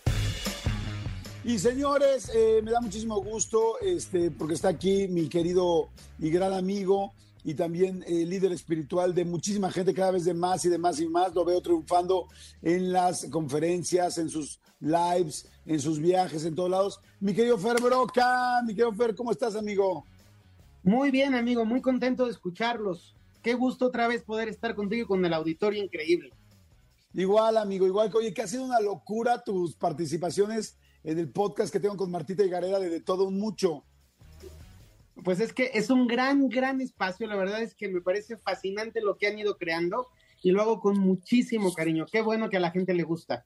Y 1.43 1.59
señores, 1.59 2.31
eh, 2.33 2.61
me 2.63 2.71
da 2.71 2.79
muchísimo 2.79 3.21
gusto 3.21 3.79
este, 3.81 4.31
porque 4.31 4.53
está 4.53 4.69
aquí 4.69 5.09
mi 5.09 5.27
querido 5.27 5.89
y 6.19 6.29
gran 6.29 6.53
amigo 6.53 7.11
y 7.43 7.55
también 7.55 8.03
eh, 8.07 8.25
líder 8.25 8.51
espiritual 8.51 9.13
de 9.13 9.25
muchísima 9.25 9.71
gente, 9.71 9.93
cada 9.93 10.11
vez 10.11 10.25
de 10.25 10.33
más 10.33 10.63
y 10.65 10.69
de 10.69 10.77
más 10.77 10.99
y 10.99 11.07
más. 11.07 11.33
Lo 11.35 11.43
veo 11.43 11.61
triunfando 11.61 12.27
en 12.61 12.91
las 12.91 13.25
conferencias, 13.25 14.17
en 14.17 14.29
sus 14.29 14.59
lives, 14.79 15.49
en 15.65 15.79
sus 15.79 15.99
viajes, 15.99 16.45
en 16.45 16.55
todos 16.55 16.69
lados. 16.69 16.99
Mi 17.19 17.33
querido 17.33 17.57
Fer 17.57 17.81
Broca, 17.81 18.61
mi 18.65 18.73
querido 18.73 18.93
Fer, 18.93 19.15
¿cómo 19.15 19.31
estás, 19.31 19.55
amigo? 19.55 20.05
Muy 20.83 21.11
bien, 21.11 21.35
amigo, 21.35 21.65
muy 21.65 21.81
contento 21.81 22.25
de 22.25 22.31
escucharlos. 22.31 23.15
Qué 23.41 23.53
gusto 23.53 23.87
otra 23.87 24.07
vez 24.07 24.23
poder 24.23 24.47
estar 24.47 24.75
contigo 24.75 25.03
y 25.03 25.07
con 25.07 25.25
el 25.25 25.33
auditorio 25.33 25.83
increíble. 25.83 26.31
Igual, 27.13 27.57
amigo, 27.57 27.85
igual 27.85 28.09
que, 28.09 28.17
oye, 28.17 28.33
que 28.33 28.41
ha 28.41 28.47
sido 28.47 28.63
una 28.63 28.79
locura 28.79 29.43
tus 29.43 29.75
participaciones 29.75 30.77
en 31.03 31.19
el 31.19 31.29
podcast 31.29 31.71
que 31.71 31.79
tengo 31.79 31.97
con 31.97 32.09
Martita 32.09 32.43
y 32.43 32.49
Garera 32.49 32.79
de, 32.79 32.89
de 32.89 33.01
todo 33.01 33.25
un 33.25 33.37
mucho. 33.37 33.83
Pues 35.23 35.39
es 35.39 35.53
que 35.53 35.71
es 35.73 35.89
un 35.89 36.07
gran, 36.07 36.49
gran 36.49 36.81
espacio. 36.81 37.27
La 37.27 37.35
verdad 37.35 37.61
es 37.61 37.75
que 37.75 37.87
me 37.87 38.01
parece 38.01 38.37
fascinante 38.37 39.01
lo 39.01 39.17
que 39.17 39.27
han 39.27 39.37
ido 39.37 39.57
creando 39.57 40.07
y 40.41 40.51
lo 40.51 40.61
hago 40.61 40.79
con 40.79 40.99
muchísimo 40.99 41.73
cariño. 41.73 42.05
Qué 42.11 42.21
bueno 42.21 42.49
que 42.49 42.57
a 42.57 42.61
la 42.61 42.71
gente 42.71 42.93
le 42.93 43.03
gusta. 43.03 43.45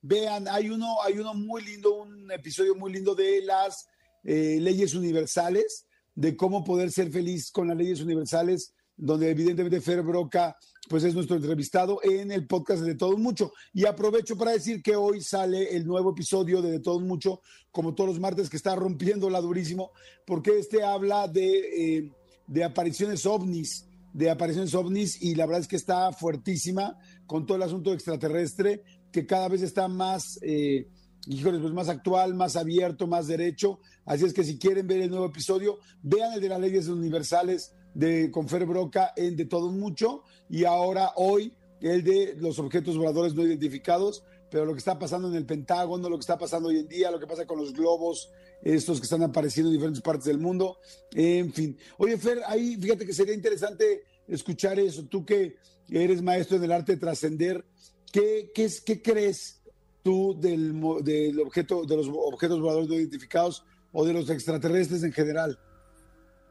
Vean, 0.00 0.46
hay 0.48 0.70
uno, 0.70 1.02
hay 1.02 1.18
uno 1.18 1.34
muy 1.34 1.62
lindo, 1.64 2.02
un 2.02 2.30
episodio 2.30 2.74
muy 2.74 2.92
lindo 2.92 3.14
de 3.14 3.42
las 3.42 3.88
eh, 4.24 4.58
leyes 4.60 4.94
universales, 4.94 5.86
de 6.14 6.36
cómo 6.36 6.64
poder 6.64 6.90
ser 6.90 7.10
feliz 7.10 7.50
con 7.50 7.68
las 7.68 7.76
leyes 7.76 8.00
universales, 8.00 8.74
donde 8.98 9.30
evidentemente 9.30 9.80
Fer 9.80 10.02
Broca 10.02 10.56
pues 10.88 11.04
es 11.04 11.14
nuestro 11.14 11.36
entrevistado 11.36 12.00
en 12.02 12.32
el 12.32 12.46
podcast 12.46 12.82
de 12.82 12.94
Todo 12.94 13.16
Mucho. 13.18 13.52
Y 13.72 13.84
aprovecho 13.84 14.36
para 14.36 14.52
decir 14.52 14.82
que 14.82 14.96
hoy 14.96 15.20
sale 15.20 15.76
el 15.76 15.86
nuevo 15.86 16.12
episodio 16.12 16.62
de 16.62 16.70
De 16.70 16.80
Todo 16.80 17.00
Mucho, 17.00 17.42
como 17.70 17.94
todos 17.94 18.10
los 18.10 18.20
martes, 18.20 18.48
que 18.48 18.56
está 18.56 18.74
rompiéndola 18.74 19.40
durísimo, 19.40 19.90
porque 20.26 20.58
este 20.58 20.82
habla 20.82 21.28
de, 21.28 21.98
eh, 21.98 22.12
de 22.46 22.64
apariciones 22.64 23.26
ovnis, 23.26 23.86
de 24.14 24.30
apariciones 24.30 24.74
ovnis, 24.74 25.22
y 25.22 25.34
la 25.34 25.44
verdad 25.44 25.60
es 25.60 25.68
que 25.68 25.76
está 25.76 26.10
fuertísima 26.12 26.98
con 27.26 27.44
todo 27.44 27.58
el 27.58 27.64
asunto 27.64 27.92
extraterrestre, 27.92 28.82
que 29.12 29.26
cada 29.26 29.48
vez 29.48 29.62
está 29.62 29.88
más... 29.88 30.38
Eh, 30.42 30.88
pues 31.42 31.72
más 31.74 31.90
actual, 31.90 32.32
más 32.32 32.56
abierto, 32.56 33.06
más 33.06 33.26
derecho. 33.26 33.80
Así 34.06 34.24
es 34.24 34.32
que 34.32 34.44
si 34.44 34.58
quieren 34.58 34.86
ver 34.86 35.02
el 35.02 35.10
nuevo 35.10 35.26
episodio, 35.26 35.78
vean 36.00 36.32
el 36.32 36.40
de 36.40 36.48
las 36.48 36.60
leyes 36.60 36.88
universales 36.88 37.74
de 37.98 38.30
Confer 38.30 38.64
Broca 38.64 39.12
en 39.16 39.34
De 39.34 39.44
Todo 39.44 39.72
Mucho 39.72 40.22
y 40.48 40.62
ahora 40.62 41.10
hoy 41.16 41.52
el 41.80 42.04
de 42.04 42.36
los 42.38 42.60
objetos 42.60 42.96
voladores 42.96 43.34
no 43.34 43.42
identificados, 43.44 44.22
pero 44.48 44.64
lo 44.64 44.72
que 44.72 44.78
está 44.78 44.96
pasando 44.96 45.26
en 45.26 45.34
el 45.34 45.44
Pentágono, 45.44 46.08
lo 46.08 46.16
que 46.16 46.20
está 46.20 46.38
pasando 46.38 46.68
hoy 46.68 46.78
en 46.78 46.86
día, 46.86 47.10
lo 47.10 47.18
que 47.18 47.26
pasa 47.26 47.44
con 47.44 47.58
los 47.58 47.72
globos, 47.72 48.30
estos 48.62 49.00
que 49.00 49.04
están 49.04 49.24
apareciendo 49.24 49.68
en 49.68 49.78
diferentes 49.78 50.00
partes 50.00 50.26
del 50.26 50.38
mundo, 50.38 50.78
en 51.12 51.52
fin. 51.52 51.76
Oye, 51.96 52.16
Fer, 52.18 52.40
ahí 52.46 52.76
fíjate 52.76 53.04
que 53.04 53.12
sería 53.12 53.34
interesante 53.34 54.04
escuchar 54.28 54.78
eso, 54.78 55.04
tú 55.06 55.26
que 55.26 55.56
eres 55.90 56.22
maestro 56.22 56.56
en 56.56 56.64
el 56.64 56.72
arte 56.72 56.92
de 56.92 56.98
trascender, 56.98 57.64
¿qué, 58.12 58.52
qué, 58.54 58.66
es, 58.66 58.80
¿qué 58.80 59.02
crees 59.02 59.60
tú 60.04 60.38
del, 60.40 60.80
del 61.02 61.40
objeto, 61.40 61.84
de 61.84 61.96
los 61.96 62.08
objetos 62.08 62.60
voladores 62.60 62.88
no 62.88 62.94
identificados 62.94 63.64
o 63.90 64.04
de 64.04 64.12
los 64.12 64.30
extraterrestres 64.30 65.02
en 65.02 65.12
general? 65.12 65.58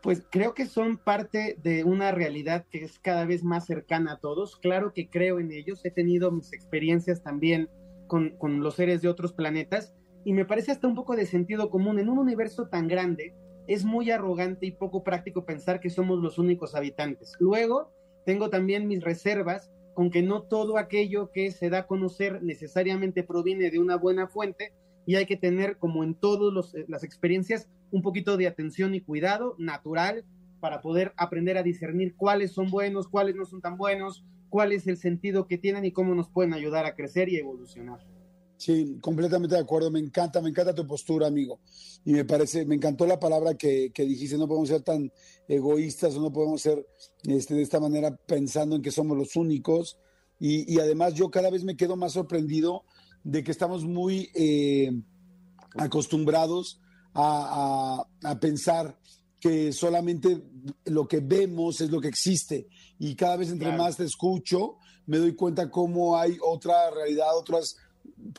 Pues 0.07 0.23
creo 0.31 0.53
que 0.53 0.67
son 0.67 0.95
parte 0.97 1.57
de 1.61 1.84
una 1.84 2.13
realidad 2.13 2.65
que 2.71 2.81
es 2.81 2.97
cada 2.97 3.25
vez 3.25 3.43
más 3.43 3.65
cercana 3.65 4.13
a 4.13 4.19
todos. 4.21 4.55
Claro 4.55 4.93
que 4.93 5.09
creo 5.09 5.38
en 5.38 5.51
ellos, 5.51 5.84
he 5.84 5.91
tenido 5.91 6.31
mis 6.31 6.53
experiencias 6.53 7.23
también 7.23 7.69
con, 8.07 8.29
con, 8.38 8.61
los 8.63 8.75
seres 8.75 9.01
de 9.01 9.09
otros 9.09 9.34
planetas 9.34 9.93
y 10.23 10.31
me 10.31 10.45
parece 10.45 10.71
hasta 10.71 10.88
un 10.88 10.95
poco 10.95 11.17
de 11.17 11.25
sentido 11.25 11.69
común. 11.69 11.99
En 11.99 12.07
un 12.07 12.19
universo 12.19 12.69
tan 12.69 12.88
grande 12.88 13.35
es 13.67 13.84
muy 13.84 14.09
arrogante 14.09 14.65
y 14.65 14.71
poco 14.71 15.03
práctico 15.03 15.43
pensar 15.43 15.81
que 15.81 15.89
somos 15.89 16.19
los 16.19 16.39
únicos 16.39 16.73
habitantes. 16.73 17.34
Luego, 17.41 17.91
tengo 18.25 18.49
también 18.49 18.88
mis 18.88 19.03
reservas 19.03 19.73
con 19.93 20.09
que 20.09 20.21
no 20.21 20.43
todo 20.43 20.77
aquello 20.77 21.31
que 21.34 21.51
se 21.51 21.69
da 21.69 21.79
a 21.79 21.88
conocer 21.88 22.41
necesariamente 22.41 23.23
proviene 23.23 23.69
de 23.71 23.79
una 23.79 23.97
buena 23.97 24.29
fuente 24.29 24.71
y 25.07 25.15
hay 25.15 25.25
que 25.25 25.38
tener, 25.38 25.77
como 25.77 26.03
en 26.03 26.13
todas 26.15 26.75
las 26.88 27.03
experiencias, 27.05 27.69
un 27.91 28.01
poquito 28.01 28.35
de 28.35 28.45
atención 28.45 28.93
y 28.93 28.99
cuidado 28.99 29.55
natural 29.57 30.25
para 30.59 30.81
poder 30.81 31.13
aprender 31.15 31.57
a 31.57 31.63
discernir 31.63 32.15
cuáles 32.17 32.51
son 32.51 32.69
buenos, 32.69 33.07
cuáles 33.07 33.34
no 33.38 33.45
son 33.45 33.61
tan 33.61 33.77
buenos, 33.77 34.25
cuál 34.49 34.73
es 34.73 34.85
el 34.85 34.97
sentido 34.97 35.47
que 35.47 35.57
tienen 35.57 35.85
y 35.85 35.93
cómo 35.93 36.13
nos 36.13 36.29
pueden 36.29 36.53
ayudar 36.53 36.85
a 36.85 36.93
crecer 36.93 37.29
y 37.29 37.38
evolucionar. 37.38 38.05
Sí, 38.57 38.97
completamente 38.99 39.55
de 39.55 39.61
acuerdo. 39.61 39.89
Me 39.89 39.99
encanta, 39.99 40.41
me 40.41 40.49
encanta 40.49 40.75
tu 40.75 40.85
postura, 40.85 41.27
amigo. 41.27 41.61
Y 42.03 42.11
me 42.11 42.25
parece, 42.25 42.65
me 42.65 42.75
encantó 42.75 43.07
la 43.07 43.17
palabra 43.17 43.53
que, 43.53 43.91
que 43.93 44.03
dijiste, 44.03 44.38
no 44.38 44.47
podemos 44.47 44.67
ser 44.67 44.81
tan 44.81 45.09
egoístas 45.47 46.17
o 46.17 46.21
no 46.21 46.34
podemos 46.34 46.61
ser 46.61 46.85
este, 47.23 47.55
de 47.55 47.61
esta 47.61 47.79
manera 47.79 48.13
pensando 48.25 48.75
en 48.75 48.81
que 48.81 48.91
somos 48.91 49.17
los 49.17 49.38
únicos. 49.38 49.97
Y, 50.38 50.73
y 50.73 50.81
además 50.81 51.13
yo 51.13 51.31
cada 51.31 51.49
vez 51.49 51.63
me 51.63 51.77
quedo 51.77 51.95
más 51.95 52.11
sorprendido 52.11 52.84
de 53.23 53.44
que 53.44 53.52
estamos 53.52 53.84
muy 53.84 54.30
eh, 54.34 54.91
acostumbrados 55.76 56.80
a, 57.14 58.06
a, 58.23 58.30
a, 58.30 58.39
pensar 58.39 58.99
que 59.39 59.72
solamente 59.72 60.44
lo 60.85 61.07
que 61.07 61.19
vemos 61.19 61.81
es 61.81 61.89
lo 61.89 61.99
que 61.99 62.07
existe. 62.07 62.68
Y 62.99 63.15
cada 63.15 63.38
vez 63.38 63.49
entre 63.49 63.68
claro. 63.68 63.84
más 63.84 63.98
te 63.98 64.03
escucho, 64.03 64.77
me 65.06 65.18
doy 65.18 65.35
cuenta 65.35 65.69
cómo 65.69 66.18
hay 66.18 66.38
otra 66.41 66.91
realidad, 66.91 67.38
otros 67.38 67.77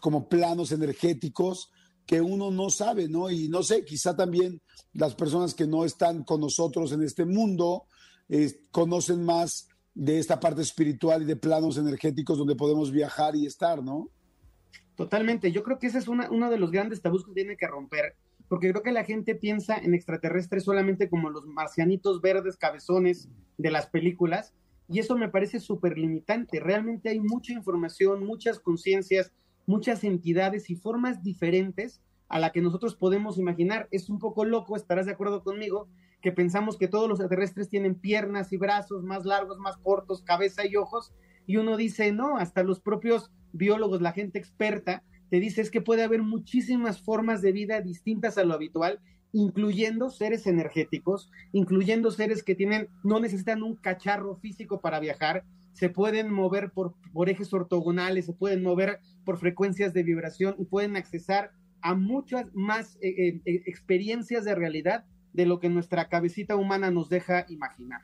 como 0.00 0.28
planos 0.28 0.72
energéticos 0.72 1.70
que 2.06 2.20
uno 2.20 2.50
no 2.50 2.70
sabe, 2.70 3.08
¿no? 3.08 3.30
Y 3.30 3.48
no 3.48 3.62
sé, 3.62 3.84
quizá 3.84 4.16
también 4.16 4.62
las 4.94 5.14
personas 5.14 5.54
que 5.54 5.66
no 5.66 5.84
están 5.84 6.24
con 6.24 6.40
nosotros 6.40 6.92
en 6.92 7.02
este 7.02 7.26
mundo 7.26 7.84
eh, 8.28 8.62
conocen 8.70 9.24
más 9.24 9.68
de 9.94 10.18
esta 10.18 10.40
parte 10.40 10.62
espiritual 10.62 11.22
y 11.22 11.26
de 11.26 11.36
planos 11.36 11.76
energéticos 11.76 12.38
donde 12.38 12.56
podemos 12.56 12.90
viajar 12.90 13.36
y 13.36 13.46
estar, 13.46 13.82
¿no? 13.82 14.08
Totalmente, 14.98 15.52
yo 15.52 15.62
creo 15.62 15.78
que 15.78 15.86
ese 15.86 15.98
es 15.98 16.08
uno 16.08 16.50
de 16.50 16.58
los 16.58 16.72
grandes 16.72 17.00
tabús 17.00 17.24
que 17.24 17.32
tiene 17.32 17.56
que 17.56 17.68
romper, 17.68 18.16
porque 18.48 18.68
creo 18.68 18.82
que 18.82 18.90
la 18.90 19.04
gente 19.04 19.36
piensa 19.36 19.76
en 19.78 19.94
extraterrestres 19.94 20.64
solamente 20.64 21.08
como 21.08 21.30
los 21.30 21.46
marcianitos 21.46 22.20
verdes 22.20 22.56
cabezones 22.56 23.28
de 23.58 23.70
las 23.70 23.86
películas, 23.86 24.54
y 24.88 24.98
eso 24.98 25.16
me 25.16 25.28
parece 25.28 25.60
súper 25.60 25.96
limitante. 25.98 26.58
Realmente 26.58 27.10
hay 27.10 27.20
mucha 27.20 27.52
información, 27.52 28.26
muchas 28.26 28.58
conciencias, 28.58 29.30
muchas 29.66 30.02
entidades 30.02 30.68
y 30.68 30.74
formas 30.74 31.22
diferentes 31.22 32.02
a 32.28 32.40
la 32.40 32.50
que 32.50 32.60
nosotros 32.60 32.96
podemos 32.96 33.38
imaginar. 33.38 33.86
Es 33.92 34.10
un 34.10 34.18
poco 34.18 34.44
loco, 34.44 34.74
estarás 34.74 35.06
de 35.06 35.12
acuerdo 35.12 35.44
conmigo, 35.44 35.86
que 36.20 36.32
pensamos 36.32 36.76
que 36.76 36.88
todos 36.88 37.08
los 37.08 37.20
extraterrestres 37.20 37.68
tienen 37.68 37.94
piernas 37.94 38.52
y 38.52 38.56
brazos 38.56 39.04
más 39.04 39.24
largos, 39.24 39.58
más 39.58 39.76
cortos, 39.76 40.24
cabeza 40.24 40.66
y 40.66 40.74
ojos, 40.74 41.12
y 41.48 41.56
uno 41.56 41.78
dice, 41.78 42.12
no, 42.12 42.36
hasta 42.36 42.62
los 42.62 42.78
propios 42.78 43.32
biólogos, 43.52 44.02
la 44.02 44.12
gente 44.12 44.38
experta, 44.38 45.02
te 45.30 45.40
dice 45.40 45.62
es 45.62 45.70
que 45.70 45.80
puede 45.80 46.04
haber 46.04 46.22
muchísimas 46.22 47.00
formas 47.00 47.40
de 47.40 47.52
vida 47.52 47.80
distintas 47.80 48.36
a 48.36 48.44
lo 48.44 48.52
habitual, 48.52 49.00
incluyendo 49.32 50.10
seres 50.10 50.46
energéticos, 50.46 51.30
incluyendo 51.52 52.10
seres 52.10 52.42
que 52.42 52.54
tienen, 52.54 52.88
no 53.02 53.18
necesitan 53.18 53.62
un 53.62 53.76
cacharro 53.76 54.36
físico 54.36 54.82
para 54.82 55.00
viajar, 55.00 55.42
se 55.72 55.88
pueden 55.88 56.30
mover 56.30 56.70
por, 56.70 56.94
por 57.14 57.30
ejes 57.30 57.52
ortogonales, 57.54 58.26
se 58.26 58.34
pueden 58.34 58.62
mover 58.62 59.00
por 59.24 59.38
frecuencias 59.38 59.94
de 59.94 60.02
vibración 60.02 60.54
y 60.58 60.66
pueden 60.66 60.96
accesar 60.96 61.52
a 61.80 61.94
muchas 61.94 62.54
más 62.54 62.98
eh, 63.00 63.40
eh, 63.46 63.62
experiencias 63.64 64.44
de 64.44 64.54
realidad 64.54 65.06
de 65.32 65.46
lo 65.46 65.60
que 65.60 65.70
nuestra 65.70 66.10
cabecita 66.10 66.56
humana 66.56 66.90
nos 66.90 67.08
deja 67.08 67.46
imaginar. 67.48 68.02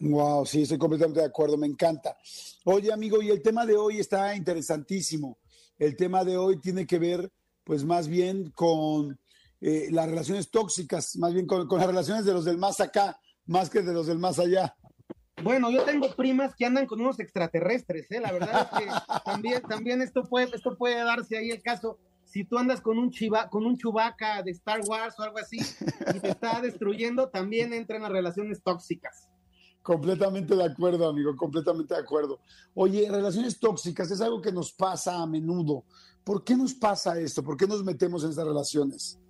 Wow, 0.00 0.44
sí, 0.44 0.62
estoy 0.62 0.78
completamente 0.78 1.20
de 1.20 1.26
acuerdo, 1.26 1.56
me 1.56 1.66
encanta. 1.66 2.16
Oye, 2.64 2.92
amigo, 2.92 3.22
y 3.22 3.30
el 3.30 3.42
tema 3.42 3.64
de 3.64 3.76
hoy 3.76 3.98
está 3.98 4.34
interesantísimo. 4.34 5.38
El 5.78 5.96
tema 5.96 6.24
de 6.24 6.36
hoy 6.36 6.60
tiene 6.60 6.86
que 6.86 6.98
ver, 6.98 7.32
pues, 7.64 7.84
más 7.84 8.08
bien 8.08 8.50
con 8.50 9.18
eh, 9.60 9.88
las 9.90 10.06
relaciones 10.06 10.50
tóxicas, 10.50 11.16
más 11.16 11.32
bien 11.32 11.46
con, 11.46 11.66
las 11.68 11.86
relaciones 11.86 12.24
de 12.24 12.32
los 12.32 12.44
del 12.44 12.58
más 12.58 12.80
acá, 12.80 13.18
más 13.46 13.70
que 13.70 13.82
de 13.82 13.92
los 13.92 14.06
del 14.06 14.18
más 14.18 14.38
allá. 14.38 14.76
Bueno, 15.42 15.70
yo 15.70 15.82
tengo 15.84 16.14
primas 16.14 16.54
que 16.54 16.66
andan 16.66 16.86
con 16.86 17.00
unos 17.00 17.20
extraterrestres, 17.20 18.10
¿eh? 18.10 18.20
La 18.20 18.32
verdad 18.32 18.68
es 18.72 18.78
que 18.78 18.90
también, 19.24 19.62
también 19.62 20.02
esto, 20.02 20.24
puede, 20.24 20.54
esto 20.54 20.76
puede 20.76 20.96
darse 20.96 21.36
ahí 21.36 21.50
el 21.50 21.62
caso. 21.62 21.98
Si 22.24 22.44
tú 22.44 22.58
andas 22.58 22.80
con 22.80 22.98
un, 22.98 23.10
chiva, 23.10 23.48
con 23.48 23.64
un 23.66 23.76
chubaca 23.76 24.42
de 24.42 24.50
Star 24.50 24.80
Wars 24.86 25.14
o 25.18 25.22
algo 25.22 25.38
así 25.38 25.58
y 26.14 26.20
te 26.20 26.30
está 26.30 26.60
destruyendo, 26.60 27.28
también 27.28 27.72
entran 27.72 28.02
las 28.02 28.10
relaciones 28.10 28.62
tóxicas. 28.62 29.28
Completamente 29.86 30.56
de 30.56 30.64
acuerdo, 30.64 31.08
amigo, 31.08 31.36
completamente 31.36 31.94
de 31.94 32.00
acuerdo. 32.00 32.40
Oye, 32.74 33.08
relaciones 33.08 33.60
tóxicas 33.60 34.10
es 34.10 34.20
algo 34.20 34.42
que 34.42 34.50
nos 34.50 34.72
pasa 34.72 35.22
a 35.22 35.28
menudo. 35.28 35.84
¿Por 36.24 36.42
qué 36.42 36.56
nos 36.56 36.74
pasa 36.74 37.20
esto? 37.20 37.44
¿Por 37.44 37.56
qué 37.56 37.68
nos 37.68 37.84
metemos 37.84 38.24
en 38.24 38.30
estas 38.30 38.48
relaciones? 38.48 39.20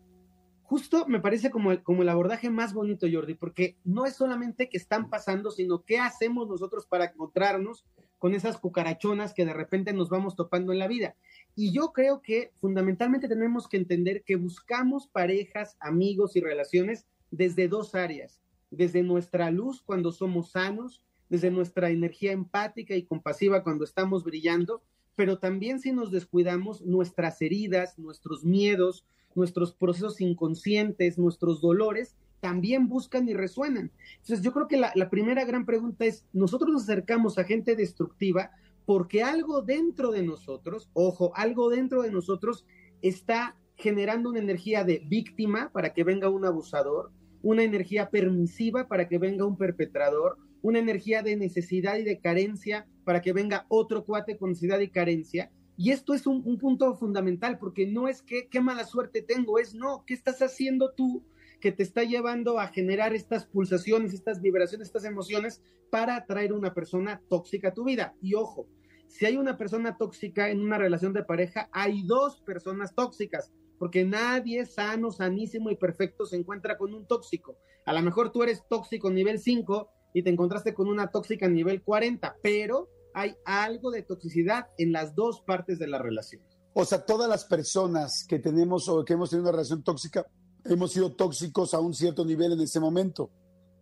Justo 0.63 1.05
me 1.09 1.21
parece 1.21 1.51
como 1.51 1.73
el, 1.73 1.83
como 1.83 2.01
el 2.01 2.09
abordaje 2.09 2.49
más 2.49 2.73
bonito, 2.73 3.07
Jordi, 3.13 3.35
porque 3.35 3.77
no 3.85 4.07
es 4.07 4.17
solamente 4.17 4.71
que 4.71 4.79
están 4.79 5.11
pasando, 5.11 5.51
sino 5.51 5.85
qué 5.85 5.99
hacemos 5.99 6.49
nosotros 6.49 6.87
para 6.87 7.05
encontrarnos 7.05 7.85
con 8.17 8.35
esas 8.35 8.57
cucarachonas 8.57 9.35
que 9.35 9.45
de 9.45 9.53
repente 9.53 9.93
nos 9.93 10.09
vamos 10.09 10.37
topando 10.37 10.73
en 10.73 10.79
la 10.79 10.89
vida. 10.89 11.17
Y 11.55 11.73
yo 11.73 11.93
creo 11.93 12.23
que 12.23 12.53
fundamentalmente 12.63 13.29
tenemos 13.29 13.69
que 13.69 13.77
entender 13.77 14.25
que 14.25 14.37
buscamos 14.37 15.07
parejas, 15.07 15.77
amigos 15.81 16.35
y 16.35 16.41
relaciones 16.41 17.05
desde 17.31 17.69
dos 17.69 17.95
áreas 17.95 18.41
desde 18.71 19.03
nuestra 19.03 19.51
luz 19.51 19.83
cuando 19.83 20.13
somos 20.13 20.51
sanos, 20.51 21.03
desde 21.29 21.51
nuestra 21.51 21.91
energía 21.91 22.33
empática 22.33 22.95
y 22.95 23.05
compasiva 23.05 23.63
cuando 23.63 23.85
estamos 23.85 24.25
brillando, 24.25 24.83
pero 25.15 25.39
también 25.39 25.81
si 25.81 25.93
nos 25.93 26.11
descuidamos, 26.11 26.83
nuestras 26.83 27.41
heridas, 27.43 27.99
nuestros 27.99 28.45
miedos, 28.45 29.05
nuestros 29.35 29.73
procesos 29.73 30.21
inconscientes, 30.21 31.19
nuestros 31.19 31.61
dolores, 31.61 32.17
también 32.41 32.89
buscan 32.89 33.29
y 33.29 33.35
resuenan. 33.35 33.91
Entonces 34.19 34.43
yo 34.43 34.53
creo 34.53 34.69
que 34.69 34.77
la, 34.77 34.93
la 34.95 35.11
primera 35.11 35.45
gran 35.45 35.65
pregunta 35.65 36.05
es, 36.05 36.27
nosotros 36.33 36.71
nos 36.71 36.83
acercamos 36.85 37.39
a 37.39 37.45
gente 37.45 37.77
destructiva 37.77 38.51
porque 38.85 39.23
algo 39.23 39.63
dentro 39.63 40.13
de 40.13 40.23
nosotros, 40.23 40.91
ojo, 40.93 41.33
algo 41.35 41.71
dentro 41.71 42.03
de 42.03 42.13
nosotros 42.13 42.67
está 43.03 43.57
generando 43.77 44.31
una 44.31 44.39
energía 44.39 44.85
de 44.85 45.03
víctima 45.07 45.71
para 45.73 45.93
que 45.93 46.05
venga 46.05 46.29
un 46.29 46.45
abusador, 46.45 47.11
una 47.47 47.63
energía 47.63 48.11
permisiva 48.11 48.89
para 48.89 49.07
que 49.07 49.19
venga 49.19 49.47
un 49.47 49.57
perpetrador, 49.57 50.37
una 50.63 50.81
energía 50.81 51.23
de 51.23 51.37
necesidad 51.37 51.97
y 51.97 52.03
de 52.03 52.19
carencia 52.19 52.89
para 53.05 53.23
que 53.23 53.33
venga 53.33 53.67
otro 53.69 54.05
cuate 54.05 54.37
con 54.37 54.51
necesidad 54.51 54.81
y 54.81 54.89
carencia. 54.89 55.53
Y 55.77 55.93
esto 55.93 56.13
es 56.13 56.27
un, 56.27 56.43
punto 56.59 56.93
fundamental 56.97 57.57
porque 57.61 57.87
no 57.87 58.09
es 58.09 58.21
que 58.21 58.49
qué 58.49 58.61
mala 58.61 58.85
suerte 58.85 59.23
tengo, 59.23 59.61
es 59.61 59.77
no, 59.77 60.03
¿qué 60.05 60.15
estás 60.15 60.43
haciendo 60.43 60.91
tú 60.91 61.23
que 61.61 61.71
te 61.71 61.85
está 61.85 62.03
llevando 62.03 62.59
a 62.59 62.67
generar 62.67 63.15
estas 63.15 63.47
pulsaciones, 63.47 64.13
estas 64.13 64.43
vibraciones, 64.43 64.89
estas 64.89 65.05
emociones 65.05 65.63
para 65.89 66.17
atraer 66.17 66.53
una 66.53 66.75
persona 66.75 67.23
tóxica 67.29 67.69
a 67.69 67.75
tu 67.75 67.85
vida? 67.85 68.17
Y 68.21 68.35
ojo, 68.35 68.67
si 69.07 69.25
hay 69.25 69.37
una 69.37 69.57
persona 69.57 69.97
tóxica 69.97 70.51
en 70.51 70.63
una 70.63 70.79
relación 70.79 71.13
de 71.13 71.23
pareja, 71.23 71.69
hay 71.71 72.03
dos 72.03 72.41
personas 72.41 72.93
tóxicas 72.93 73.53
porque 73.79 74.05
nadie 74.05 74.67
sano, 74.67 75.11
sanísimo 75.11 75.71
y 75.71 75.77
perfecto 75.77 76.27
se 76.27 76.37
encuentra 76.37 76.79
con 76.79 76.95
un 76.95 77.07
tóxico. 77.07 77.57
A 77.85 77.93
lo 77.93 78.03
mejor 78.03 78.33
tú 78.33 78.43
eres 78.43 78.63
tóxico 78.69 79.11
nivel 79.11 79.39
5 79.39 79.89
y 80.15 80.23
te 80.23 80.31
encontraste 80.31 80.75
con 80.75 80.89
una 80.89 81.11
tóxica 81.11 81.49
nivel 81.49 81.83
40, 81.83 82.37
pero 82.43 82.89
hay 83.15 83.35
algo 83.45 83.91
de 83.91 84.03
toxicidad 84.03 84.69
en 84.79 84.93
las 84.93 85.15
dos 85.15 85.41
partes 85.41 85.79
de 85.79 85.87
la 85.87 85.99
relación. 85.99 86.43
O 86.75 86.85
sea, 86.85 87.07
todas 87.07 87.29
las 87.29 87.45
personas 87.45 88.25
que 88.29 88.39
tenemos 88.39 88.89
o 88.89 89.05
que 89.05 89.15
hemos 89.15 89.31
tenido 89.31 89.45
una 89.45 89.53
relación 89.53 89.83
tóxica, 89.83 90.27
hemos 90.65 90.93
sido 90.93 91.13
tóxicos 91.13 91.73
a 91.73 91.81
un 91.81 91.95
cierto 91.95 92.25
nivel 92.25 92.53
en 92.53 92.61
ese 92.61 92.81
momento. 92.81 93.31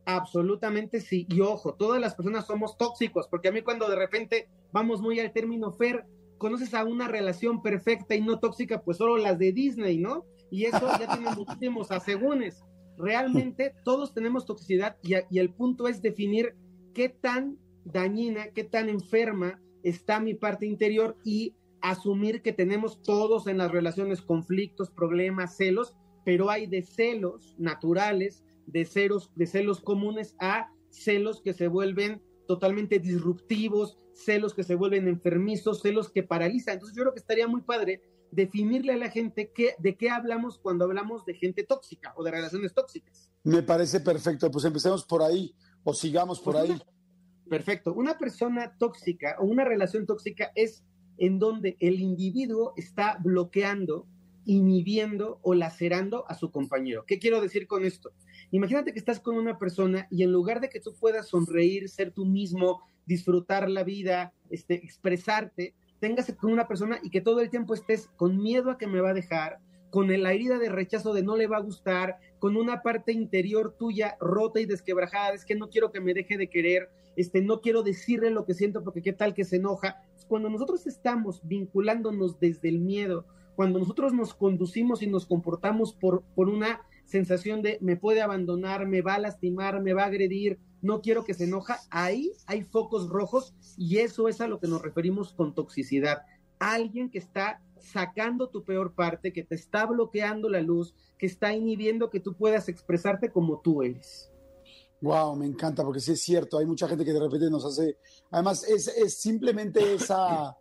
Absolutamente 0.07 1.01
sí. 1.01 1.27
Y 1.29 1.41
ojo, 1.41 1.75
todas 1.75 2.01
las 2.01 2.15
personas 2.15 2.47
somos 2.47 2.77
tóxicos, 2.77 3.27
porque 3.29 3.49
a 3.49 3.53
mí 3.53 3.63
cuando 3.63 3.89
de 3.89 3.97
repente 3.97 4.49
vamos 4.71 5.01
muy 5.01 5.19
al 5.19 5.33
término 5.33 5.73
Fer, 5.73 6.07
conoces 6.39 6.75
a 6.75 6.85
una 6.85 7.09
relación 7.09 7.63
perfecta 7.63 8.15
y 8.15 8.21
no 8.21 8.39
tóxica, 8.39 8.83
pues 8.83 8.99
solo 8.99 9.17
las 9.17 9.39
de 9.39 9.53
Disney, 9.53 9.99
¿no? 9.99 10.25
Y 10.51 10.65
eso 10.65 10.87
ya 10.99 11.17
tiene 11.17 11.31
muchísimos 11.37 11.91
asegúnes. 11.91 12.65
Realmente 12.97 13.75
todos 13.85 14.15
tenemos 14.15 14.47
toxicidad 14.47 14.97
y, 15.03 15.15
y 15.31 15.39
el 15.39 15.51
punto 15.51 15.89
es 15.89 16.01
definir 16.01 16.55
qué 16.95 17.09
tan 17.09 17.59
dañina, 17.85 18.49
qué 18.55 18.65
tan 18.65 18.89
enferma 18.89 19.61
está 19.83 20.21
mi 20.21 20.35
parte 20.35 20.67
interior 20.67 21.17
y 21.25 21.55
asumir 21.81 22.41
que 22.41 22.53
tenemos 22.53 23.03
todos 23.03 23.47
en 23.47 23.59
las 23.59 23.71
relaciones 23.71 24.23
conflictos, 24.23 24.91
problemas, 24.91 25.57
celos, 25.57 25.95
pero 26.25 26.51
hay 26.51 26.67
de 26.67 26.83
celos 26.83 27.55
naturales, 27.59 28.43
de 28.67 28.87
celos, 28.87 29.31
de 29.37 29.47
celos 29.47 29.81
comunes 29.81 30.35
a 30.41 30.71
celos 30.89 31.43
que 31.43 31.53
se 31.53 31.69
vuelven 31.69 32.23
totalmente 32.47 32.99
disruptivos, 32.99 33.99
celos 34.15 34.55
que 34.55 34.63
se 34.63 34.75
vuelven 34.75 35.09
enfermizos, 35.09 35.83
celos 35.83 36.11
que 36.11 36.23
paralizan. 36.23 36.75
Entonces 36.75 36.97
yo 36.97 37.03
creo 37.03 37.13
que 37.13 37.21
estaría 37.21 37.49
muy 37.49 37.63
padre 37.63 38.01
definirle 38.31 38.93
a 38.93 38.97
la 38.97 39.11
gente 39.11 39.53
qué, 39.55 39.75
de 39.79 39.97
qué 39.97 40.11
hablamos 40.11 40.59
cuando 40.59 40.85
hablamos 40.85 41.25
de 41.25 41.35
gente 41.35 41.65
tóxica 41.65 42.13
o 42.17 42.25
de 42.25 42.31
relaciones 42.31 42.75
tóxicas. 42.75 43.31
Me 43.45 43.63
parece 43.63 44.01
perfecto, 44.01 44.51
pues 44.51 44.65
empecemos 44.65 45.05
por 45.05 45.23
ahí 45.23 45.55
o 45.85 45.95
sigamos 45.95 46.41
por 46.41 46.55
pues 46.55 46.71
ahí. 46.71 46.83
perfecto. 47.49 47.93
Una 47.93 48.19
persona 48.19 48.77
tóxica 48.79 49.37
o 49.39 49.45
una 49.45 49.65
relación 49.65 50.07
tóxica 50.07 50.51
es 50.55 50.83
en 51.19 51.39
donde 51.39 51.77
el 51.81 52.01
individuo 52.01 52.73
está 52.77 53.19
bloqueando, 53.23 54.07
inhibiendo 54.47 55.39
o 55.43 55.55
lacerando 55.55 56.25
a 56.29 56.35
su 56.35 56.51
compañero. 56.51 57.05
¿Qué 57.07 57.19
quiero 57.19 57.41
decir 57.41 57.67
con 57.67 57.85
esto? 57.85 58.11
Imagínate 58.51 58.93
que 58.93 58.99
estás 58.99 59.21
con 59.21 59.37
una 59.37 59.59
persona 59.59 60.07
y 60.11 60.23
en 60.23 60.33
lugar 60.33 60.61
de 60.61 60.69
que 60.69 60.81
tú 60.81 60.95
puedas 60.95 61.29
sonreír, 61.29 61.89
ser 61.89 62.11
tú 62.13 62.25
mismo, 62.27 62.83
disfrutar 63.07 63.69
la 63.71 63.85
vida, 63.85 64.33
este, 64.51 64.75
expresarte, 64.75 65.75
tengas 66.01 66.33
con 66.35 66.53
una 66.53 66.69
persona 66.69 66.99
y 67.03 67.11
que 67.11 67.21
todo 67.21 67.41
el 67.41 67.51
tiempo 67.51 67.75
estés 67.75 68.09
con 68.17 68.37
miedo 68.37 68.71
a 68.71 68.79
que 68.79 68.87
me 68.87 69.01
va 69.01 69.11
a 69.11 69.15
dejar, 69.15 69.59
con 69.91 70.09
la 70.09 70.33
herida 70.33 70.59
de 70.59 70.69
rechazo 70.69 71.15
de 71.15 71.23
no 71.23 71.37
le 71.37 71.47
va 71.47 71.59
a 71.59 71.63
gustar, 71.63 72.19
con 72.41 72.57
una 72.57 72.83
parte 72.83 73.13
interior 73.13 73.77
tuya 73.79 74.17
rota 74.19 74.61
y 74.61 74.67
desquebrajada, 74.67 75.35
es 75.35 75.45
que 75.45 75.55
no 75.55 75.71
quiero 75.71 75.93
que 75.93 76.01
me 76.01 76.15
deje 76.15 76.37
de 76.37 76.51
querer, 76.51 76.91
este, 77.17 77.41
no 77.43 77.61
quiero 77.61 77.83
decirle 77.83 78.31
lo 78.31 78.45
que 78.45 78.55
siento 78.55 78.83
porque 78.83 79.03
qué 79.03 79.13
tal 79.13 79.35
que 79.35 79.45
se 79.45 79.57
enoja. 79.57 80.03
Cuando 80.27 80.51
nosotros 80.51 80.87
estamos 80.87 81.41
vinculándonos 81.45 82.41
desde 82.41 82.69
el 82.71 82.81
miedo, 82.81 83.25
cuando 83.55 83.79
nosotros 83.79 84.13
nos 84.13 84.35
conducimos 84.35 85.01
y 85.03 85.07
nos 85.07 85.27
comportamos 85.27 85.93
por, 85.93 86.23
por 86.35 86.49
una 86.49 86.81
sensación 87.05 87.63
de 87.63 87.79
me 87.81 87.97
puede 87.97 88.23
abandonar, 88.23 88.87
me 88.87 89.03
va 89.03 89.15
a 89.15 89.21
lastimar, 89.21 89.81
me 89.83 89.93
va 89.93 90.05
a 90.05 90.07
agredir, 90.07 90.59
no 90.83 91.01
quiero 91.01 91.25
que 91.25 91.35
se 91.35 91.45
enoja, 91.45 91.81
ahí 91.91 92.33
hay 92.47 92.63
focos 92.63 93.09
rojos 93.09 93.55
y 93.77 93.99
eso 93.99 94.29
es 94.29 94.41
a 94.41 94.49
lo 94.49 94.61
que 94.61 94.69
nos 94.69 94.83
referimos 94.83 95.33
con 95.33 95.55
toxicidad. 95.55 96.23
Alguien 96.59 97.11
que 97.11 97.19
está 97.19 97.63
sacando 97.79 98.49
tu 98.49 98.65
peor 98.65 98.95
parte, 98.95 99.33
que 99.33 99.45
te 99.45 99.55
está 99.55 99.87
bloqueando 99.87 100.49
la 100.49 100.61
luz, 100.61 100.95
que 101.19 101.27
está 101.27 101.55
inhibiendo 101.55 102.11
que 102.11 102.21
tú 102.21 102.35
puedas 102.35 102.69
expresarte 102.69 103.31
como 103.31 103.61
tú 103.61 103.83
eres. 103.83 104.31
Wow, 105.01 105.37
me 105.37 105.47
encanta 105.47 105.85
porque 105.85 106.01
sí 106.01 106.13
es 106.13 106.23
cierto, 106.23 106.59
hay 106.59 106.67
mucha 106.67 106.89
gente 106.89 107.05
que 107.05 107.13
de 107.13 107.21
repente 107.21 107.51
nos 107.51 107.65
hace, 107.65 107.99
además 108.31 108.65
es, 108.65 108.89
es 108.89 109.19
simplemente 109.19 109.95
esa, 109.95 110.57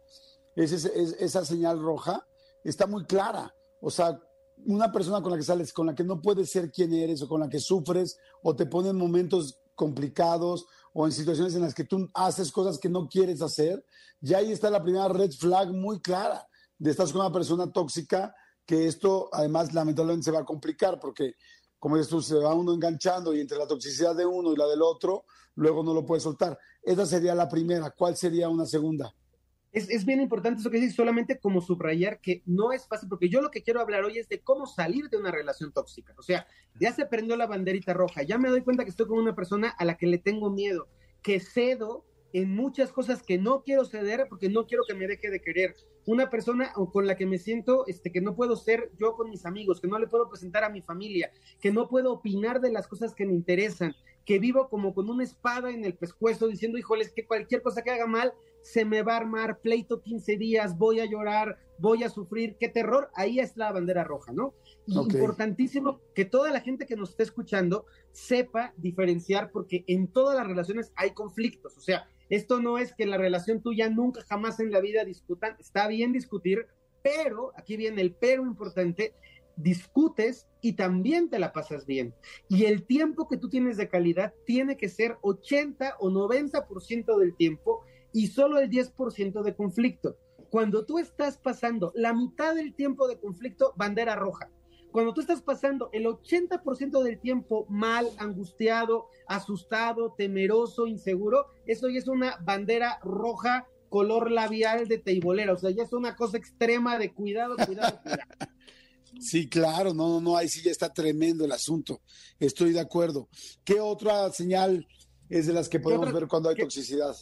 esa 0.55 1.45
señal 1.45 1.81
roja, 1.81 2.25
está 2.63 2.87
muy 2.87 3.05
clara. 3.05 3.53
O 3.79 3.89
sea, 3.89 4.19
una 4.65 4.91
persona 4.91 5.21
con 5.21 5.31
la 5.31 5.37
que 5.37 5.43
sales, 5.43 5.73
con 5.73 5.87
la 5.87 5.95
que 5.95 6.03
no 6.03 6.21
puedes 6.21 6.51
ser 6.51 6.71
quien 6.71 6.93
eres 6.93 7.21
o 7.21 7.27
con 7.27 7.39
la 7.39 7.49
que 7.49 7.59
sufres 7.59 8.17
o 8.41 8.55
te 8.55 8.65
pone 8.65 8.89
en 8.89 8.97
momentos 8.97 9.59
complicados 9.75 10.65
o 10.93 11.05
en 11.05 11.11
situaciones 11.11 11.55
en 11.55 11.61
las 11.61 11.73
que 11.73 11.83
tú 11.83 12.09
haces 12.13 12.51
cosas 12.51 12.77
que 12.77 12.89
no 12.89 13.07
quieres 13.07 13.41
hacer, 13.41 13.85
ya 14.21 14.37
ahí 14.37 14.51
está 14.51 14.69
la 14.69 14.83
primera 14.83 15.07
red 15.07 15.31
flag 15.31 15.71
muy 15.71 15.99
clara 15.99 16.47
de 16.77 16.91
estar 16.91 17.05
con 17.11 17.21
una 17.21 17.31
persona 17.31 17.71
tóxica 17.71 18.35
que 18.65 18.87
esto 18.87 19.29
además 19.31 19.73
lamentablemente 19.73 20.25
se 20.25 20.31
va 20.31 20.39
a 20.39 20.45
complicar 20.45 20.99
porque 20.99 21.35
como 21.83 22.01
tú, 22.05 22.21
se 22.21 22.35
va 22.35 22.53
uno 22.53 22.73
enganchando 22.73 23.33
y 23.33 23.41
entre 23.41 23.57
la 23.57 23.67
toxicidad 23.67 24.15
de 24.15 24.25
uno 24.25 24.53
y 24.53 24.55
la 24.55 24.65
del 24.67 24.81
otro, 24.81 25.25
luego 25.55 25.83
no 25.83 25.93
lo 25.93 26.05
puede 26.05 26.21
soltar. 26.21 26.57
Esa 26.81 27.05
sería 27.05 27.35
la 27.35 27.49
primera. 27.49 27.91
¿Cuál 27.91 28.15
sería 28.15 28.47
una 28.47 28.65
segunda? 28.65 29.13
Es, 29.73 30.05
bien 30.05 30.21
importante 30.21 30.61
eso 30.61 30.69
que 30.69 30.79
dices, 30.79 30.95
solamente 30.95 31.39
como 31.39 31.59
subrayar 31.59 32.21
que 32.21 32.43
no 32.45 32.71
es 32.71 32.87
fácil, 32.87 33.09
porque 33.09 33.27
yo 33.27 33.41
lo 33.41 33.49
que 33.49 33.63
quiero 33.63 33.81
hablar 33.81 34.05
hoy 34.05 34.19
es 34.19 34.29
de 34.29 34.39
cómo 34.39 34.67
salir 34.67 35.09
de 35.09 35.17
una 35.17 35.31
relación 35.31 35.73
tóxica. 35.73 36.13
O 36.17 36.21
sea, 36.21 36.45
ya 36.79 36.93
se 36.93 37.07
prendió 37.07 37.35
la 37.35 37.47
banderita 37.47 37.93
roja, 37.93 38.21
ya 38.21 38.37
me 38.37 38.49
doy 38.49 38.61
cuenta 38.61 38.83
que 38.83 38.91
estoy 38.91 39.07
con 39.07 39.17
una 39.17 39.35
persona 39.35 39.69
a 39.69 39.83
la 39.83 39.97
que 39.97 40.05
le 40.05 40.19
tengo 40.19 40.51
miedo, 40.51 40.87
que 41.23 41.39
cedo 41.39 42.05
en 42.33 42.55
muchas 42.55 42.91
cosas 42.91 43.23
que 43.23 43.37
no 43.37 43.63
quiero 43.63 43.85
ceder 43.85 44.27
porque 44.27 44.49
no 44.49 44.65
quiero 44.65 44.83
que 44.87 44.95
me 44.95 45.07
deje 45.07 45.29
de 45.29 45.39
querer. 45.39 45.75
Una 46.05 46.29
persona 46.29 46.73
con 46.91 47.07
la 47.07 47.15
que 47.15 47.25
me 47.25 47.37
siento 47.37 47.85
este, 47.87 48.11
que 48.11 48.21
no 48.21 48.35
puedo 48.35 48.55
ser 48.55 48.91
yo 48.99 49.15
con 49.15 49.29
mis 49.29 49.45
amigos, 49.45 49.79
que 49.79 49.87
no 49.87 49.97
le 49.99 50.07
puedo 50.07 50.29
presentar 50.29 50.63
a 50.63 50.69
mi 50.69 50.81
familia, 50.81 51.31
que 51.61 51.71
no 51.71 51.87
puedo 51.87 52.11
opinar 52.11 52.59
de 52.59 52.71
las 52.71 52.87
cosas 52.87 53.13
que 53.13 53.25
me 53.25 53.33
interesan, 53.33 53.95
que 54.25 54.39
vivo 54.39 54.69
como 54.69 54.93
con 54.93 55.09
una 55.09 55.23
espada 55.23 55.69
en 55.71 55.83
el 55.83 55.95
pescuezo 55.95 56.47
diciendo, 56.47 56.77
híjoles, 56.77 57.11
que 57.11 57.25
cualquier 57.25 57.61
cosa 57.61 57.81
que 57.81 57.91
haga 57.91 58.07
mal 58.07 58.33
se 58.61 58.85
me 58.85 59.01
va 59.01 59.13
a 59.13 59.17
armar, 59.17 59.59
pleito 59.59 60.01
15 60.01 60.37
días, 60.37 60.77
voy 60.77 61.01
a 61.01 61.05
llorar, 61.05 61.57
voy 61.77 62.03
a 62.03 62.09
sufrir, 62.09 62.55
qué 62.57 62.69
terror, 62.69 63.09
ahí 63.13 63.39
es 63.39 63.57
la 63.57 63.71
bandera 63.73 64.05
roja, 64.05 64.31
¿no? 64.31 64.53
Y 64.85 64.97
importantísimo 64.97 65.99
que 66.15 66.23
toda 66.23 66.49
la 66.51 66.61
gente 66.61 66.85
que 66.85 66.95
nos 66.95 67.09
esté 67.09 67.23
escuchando 67.23 67.85
sepa 68.13 68.73
diferenciar, 68.77 69.51
porque 69.51 69.83
en 69.87 70.07
todas 70.07 70.37
las 70.37 70.47
relaciones 70.47 70.93
hay 70.95 71.11
conflictos, 71.11 71.77
o 71.77 71.81
sea, 71.81 72.07
esto 72.29 72.61
no 72.61 72.77
es 72.77 72.95
que 72.95 73.05
la 73.05 73.17
relación 73.17 73.61
tuya 73.61 73.89
nunca 73.89 74.21
jamás 74.21 74.61
en 74.61 74.71
la 74.71 74.79
vida 74.79 75.03
discutan, 75.03 75.57
está 75.59 75.87
bien 75.87 76.13
discutir, 76.13 76.67
pero, 77.03 77.51
aquí 77.57 77.75
viene 77.75 78.01
el 78.01 78.13
pero 78.13 78.43
importante, 78.43 79.13
discutes 79.55 80.47
y 80.61 80.73
también 80.73 81.29
te 81.29 81.39
la 81.39 81.53
pasas 81.53 81.85
bien. 81.85 82.13
Y 82.47 82.65
el 82.65 82.85
tiempo 82.85 83.27
que 83.27 83.37
tú 83.37 83.49
tienes 83.49 83.77
de 83.77 83.89
calidad 83.89 84.33
tiene 84.45 84.77
que 84.77 84.89
ser 84.89 85.17
80 85.21 85.97
o 85.99 86.09
90% 86.09 87.17
del 87.17 87.35
tiempo 87.35 87.83
y 88.11 88.27
solo 88.27 88.59
el 88.59 88.69
10% 88.69 89.43
de 89.43 89.55
conflicto. 89.55 90.17
Cuando 90.49 90.85
tú 90.85 90.99
estás 90.99 91.37
pasando 91.37 91.91
la 91.95 92.13
mitad 92.13 92.55
del 92.55 92.75
tiempo 92.75 93.07
de 93.07 93.19
conflicto, 93.19 93.73
bandera 93.75 94.15
roja. 94.15 94.49
Cuando 94.91 95.11
tú 95.11 95.21
estás 95.21 95.41
pasando 95.41 95.89
el 95.91 96.05
80% 96.05 97.01
del 97.01 97.19
tiempo 97.19 97.65
mal, 97.67 98.07
angustiado, 98.19 99.07
asustado, 99.27 100.13
temeroso, 100.15 100.85
inseguro, 100.85 101.47
eso 101.65 101.89
ya 101.89 101.97
es 101.97 102.07
una 102.07 102.37
bandera 102.43 102.99
roja 103.01 103.67
color 103.89 104.29
labial 104.29 104.87
de 104.87 104.99
teibolera. 104.99 105.53
O 105.53 105.57
sea, 105.57 105.71
ya 105.71 105.83
es 105.83 105.93
una 105.93 106.15
cosa 106.15 106.37
extrema 106.37 106.99
de 106.99 107.11
cuidado, 107.11 107.55
cuidado, 107.65 107.99
cuidado. 108.03 108.21
Sí, 109.19 109.47
claro, 109.47 109.93
no, 109.93 110.09
no, 110.09 110.21
no, 110.21 110.37
ahí 110.37 110.49
sí 110.49 110.61
ya 110.63 110.71
está 110.71 110.91
tremendo 110.91 111.45
el 111.45 111.51
asunto. 111.51 112.01
Estoy 112.39 112.73
de 112.73 112.79
acuerdo. 112.79 113.29
¿Qué 113.63 113.79
otra 113.79 114.29
señal 114.31 114.87
es 115.29 115.47
de 115.47 115.53
las 115.53 115.69
que 115.69 115.79
podemos 115.79 116.11
ver 116.11 116.27
cuando 116.27 116.49
hay 116.49 116.55
toxicidad? 116.55 117.15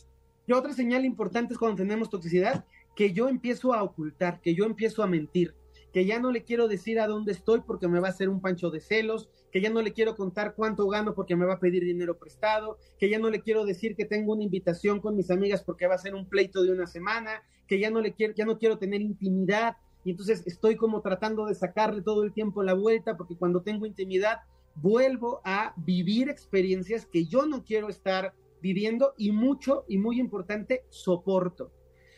¿Qué 0.48 0.54
otra 0.54 0.74
señal 0.74 1.06
importante 1.06 1.54
es 1.54 1.60
cuando 1.60 1.78
tenemos 1.78 2.10
toxicidad? 2.10 2.66
Que 2.96 3.14
yo 3.14 3.30
empiezo 3.30 3.74
a 3.74 3.84
ocultar, 3.84 4.42
que 4.42 4.56
yo 4.56 4.66
empiezo 4.66 5.04
a 5.04 5.08
mentir, 5.08 5.56
que 5.94 6.06
ya 6.06 6.20
no 6.20 6.32
le 6.32 6.44
quiero 6.44 6.68
decir 6.68 7.00
a 7.00 7.08
dónde 7.08 7.32
estoy 7.32 7.62
porque 7.62 7.88
me 7.88 8.00
va 8.00 8.08
a 8.08 8.12
hacer 8.12 8.30
un 8.30 8.42
pancho 8.42 8.70
de 8.70 8.80
celos, 8.80 9.30
que 9.52 9.62
ya 9.62 9.70
no 9.70 9.82
le 9.82 9.94
quiero 9.94 10.16
contar 10.16 10.56
cuánto 10.56 10.88
gano 10.88 11.14
porque 11.14 11.36
me 11.36 11.46
va 11.46 11.56
a 11.56 11.60
pedir 11.60 11.84
dinero 11.84 12.18
prestado, 12.18 12.78
que 12.98 13.10
ya 13.10 13.20
no 13.20 13.30
le 13.30 13.42
quiero 13.42 13.66
decir 13.66 13.96
que 13.96 14.06
tengo 14.06 14.34
una 14.34 14.44
invitación 14.44 15.00
con 15.00 15.16
mis 15.16 15.30
amigas 15.30 15.62
porque 15.64 15.88
va 15.88 15.96
a 15.96 16.00
ser 16.00 16.16
un 16.16 16.28
pleito 16.28 16.64
de 16.64 16.72
una 16.72 16.88
semana, 16.88 17.44
que 17.68 17.80
ya 17.80 17.90
no 17.92 18.02
le 18.02 18.14
quiero, 18.14 18.34
ya 18.34 18.46
no 18.46 18.58
quiero 18.58 18.78
tener 18.78 19.02
intimidad 19.02 19.78
y 20.04 20.12
entonces 20.12 20.44
estoy 20.46 20.76
como 20.76 21.02
tratando 21.02 21.46
de 21.46 21.56
sacarle 21.56 22.02
todo 22.02 22.24
el 22.24 22.34
tiempo 22.34 22.64
la 22.64 22.74
vuelta 22.74 23.18
porque 23.18 23.36
cuando 23.36 23.62
tengo 23.62 23.86
intimidad 23.86 24.40
vuelvo 24.76 25.42
a 25.44 25.74
vivir 25.78 26.30
experiencias 26.30 27.06
que 27.06 27.26
yo 27.26 27.46
no 27.46 27.64
quiero 27.64 27.90
estar 27.90 28.34
viviendo 28.62 29.14
y 29.18 29.32
mucho 29.32 29.86
y 29.88 29.98
muy 29.98 30.20
importante, 30.20 30.86
soporto. 30.90 31.72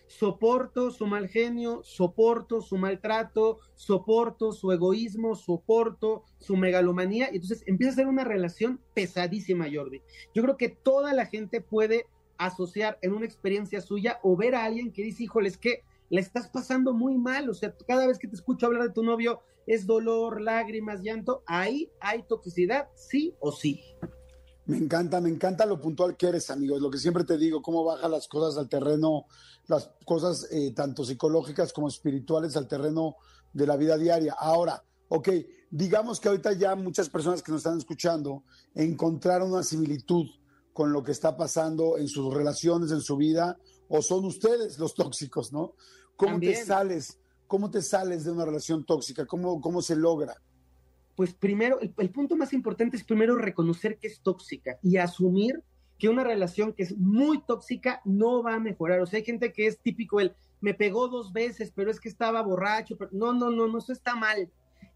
Soporto 0.06 0.92
su 0.92 1.08
mal 1.08 1.28
genio, 1.28 1.82
soporto 1.84 2.62
su 2.62 2.78
maltrato, 2.78 3.60
soporto 3.74 4.52
su 4.52 4.72
egoísmo, 4.72 5.36
soporto 5.36 6.24
su 6.38 6.56
megalomanía. 6.56 7.30
Y 7.32 7.36
entonces 7.36 7.64
empieza 7.66 7.94
a 7.94 7.96
ser 7.96 8.08
una 8.08 8.24
relación 8.24 8.80
pesadísima, 8.94 9.68
Jordi. 9.74 10.02
Yo 10.36 10.44
creo 10.44 10.58
que 10.58 10.70
toda 10.70 11.14
la 11.14 11.26
gente 11.26 11.62
puede 11.62 12.06
asociar 12.38 13.00
en 13.02 13.14
una 13.14 13.26
experiencia 13.26 13.82
suya 13.82 14.20
o 14.22 14.36
ver 14.36 14.56
a 14.56 14.66
alguien 14.66 14.92
que 14.92 15.04
dice, 15.04 15.24
híjole, 15.24 15.48
es 15.48 15.58
que 15.58 15.84
la 16.14 16.22
estás 16.22 16.48
pasando 16.48 16.94
muy 16.94 17.18
mal, 17.18 17.50
o 17.50 17.56
sea, 17.56 17.76
cada 17.88 18.06
vez 18.06 18.20
que 18.20 18.28
te 18.28 18.36
escucho 18.36 18.68
hablar 18.68 18.84
de 18.84 18.94
tu 18.94 19.02
novio 19.02 19.42
es 19.66 19.88
dolor, 19.88 20.42
lágrimas, 20.42 21.02
llanto, 21.02 21.42
ahí 21.48 21.90
hay 22.00 22.22
toxicidad, 22.22 22.88
sí 22.94 23.34
o 23.40 23.52
sí. 23.52 23.82
Me 24.68 24.78
encanta, 24.78 25.20
me 25.20 25.30
encanta 25.30 25.66
lo 25.66 25.82
puntual 25.82 26.16
que 26.16 26.28
eres, 26.28 26.52
amigo. 26.52 26.76
Es 26.76 26.84
lo 26.84 26.92
que 26.92 27.00
siempre 27.00 27.24
te 27.24 27.36
digo, 27.36 27.64
cómo 27.64 27.84
baja 27.84 28.08
las 28.08 28.28
cosas 28.28 28.60
al 28.60 28.70
terreno, 28.70 29.26
las 29.66 29.90
cosas 30.06 30.48
eh, 30.52 30.72
tanto 30.76 31.04
psicológicas 31.04 31.74
como 31.74 31.88
espirituales 31.88 32.56
al 32.58 32.68
terreno 32.68 33.16
de 33.52 33.66
la 33.66 33.76
vida 33.76 33.98
diaria. 33.98 34.36
Ahora, 34.38 34.84
ok, 35.08 35.30
digamos 35.72 36.20
que 36.20 36.28
ahorita 36.28 36.54
ya 36.54 36.76
muchas 36.76 37.10
personas 37.10 37.42
que 37.42 37.52
nos 37.52 37.62
están 37.62 37.80
escuchando 37.80 38.44
encontraron 38.76 39.52
una 39.52 39.64
similitud 39.64 40.28
con 40.74 40.94
lo 40.94 41.04
que 41.04 41.12
está 41.12 41.36
pasando 41.36 41.98
en 41.98 42.08
sus 42.08 42.32
relaciones, 42.32 42.92
en 42.92 43.02
su 43.02 43.18
vida, 43.18 43.58
o 43.90 44.02
son 44.02 44.26
ustedes 44.26 44.80
los 44.80 44.96
tóxicos, 44.96 45.54
¿no? 45.54 45.76
¿Cómo 46.16 46.40
te 46.40 46.56
sales? 46.56 47.20
¿Cómo 47.48 47.70
te 47.70 47.82
sales 47.82 48.24
de 48.24 48.32
una 48.32 48.46
relación 48.46 48.86
tóxica? 48.86 49.26
¿Cómo, 49.26 49.62
cómo 49.62 49.82
se 49.82 49.96
logra? 49.96 50.36
Pues 51.16 51.34
primero, 51.34 51.80
el, 51.80 52.10
punto 52.10 52.36
más 52.36 52.54
importante 52.54 52.98
es 52.98 53.04
primero 53.04 53.38
reconocer 53.38 53.98
que 54.00 54.08
es 54.08 54.22
tóxica 54.22 54.80
y 54.82 54.98
asumir 54.98 55.62
que 56.00 56.10
una 56.10 56.24
relación 56.24 56.74
que 56.74 56.84
es 56.84 56.98
muy 56.98 57.44
tóxica 57.44 58.02
no 58.04 58.42
va 58.42 58.56
a 58.56 58.60
mejorar. 58.60 59.00
O 59.02 59.06
sea, 59.06 59.20
hay 59.20 59.26
gente 59.26 59.54
que 59.54 59.68
es 59.68 59.80
típico 59.80 60.20
el 60.20 60.36
me 60.64 60.74
pegó 60.74 61.10
dos 61.10 61.34
veces, 61.34 61.74
pero 61.76 61.92
es 61.92 62.00
que 62.00 62.08
estaba 62.08 62.42
borracho. 62.42 62.98
Pero... 62.98 63.12
No, 63.12 63.34
no, 63.34 63.52
no, 63.52 63.68
no, 63.68 63.78
eso 63.78 63.92
está 63.92 64.16
mal. 64.16 64.50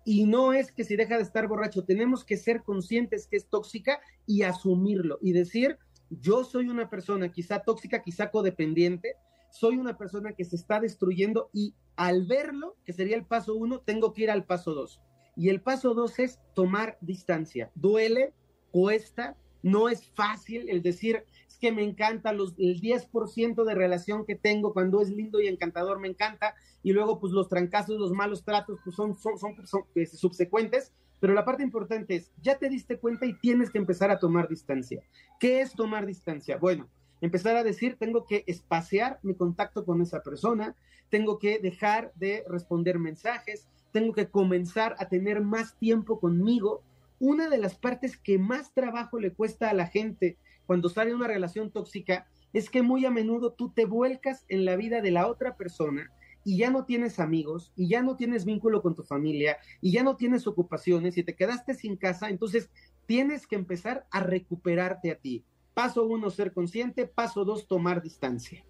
Y 0.05 0.23
no 0.23 0.53
es 0.53 0.71
que 0.71 0.85
si 0.85 0.95
deja 0.95 1.17
de 1.17 1.23
estar 1.23 1.45
borracho, 1.47 1.83
tenemos 1.83 2.23
que 2.23 2.37
ser 2.37 2.63
conscientes 2.63 3.27
que 3.27 3.35
es 3.35 3.47
tóxica 3.47 3.99
y 4.25 4.43
asumirlo 4.43 5.19
y 5.21 5.33
decir, 5.33 5.77
yo 6.09 6.45
soy 6.45 6.69
una 6.69 6.89
persona 6.89 7.29
quizá 7.29 7.59
tóxica, 7.59 8.01
quizá 8.01 8.31
codependiente, 8.31 9.15
soy 9.51 9.77
una 9.77 9.97
persona 9.97 10.33
que 10.33 10.45
se 10.45 10.55
está 10.55 10.79
destruyendo 10.79 11.49
y 11.53 11.75
al 11.95 12.25
verlo, 12.25 12.75
que 12.85 12.93
sería 12.93 13.15
el 13.15 13.25
paso 13.25 13.55
uno, 13.55 13.79
tengo 13.79 14.13
que 14.13 14.23
ir 14.23 14.31
al 14.31 14.45
paso 14.45 14.73
dos. 14.73 15.01
Y 15.35 15.49
el 15.49 15.61
paso 15.61 15.93
dos 15.93 16.19
es 16.19 16.39
tomar 16.53 16.97
distancia. 17.01 17.71
Duele, 17.75 18.33
cuesta, 18.71 19.35
no 19.63 19.89
es 19.89 20.07
fácil 20.11 20.69
el 20.69 20.81
decir, 20.81 21.23
es 21.47 21.57
que 21.57 21.71
me 21.71 21.83
encanta 21.83 22.33
los, 22.33 22.53
el 22.57 22.79
10% 22.81 23.63
de 23.63 23.75
relación 23.75 24.25
que 24.25 24.35
tengo 24.35 24.73
cuando 24.73 25.01
es 25.01 25.09
lindo 25.09 25.41
y 25.41 25.47
encantador, 25.47 25.99
me 25.99 26.07
encanta, 26.07 26.55
y 26.83 26.93
luego 26.93 27.19
pues 27.19 27.33
los 27.33 27.49
trancazos, 27.49 27.99
los 27.99 28.11
malos 28.11 28.43
tratos, 28.43 28.79
pues 28.83 28.95
son, 28.95 29.15
son, 29.15 29.37
son, 29.37 29.55
este, 29.95 30.17
subsecuentes, 30.17 30.93
pero 31.19 31.33
la 31.33 31.45
parte 31.45 31.63
importante 31.63 32.15
es, 32.15 32.31
ya 32.41 32.57
te 32.57 32.69
diste 32.69 32.99
cuenta 32.99 33.25
y 33.25 33.33
tienes 33.33 33.71
que 33.71 33.79
empezar 33.79 34.11
a 34.11 34.19
tomar 34.19 34.47
distancia. 34.47 35.01
¿Qué 35.39 35.61
es 35.61 35.73
tomar 35.73 36.05
distancia? 36.05 36.57
Bueno, 36.57 36.87
empezar 37.21 37.55
a 37.55 37.63
decir, 37.63 37.97
tengo 37.99 38.25
que 38.25 38.43
espaciar 38.47 39.19
mi 39.23 39.35
contacto 39.35 39.85
con 39.85 40.01
esa 40.01 40.21
persona, 40.21 40.75
tengo 41.09 41.39
que 41.39 41.59
dejar 41.59 42.11
de 42.15 42.43
responder 42.47 42.99
mensajes, 42.99 43.67
tengo 43.91 44.13
que 44.13 44.29
comenzar 44.29 44.95
a 44.99 45.07
tener 45.07 45.41
más 45.41 45.77
tiempo 45.77 46.19
conmigo. 46.19 46.83
Una 47.19 47.49
de 47.49 47.57
las 47.57 47.75
partes 47.75 48.17
que 48.17 48.37
más 48.37 48.73
trabajo 48.73 49.19
le 49.19 49.33
cuesta 49.33 49.69
a 49.69 49.73
la 49.73 49.87
gente 49.87 50.37
cuando 50.65 50.89
sale 50.89 51.15
una 51.15 51.27
relación 51.27 51.71
tóxica 51.71 52.27
es 52.53 52.69
que 52.69 52.81
muy 52.81 53.05
a 53.05 53.11
menudo 53.11 53.53
tú 53.53 53.71
te 53.71 53.85
vuelcas 53.85 54.45
en 54.49 54.65
la 54.65 54.75
vida 54.75 55.01
de 55.01 55.11
la 55.11 55.27
otra 55.27 55.55
persona 55.55 56.11
y 56.43 56.57
ya 56.57 56.69
no 56.69 56.85
tienes 56.85 57.19
amigos 57.19 57.73
y 57.75 57.89
ya 57.89 58.01
no 58.01 58.15
tienes 58.15 58.45
vínculo 58.45 58.81
con 58.81 58.95
tu 58.95 59.03
familia 59.03 59.57
y 59.81 59.91
ya 59.91 60.03
no 60.03 60.15
tienes 60.15 60.47
ocupaciones 60.47 61.17
y 61.17 61.23
te 61.23 61.35
quedaste 61.35 61.73
sin 61.73 61.97
casa, 61.97 62.29
entonces 62.29 62.69
tienes 63.05 63.47
que 63.47 63.55
empezar 63.55 64.05
a 64.11 64.21
recuperarte 64.21 65.11
a 65.11 65.15
ti. 65.15 65.43
Paso 65.77 66.07
uno, 66.07 66.31
ser 66.31 66.53
consciente. 66.53 67.05
Paso 67.05 67.45
dos, 67.45 67.67
tomar 67.67 68.01
distancia. 68.01 68.65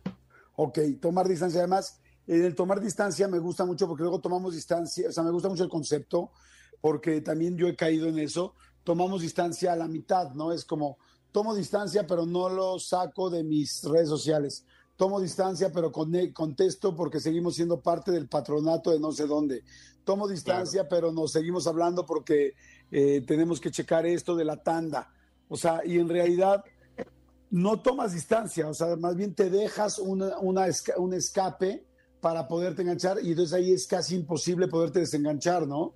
Ok, 0.57 0.77
tomar 0.99 1.25
distancia. 1.25 1.61
Además, 1.61 2.01
en 2.27 2.43
el 2.43 2.53
tomar 2.53 2.81
distancia 2.81 3.29
me 3.29 3.39
gusta 3.39 3.63
mucho 3.63 3.87
porque 3.87 4.03
luego 4.03 4.19
tomamos 4.19 4.53
distancia, 4.53 5.07
o 5.07 5.11
sea, 5.13 5.23
me 5.23 5.31
gusta 5.31 5.47
mucho 5.47 5.63
el 5.63 5.69
concepto 5.69 6.31
porque 6.81 7.21
también 7.21 7.55
yo 7.55 7.69
he 7.69 7.77
caído 7.77 8.09
en 8.09 8.19
eso. 8.19 8.55
Tomamos 8.83 9.21
distancia 9.21 9.71
a 9.71 9.77
la 9.77 9.87
mitad, 9.87 10.33
¿no? 10.33 10.51
Es 10.51 10.65
como, 10.65 10.97
tomo 11.31 11.55
distancia, 11.55 12.05
pero 12.05 12.25
no 12.25 12.49
lo 12.49 12.77
saco 12.77 13.29
de 13.29 13.41
mis 13.41 13.85
redes 13.85 14.09
sociales. 14.09 14.65
Tomo 14.97 15.21
distancia, 15.21 15.71
pero 15.71 15.93
contesto 15.93 16.93
porque 16.93 17.21
seguimos 17.21 17.55
siendo 17.55 17.79
parte 17.79 18.11
del 18.11 18.27
patronato 18.27 18.91
de 18.91 18.99
no 18.99 19.13
sé 19.13 19.27
dónde. 19.27 19.63
Tomo 20.03 20.27
distancia, 20.27 20.89
pero 20.89 21.13
nos 21.13 21.31
seguimos 21.31 21.67
hablando 21.67 22.05
porque 22.05 22.55
eh, 22.91 23.23
tenemos 23.25 23.61
que 23.61 23.71
checar 23.71 24.05
esto 24.05 24.35
de 24.35 24.43
la 24.43 24.61
tanda. 24.61 25.09
O 25.47 25.55
sea, 25.55 25.85
y 25.85 25.99
en 25.99 26.09
realidad 26.09 26.65
no 27.49 27.81
tomas 27.81 28.13
distancia, 28.13 28.67
o 28.67 28.73
sea, 28.73 28.95
más 28.95 29.15
bien 29.15 29.33
te 29.33 29.49
dejas 29.49 29.99
un 29.99 31.13
escape 31.13 31.85
para 32.19 32.47
poderte 32.47 32.81
enganchar 32.81 33.17
y 33.21 33.31
entonces 33.31 33.53
ahí 33.53 33.71
es 33.71 33.87
casi 33.87 34.15
imposible 34.15 34.67
poderte 34.67 34.99
desenganchar, 34.99 35.67
¿no? 35.67 35.95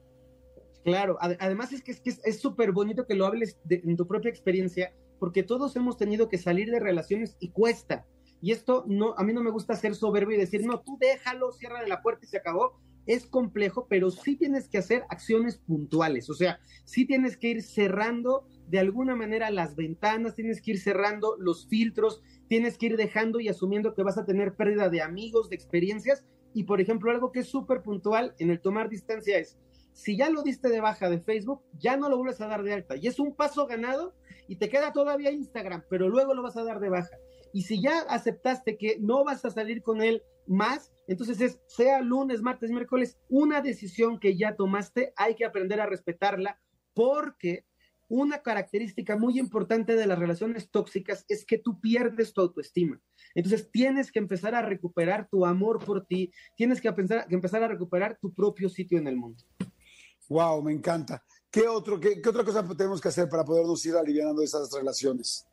Claro, 0.84 1.18
además 1.20 1.72
es 1.74 1.84
que 1.84 1.92
es 1.92 2.40
súper 2.40 2.72
bonito 2.72 3.06
que 3.06 3.16
lo 3.16 3.26
hables 3.26 3.58
en 3.70 3.96
tu 3.96 4.08
propia 4.08 4.30
experiencia, 4.30 4.94
porque 5.20 5.44
todos 5.44 5.76
hemos 5.76 5.98
tenido 5.98 6.30
que 6.30 6.40
salir 6.40 6.72
de 6.72 6.80
relaciones 6.80 7.38
y 7.40 7.52
cuesta. 7.52 8.08
Y 8.42 8.52
esto 8.52 8.84
no, 8.88 9.14
a 9.18 9.24
mí 9.24 9.34
no 9.34 9.44
me 9.44 9.52
gusta 9.52 9.76
ser 9.76 9.94
soberbio 9.94 10.36
y 10.36 10.40
decir, 10.40 10.66
no, 10.66 10.82
tú 10.82 10.98
déjalo, 11.00 11.52
cierra 11.52 11.82
de 11.82 11.88
la 11.88 12.02
puerta 12.02 12.26
y 12.26 12.30
se 12.30 12.38
acabó. 12.38 12.80
Es 13.06 13.28
complejo, 13.28 13.86
pero 13.88 14.10
sí 14.10 14.36
tienes 14.36 14.68
que 14.68 14.80
hacer 14.80 15.04
acciones 15.10 15.60
puntuales. 15.60 16.30
O 16.32 16.34
sea, 16.34 16.60
sí 16.86 17.06
tienes 17.06 17.38
que 17.38 17.50
ir 17.50 17.62
cerrando 17.62 18.48
de 18.72 18.80
alguna 18.80 19.18
manera 19.18 19.52
las 19.52 19.76
ventanas, 19.76 20.34
tienes 20.34 20.62
que 20.62 20.72
ir 20.72 20.80
cerrando 20.80 21.36
los 21.38 21.68
filtros, 21.68 22.24
tienes 22.48 22.78
que 22.78 22.86
ir 22.86 22.96
dejando 22.96 23.42
y 23.42 23.50
asumiendo 23.50 23.94
que 23.94 24.02
vas 24.02 24.18
a 24.18 24.24
tener 24.24 24.56
pérdida 24.56 24.90
de 24.90 25.02
amigos, 25.02 25.50
de 25.50 25.58
experiencias. 25.58 26.24
Y 26.54 26.64
por 26.64 26.80
ejemplo, 26.80 27.12
algo 27.12 27.34
que 27.34 27.42
es 27.42 27.48
súper 27.48 27.82
puntual 27.82 28.34
en 28.40 28.50
el 28.50 28.62
tomar 28.62 28.88
distancia 28.88 29.38
es, 29.38 29.60
si 29.92 30.16
ya 30.16 30.30
lo 30.30 30.42
diste 30.42 30.70
de 30.70 30.80
baja 30.80 31.10
de 31.10 31.20
Facebook, 31.20 31.62
ya 31.78 31.98
no 31.98 32.08
lo 32.08 32.16
vuelves 32.16 32.40
a 32.40 32.48
dar 32.48 32.64
de 32.64 32.72
alta. 32.72 32.96
Y 32.96 33.08
es 33.08 33.20
un 33.20 33.36
paso 33.36 33.68
ganado 33.68 34.16
y 34.48 34.56
te 34.56 34.70
queda 34.70 34.94
todavía 34.94 35.32
Instagram, 35.32 35.84
pero 35.90 36.08
luego 36.08 36.34
lo 36.34 36.42
vas 36.42 36.56
a 36.56 36.64
dar 36.64 36.80
de 36.80 36.88
baja. 36.88 37.18
Y 37.52 37.64
si 37.64 37.82
ya 37.82 38.00
aceptaste 38.08 38.78
que 38.78 39.00
no 39.02 39.26
vas 39.26 39.44
a 39.44 39.50
salir 39.50 39.82
con 39.82 40.02
él 40.02 40.24
más, 40.48 40.94
entonces 41.10 41.42
es, 41.42 41.60
sea 41.68 42.00
lunes, 42.00 42.42
martes, 42.42 42.72
miércoles, 42.72 43.20
una 43.28 43.60
decisión 43.60 44.18
que 44.18 44.38
ya 44.38 44.56
tomaste, 44.56 45.12
hay 45.18 45.36
que 45.36 45.44
aprender 45.44 45.82
a 45.82 45.88
respetarla 45.88 46.58
porque 46.94 47.66
una 48.12 48.42
característica 48.42 49.16
muy 49.16 49.40
importante 49.40 49.96
de 49.96 50.06
las 50.06 50.20
relaciones 50.20 50.70
tóxicas 50.70 51.24
es 51.30 51.46
que 51.46 51.58
tú 51.58 51.80
pierdes 51.80 52.34
tu 52.34 52.42
autoestima. 52.42 53.00
Entonces 53.34 53.72
tienes 53.72 54.12
que 54.12 54.20
empezar 54.20 54.54
a 54.54 54.62
recuperar 54.62 55.30
tu 55.30 55.46
amor 55.46 55.80
por 55.80 56.06
ti, 56.06 56.30
tienes 56.58 56.82
que, 56.82 56.92
pensar, 56.92 57.26
que 57.26 57.36
empezar 57.36 57.64
a 57.64 57.70
recuperar 57.70 58.18
tu 58.22 58.34
propio 58.34 58.68
sitio 58.68 58.98
en 58.98 59.08
el 59.08 59.16
mundo. 59.16 59.42
Wow, 60.28 60.62
me 60.62 60.74
encanta. 60.74 61.24
¿Qué, 61.50 61.70
otro, 61.70 62.02
qué, 62.02 62.22
qué 62.22 62.30
otra 62.30 62.44
cosa 62.44 62.68
tenemos 62.76 63.00
que 63.00 63.08
hacer 63.08 63.30
para 63.30 63.46
podernos 63.46 63.86
ir 63.86 63.96
aliviando 63.96 64.42
esas 64.42 64.70
relaciones? 64.74 65.48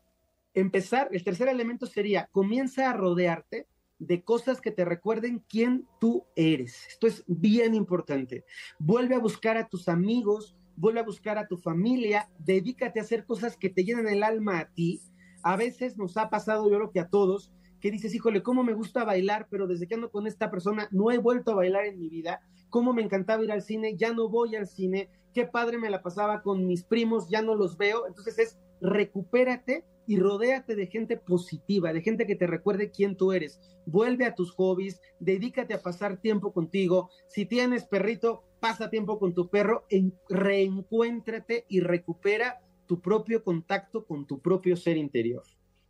Empezar, 0.52 1.10
el 1.12 1.22
tercer 1.22 1.46
elemento 1.46 1.86
sería, 1.86 2.28
comienza 2.32 2.90
a 2.90 2.92
rodearte 2.92 3.68
de 4.00 4.24
cosas 4.24 4.60
que 4.60 4.72
te 4.72 4.84
recuerden 4.84 5.44
quién 5.48 5.86
tú 6.00 6.24
eres. 6.34 6.88
Esto 6.88 7.06
es 7.06 7.22
bien 7.28 7.76
importante. 7.76 8.44
Vuelve 8.80 9.14
a 9.14 9.20
buscar 9.20 9.56
a 9.56 9.68
tus 9.68 9.88
amigos, 9.88 10.56
vuelve 10.78 11.00
a 11.00 11.04
buscar 11.04 11.38
a 11.38 11.48
tu 11.48 11.56
familia, 11.56 12.30
dedícate 12.38 13.00
a 13.00 13.02
hacer 13.02 13.26
cosas 13.26 13.56
que 13.56 13.68
te 13.68 13.84
llenen 13.84 14.08
el 14.08 14.22
alma 14.22 14.60
a 14.60 14.68
ti. 14.72 15.02
A 15.42 15.56
veces 15.56 15.98
nos 15.98 16.16
ha 16.16 16.30
pasado, 16.30 16.70
yo 16.70 16.76
creo 16.76 16.90
que 16.92 17.00
a 17.00 17.08
todos, 17.08 17.52
que 17.80 17.90
dices, 17.90 18.14
híjole, 18.14 18.42
cómo 18.42 18.62
me 18.62 18.74
gusta 18.74 19.04
bailar, 19.04 19.48
pero 19.50 19.66
desde 19.66 19.86
que 19.86 19.94
ando 19.94 20.10
con 20.10 20.26
esta 20.26 20.50
persona 20.50 20.88
no 20.90 21.10
he 21.10 21.18
vuelto 21.18 21.52
a 21.52 21.56
bailar 21.56 21.86
en 21.86 21.98
mi 21.98 22.08
vida. 22.08 22.40
Cómo 22.70 22.92
me 22.92 23.02
encantaba 23.02 23.44
ir 23.44 23.52
al 23.52 23.62
cine, 23.62 23.96
ya 23.96 24.12
no 24.12 24.28
voy 24.28 24.56
al 24.56 24.66
cine. 24.66 25.10
Qué 25.34 25.46
padre 25.46 25.78
me 25.78 25.90
la 25.90 26.02
pasaba 26.02 26.42
con 26.42 26.66
mis 26.66 26.84
primos, 26.84 27.28
ya 27.28 27.42
no 27.42 27.54
los 27.54 27.76
veo. 27.76 28.06
Entonces 28.06 28.38
es 28.38 28.58
recupérate 28.80 29.84
y 30.06 30.18
rodéate 30.18 30.74
de 30.74 30.86
gente 30.86 31.16
positiva, 31.16 31.92
de 31.92 32.02
gente 32.02 32.26
que 32.26 32.36
te 32.36 32.46
recuerde 32.46 32.90
quién 32.90 33.16
tú 33.16 33.32
eres. 33.32 33.60
Vuelve 33.86 34.24
a 34.24 34.34
tus 34.34 34.52
hobbies, 34.52 35.00
dedícate 35.20 35.74
a 35.74 35.82
pasar 35.82 36.20
tiempo 36.20 36.52
contigo. 36.52 37.10
Si 37.26 37.46
tienes 37.46 37.84
perrito, 37.84 38.42
pasa 38.60 38.90
tiempo 38.90 39.18
con 39.18 39.34
tu 39.34 39.48
perro, 39.48 39.84
en, 39.88 40.14
reencuéntrate 40.28 41.66
y 41.68 41.80
recupera 41.80 42.60
tu 42.86 43.00
propio 43.00 43.44
contacto 43.44 44.06
con 44.06 44.26
tu 44.26 44.40
propio 44.40 44.76
ser 44.76 44.96
interior. 44.96 45.44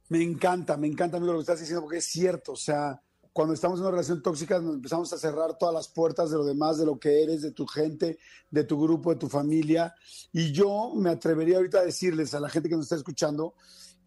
Me 0.08 0.22
encanta, 0.22 0.76
me 0.76 0.86
encanta 0.86 1.18
amigo 1.18 1.32
lo 1.32 1.38
que 1.38 1.42
estás 1.42 1.60
diciendo 1.60 1.82
porque 1.82 1.98
es 1.98 2.06
cierto, 2.06 2.52
o 2.52 2.56
sea, 2.56 3.00
cuando 3.32 3.54
estamos 3.54 3.78
en 3.78 3.84
una 3.84 3.92
relación 3.92 4.22
tóxica 4.22 4.58
nos 4.58 4.74
empezamos 4.74 5.12
a 5.12 5.18
cerrar 5.18 5.56
todas 5.58 5.74
las 5.74 5.86
puertas 5.86 6.30
de 6.30 6.36
lo 6.36 6.44
demás, 6.44 6.78
de 6.78 6.86
lo 6.86 6.98
que 6.98 7.22
eres, 7.22 7.42
de 7.42 7.52
tu 7.52 7.66
gente, 7.66 8.18
de 8.50 8.64
tu 8.64 8.80
grupo, 8.80 9.10
de 9.10 9.20
tu 9.20 9.28
familia. 9.28 9.94
Y 10.32 10.50
yo 10.50 10.92
me 10.96 11.10
atrevería 11.10 11.58
ahorita 11.58 11.78
a 11.78 11.84
decirles 11.84 12.34
a 12.34 12.40
la 12.40 12.48
gente 12.48 12.68
que 12.68 12.74
nos 12.74 12.86
está 12.86 12.96
escuchando, 12.96 13.54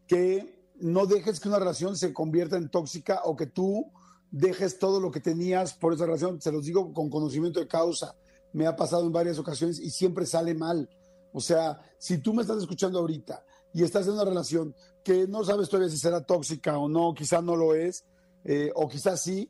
que 0.05 0.73
no 0.81 1.05
dejes 1.05 1.39
que 1.39 1.47
una 1.47 1.59
relación 1.59 1.95
se 1.95 2.11
convierta 2.11 2.57
en 2.57 2.69
tóxica 2.69 3.21
o 3.23 3.35
que 3.35 3.45
tú 3.45 3.91
dejes 4.31 4.79
todo 4.79 4.99
lo 4.99 5.11
que 5.11 5.19
tenías 5.19 5.75
por 5.75 5.93
esa 5.93 6.05
relación. 6.05 6.41
Se 6.41 6.51
los 6.51 6.65
digo 6.65 6.91
con 6.91 7.09
conocimiento 7.09 7.59
de 7.59 7.67
causa. 7.67 8.15
Me 8.53 8.67
ha 8.67 8.75
pasado 8.75 9.05
en 9.05 9.11
varias 9.11 9.39
ocasiones 9.39 9.79
y 9.79 9.89
siempre 9.89 10.25
sale 10.25 10.53
mal. 10.53 10.89
O 11.33 11.39
sea, 11.39 11.79
si 11.97 12.17
tú 12.17 12.33
me 12.33 12.41
estás 12.41 12.57
escuchando 12.57 12.99
ahorita 12.99 13.43
y 13.73 13.83
estás 13.83 14.07
en 14.07 14.13
una 14.13 14.25
relación 14.25 14.75
que 15.03 15.27
no 15.27 15.43
sabes 15.43 15.69
todavía 15.69 15.89
si 15.89 15.97
será 15.97 16.21
tóxica 16.21 16.77
o 16.77 16.89
no, 16.89 17.13
quizás 17.13 17.43
no 17.43 17.55
lo 17.55 17.73
es, 17.73 18.05
eh, 18.43 18.71
o 18.75 18.87
quizás 18.87 19.21
sí, 19.21 19.49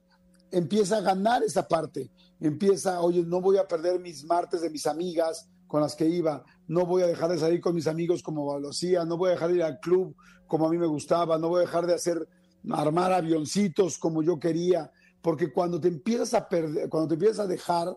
empieza 0.52 0.98
a 0.98 1.02
ganar 1.02 1.44
esa 1.44 1.68
parte. 1.68 2.11
Empieza, 2.40 3.02
oye, 3.02 3.23
no 3.23 3.41
voy 3.41 3.57
a 3.57 3.68
perder 3.68 3.99
mis 3.99 4.23
martes 4.26 4.61
de 4.61 4.69
mis 4.69 4.86
amigas 4.86 5.48
con 5.68 5.82
las 5.82 5.95
que 5.95 6.06
iba, 6.06 6.44
no 6.68 6.86
voy 6.86 7.02
a 7.03 7.07
dejar 7.07 7.32
de 7.32 7.38
salir 7.38 7.61
con 7.61 7.73
mis 7.73 7.88
amigos 7.88 8.22
como 8.22 8.60
lo 8.60 8.72
hacía, 8.72 9.06
no 9.06 9.15
voy 9.15 9.30
a 9.30 9.34
dejar 9.34 9.49
de 9.49 9.56
ir 9.56 9.64
al 9.64 9.80
club 9.80 10.14
como 10.45 10.68
a 10.68 10.69
mí 10.69 10.78
me 10.78 10.86
gustaba, 10.86 11.38
no 11.38 11.48
voy 11.48 11.60
a 11.60 11.61
dejar 11.61 11.88
de 11.88 11.94
hacer, 11.94 12.28
armar 12.72 13.14
avioncitos 13.14 13.98
como 13.98 14.22
yo 14.22 14.38
quería, 14.38 14.91
porque 15.22 15.53
cuando 15.53 15.80
te 15.80 15.88
empiezas 15.88 16.34
a 16.34 16.49
perder, 16.49 16.90
cuando 16.90 17.07
te 17.07 17.14
empiezas 17.14 17.40
a 17.40 17.48
dejar, 17.48 17.88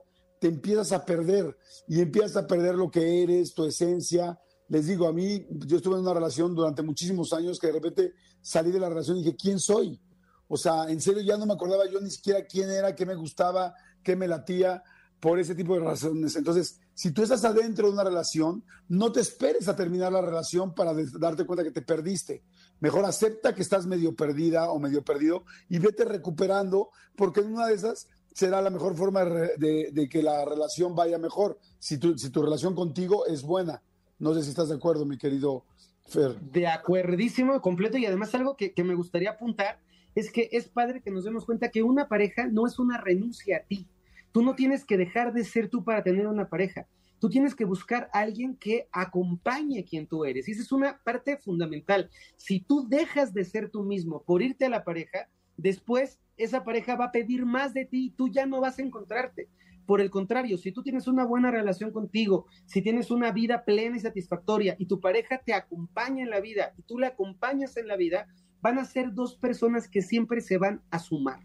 te 0.44 0.48
empiezas 0.48 0.92
a 0.92 1.06
perder 1.06 1.56
y 1.88 2.02
empiezas 2.02 2.36
a 2.36 2.46
perder 2.46 2.74
lo 2.74 2.90
que 2.90 3.22
eres, 3.22 3.54
tu 3.54 3.64
esencia. 3.64 4.38
Les 4.68 4.86
digo, 4.86 5.08
a 5.08 5.12
mí, 5.14 5.46
yo 5.48 5.78
estuve 5.78 5.94
en 5.94 6.02
una 6.02 6.12
relación 6.12 6.54
durante 6.54 6.82
muchísimos 6.82 7.32
años 7.32 7.58
que 7.58 7.68
de 7.68 7.72
repente 7.72 8.12
salí 8.42 8.70
de 8.70 8.78
la 8.78 8.90
relación 8.90 9.16
y 9.16 9.22
dije, 9.22 9.36
¿quién 9.36 9.58
soy? 9.58 9.98
O 10.46 10.58
sea, 10.58 10.84
en 10.90 11.00
serio 11.00 11.22
ya 11.22 11.38
no 11.38 11.46
me 11.46 11.54
acordaba 11.54 11.90
yo 11.90 11.98
ni 11.98 12.10
siquiera 12.10 12.44
quién 12.44 12.68
era, 12.68 12.94
qué 12.94 13.06
me 13.06 13.14
gustaba, 13.14 13.72
qué 14.02 14.16
me 14.16 14.28
latía 14.28 14.82
por 15.18 15.38
ese 15.38 15.54
tipo 15.54 15.72
de 15.76 15.80
razones. 15.80 16.36
Entonces, 16.36 16.78
si 16.92 17.10
tú 17.10 17.22
estás 17.22 17.42
adentro 17.46 17.86
de 17.86 17.94
una 17.94 18.04
relación, 18.04 18.62
no 18.88 19.12
te 19.12 19.20
esperes 19.20 19.68
a 19.68 19.74
terminar 19.74 20.12
la 20.12 20.20
relación 20.20 20.74
para 20.74 20.92
darte 21.18 21.46
cuenta 21.46 21.64
que 21.64 21.70
te 21.70 21.80
perdiste. 21.80 22.44
Mejor 22.80 23.06
acepta 23.06 23.54
que 23.54 23.62
estás 23.62 23.86
medio 23.86 24.14
perdida 24.14 24.70
o 24.70 24.78
medio 24.78 25.02
perdido 25.02 25.46
y 25.70 25.78
vete 25.78 26.04
recuperando, 26.04 26.90
porque 27.16 27.40
en 27.40 27.54
una 27.54 27.68
de 27.68 27.74
esas 27.76 28.08
será 28.34 28.60
la 28.60 28.68
mejor 28.68 28.94
forma 28.94 29.24
de, 29.24 30.08
que 30.10 30.22
la 30.22 30.44
relación 30.44 30.94
vaya 30.94 31.16
mejor, 31.16 31.58
si 31.78 31.96
tu, 31.96 32.18
si 32.18 32.28
tu 32.28 32.42
relación 32.42 32.74
contigo 32.74 33.24
es 33.24 33.42
buena. 33.42 33.82
No 34.18 34.34
sé 34.34 34.42
si 34.42 34.50
estás 34.50 34.68
de 34.68 34.74
acuerdo, 34.74 35.06
mi 35.06 35.16
querido 35.16 35.64
Fer. 36.06 36.38
De 36.38 36.66
acuerdísimo, 36.66 37.62
completo, 37.62 37.96
y 37.96 38.04
además 38.04 38.34
algo 38.34 38.58
que, 38.58 38.74
que 38.74 38.84
me 38.84 38.94
gustaría 38.94 39.30
apuntar 39.30 39.80
es 40.14 40.30
que 40.30 40.50
es 40.52 40.68
padre 40.68 41.00
que 41.00 41.10
nos 41.10 41.24
demos 41.24 41.46
cuenta 41.46 41.70
que 41.70 41.82
una 41.82 42.08
pareja 42.08 42.46
no 42.46 42.66
es 42.66 42.78
una 42.78 42.98
renuncia 42.98 43.56
a 43.56 43.60
ti 43.60 43.88
Tú 44.34 44.42
no 44.42 44.56
tienes 44.56 44.84
que 44.84 44.96
dejar 44.96 45.32
de 45.32 45.44
ser 45.44 45.68
tú 45.68 45.84
para 45.84 46.02
tener 46.02 46.26
una 46.26 46.48
pareja. 46.48 46.88
Tú 47.20 47.30
tienes 47.30 47.54
que 47.54 47.64
buscar 47.64 48.10
a 48.12 48.18
alguien 48.18 48.56
que 48.56 48.88
acompañe 48.90 49.78
a 49.78 49.84
quien 49.84 50.08
tú 50.08 50.24
eres. 50.24 50.48
Y 50.48 50.50
esa 50.50 50.62
es 50.62 50.72
una 50.72 50.98
parte 51.04 51.36
fundamental. 51.36 52.10
Si 52.36 52.58
tú 52.58 52.88
dejas 52.88 53.32
de 53.32 53.44
ser 53.44 53.70
tú 53.70 53.84
mismo 53.84 54.24
por 54.24 54.42
irte 54.42 54.64
a 54.64 54.70
la 54.70 54.82
pareja, 54.82 55.28
después 55.56 56.18
esa 56.36 56.64
pareja 56.64 56.96
va 56.96 57.06
a 57.06 57.12
pedir 57.12 57.46
más 57.46 57.74
de 57.74 57.84
ti 57.84 58.06
y 58.06 58.10
tú 58.10 58.28
ya 58.28 58.46
no 58.46 58.60
vas 58.60 58.78
a 58.78 58.82
encontrarte. 58.82 59.48
Por 59.86 60.00
el 60.00 60.10
contrario, 60.10 60.56
si 60.56 60.72
tú 60.72 60.82
tienes 60.82 61.06
una 61.06 61.24
buena 61.24 61.50
relación 61.50 61.90
contigo, 61.90 62.46
si 62.64 62.80
tienes 62.80 63.10
una 63.10 63.32
vida 63.32 63.64
plena 63.64 63.96
y 63.96 64.00
satisfactoria 64.00 64.76
y 64.78 64.86
tu 64.86 64.98
pareja 64.98 65.42
te 65.44 65.52
acompaña 65.52 66.22
en 66.22 66.30
la 66.30 66.40
vida 66.40 66.72
y 66.78 66.82
tú 66.82 66.98
la 66.98 67.08
acompañas 67.08 67.76
en 67.76 67.88
la 67.88 67.96
vida, 67.96 68.26
van 68.62 68.78
a 68.78 68.84
ser 68.84 69.12
dos 69.12 69.36
personas 69.36 69.88
que 69.88 70.00
siempre 70.00 70.40
se 70.40 70.56
van 70.56 70.80
a 70.90 70.98
sumar. 70.98 71.40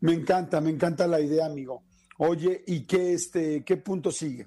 Me 0.00 0.12
encanta, 0.12 0.60
me 0.60 0.70
encanta 0.70 1.06
la 1.06 1.20
idea, 1.20 1.46
amigo. 1.46 1.82
Oye, 2.18 2.62
¿y 2.66 2.82
qué, 2.82 3.14
este, 3.14 3.64
qué 3.64 3.78
punto 3.78 4.10
sigue? 4.10 4.46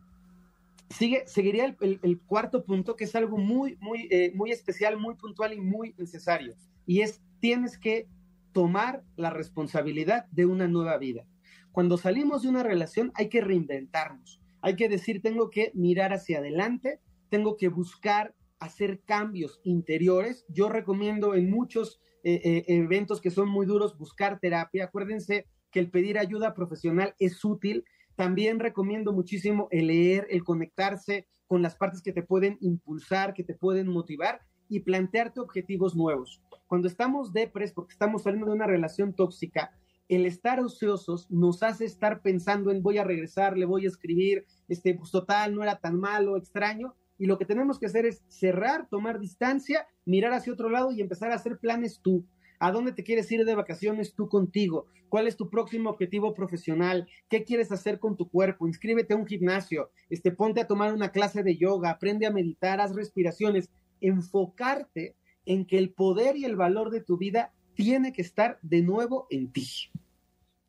Sigue, 0.89 1.23
seguiría 1.25 1.75
el, 1.79 2.21
cuarto 2.21 2.63
punto, 2.63 2.95
que 2.95 3.05
es 3.05 3.15
algo 3.15 3.37
muy, 3.37 3.77
muy, 3.81 4.07
eh, 4.11 4.31
muy 4.35 4.51
especial, 4.51 4.97
muy 4.97 5.15
puntual 5.15 5.53
y 5.53 5.59
muy 5.59 5.95
necesario. 5.97 6.53
Y 6.85 7.01
es, 7.01 7.19
tienes 7.39 7.79
que 7.79 8.07
tomar 8.53 9.03
la 9.15 9.29
responsabilidad 9.29 10.25
de 10.31 10.45
una 10.45 10.67
nueva 10.67 10.97
vida. 10.97 11.25
Cuando 11.71 11.97
salimos 11.97 12.43
de 12.43 12.49
una 12.49 12.63
relación 12.63 13.11
hay 13.15 13.29
que 13.29 13.41
reinventarnos. 13.41 14.39
Hay 14.61 14.75
que 14.75 14.87
decir, 14.87 15.21
tengo 15.21 15.49
que 15.49 15.71
mirar 15.73 16.13
hacia 16.13 16.37
adelante, 16.37 16.99
tengo 17.29 17.57
que 17.57 17.67
buscar 17.67 18.33
hacer 18.59 19.01
cambios 19.03 19.59
interiores. 19.63 20.45
Yo 20.47 20.69
recomiendo 20.69 21.35
en 21.35 21.49
muchos 21.49 21.99
eh, 22.23 22.39
eh, 22.45 22.63
eventos 22.67 23.19
que 23.19 23.31
son 23.31 23.49
muy 23.49 23.65
duros, 23.65 23.97
buscar 23.97 24.39
terapia. 24.39 24.85
Acuérdense 24.85 25.47
que 25.71 25.79
el 25.79 25.89
pedir 25.89 26.17
ayuda 26.17 26.53
profesional 26.53 27.15
es 27.19 27.43
útil. 27.43 27.83
También 28.15 28.59
recomiendo 28.59 29.11
muchísimo 29.11 29.67
el 29.71 29.87
leer, 29.87 30.27
el 30.29 30.43
conectarse 30.43 31.27
con 31.47 31.61
las 31.61 31.75
partes 31.75 32.01
que 32.01 32.13
te 32.13 32.23
pueden 32.23 32.57
impulsar, 32.61 33.33
que 33.33 33.43
te 33.43 33.55
pueden 33.55 33.87
motivar 33.87 34.39
y 34.69 34.79
plantearte 34.81 35.41
objetivos 35.41 35.95
nuevos. 35.95 36.41
Cuando 36.73 36.87
estamos 36.87 37.33
depres, 37.33 37.71
porque 37.71 37.93
estamos 37.93 38.23
saliendo 38.23 38.47
de 38.47 38.55
una 38.55 38.65
relación 38.65 39.13
tóxica, 39.13 39.77
el 40.09 40.25
estar 40.25 40.59
ociosos 40.59 41.29
nos 41.29 41.61
hace 41.61 41.85
estar 41.85 42.23
pensando 42.23 42.71
en 42.71 42.81
voy 42.81 42.97
a 42.97 43.03
regresar, 43.03 43.55
le 43.59 43.67
voy 43.67 43.85
a 43.85 43.89
escribir, 43.89 44.47
este, 44.67 44.95
pues 44.95 45.11
total, 45.11 45.53
no 45.53 45.61
era 45.61 45.77
tan 45.77 45.99
malo, 45.99 46.35
extraño, 46.35 46.95
y 47.19 47.27
lo 47.27 47.37
que 47.37 47.45
tenemos 47.45 47.77
que 47.77 47.85
hacer 47.85 48.07
es 48.07 48.23
cerrar, 48.27 48.87
tomar 48.89 49.19
distancia, 49.19 49.85
mirar 50.03 50.33
hacia 50.33 50.51
otro 50.51 50.71
lado 50.71 50.91
y 50.91 50.99
empezar 50.99 51.31
a 51.31 51.35
hacer 51.35 51.59
planes 51.59 51.99
tú. 52.01 52.25
¿A 52.57 52.71
dónde 52.71 52.91
te 52.91 53.03
quieres 53.03 53.31
ir 53.31 53.45
de 53.45 53.53
vacaciones 53.53 54.15
tú 54.15 54.27
contigo? 54.27 54.87
¿Cuál 55.09 55.27
es 55.27 55.37
tu 55.37 55.51
próximo 55.51 55.91
objetivo 55.91 56.33
profesional? 56.33 57.07
¿Qué 57.29 57.43
quieres 57.43 57.71
hacer 57.71 57.99
con 57.99 58.17
tu 58.17 58.31
cuerpo? 58.31 58.65
Inscríbete 58.65 59.13
a 59.13 59.17
un 59.17 59.27
gimnasio, 59.27 59.91
este, 60.09 60.31
ponte 60.31 60.61
a 60.61 60.65
tomar 60.65 60.91
una 60.91 61.11
clase 61.11 61.43
de 61.43 61.55
yoga, 61.55 61.91
aprende 61.91 62.25
a 62.25 62.31
meditar, 62.31 62.81
haz 62.81 62.95
respiraciones. 62.95 63.69
Enfocarte 64.01 65.15
en 65.45 65.65
que 65.65 65.77
el 65.77 65.93
poder 65.93 66.37
y 66.37 66.45
el 66.45 66.55
valor 66.55 66.89
de 66.89 67.01
tu 67.01 67.17
vida 67.17 67.53
tiene 67.75 68.13
que 68.13 68.21
estar 68.21 68.59
de 68.61 68.81
nuevo 68.81 69.27
en 69.29 69.51
ti. 69.51 69.67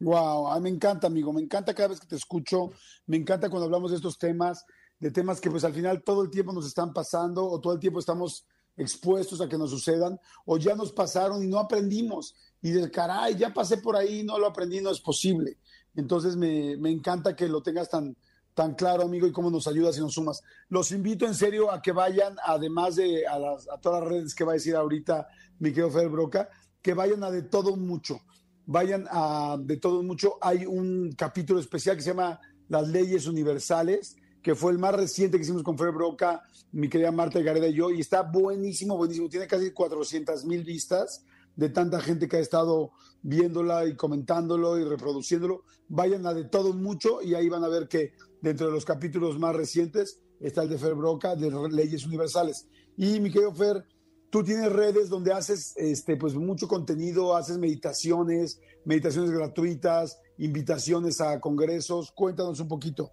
Wow, 0.01 0.60
me 0.60 0.68
encanta, 0.68 1.06
amigo, 1.06 1.32
me 1.32 1.40
encanta 1.40 1.74
cada 1.74 1.88
vez 1.88 2.01
que 2.01 2.06
te 2.06 2.16
escucho, 2.16 2.72
me 3.06 3.16
encanta 3.16 3.48
cuando 3.48 3.66
hablamos 3.66 3.90
de 3.90 3.96
estos 3.96 4.18
temas 4.18 4.64
de 5.05 5.10
temas 5.10 5.40
que 5.40 5.51
pues 5.51 5.64
al 5.64 5.74
final 5.74 6.02
todo 6.02 6.22
el 6.22 6.30
tiempo 6.30 6.52
nos 6.52 6.66
están 6.66 6.92
pasando 6.92 7.44
o 7.44 7.60
todo 7.60 7.74
el 7.74 7.78
tiempo 7.78 7.98
estamos 7.98 8.46
expuestos 8.76 9.40
a 9.40 9.48
que 9.48 9.59
nos 9.59 9.70
sucedan 9.70 10.18
o 10.46 10.56
ya 10.56 10.74
nos 10.74 10.92
pasaron 10.92 11.42
y 11.42 11.46
no 11.46 11.59
aprendimos 11.59 12.34
y 12.62 12.70
de 12.70 12.90
caray, 12.90 13.36
ya 13.36 13.52
pasé 13.52 13.76
por 13.76 13.96
ahí, 13.96 14.24
no 14.24 14.38
lo 14.38 14.46
aprendí, 14.46 14.80
no 14.80 14.90
es 14.90 15.01
posible. 15.01 15.59
Entonces 15.94 16.36
me, 16.36 16.76
me 16.78 16.90
encanta 16.90 17.36
que 17.36 17.48
lo 17.48 17.62
tengas 17.62 17.90
tan, 17.90 18.16
tan 18.55 18.74
claro, 18.74 19.02
amigo, 19.02 19.26
y 19.26 19.32
cómo 19.32 19.51
nos 19.51 19.66
ayudas 19.66 19.98
y 19.98 20.01
nos 20.01 20.14
sumas. 20.14 20.43
Los 20.68 20.93
invito 20.93 21.26
en 21.26 21.35
serio 21.35 21.70
a 21.70 21.82
que 21.82 21.93
vayan, 21.93 22.36
además 22.44 22.97
de 22.97 23.26
a, 23.26 23.39
las, 23.39 23.68
a 23.68 23.78
todas 23.78 24.02
las 24.02 24.09
redes 24.09 24.35
que 24.35 24.44
va 24.44 24.52
a 24.52 24.55
decir 24.55 24.76
ahorita 24.76 25.26
mi 25.59 25.70
querido 25.70 25.90
Fer 25.90 26.09
Broca, 26.09 26.48
que 26.81 26.94
vayan 26.94 27.22
a 27.24 27.31
de 27.31 27.43
todo 27.43 27.76
mucho. 27.76 28.20
Vayan 28.66 29.06
a 29.10 29.56
de 29.60 29.76
todo 29.76 30.02
mucho. 30.02 30.39
Hay 30.40 30.64
un 30.64 31.12
capítulo 31.12 31.60
especial 31.60 31.97
que 31.97 32.02
se 32.02 32.10
llama 32.10 32.40
Las 32.68 32.89
leyes 32.89 33.26
universales 33.26 34.16
que 34.44 34.55
fue 34.55 34.72
el 34.72 34.78
más 34.78 34.94
reciente 34.94 35.39
que 35.39 35.43
hicimos 35.43 35.62
con 35.62 35.78
Fer 35.78 35.90
Broca, 35.90 36.43
mi 36.72 36.90
querida 36.90 37.10
Marta 37.10 37.40
Gareda 37.40 37.66
y 37.66 37.72
yo, 37.72 37.90
y 37.90 38.01
está 38.01 38.20
buenísimo, 38.20 38.94
buenísimo. 38.94 39.26
Tiene 39.31 39.47
casi 39.47 39.70
400 39.70 40.44
mil 40.44 40.62
vistas 40.62 41.24
de 41.56 41.70
tanta 41.70 41.98
gente 41.98 42.28
que 42.28 42.36
ha 42.36 42.40
estado 42.40 42.93
viéndola 43.22 43.86
y 43.86 43.97
comentándolo 43.97 44.78
y 44.78 44.85
reproduciéndolo. 44.85 45.64
Vayan 45.89 46.26
a 46.26 46.35
de 46.35 46.44
todo 46.44 46.74
mucho 46.74 47.22
y 47.22 47.35
ahí 47.35 47.48
van 47.48 47.64
a 47.64 47.68
ver 47.68 47.89
que 47.89 48.12
dentro 48.45 48.66
de 48.66 48.73
los 48.73 48.85
capítulos 48.85 49.39
más 49.39 49.57
recientes 49.57 50.21
está 50.39 50.62
el 50.62 50.69
de 50.69 50.77
Fer 50.77 50.95
Broca, 50.95 51.35
de 51.35 51.51
Leyes 51.71 52.05
Universales. 52.07 52.69
Y 52.95 53.19
mi 53.19 53.31
querido 53.31 53.55
Fer, 53.55 53.87
tú 54.31 54.45
tienes 54.45 54.71
redes 54.71 55.09
donde 55.09 55.33
haces 55.33 55.75
este, 55.79 56.16
pues, 56.16 56.35
mucho 56.35 56.69
contenido, 56.69 57.35
haces 57.35 57.57
meditaciones, 57.57 58.61
meditaciones 58.85 59.31
gratuitas, 59.31 60.21
invitaciones 60.37 61.23
a 61.23 61.41
congresos. 61.41 62.12
Cuéntanos 62.12 62.61
un 62.61 62.69
poquito. 62.69 63.11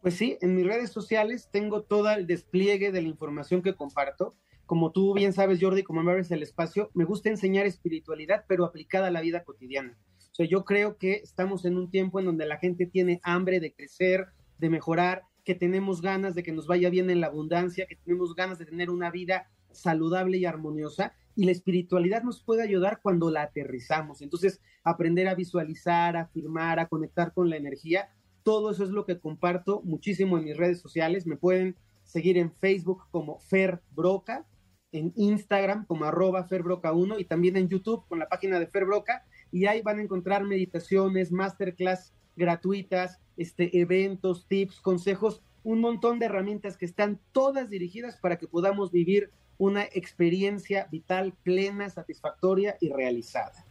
Pues 0.00 0.14
sí, 0.14 0.38
en 0.40 0.54
mis 0.54 0.64
redes 0.64 0.92
sociales 0.92 1.48
tengo 1.50 1.82
todo 1.82 2.08
el 2.12 2.28
despliegue 2.28 2.92
de 2.92 3.02
la 3.02 3.08
información 3.08 3.62
que 3.62 3.74
comparto. 3.74 4.36
Como 4.64 4.92
tú 4.92 5.12
bien 5.14 5.32
sabes, 5.32 5.58
Jordi, 5.60 5.82
como 5.82 6.04
me 6.04 6.12
abres 6.12 6.30
el 6.30 6.44
espacio, 6.44 6.90
me 6.94 7.04
gusta 7.04 7.30
enseñar 7.30 7.66
espiritualidad, 7.66 8.44
pero 8.46 8.64
aplicada 8.64 9.08
a 9.08 9.10
la 9.10 9.20
vida 9.20 9.42
cotidiana. 9.42 9.98
O 10.18 10.34
sea, 10.36 10.46
yo 10.46 10.64
creo 10.64 10.98
que 10.98 11.14
estamos 11.14 11.64
en 11.64 11.78
un 11.78 11.90
tiempo 11.90 12.20
en 12.20 12.26
donde 12.26 12.44
la 12.44 12.58
gente 12.58 12.84
tiene 12.84 13.20
hambre 13.22 13.58
de 13.58 13.72
crecer, 13.72 14.26
de 14.58 14.70
mejorar, 14.70 15.22
que 15.44 15.54
tenemos 15.54 16.02
ganas 16.02 16.34
de 16.34 16.42
que 16.42 16.52
nos 16.52 16.66
vaya 16.66 16.90
bien 16.90 17.08
en 17.10 17.20
la 17.20 17.28
abundancia, 17.28 17.86
que 17.86 17.96
tenemos 17.96 18.34
ganas 18.34 18.58
de 18.58 18.66
tener 18.66 18.90
una 18.90 19.10
vida 19.10 19.48
saludable 19.70 20.38
y 20.38 20.44
armoniosa. 20.44 21.12
Y 21.36 21.44
la 21.44 21.52
espiritualidad 21.52 22.22
nos 22.22 22.42
puede 22.42 22.62
ayudar 22.62 23.00
cuando 23.02 23.30
la 23.30 23.42
aterrizamos. 23.42 24.22
Entonces, 24.22 24.60
aprender 24.82 25.28
a 25.28 25.34
visualizar, 25.34 26.16
a 26.16 26.22
afirmar, 26.22 26.80
a 26.80 26.86
conectar 26.86 27.32
con 27.32 27.50
la 27.50 27.56
energía, 27.56 28.08
todo 28.42 28.70
eso 28.70 28.84
es 28.84 28.90
lo 28.90 29.04
que 29.04 29.18
comparto 29.18 29.82
muchísimo 29.82 30.38
en 30.38 30.44
mis 30.44 30.56
redes 30.56 30.80
sociales. 30.80 31.26
Me 31.26 31.36
pueden 31.36 31.74
seguir 32.04 32.38
en 32.38 32.52
Facebook 32.52 33.02
como 33.10 33.40
Fer 33.40 33.82
Broca, 33.90 34.46
en 34.92 35.12
Instagram 35.16 35.84
como 35.86 36.04
arroba 36.04 36.48
ferbroca1 36.48 37.20
y 37.20 37.24
también 37.24 37.56
en 37.56 37.68
YouTube 37.68 38.06
con 38.08 38.20
la 38.20 38.28
página 38.28 38.60
de 38.60 38.68
Fer 38.68 38.84
Broca. 38.84 39.24
Y 39.50 39.66
ahí 39.66 39.82
van 39.82 39.98
a 39.98 40.02
encontrar 40.02 40.44
meditaciones, 40.44 41.32
masterclass 41.32 42.14
gratuitas, 42.36 43.18
este, 43.36 43.80
eventos, 43.80 44.46
tips, 44.46 44.80
consejos, 44.80 45.40
un 45.64 45.80
montón 45.80 46.18
de 46.18 46.26
herramientas 46.26 46.76
que 46.76 46.84
están 46.84 47.18
todas 47.32 47.70
dirigidas 47.70 48.16
para 48.16 48.38
que 48.38 48.46
podamos 48.46 48.92
vivir 48.92 49.30
una 49.58 49.84
experiencia 49.84 50.86
vital 50.90 51.34
plena, 51.42 51.90
satisfactoria 51.90 52.76
y 52.80 52.90
realizada. 52.90 53.64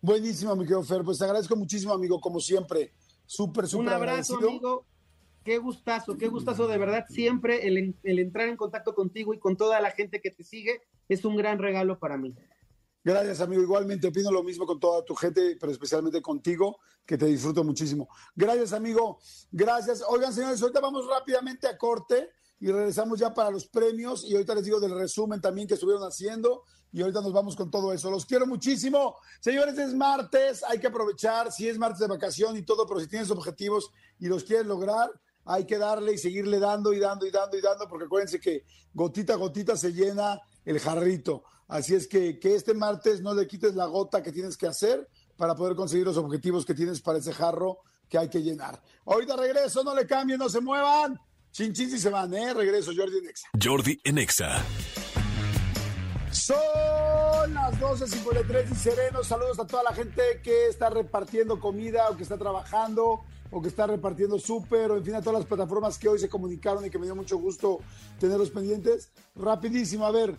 Buenísimo, 0.00 0.54
mi 0.54 0.62
querido 0.62 0.82
Fer. 0.82 1.02
Pues 1.02 1.18
te 1.18 1.24
agradezco 1.24 1.56
muchísimo, 1.56 1.92
amigo, 1.92 2.20
como 2.20 2.40
siempre. 2.40 2.92
Súper, 3.26 3.66
súper 3.66 3.86
Un 3.86 3.92
abrazo, 3.92 4.36
amigo. 4.36 4.84
Qué 5.44 5.58
gustazo, 5.58 6.16
qué 6.16 6.28
gustazo 6.28 6.66
de 6.66 6.78
verdad. 6.78 7.06
Siempre 7.08 7.66
el, 7.66 7.94
el 8.02 8.18
entrar 8.18 8.48
en 8.48 8.56
contacto 8.56 8.94
contigo 8.94 9.34
y 9.34 9.38
con 9.38 9.56
toda 9.56 9.80
la 9.80 9.90
gente 9.90 10.20
que 10.20 10.30
te 10.30 10.44
sigue 10.44 10.82
es 11.08 11.24
un 11.24 11.36
gran 11.36 11.58
regalo 11.58 11.98
para 11.98 12.16
mí. 12.16 12.34
Gracias, 13.04 13.40
amigo. 13.40 13.62
Igualmente 13.62 14.08
opino 14.08 14.30
lo 14.30 14.42
mismo 14.42 14.66
con 14.66 14.78
toda 14.78 15.04
tu 15.04 15.14
gente, 15.14 15.56
pero 15.58 15.72
especialmente 15.72 16.20
contigo, 16.20 16.78
que 17.06 17.16
te 17.16 17.26
disfruto 17.26 17.64
muchísimo. 17.64 18.08
Gracias, 18.34 18.72
amigo. 18.72 19.18
Gracias. 19.50 20.02
Oigan, 20.08 20.32
señores, 20.32 20.60
ahorita 20.60 20.80
vamos 20.80 21.06
rápidamente 21.06 21.66
a 21.66 21.78
corte 21.78 22.30
y 22.60 22.70
regresamos 22.70 23.18
ya 23.18 23.32
para 23.32 23.50
los 23.50 23.66
premios 23.68 24.24
y 24.24 24.34
ahorita 24.34 24.54
les 24.56 24.64
digo 24.64 24.80
del 24.80 24.94
resumen 24.94 25.40
también 25.40 25.68
que 25.68 25.74
estuvieron 25.74 26.02
haciendo 26.02 26.64
y 26.92 27.02
ahorita 27.02 27.20
nos 27.20 27.32
vamos 27.32 27.54
con 27.54 27.70
todo 27.70 27.92
eso. 27.92 28.10
Los 28.10 28.26
quiero 28.26 28.46
muchísimo. 28.46 29.16
Señores, 29.40 29.78
es 29.78 29.94
martes, 29.94 30.64
hay 30.64 30.78
que 30.78 30.88
aprovechar, 30.88 31.52
si 31.52 31.68
es 31.68 31.78
martes 31.78 32.00
de 32.00 32.08
vacación 32.08 32.56
y 32.56 32.62
todo, 32.62 32.86
pero 32.86 33.00
si 33.00 33.06
tienes 33.06 33.30
objetivos 33.30 33.90
y 34.18 34.26
los 34.26 34.44
quieres 34.44 34.66
lograr, 34.66 35.10
hay 35.44 35.64
que 35.64 35.78
darle 35.78 36.12
y 36.12 36.18
seguirle 36.18 36.58
dando 36.58 36.92
y 36.92 36.98
dando 36.98 37.26
y 37.26 37.30
dando 37.30 37.56
y 37.56 37.60
dando, 37.60 37.88
porque 37.88 38.04
acuérdense 38.04 38.40
que 38.40 38.64
gotita 38.92 39.34
a 39.34 39.36
gotita 39.36 39.76
se 39.76 39.92
llena 39.92 40.40
el 40.64 40.78
jarrito. 40.78 41.44
Así 41.68 41.94
es 41.94 42.08
que, 42.08 42.38
que 42.38 42.54
este 42.54 42.74
martes 42.74 43.20
no 43.20 43.34
le 43.34 43.46
quites 43.46 43.74
la 43.74 43.86
gota 43.86 44.22
que 44.22 44.32
tienes 44.32 44.56
que 44.56 44.66
hacer 44.66 45.06
para 45.36 45.54
poder 45.54 45.76
conseguir 45.76 46.06
los 46.06 46.16
objetivos 46.16 46.64
que 46.64 46.74
tienes 46.74 47.00
para 47.00 47.18
ese 47.18 47.32
jarro 47.32 47.80
que 48.08 48.18
hay 48.18 48.28
que 48.28 48.42
llenar. 48.42 48.82
Ahorita 49.04 49.36
regreso, 49.36 49.84
no 49.84 49.94
le 49.94 50.06
cambien, 50.06 50.38
no 50.38 50.48
se 50.48 50.60
muevan. 50.60 51.20
Chin, 51.52 51.72
chin, 51.72 51.90
si 51.90 51.98
se 51.98 52.08
van, 52.08 52.32
¿eh? 52.34 52.54
Regreso, 52.54 52.92
Jordi 52.96 53.18
Enexa. 53.18 53.48
Jordi 53.62 54.00
Enexa. 54.02 54.64
Son 56.30 57.54
las 57.54 57.78
12.53 57.78 58.72
y 58.72 58.74
serenos. 58.74 59.26
Saludos 59.26 59.58
a 59.58 59.66
toda 59.66 59.82
la 59.82 59.94
gente 59.94 60.22
que 60.42 60.68
está 60.68 60.88
repartiendo 60.88 61.60
comida 61.60 62.08
o 62.10 62.16
que 62.16 62.22
está 62.22 62.38
trabajando 62.38 63.20
o 63.50 63.62
que 63.62 63.68
está 63.68 63.86
repartiendo 63.86 64.38
súper, 64.38 64.90
o 64.90 64.96
en 64.98 65.04
fin, 65.04 65.14
a 65.14 65.20
todas 65.20 65.40
las 65.40 65.48
plataformas 65.48 65.98
que 65.98 66.08
hoy 66.08 66.18
se 66.18 66.28
comunicaron 66.28 66.84
y 66.84 66.90
que 66.90 66.98
me 66.98 67.06
dio 67.06 67.16
mucho 67.16 67.38
gusto 67.38 67.80
tenerlos 68.20 68.50
pendientes. 68.50 69.10
Rapidísimo, 69.34 70.04
a 70.04 70.10
ver, 70.10 70.36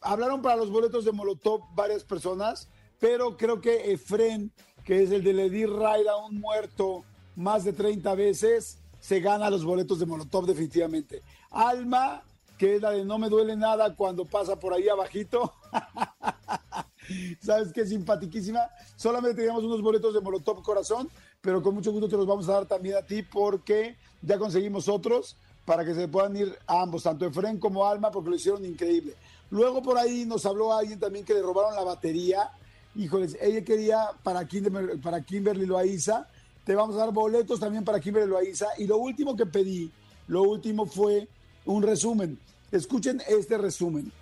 hablaron 0.00 0.42
para 0.42 0.56
los 0.56 0.70
boletos 0.70 1.04
de 1.04 1.12
Molotov 1.12 1.62
varias 1.74 2.04
personas, 2.04 2.68
pero 2.98 3.36
creo 3.36 3.60
que 3.60 3.92
Efren, 3.92 4.52
que 4.84 5.02
es 5.02 5.10
el 5.10 5.22
de 5.22 5.32
Ledir 5.32 5.70
Ride 5.70 6.08
a 6.08 6.16
un 6.16 6.40
muerto 6.40 7.04
más 7.36 7.64
de 7.64 7.72
30 7.72 8.14
veces, 8.14 8.78
se 9.00 9.20
gana 9.20 9.50
los 9.50 9.64
boletos 9.64 9.98
de 9.98 10.06
Molotov 10.06 10.46
definitivamente. 10.46 11.22
Alma, 11.50 12.22
que 12.58 12.76
es 12.76 12.82
la 12.82 12.90
de 12.90 13.04
no 13.04 13.18
me 13.18 13.28
duele 13.28 13.56
nada 13.56 13.94
cuando 13.94 14.24
pasa 14.24 14.58
por 14.58 14.72
ahí 14.72 14.88
abajito. 14.88 15.52
¿Sabes 17.40 17.72
qué? 17.72 17.86
Simpatiquísima. 17.86 18.68
Solamente 18.96 19.36
teníamos 19.36 19.64
unos 19.64 19.80
boletos 19.80 20.12
de 20.12 20.20
Molotov 20.20 20.62
Corazón, 20.62 21.08
pero 21.40 21.62
con 21.62 21.74
mucho 21.74 21.92
gusto 21.92 22.08
te 22.08 22.16
los 22.16 22.26
vamos 22.26 22.48
a 22.48 22.52
dar 22.52 22.66
también 22.66 22.96
a 22.96 23.02
ti 23.02 23.22
porque 23.22 23.96
ya 24.20 24.38
conseguimos 24.38 24.88
otros 24.88 25.36
para 25.64 25.84
que 25.84 25.94
se 25.94 26.08
puedan 26.08 26.34
ir 26.36 26.58
a 26.66 26.82
ambos, 26.82 27.02
tanto 27.02 27.26
Efren 27.26 27.58
como 27.58 27.86
Alma, 27.86 28.10
porque 28.10 28.30
lo 28.30 28.36
hicieron 28.36 28.64
increíble. 28.64 29.14
Luego 29.50 29.82
por 29.82 29.96
ahí 29.98 30.24
nos 30.24 30.44
habló 30.46 30.72
alguien 30.72 30.98
también 30.98 31.24
que 31.24 31.34
le 31.34 31.42
robaron 31.42 31.74
la 31.74 31.82
batería. 31.84 32.50
Híjoles, 32.94 33.36
ella 33.40 33.64
quería 33.64 34.10
para, 34.22 34.46
Kimberly, 34.46 34.98
para 34.98 35.22
Kimberly 35.22 35.66
Loaiza. 35.66 36.26
Te 36.64 36.74
vamos 36.74 36.96
a 36.96 36.98
dar 36.98 37.12
boletos 37.12 37.58
también 37.58 37.84
para 37.84 38.00
Kimberly 38.00 38.28
Loaiza. 38.28 38.66
Y 38.78 38.86
lo 38.86 38.98
último 38.98 39.36
que 39.36 39.46
pedí, 39.46 39.90
lo 40.26 40.42
último 40.42 40.86
fue 40.86 41.28
un 41.64 41.82
resumen. 41.82 42.38
Escuchen 42.70 43.22
este 43.26 43.56
resumen. 43.56 44.12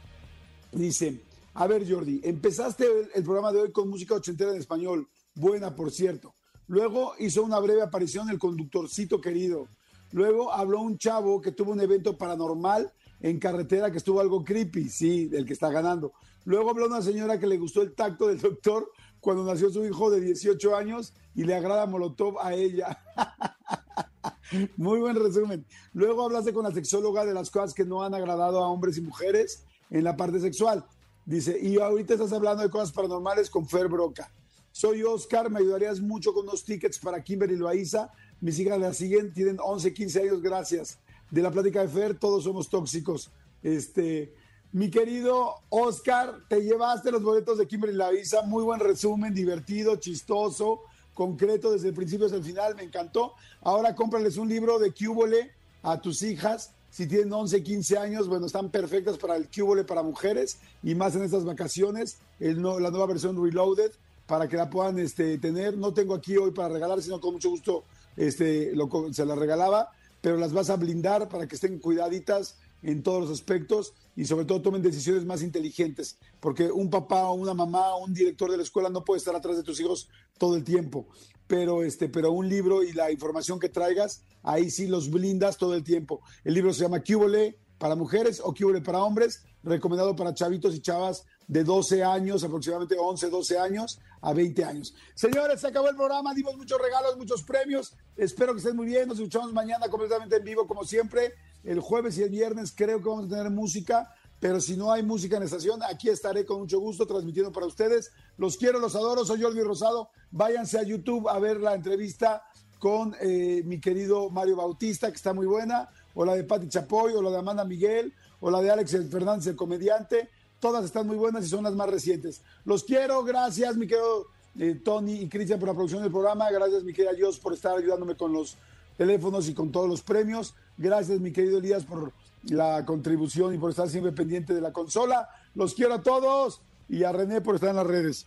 Dice, 0.73 1.21
a 1.55 1.67
ver 1.67 1.91
Jordi, 1.91 2.21
empezaste 2.23 2.85
el, 2.85 3.11
el 3.15 3.25
programa 3.25 3.53
de 3.53 3.63
hoy 3.63 3.73
con 3.73 3.89
música 3.89 4.15
ochentera 4.15 4.53
en 4.53 4.59
español. 4.59 5.09
Buena, 5.35 5.75
por 5.75 5.91
cierto. 5.91 6.35
Luego 6.69 7.15
hizo 7.19 7.43
una 7.43 7.59
breve 7.59 7.83
aparición 7.83 8.31
el 8.31 8.39
conductorcito 8.39 9.21
querido. 9.21 9.69
Luego 10.13 10.53
habló 10.53 10.81
un 10.81 10.99
chavo 10.99 11.41
que 11.41 11.53
tuvo 11.53 11.73
un 11.73 11.81
evento 11.81 12.17
paranormal 12.17 12.93
en 13.21 13.39
carretera 13.39 13.91
que 13.91 13.99
estuvo 13.99 14.21
algo 14.21 14.45
creepy, 14.45 14.89
sí, 14.89 15.31
el 15.33 15.47
que 15.47 15.53
está 15.53 15.71
ganando. 15.71 16.13
Luego 16.45 16.71
habló 16.71 16.87
una 16.87 17.03
señora 17.03 17.39
que 17.39 17.47
le 17.47 17.59
gustó 17.59 17.83
el 17.83 17.95
tacto 17.95 18.29
del 18.29 18.41
doctor 18.41 18.91
cuando 19.21 19.45
nació 19.45 19.71
su 19.71 19.85
hijo 19.85 20.11
de 20.11 20.21
18 20.21 20.77
años 20.77 21.13
y 21.35 21.45
le 21.45 21.55
agrada 21.55 21.87
Molotov 21.87 22.39
a 22.41 22.55
ella. 22.55 22.99
Muy 24.77 25.01
buen 25.01 25.17
resumen. 25.17 25.67
Luego 25.93 26.25
hablaste 26.25 26.53
con 26.53 26.65
la 26.65 26.73
sexóloga 26.73 27.25
de 27.25 27.35
las 27.35 27.51
cosas 27.51 27.75
que 27.75 27.85
no 27.85 28.03
han 28.03 28.15
agradado 28.15 28.63
a 28.63 28.69
hombres 28.69 28.97
y 28.99 29.01
mujeres 29.01 29.65
en 29.91 30.05
la 30.05 30.17
parte 30.17 30.41
sexual. 30.41 30.85
Dice, 31.25 31.59
y 31.61 31.79
ahorita 31.81 32.15
estás 32.15 32.33
hablando 32.33 32.63
de 32.63 32.71
cosas 32.71 32.93
paranormales 32.93 33.51
con 33.51 33.69
Fer 33.69 33.89
Broca. 33.89 34.31
Soy 34.71 35.03
Oscar, 35.03 35.51
me 35.51 35.59
ayudarías 35.59 36.01
mucho 36.01 36.33
con 36.33 36.45
unos 36.45 36.65
tickets 36.65 36.99
para 36.99 37.23
Kimberly 37.23 37.57
Loaiza. 37.57 38.13
Mis 38.41 38.59
hijas 38.61 38.79
la 38.79 38.93
siguen, 38.93 39.33
tienen 39.33 39.57
11, 39.59 39.93
15 39.93 40.21
años, 40.21 40.43
gracias. 40.43 40.99
De 41.31 41.43
la 41.43 41.51
plática 41.51 41.83
de 41.83 41.89
Fer, 41.89 42.19
todos 42.19 42.45
somos 42.45 42.69
tóxicos. 42.69 43.31
Este, 43.63 44.33
mi 44.73 44.91
querido 44.91 45.55
Oscar, 45.71 46.41
te 46.49 46.63
llevaste 46.63 47.11
los 47.11 47.23
boletos 47.23 47.59
de 47.59 47.67
Kimberly 47.67 47.97
Loaiza. 47.97 48.43
Muy 48.43 48.63
buen 48.63 48.81
resumen, 48.81 49.35
divertido, 49.35 49.97
chistoso, 49.97 50.83
concreto 51.15 51.73
desde 51.73 51.89
el 51.89 51.95
principio 51.95 52.27
hasta 52.27 52.39
el 52.39 52.45
final, 52.45 52.75
me 52.77 52.83
encantó. 52.83 53.35
Ahora 53.63 53.95
cómprales 53.95 54.37
un 54.37 54.49
libro 54.49 54.79
de 54.79 54.93
Cúbole 54.93 55.53
a 55.83 56.01
tus 56.01 56.23
hijas. 56.23 56.73
Si 56.91 57.07
tienen 57.07 57.33
11, 57.33 57.63
15 57.63 57.99
años, 57.99 58.29
bueno, 58.29 58.47
están 58.47 58.71
perfectas 58.71 59.19
para 59.19 59.37
el 59.37 59.49
Cúbole 59.49 59.85
para 59.85 60.03
mujeres 60.03 60.59
y 60.83 60.95
más 60.95 61.17
en 61.17 61.25
estas 61.25 61.45
vacaciones. 61.45 62.19
La 62.39 62.91
nueva 62.91 63.07
versión 63.07 63.43
Reloaded 63.43 63.93
para 64.27 64.49
que 64.49 64.57
la 64.57 64.69
puedan 64.69 64.99
este, 64.99 65.39
tener. 65.39 65.77
No 65.77 65.93
tengo 65.93 66.15
aquí 66.15 66.37
hoy 66.37 66.51
para 66.51 66.69
regalar, 66.69 67.03
sino 67.03 67.21
con 67.21 67.35
mucho 67.35 67.51
gusto 67.51 67.85
este, 68.17 68.73
se 69.13 69.27
las 69.27 69.39
regalaba, 69.39 69.91
pero 70.27 70.39
las 70.39 70.53
vas 70.53 70.71
a 70.71 70.77
blindar 70.77 71.29
para 71.29 71.47
que 71.47 71.55
estén 71.55 71.79
cuidaditas 71.79 72.57
en 72.83 73.05
todos 73.05 73.21
los 73.21 73.31
aspectos 73.31 73.95
y 74.17 74.25
sobre 74.25 74.45
todo 74.45 74.61
tomen 74.61 74.83
decisiones 74.83 75.25
más 75.25 75.41
inteligentes, 75.41 76.19
porque 76.41 76.69
un 76.69 76.91
papá 76.91 77.29
o 77.29 77.35
una 77.35 77.55
mamá 77.55 77.95
o 77.95 78.03
un 78.05 78.13
director 78.13 78.51
de 78.51 78.57
la 78.57 78.65
escuela 78.65 78.91
no 78.91 79.05
puede 79.05 79.19
estar 79.19 79.37
atrás 79.37 79.57
de 79.57 79.63
tus 79.63 79.79
hijos 79.79 80.09
todo 80.37 80.57
el 80.57 80.65
tiempo, 80.65 81.07
pero 81.47 81.85
este, 81.85 82.09
pero 82.09 82.33
un 82.33 82.49
libro 82.49 82.83
y 82.83 82.93
la 82.93 83.13
información 83.13 83.61
que 83.61 83.69
traigas, 83.69 84.25
ahí 84.43 84.69
sí 84.69 84.89
los 84.89 85.13
blindas 85.13 85.59
todo 85.59 85.77
el 85.77 85.85
tiempo. 85.85 86.21
El 86.43 86.55
libro 86.55 86.73
se 86.75 86.83
llama 86.83 87.05
Cúbole 87.05 87.57
para 87.79 87.95
mujeres 87.95 88.41
o 88.43 88.53
Cúbole 88.53 88.81
para 88.81 89.05
hombres, 89.05 89.45
recomendado 89.63 90.17
para 90.17 90.35
chavitos 90.35 90.75
y 90.75 90.81
chavas 90.81 91.25
de 91.47 91.63
12 91.63 92.03
años, 92.03 92.43
aproximadamente 92.43 92.97
11, 92.99 93.31
12 93.31 93.59
años 93.61 94.01
a 94.27 94.33
20 94.33 94.65
años. 94.65 94.93
Señores, 95.15 95.61
se 95.61 95.69
acabó 95.69 95.89
el 95.89 95.95
programa, 95.95 96.35
dimos 96.35 96.57
muchos 96.57 96.81
regalos, 96.81 97.17
muchos 97.17 97.45
premios. 97.45 97.95
Espero 98.17 98.53
que 98.53 98.59
estén 98.59 98.75
muy 98.75 98.87
bien. 98.87 99.07
Nos 99.07 99.19
escuchamos 99.19 99.53
mañana 99.53 99.89
completamente 99.89 100.35
en 100.35 100.43
vivo, 100.43 100.67
como 100.67 100.85
siempre. 100.85 101.35
El 101.63 101.79
jueves 101.79 102.19
y 102.19 102.25
el 102.25 102.31
viernes 102.31 102.75
creo 102.77 103.01
que 103.01 103.09
vamos 103.09 103.27
a 103.27 103.29
tener 103.29 103.51
música, 103.51 104.13
pero 104.41 104.61
si 104.61 104.77
no 104.77 104.91
hay 104.91 105.05
música 105.05 105.37
en 105.37 105.45
estación, 105.45 105.81
aquí 105.85 106.09
estaré 106.09 106.45
con 106.45 106.59
mucho 106.59 106.81
gusto 106.81 107.07
transmitiendo 107.07 107.53
para 107.53 107.67
ustedes. 107.67 108.11
Los 108.37 108.57
quiero, 108.57 108.81
los 108.81 108.97
adoro. 108.97 109.25
Soy 109.25 109.41
Jordi 109.41 109.61
Rosado. 109.61 110.11
Váyanse 110.33 110.81
a 110.81 110.83
YouTube 110.83 111.29
a 111.29 111.39
ver 111.39 111.61
la 111.61 111.75
entrevista 111.75 112.43
con 112.81 113.15
eh, 113.21 113.63
mi 113.65 113.81
querido 113.81 114.29
Mario 114.29 114.57
Bautista, 114.57 115.09
que 115.09 115.17
está 115.17 115.35
muy 115.35 115.47
buena, 115.47 115.89
o 116.15 116.25
la 116.25 116.35
de 116.35 116.43
Pati 116.43 116.69
Chapoy, 116.69 117.13
o 117.13 117.23
la 117.23 117.31
de 117.31 117.39
Amanda 117.39 117.65
Miguel, 117.65 118.13
o 118.41 118.51
la 118.51 118.61
de 118.61 118.71
Alex 118.73 118.91
Fernández, 119.09 119.47
el 119.47 119.57
comediante. 119.57 120.31
Todas 120.67 120.85
están 120.85 121.07
muy 121.07 121.15
buenas 121.15 121.47
y 121.47 121.49
son 121.49 121.63
las 121.63 121.77
más 121.77 121.89
recientes. 121.89 122.43
Los 122.65 122.83
quiero, 122.83 123.23
gracias, 123.23 123.77
mi 123.77 123.87
querido 123.87 124.27
eh, 124.59 124.75
Tony 124.75 125.13
y 125.21 125.29
Cristian 125.29 125.61
por 125.61 125.69
la 125.69 125.75
producción 125.75 126.03
del 126.03 126.11
programa. 126.11 126.51
Gracias, 126.51 126.83
mi 126.83 126.93
querida 126.93 127.13
Dios, 127.13 127.39
por 127.39 127.53
estar 127.53 127.79
ayudándome 127.79 128.17
con 128.17 128.33
los 128.33 128.57
teléfonos 128.97 129.49
y 129.49 129.55
con 129.55 129.71
todos 129.71 129.89
los 129.89 130.03
premios. 130.03 130.57
Gracias, 130.77 131.21
mi 131.21 131.31
querido 131.31 131.59
Elías, 131.59 131.85
por 131.85 132.13
la 132.43 132.85
contribución 132.85 133.55
y 133.55 133.59
por 133.59 133.71
estar 133.71 133.89
siempre 133.89 134.11
pendiente 134.11 134.55
de 134.55 134.61
la 134.61 134.73
consola. 134.73 135.29
Los 135.55 135.73
quiero 135.73 135.95
a 135.95 136.03
todos 136.03 136.63
y 136.89 137.05
a 137.05 137.13
René 137.13 137.41
por 137.41 137.55
estar 137.55 137.71
en 137.71 137.77
las 137.77 137.87
redes. 137.87 138.27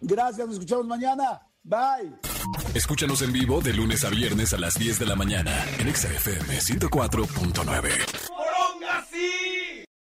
Gracias, 0.00 0.48
nos 0.48 0.56
escuchamos 0.56 0.88
mañana. 0.88 1.40
Bye. 1.62 2.16
Escúchanos 2.74 3.22
en 3.22 3.32
vivo 3.32 3.60
de 3.60 3.74
lunes 3.74 4.04
a 4.04 4.10
viernes 4.10 4.52
a 4.54 4.58
las 4.58 4.74
10 4.74 4.98
de 4.98 5.06
la 5.06 5.14
mañana 5.14 5.64
en 5.78 5.94
XFM 5.94 6.58
104.9. 6.58 8.19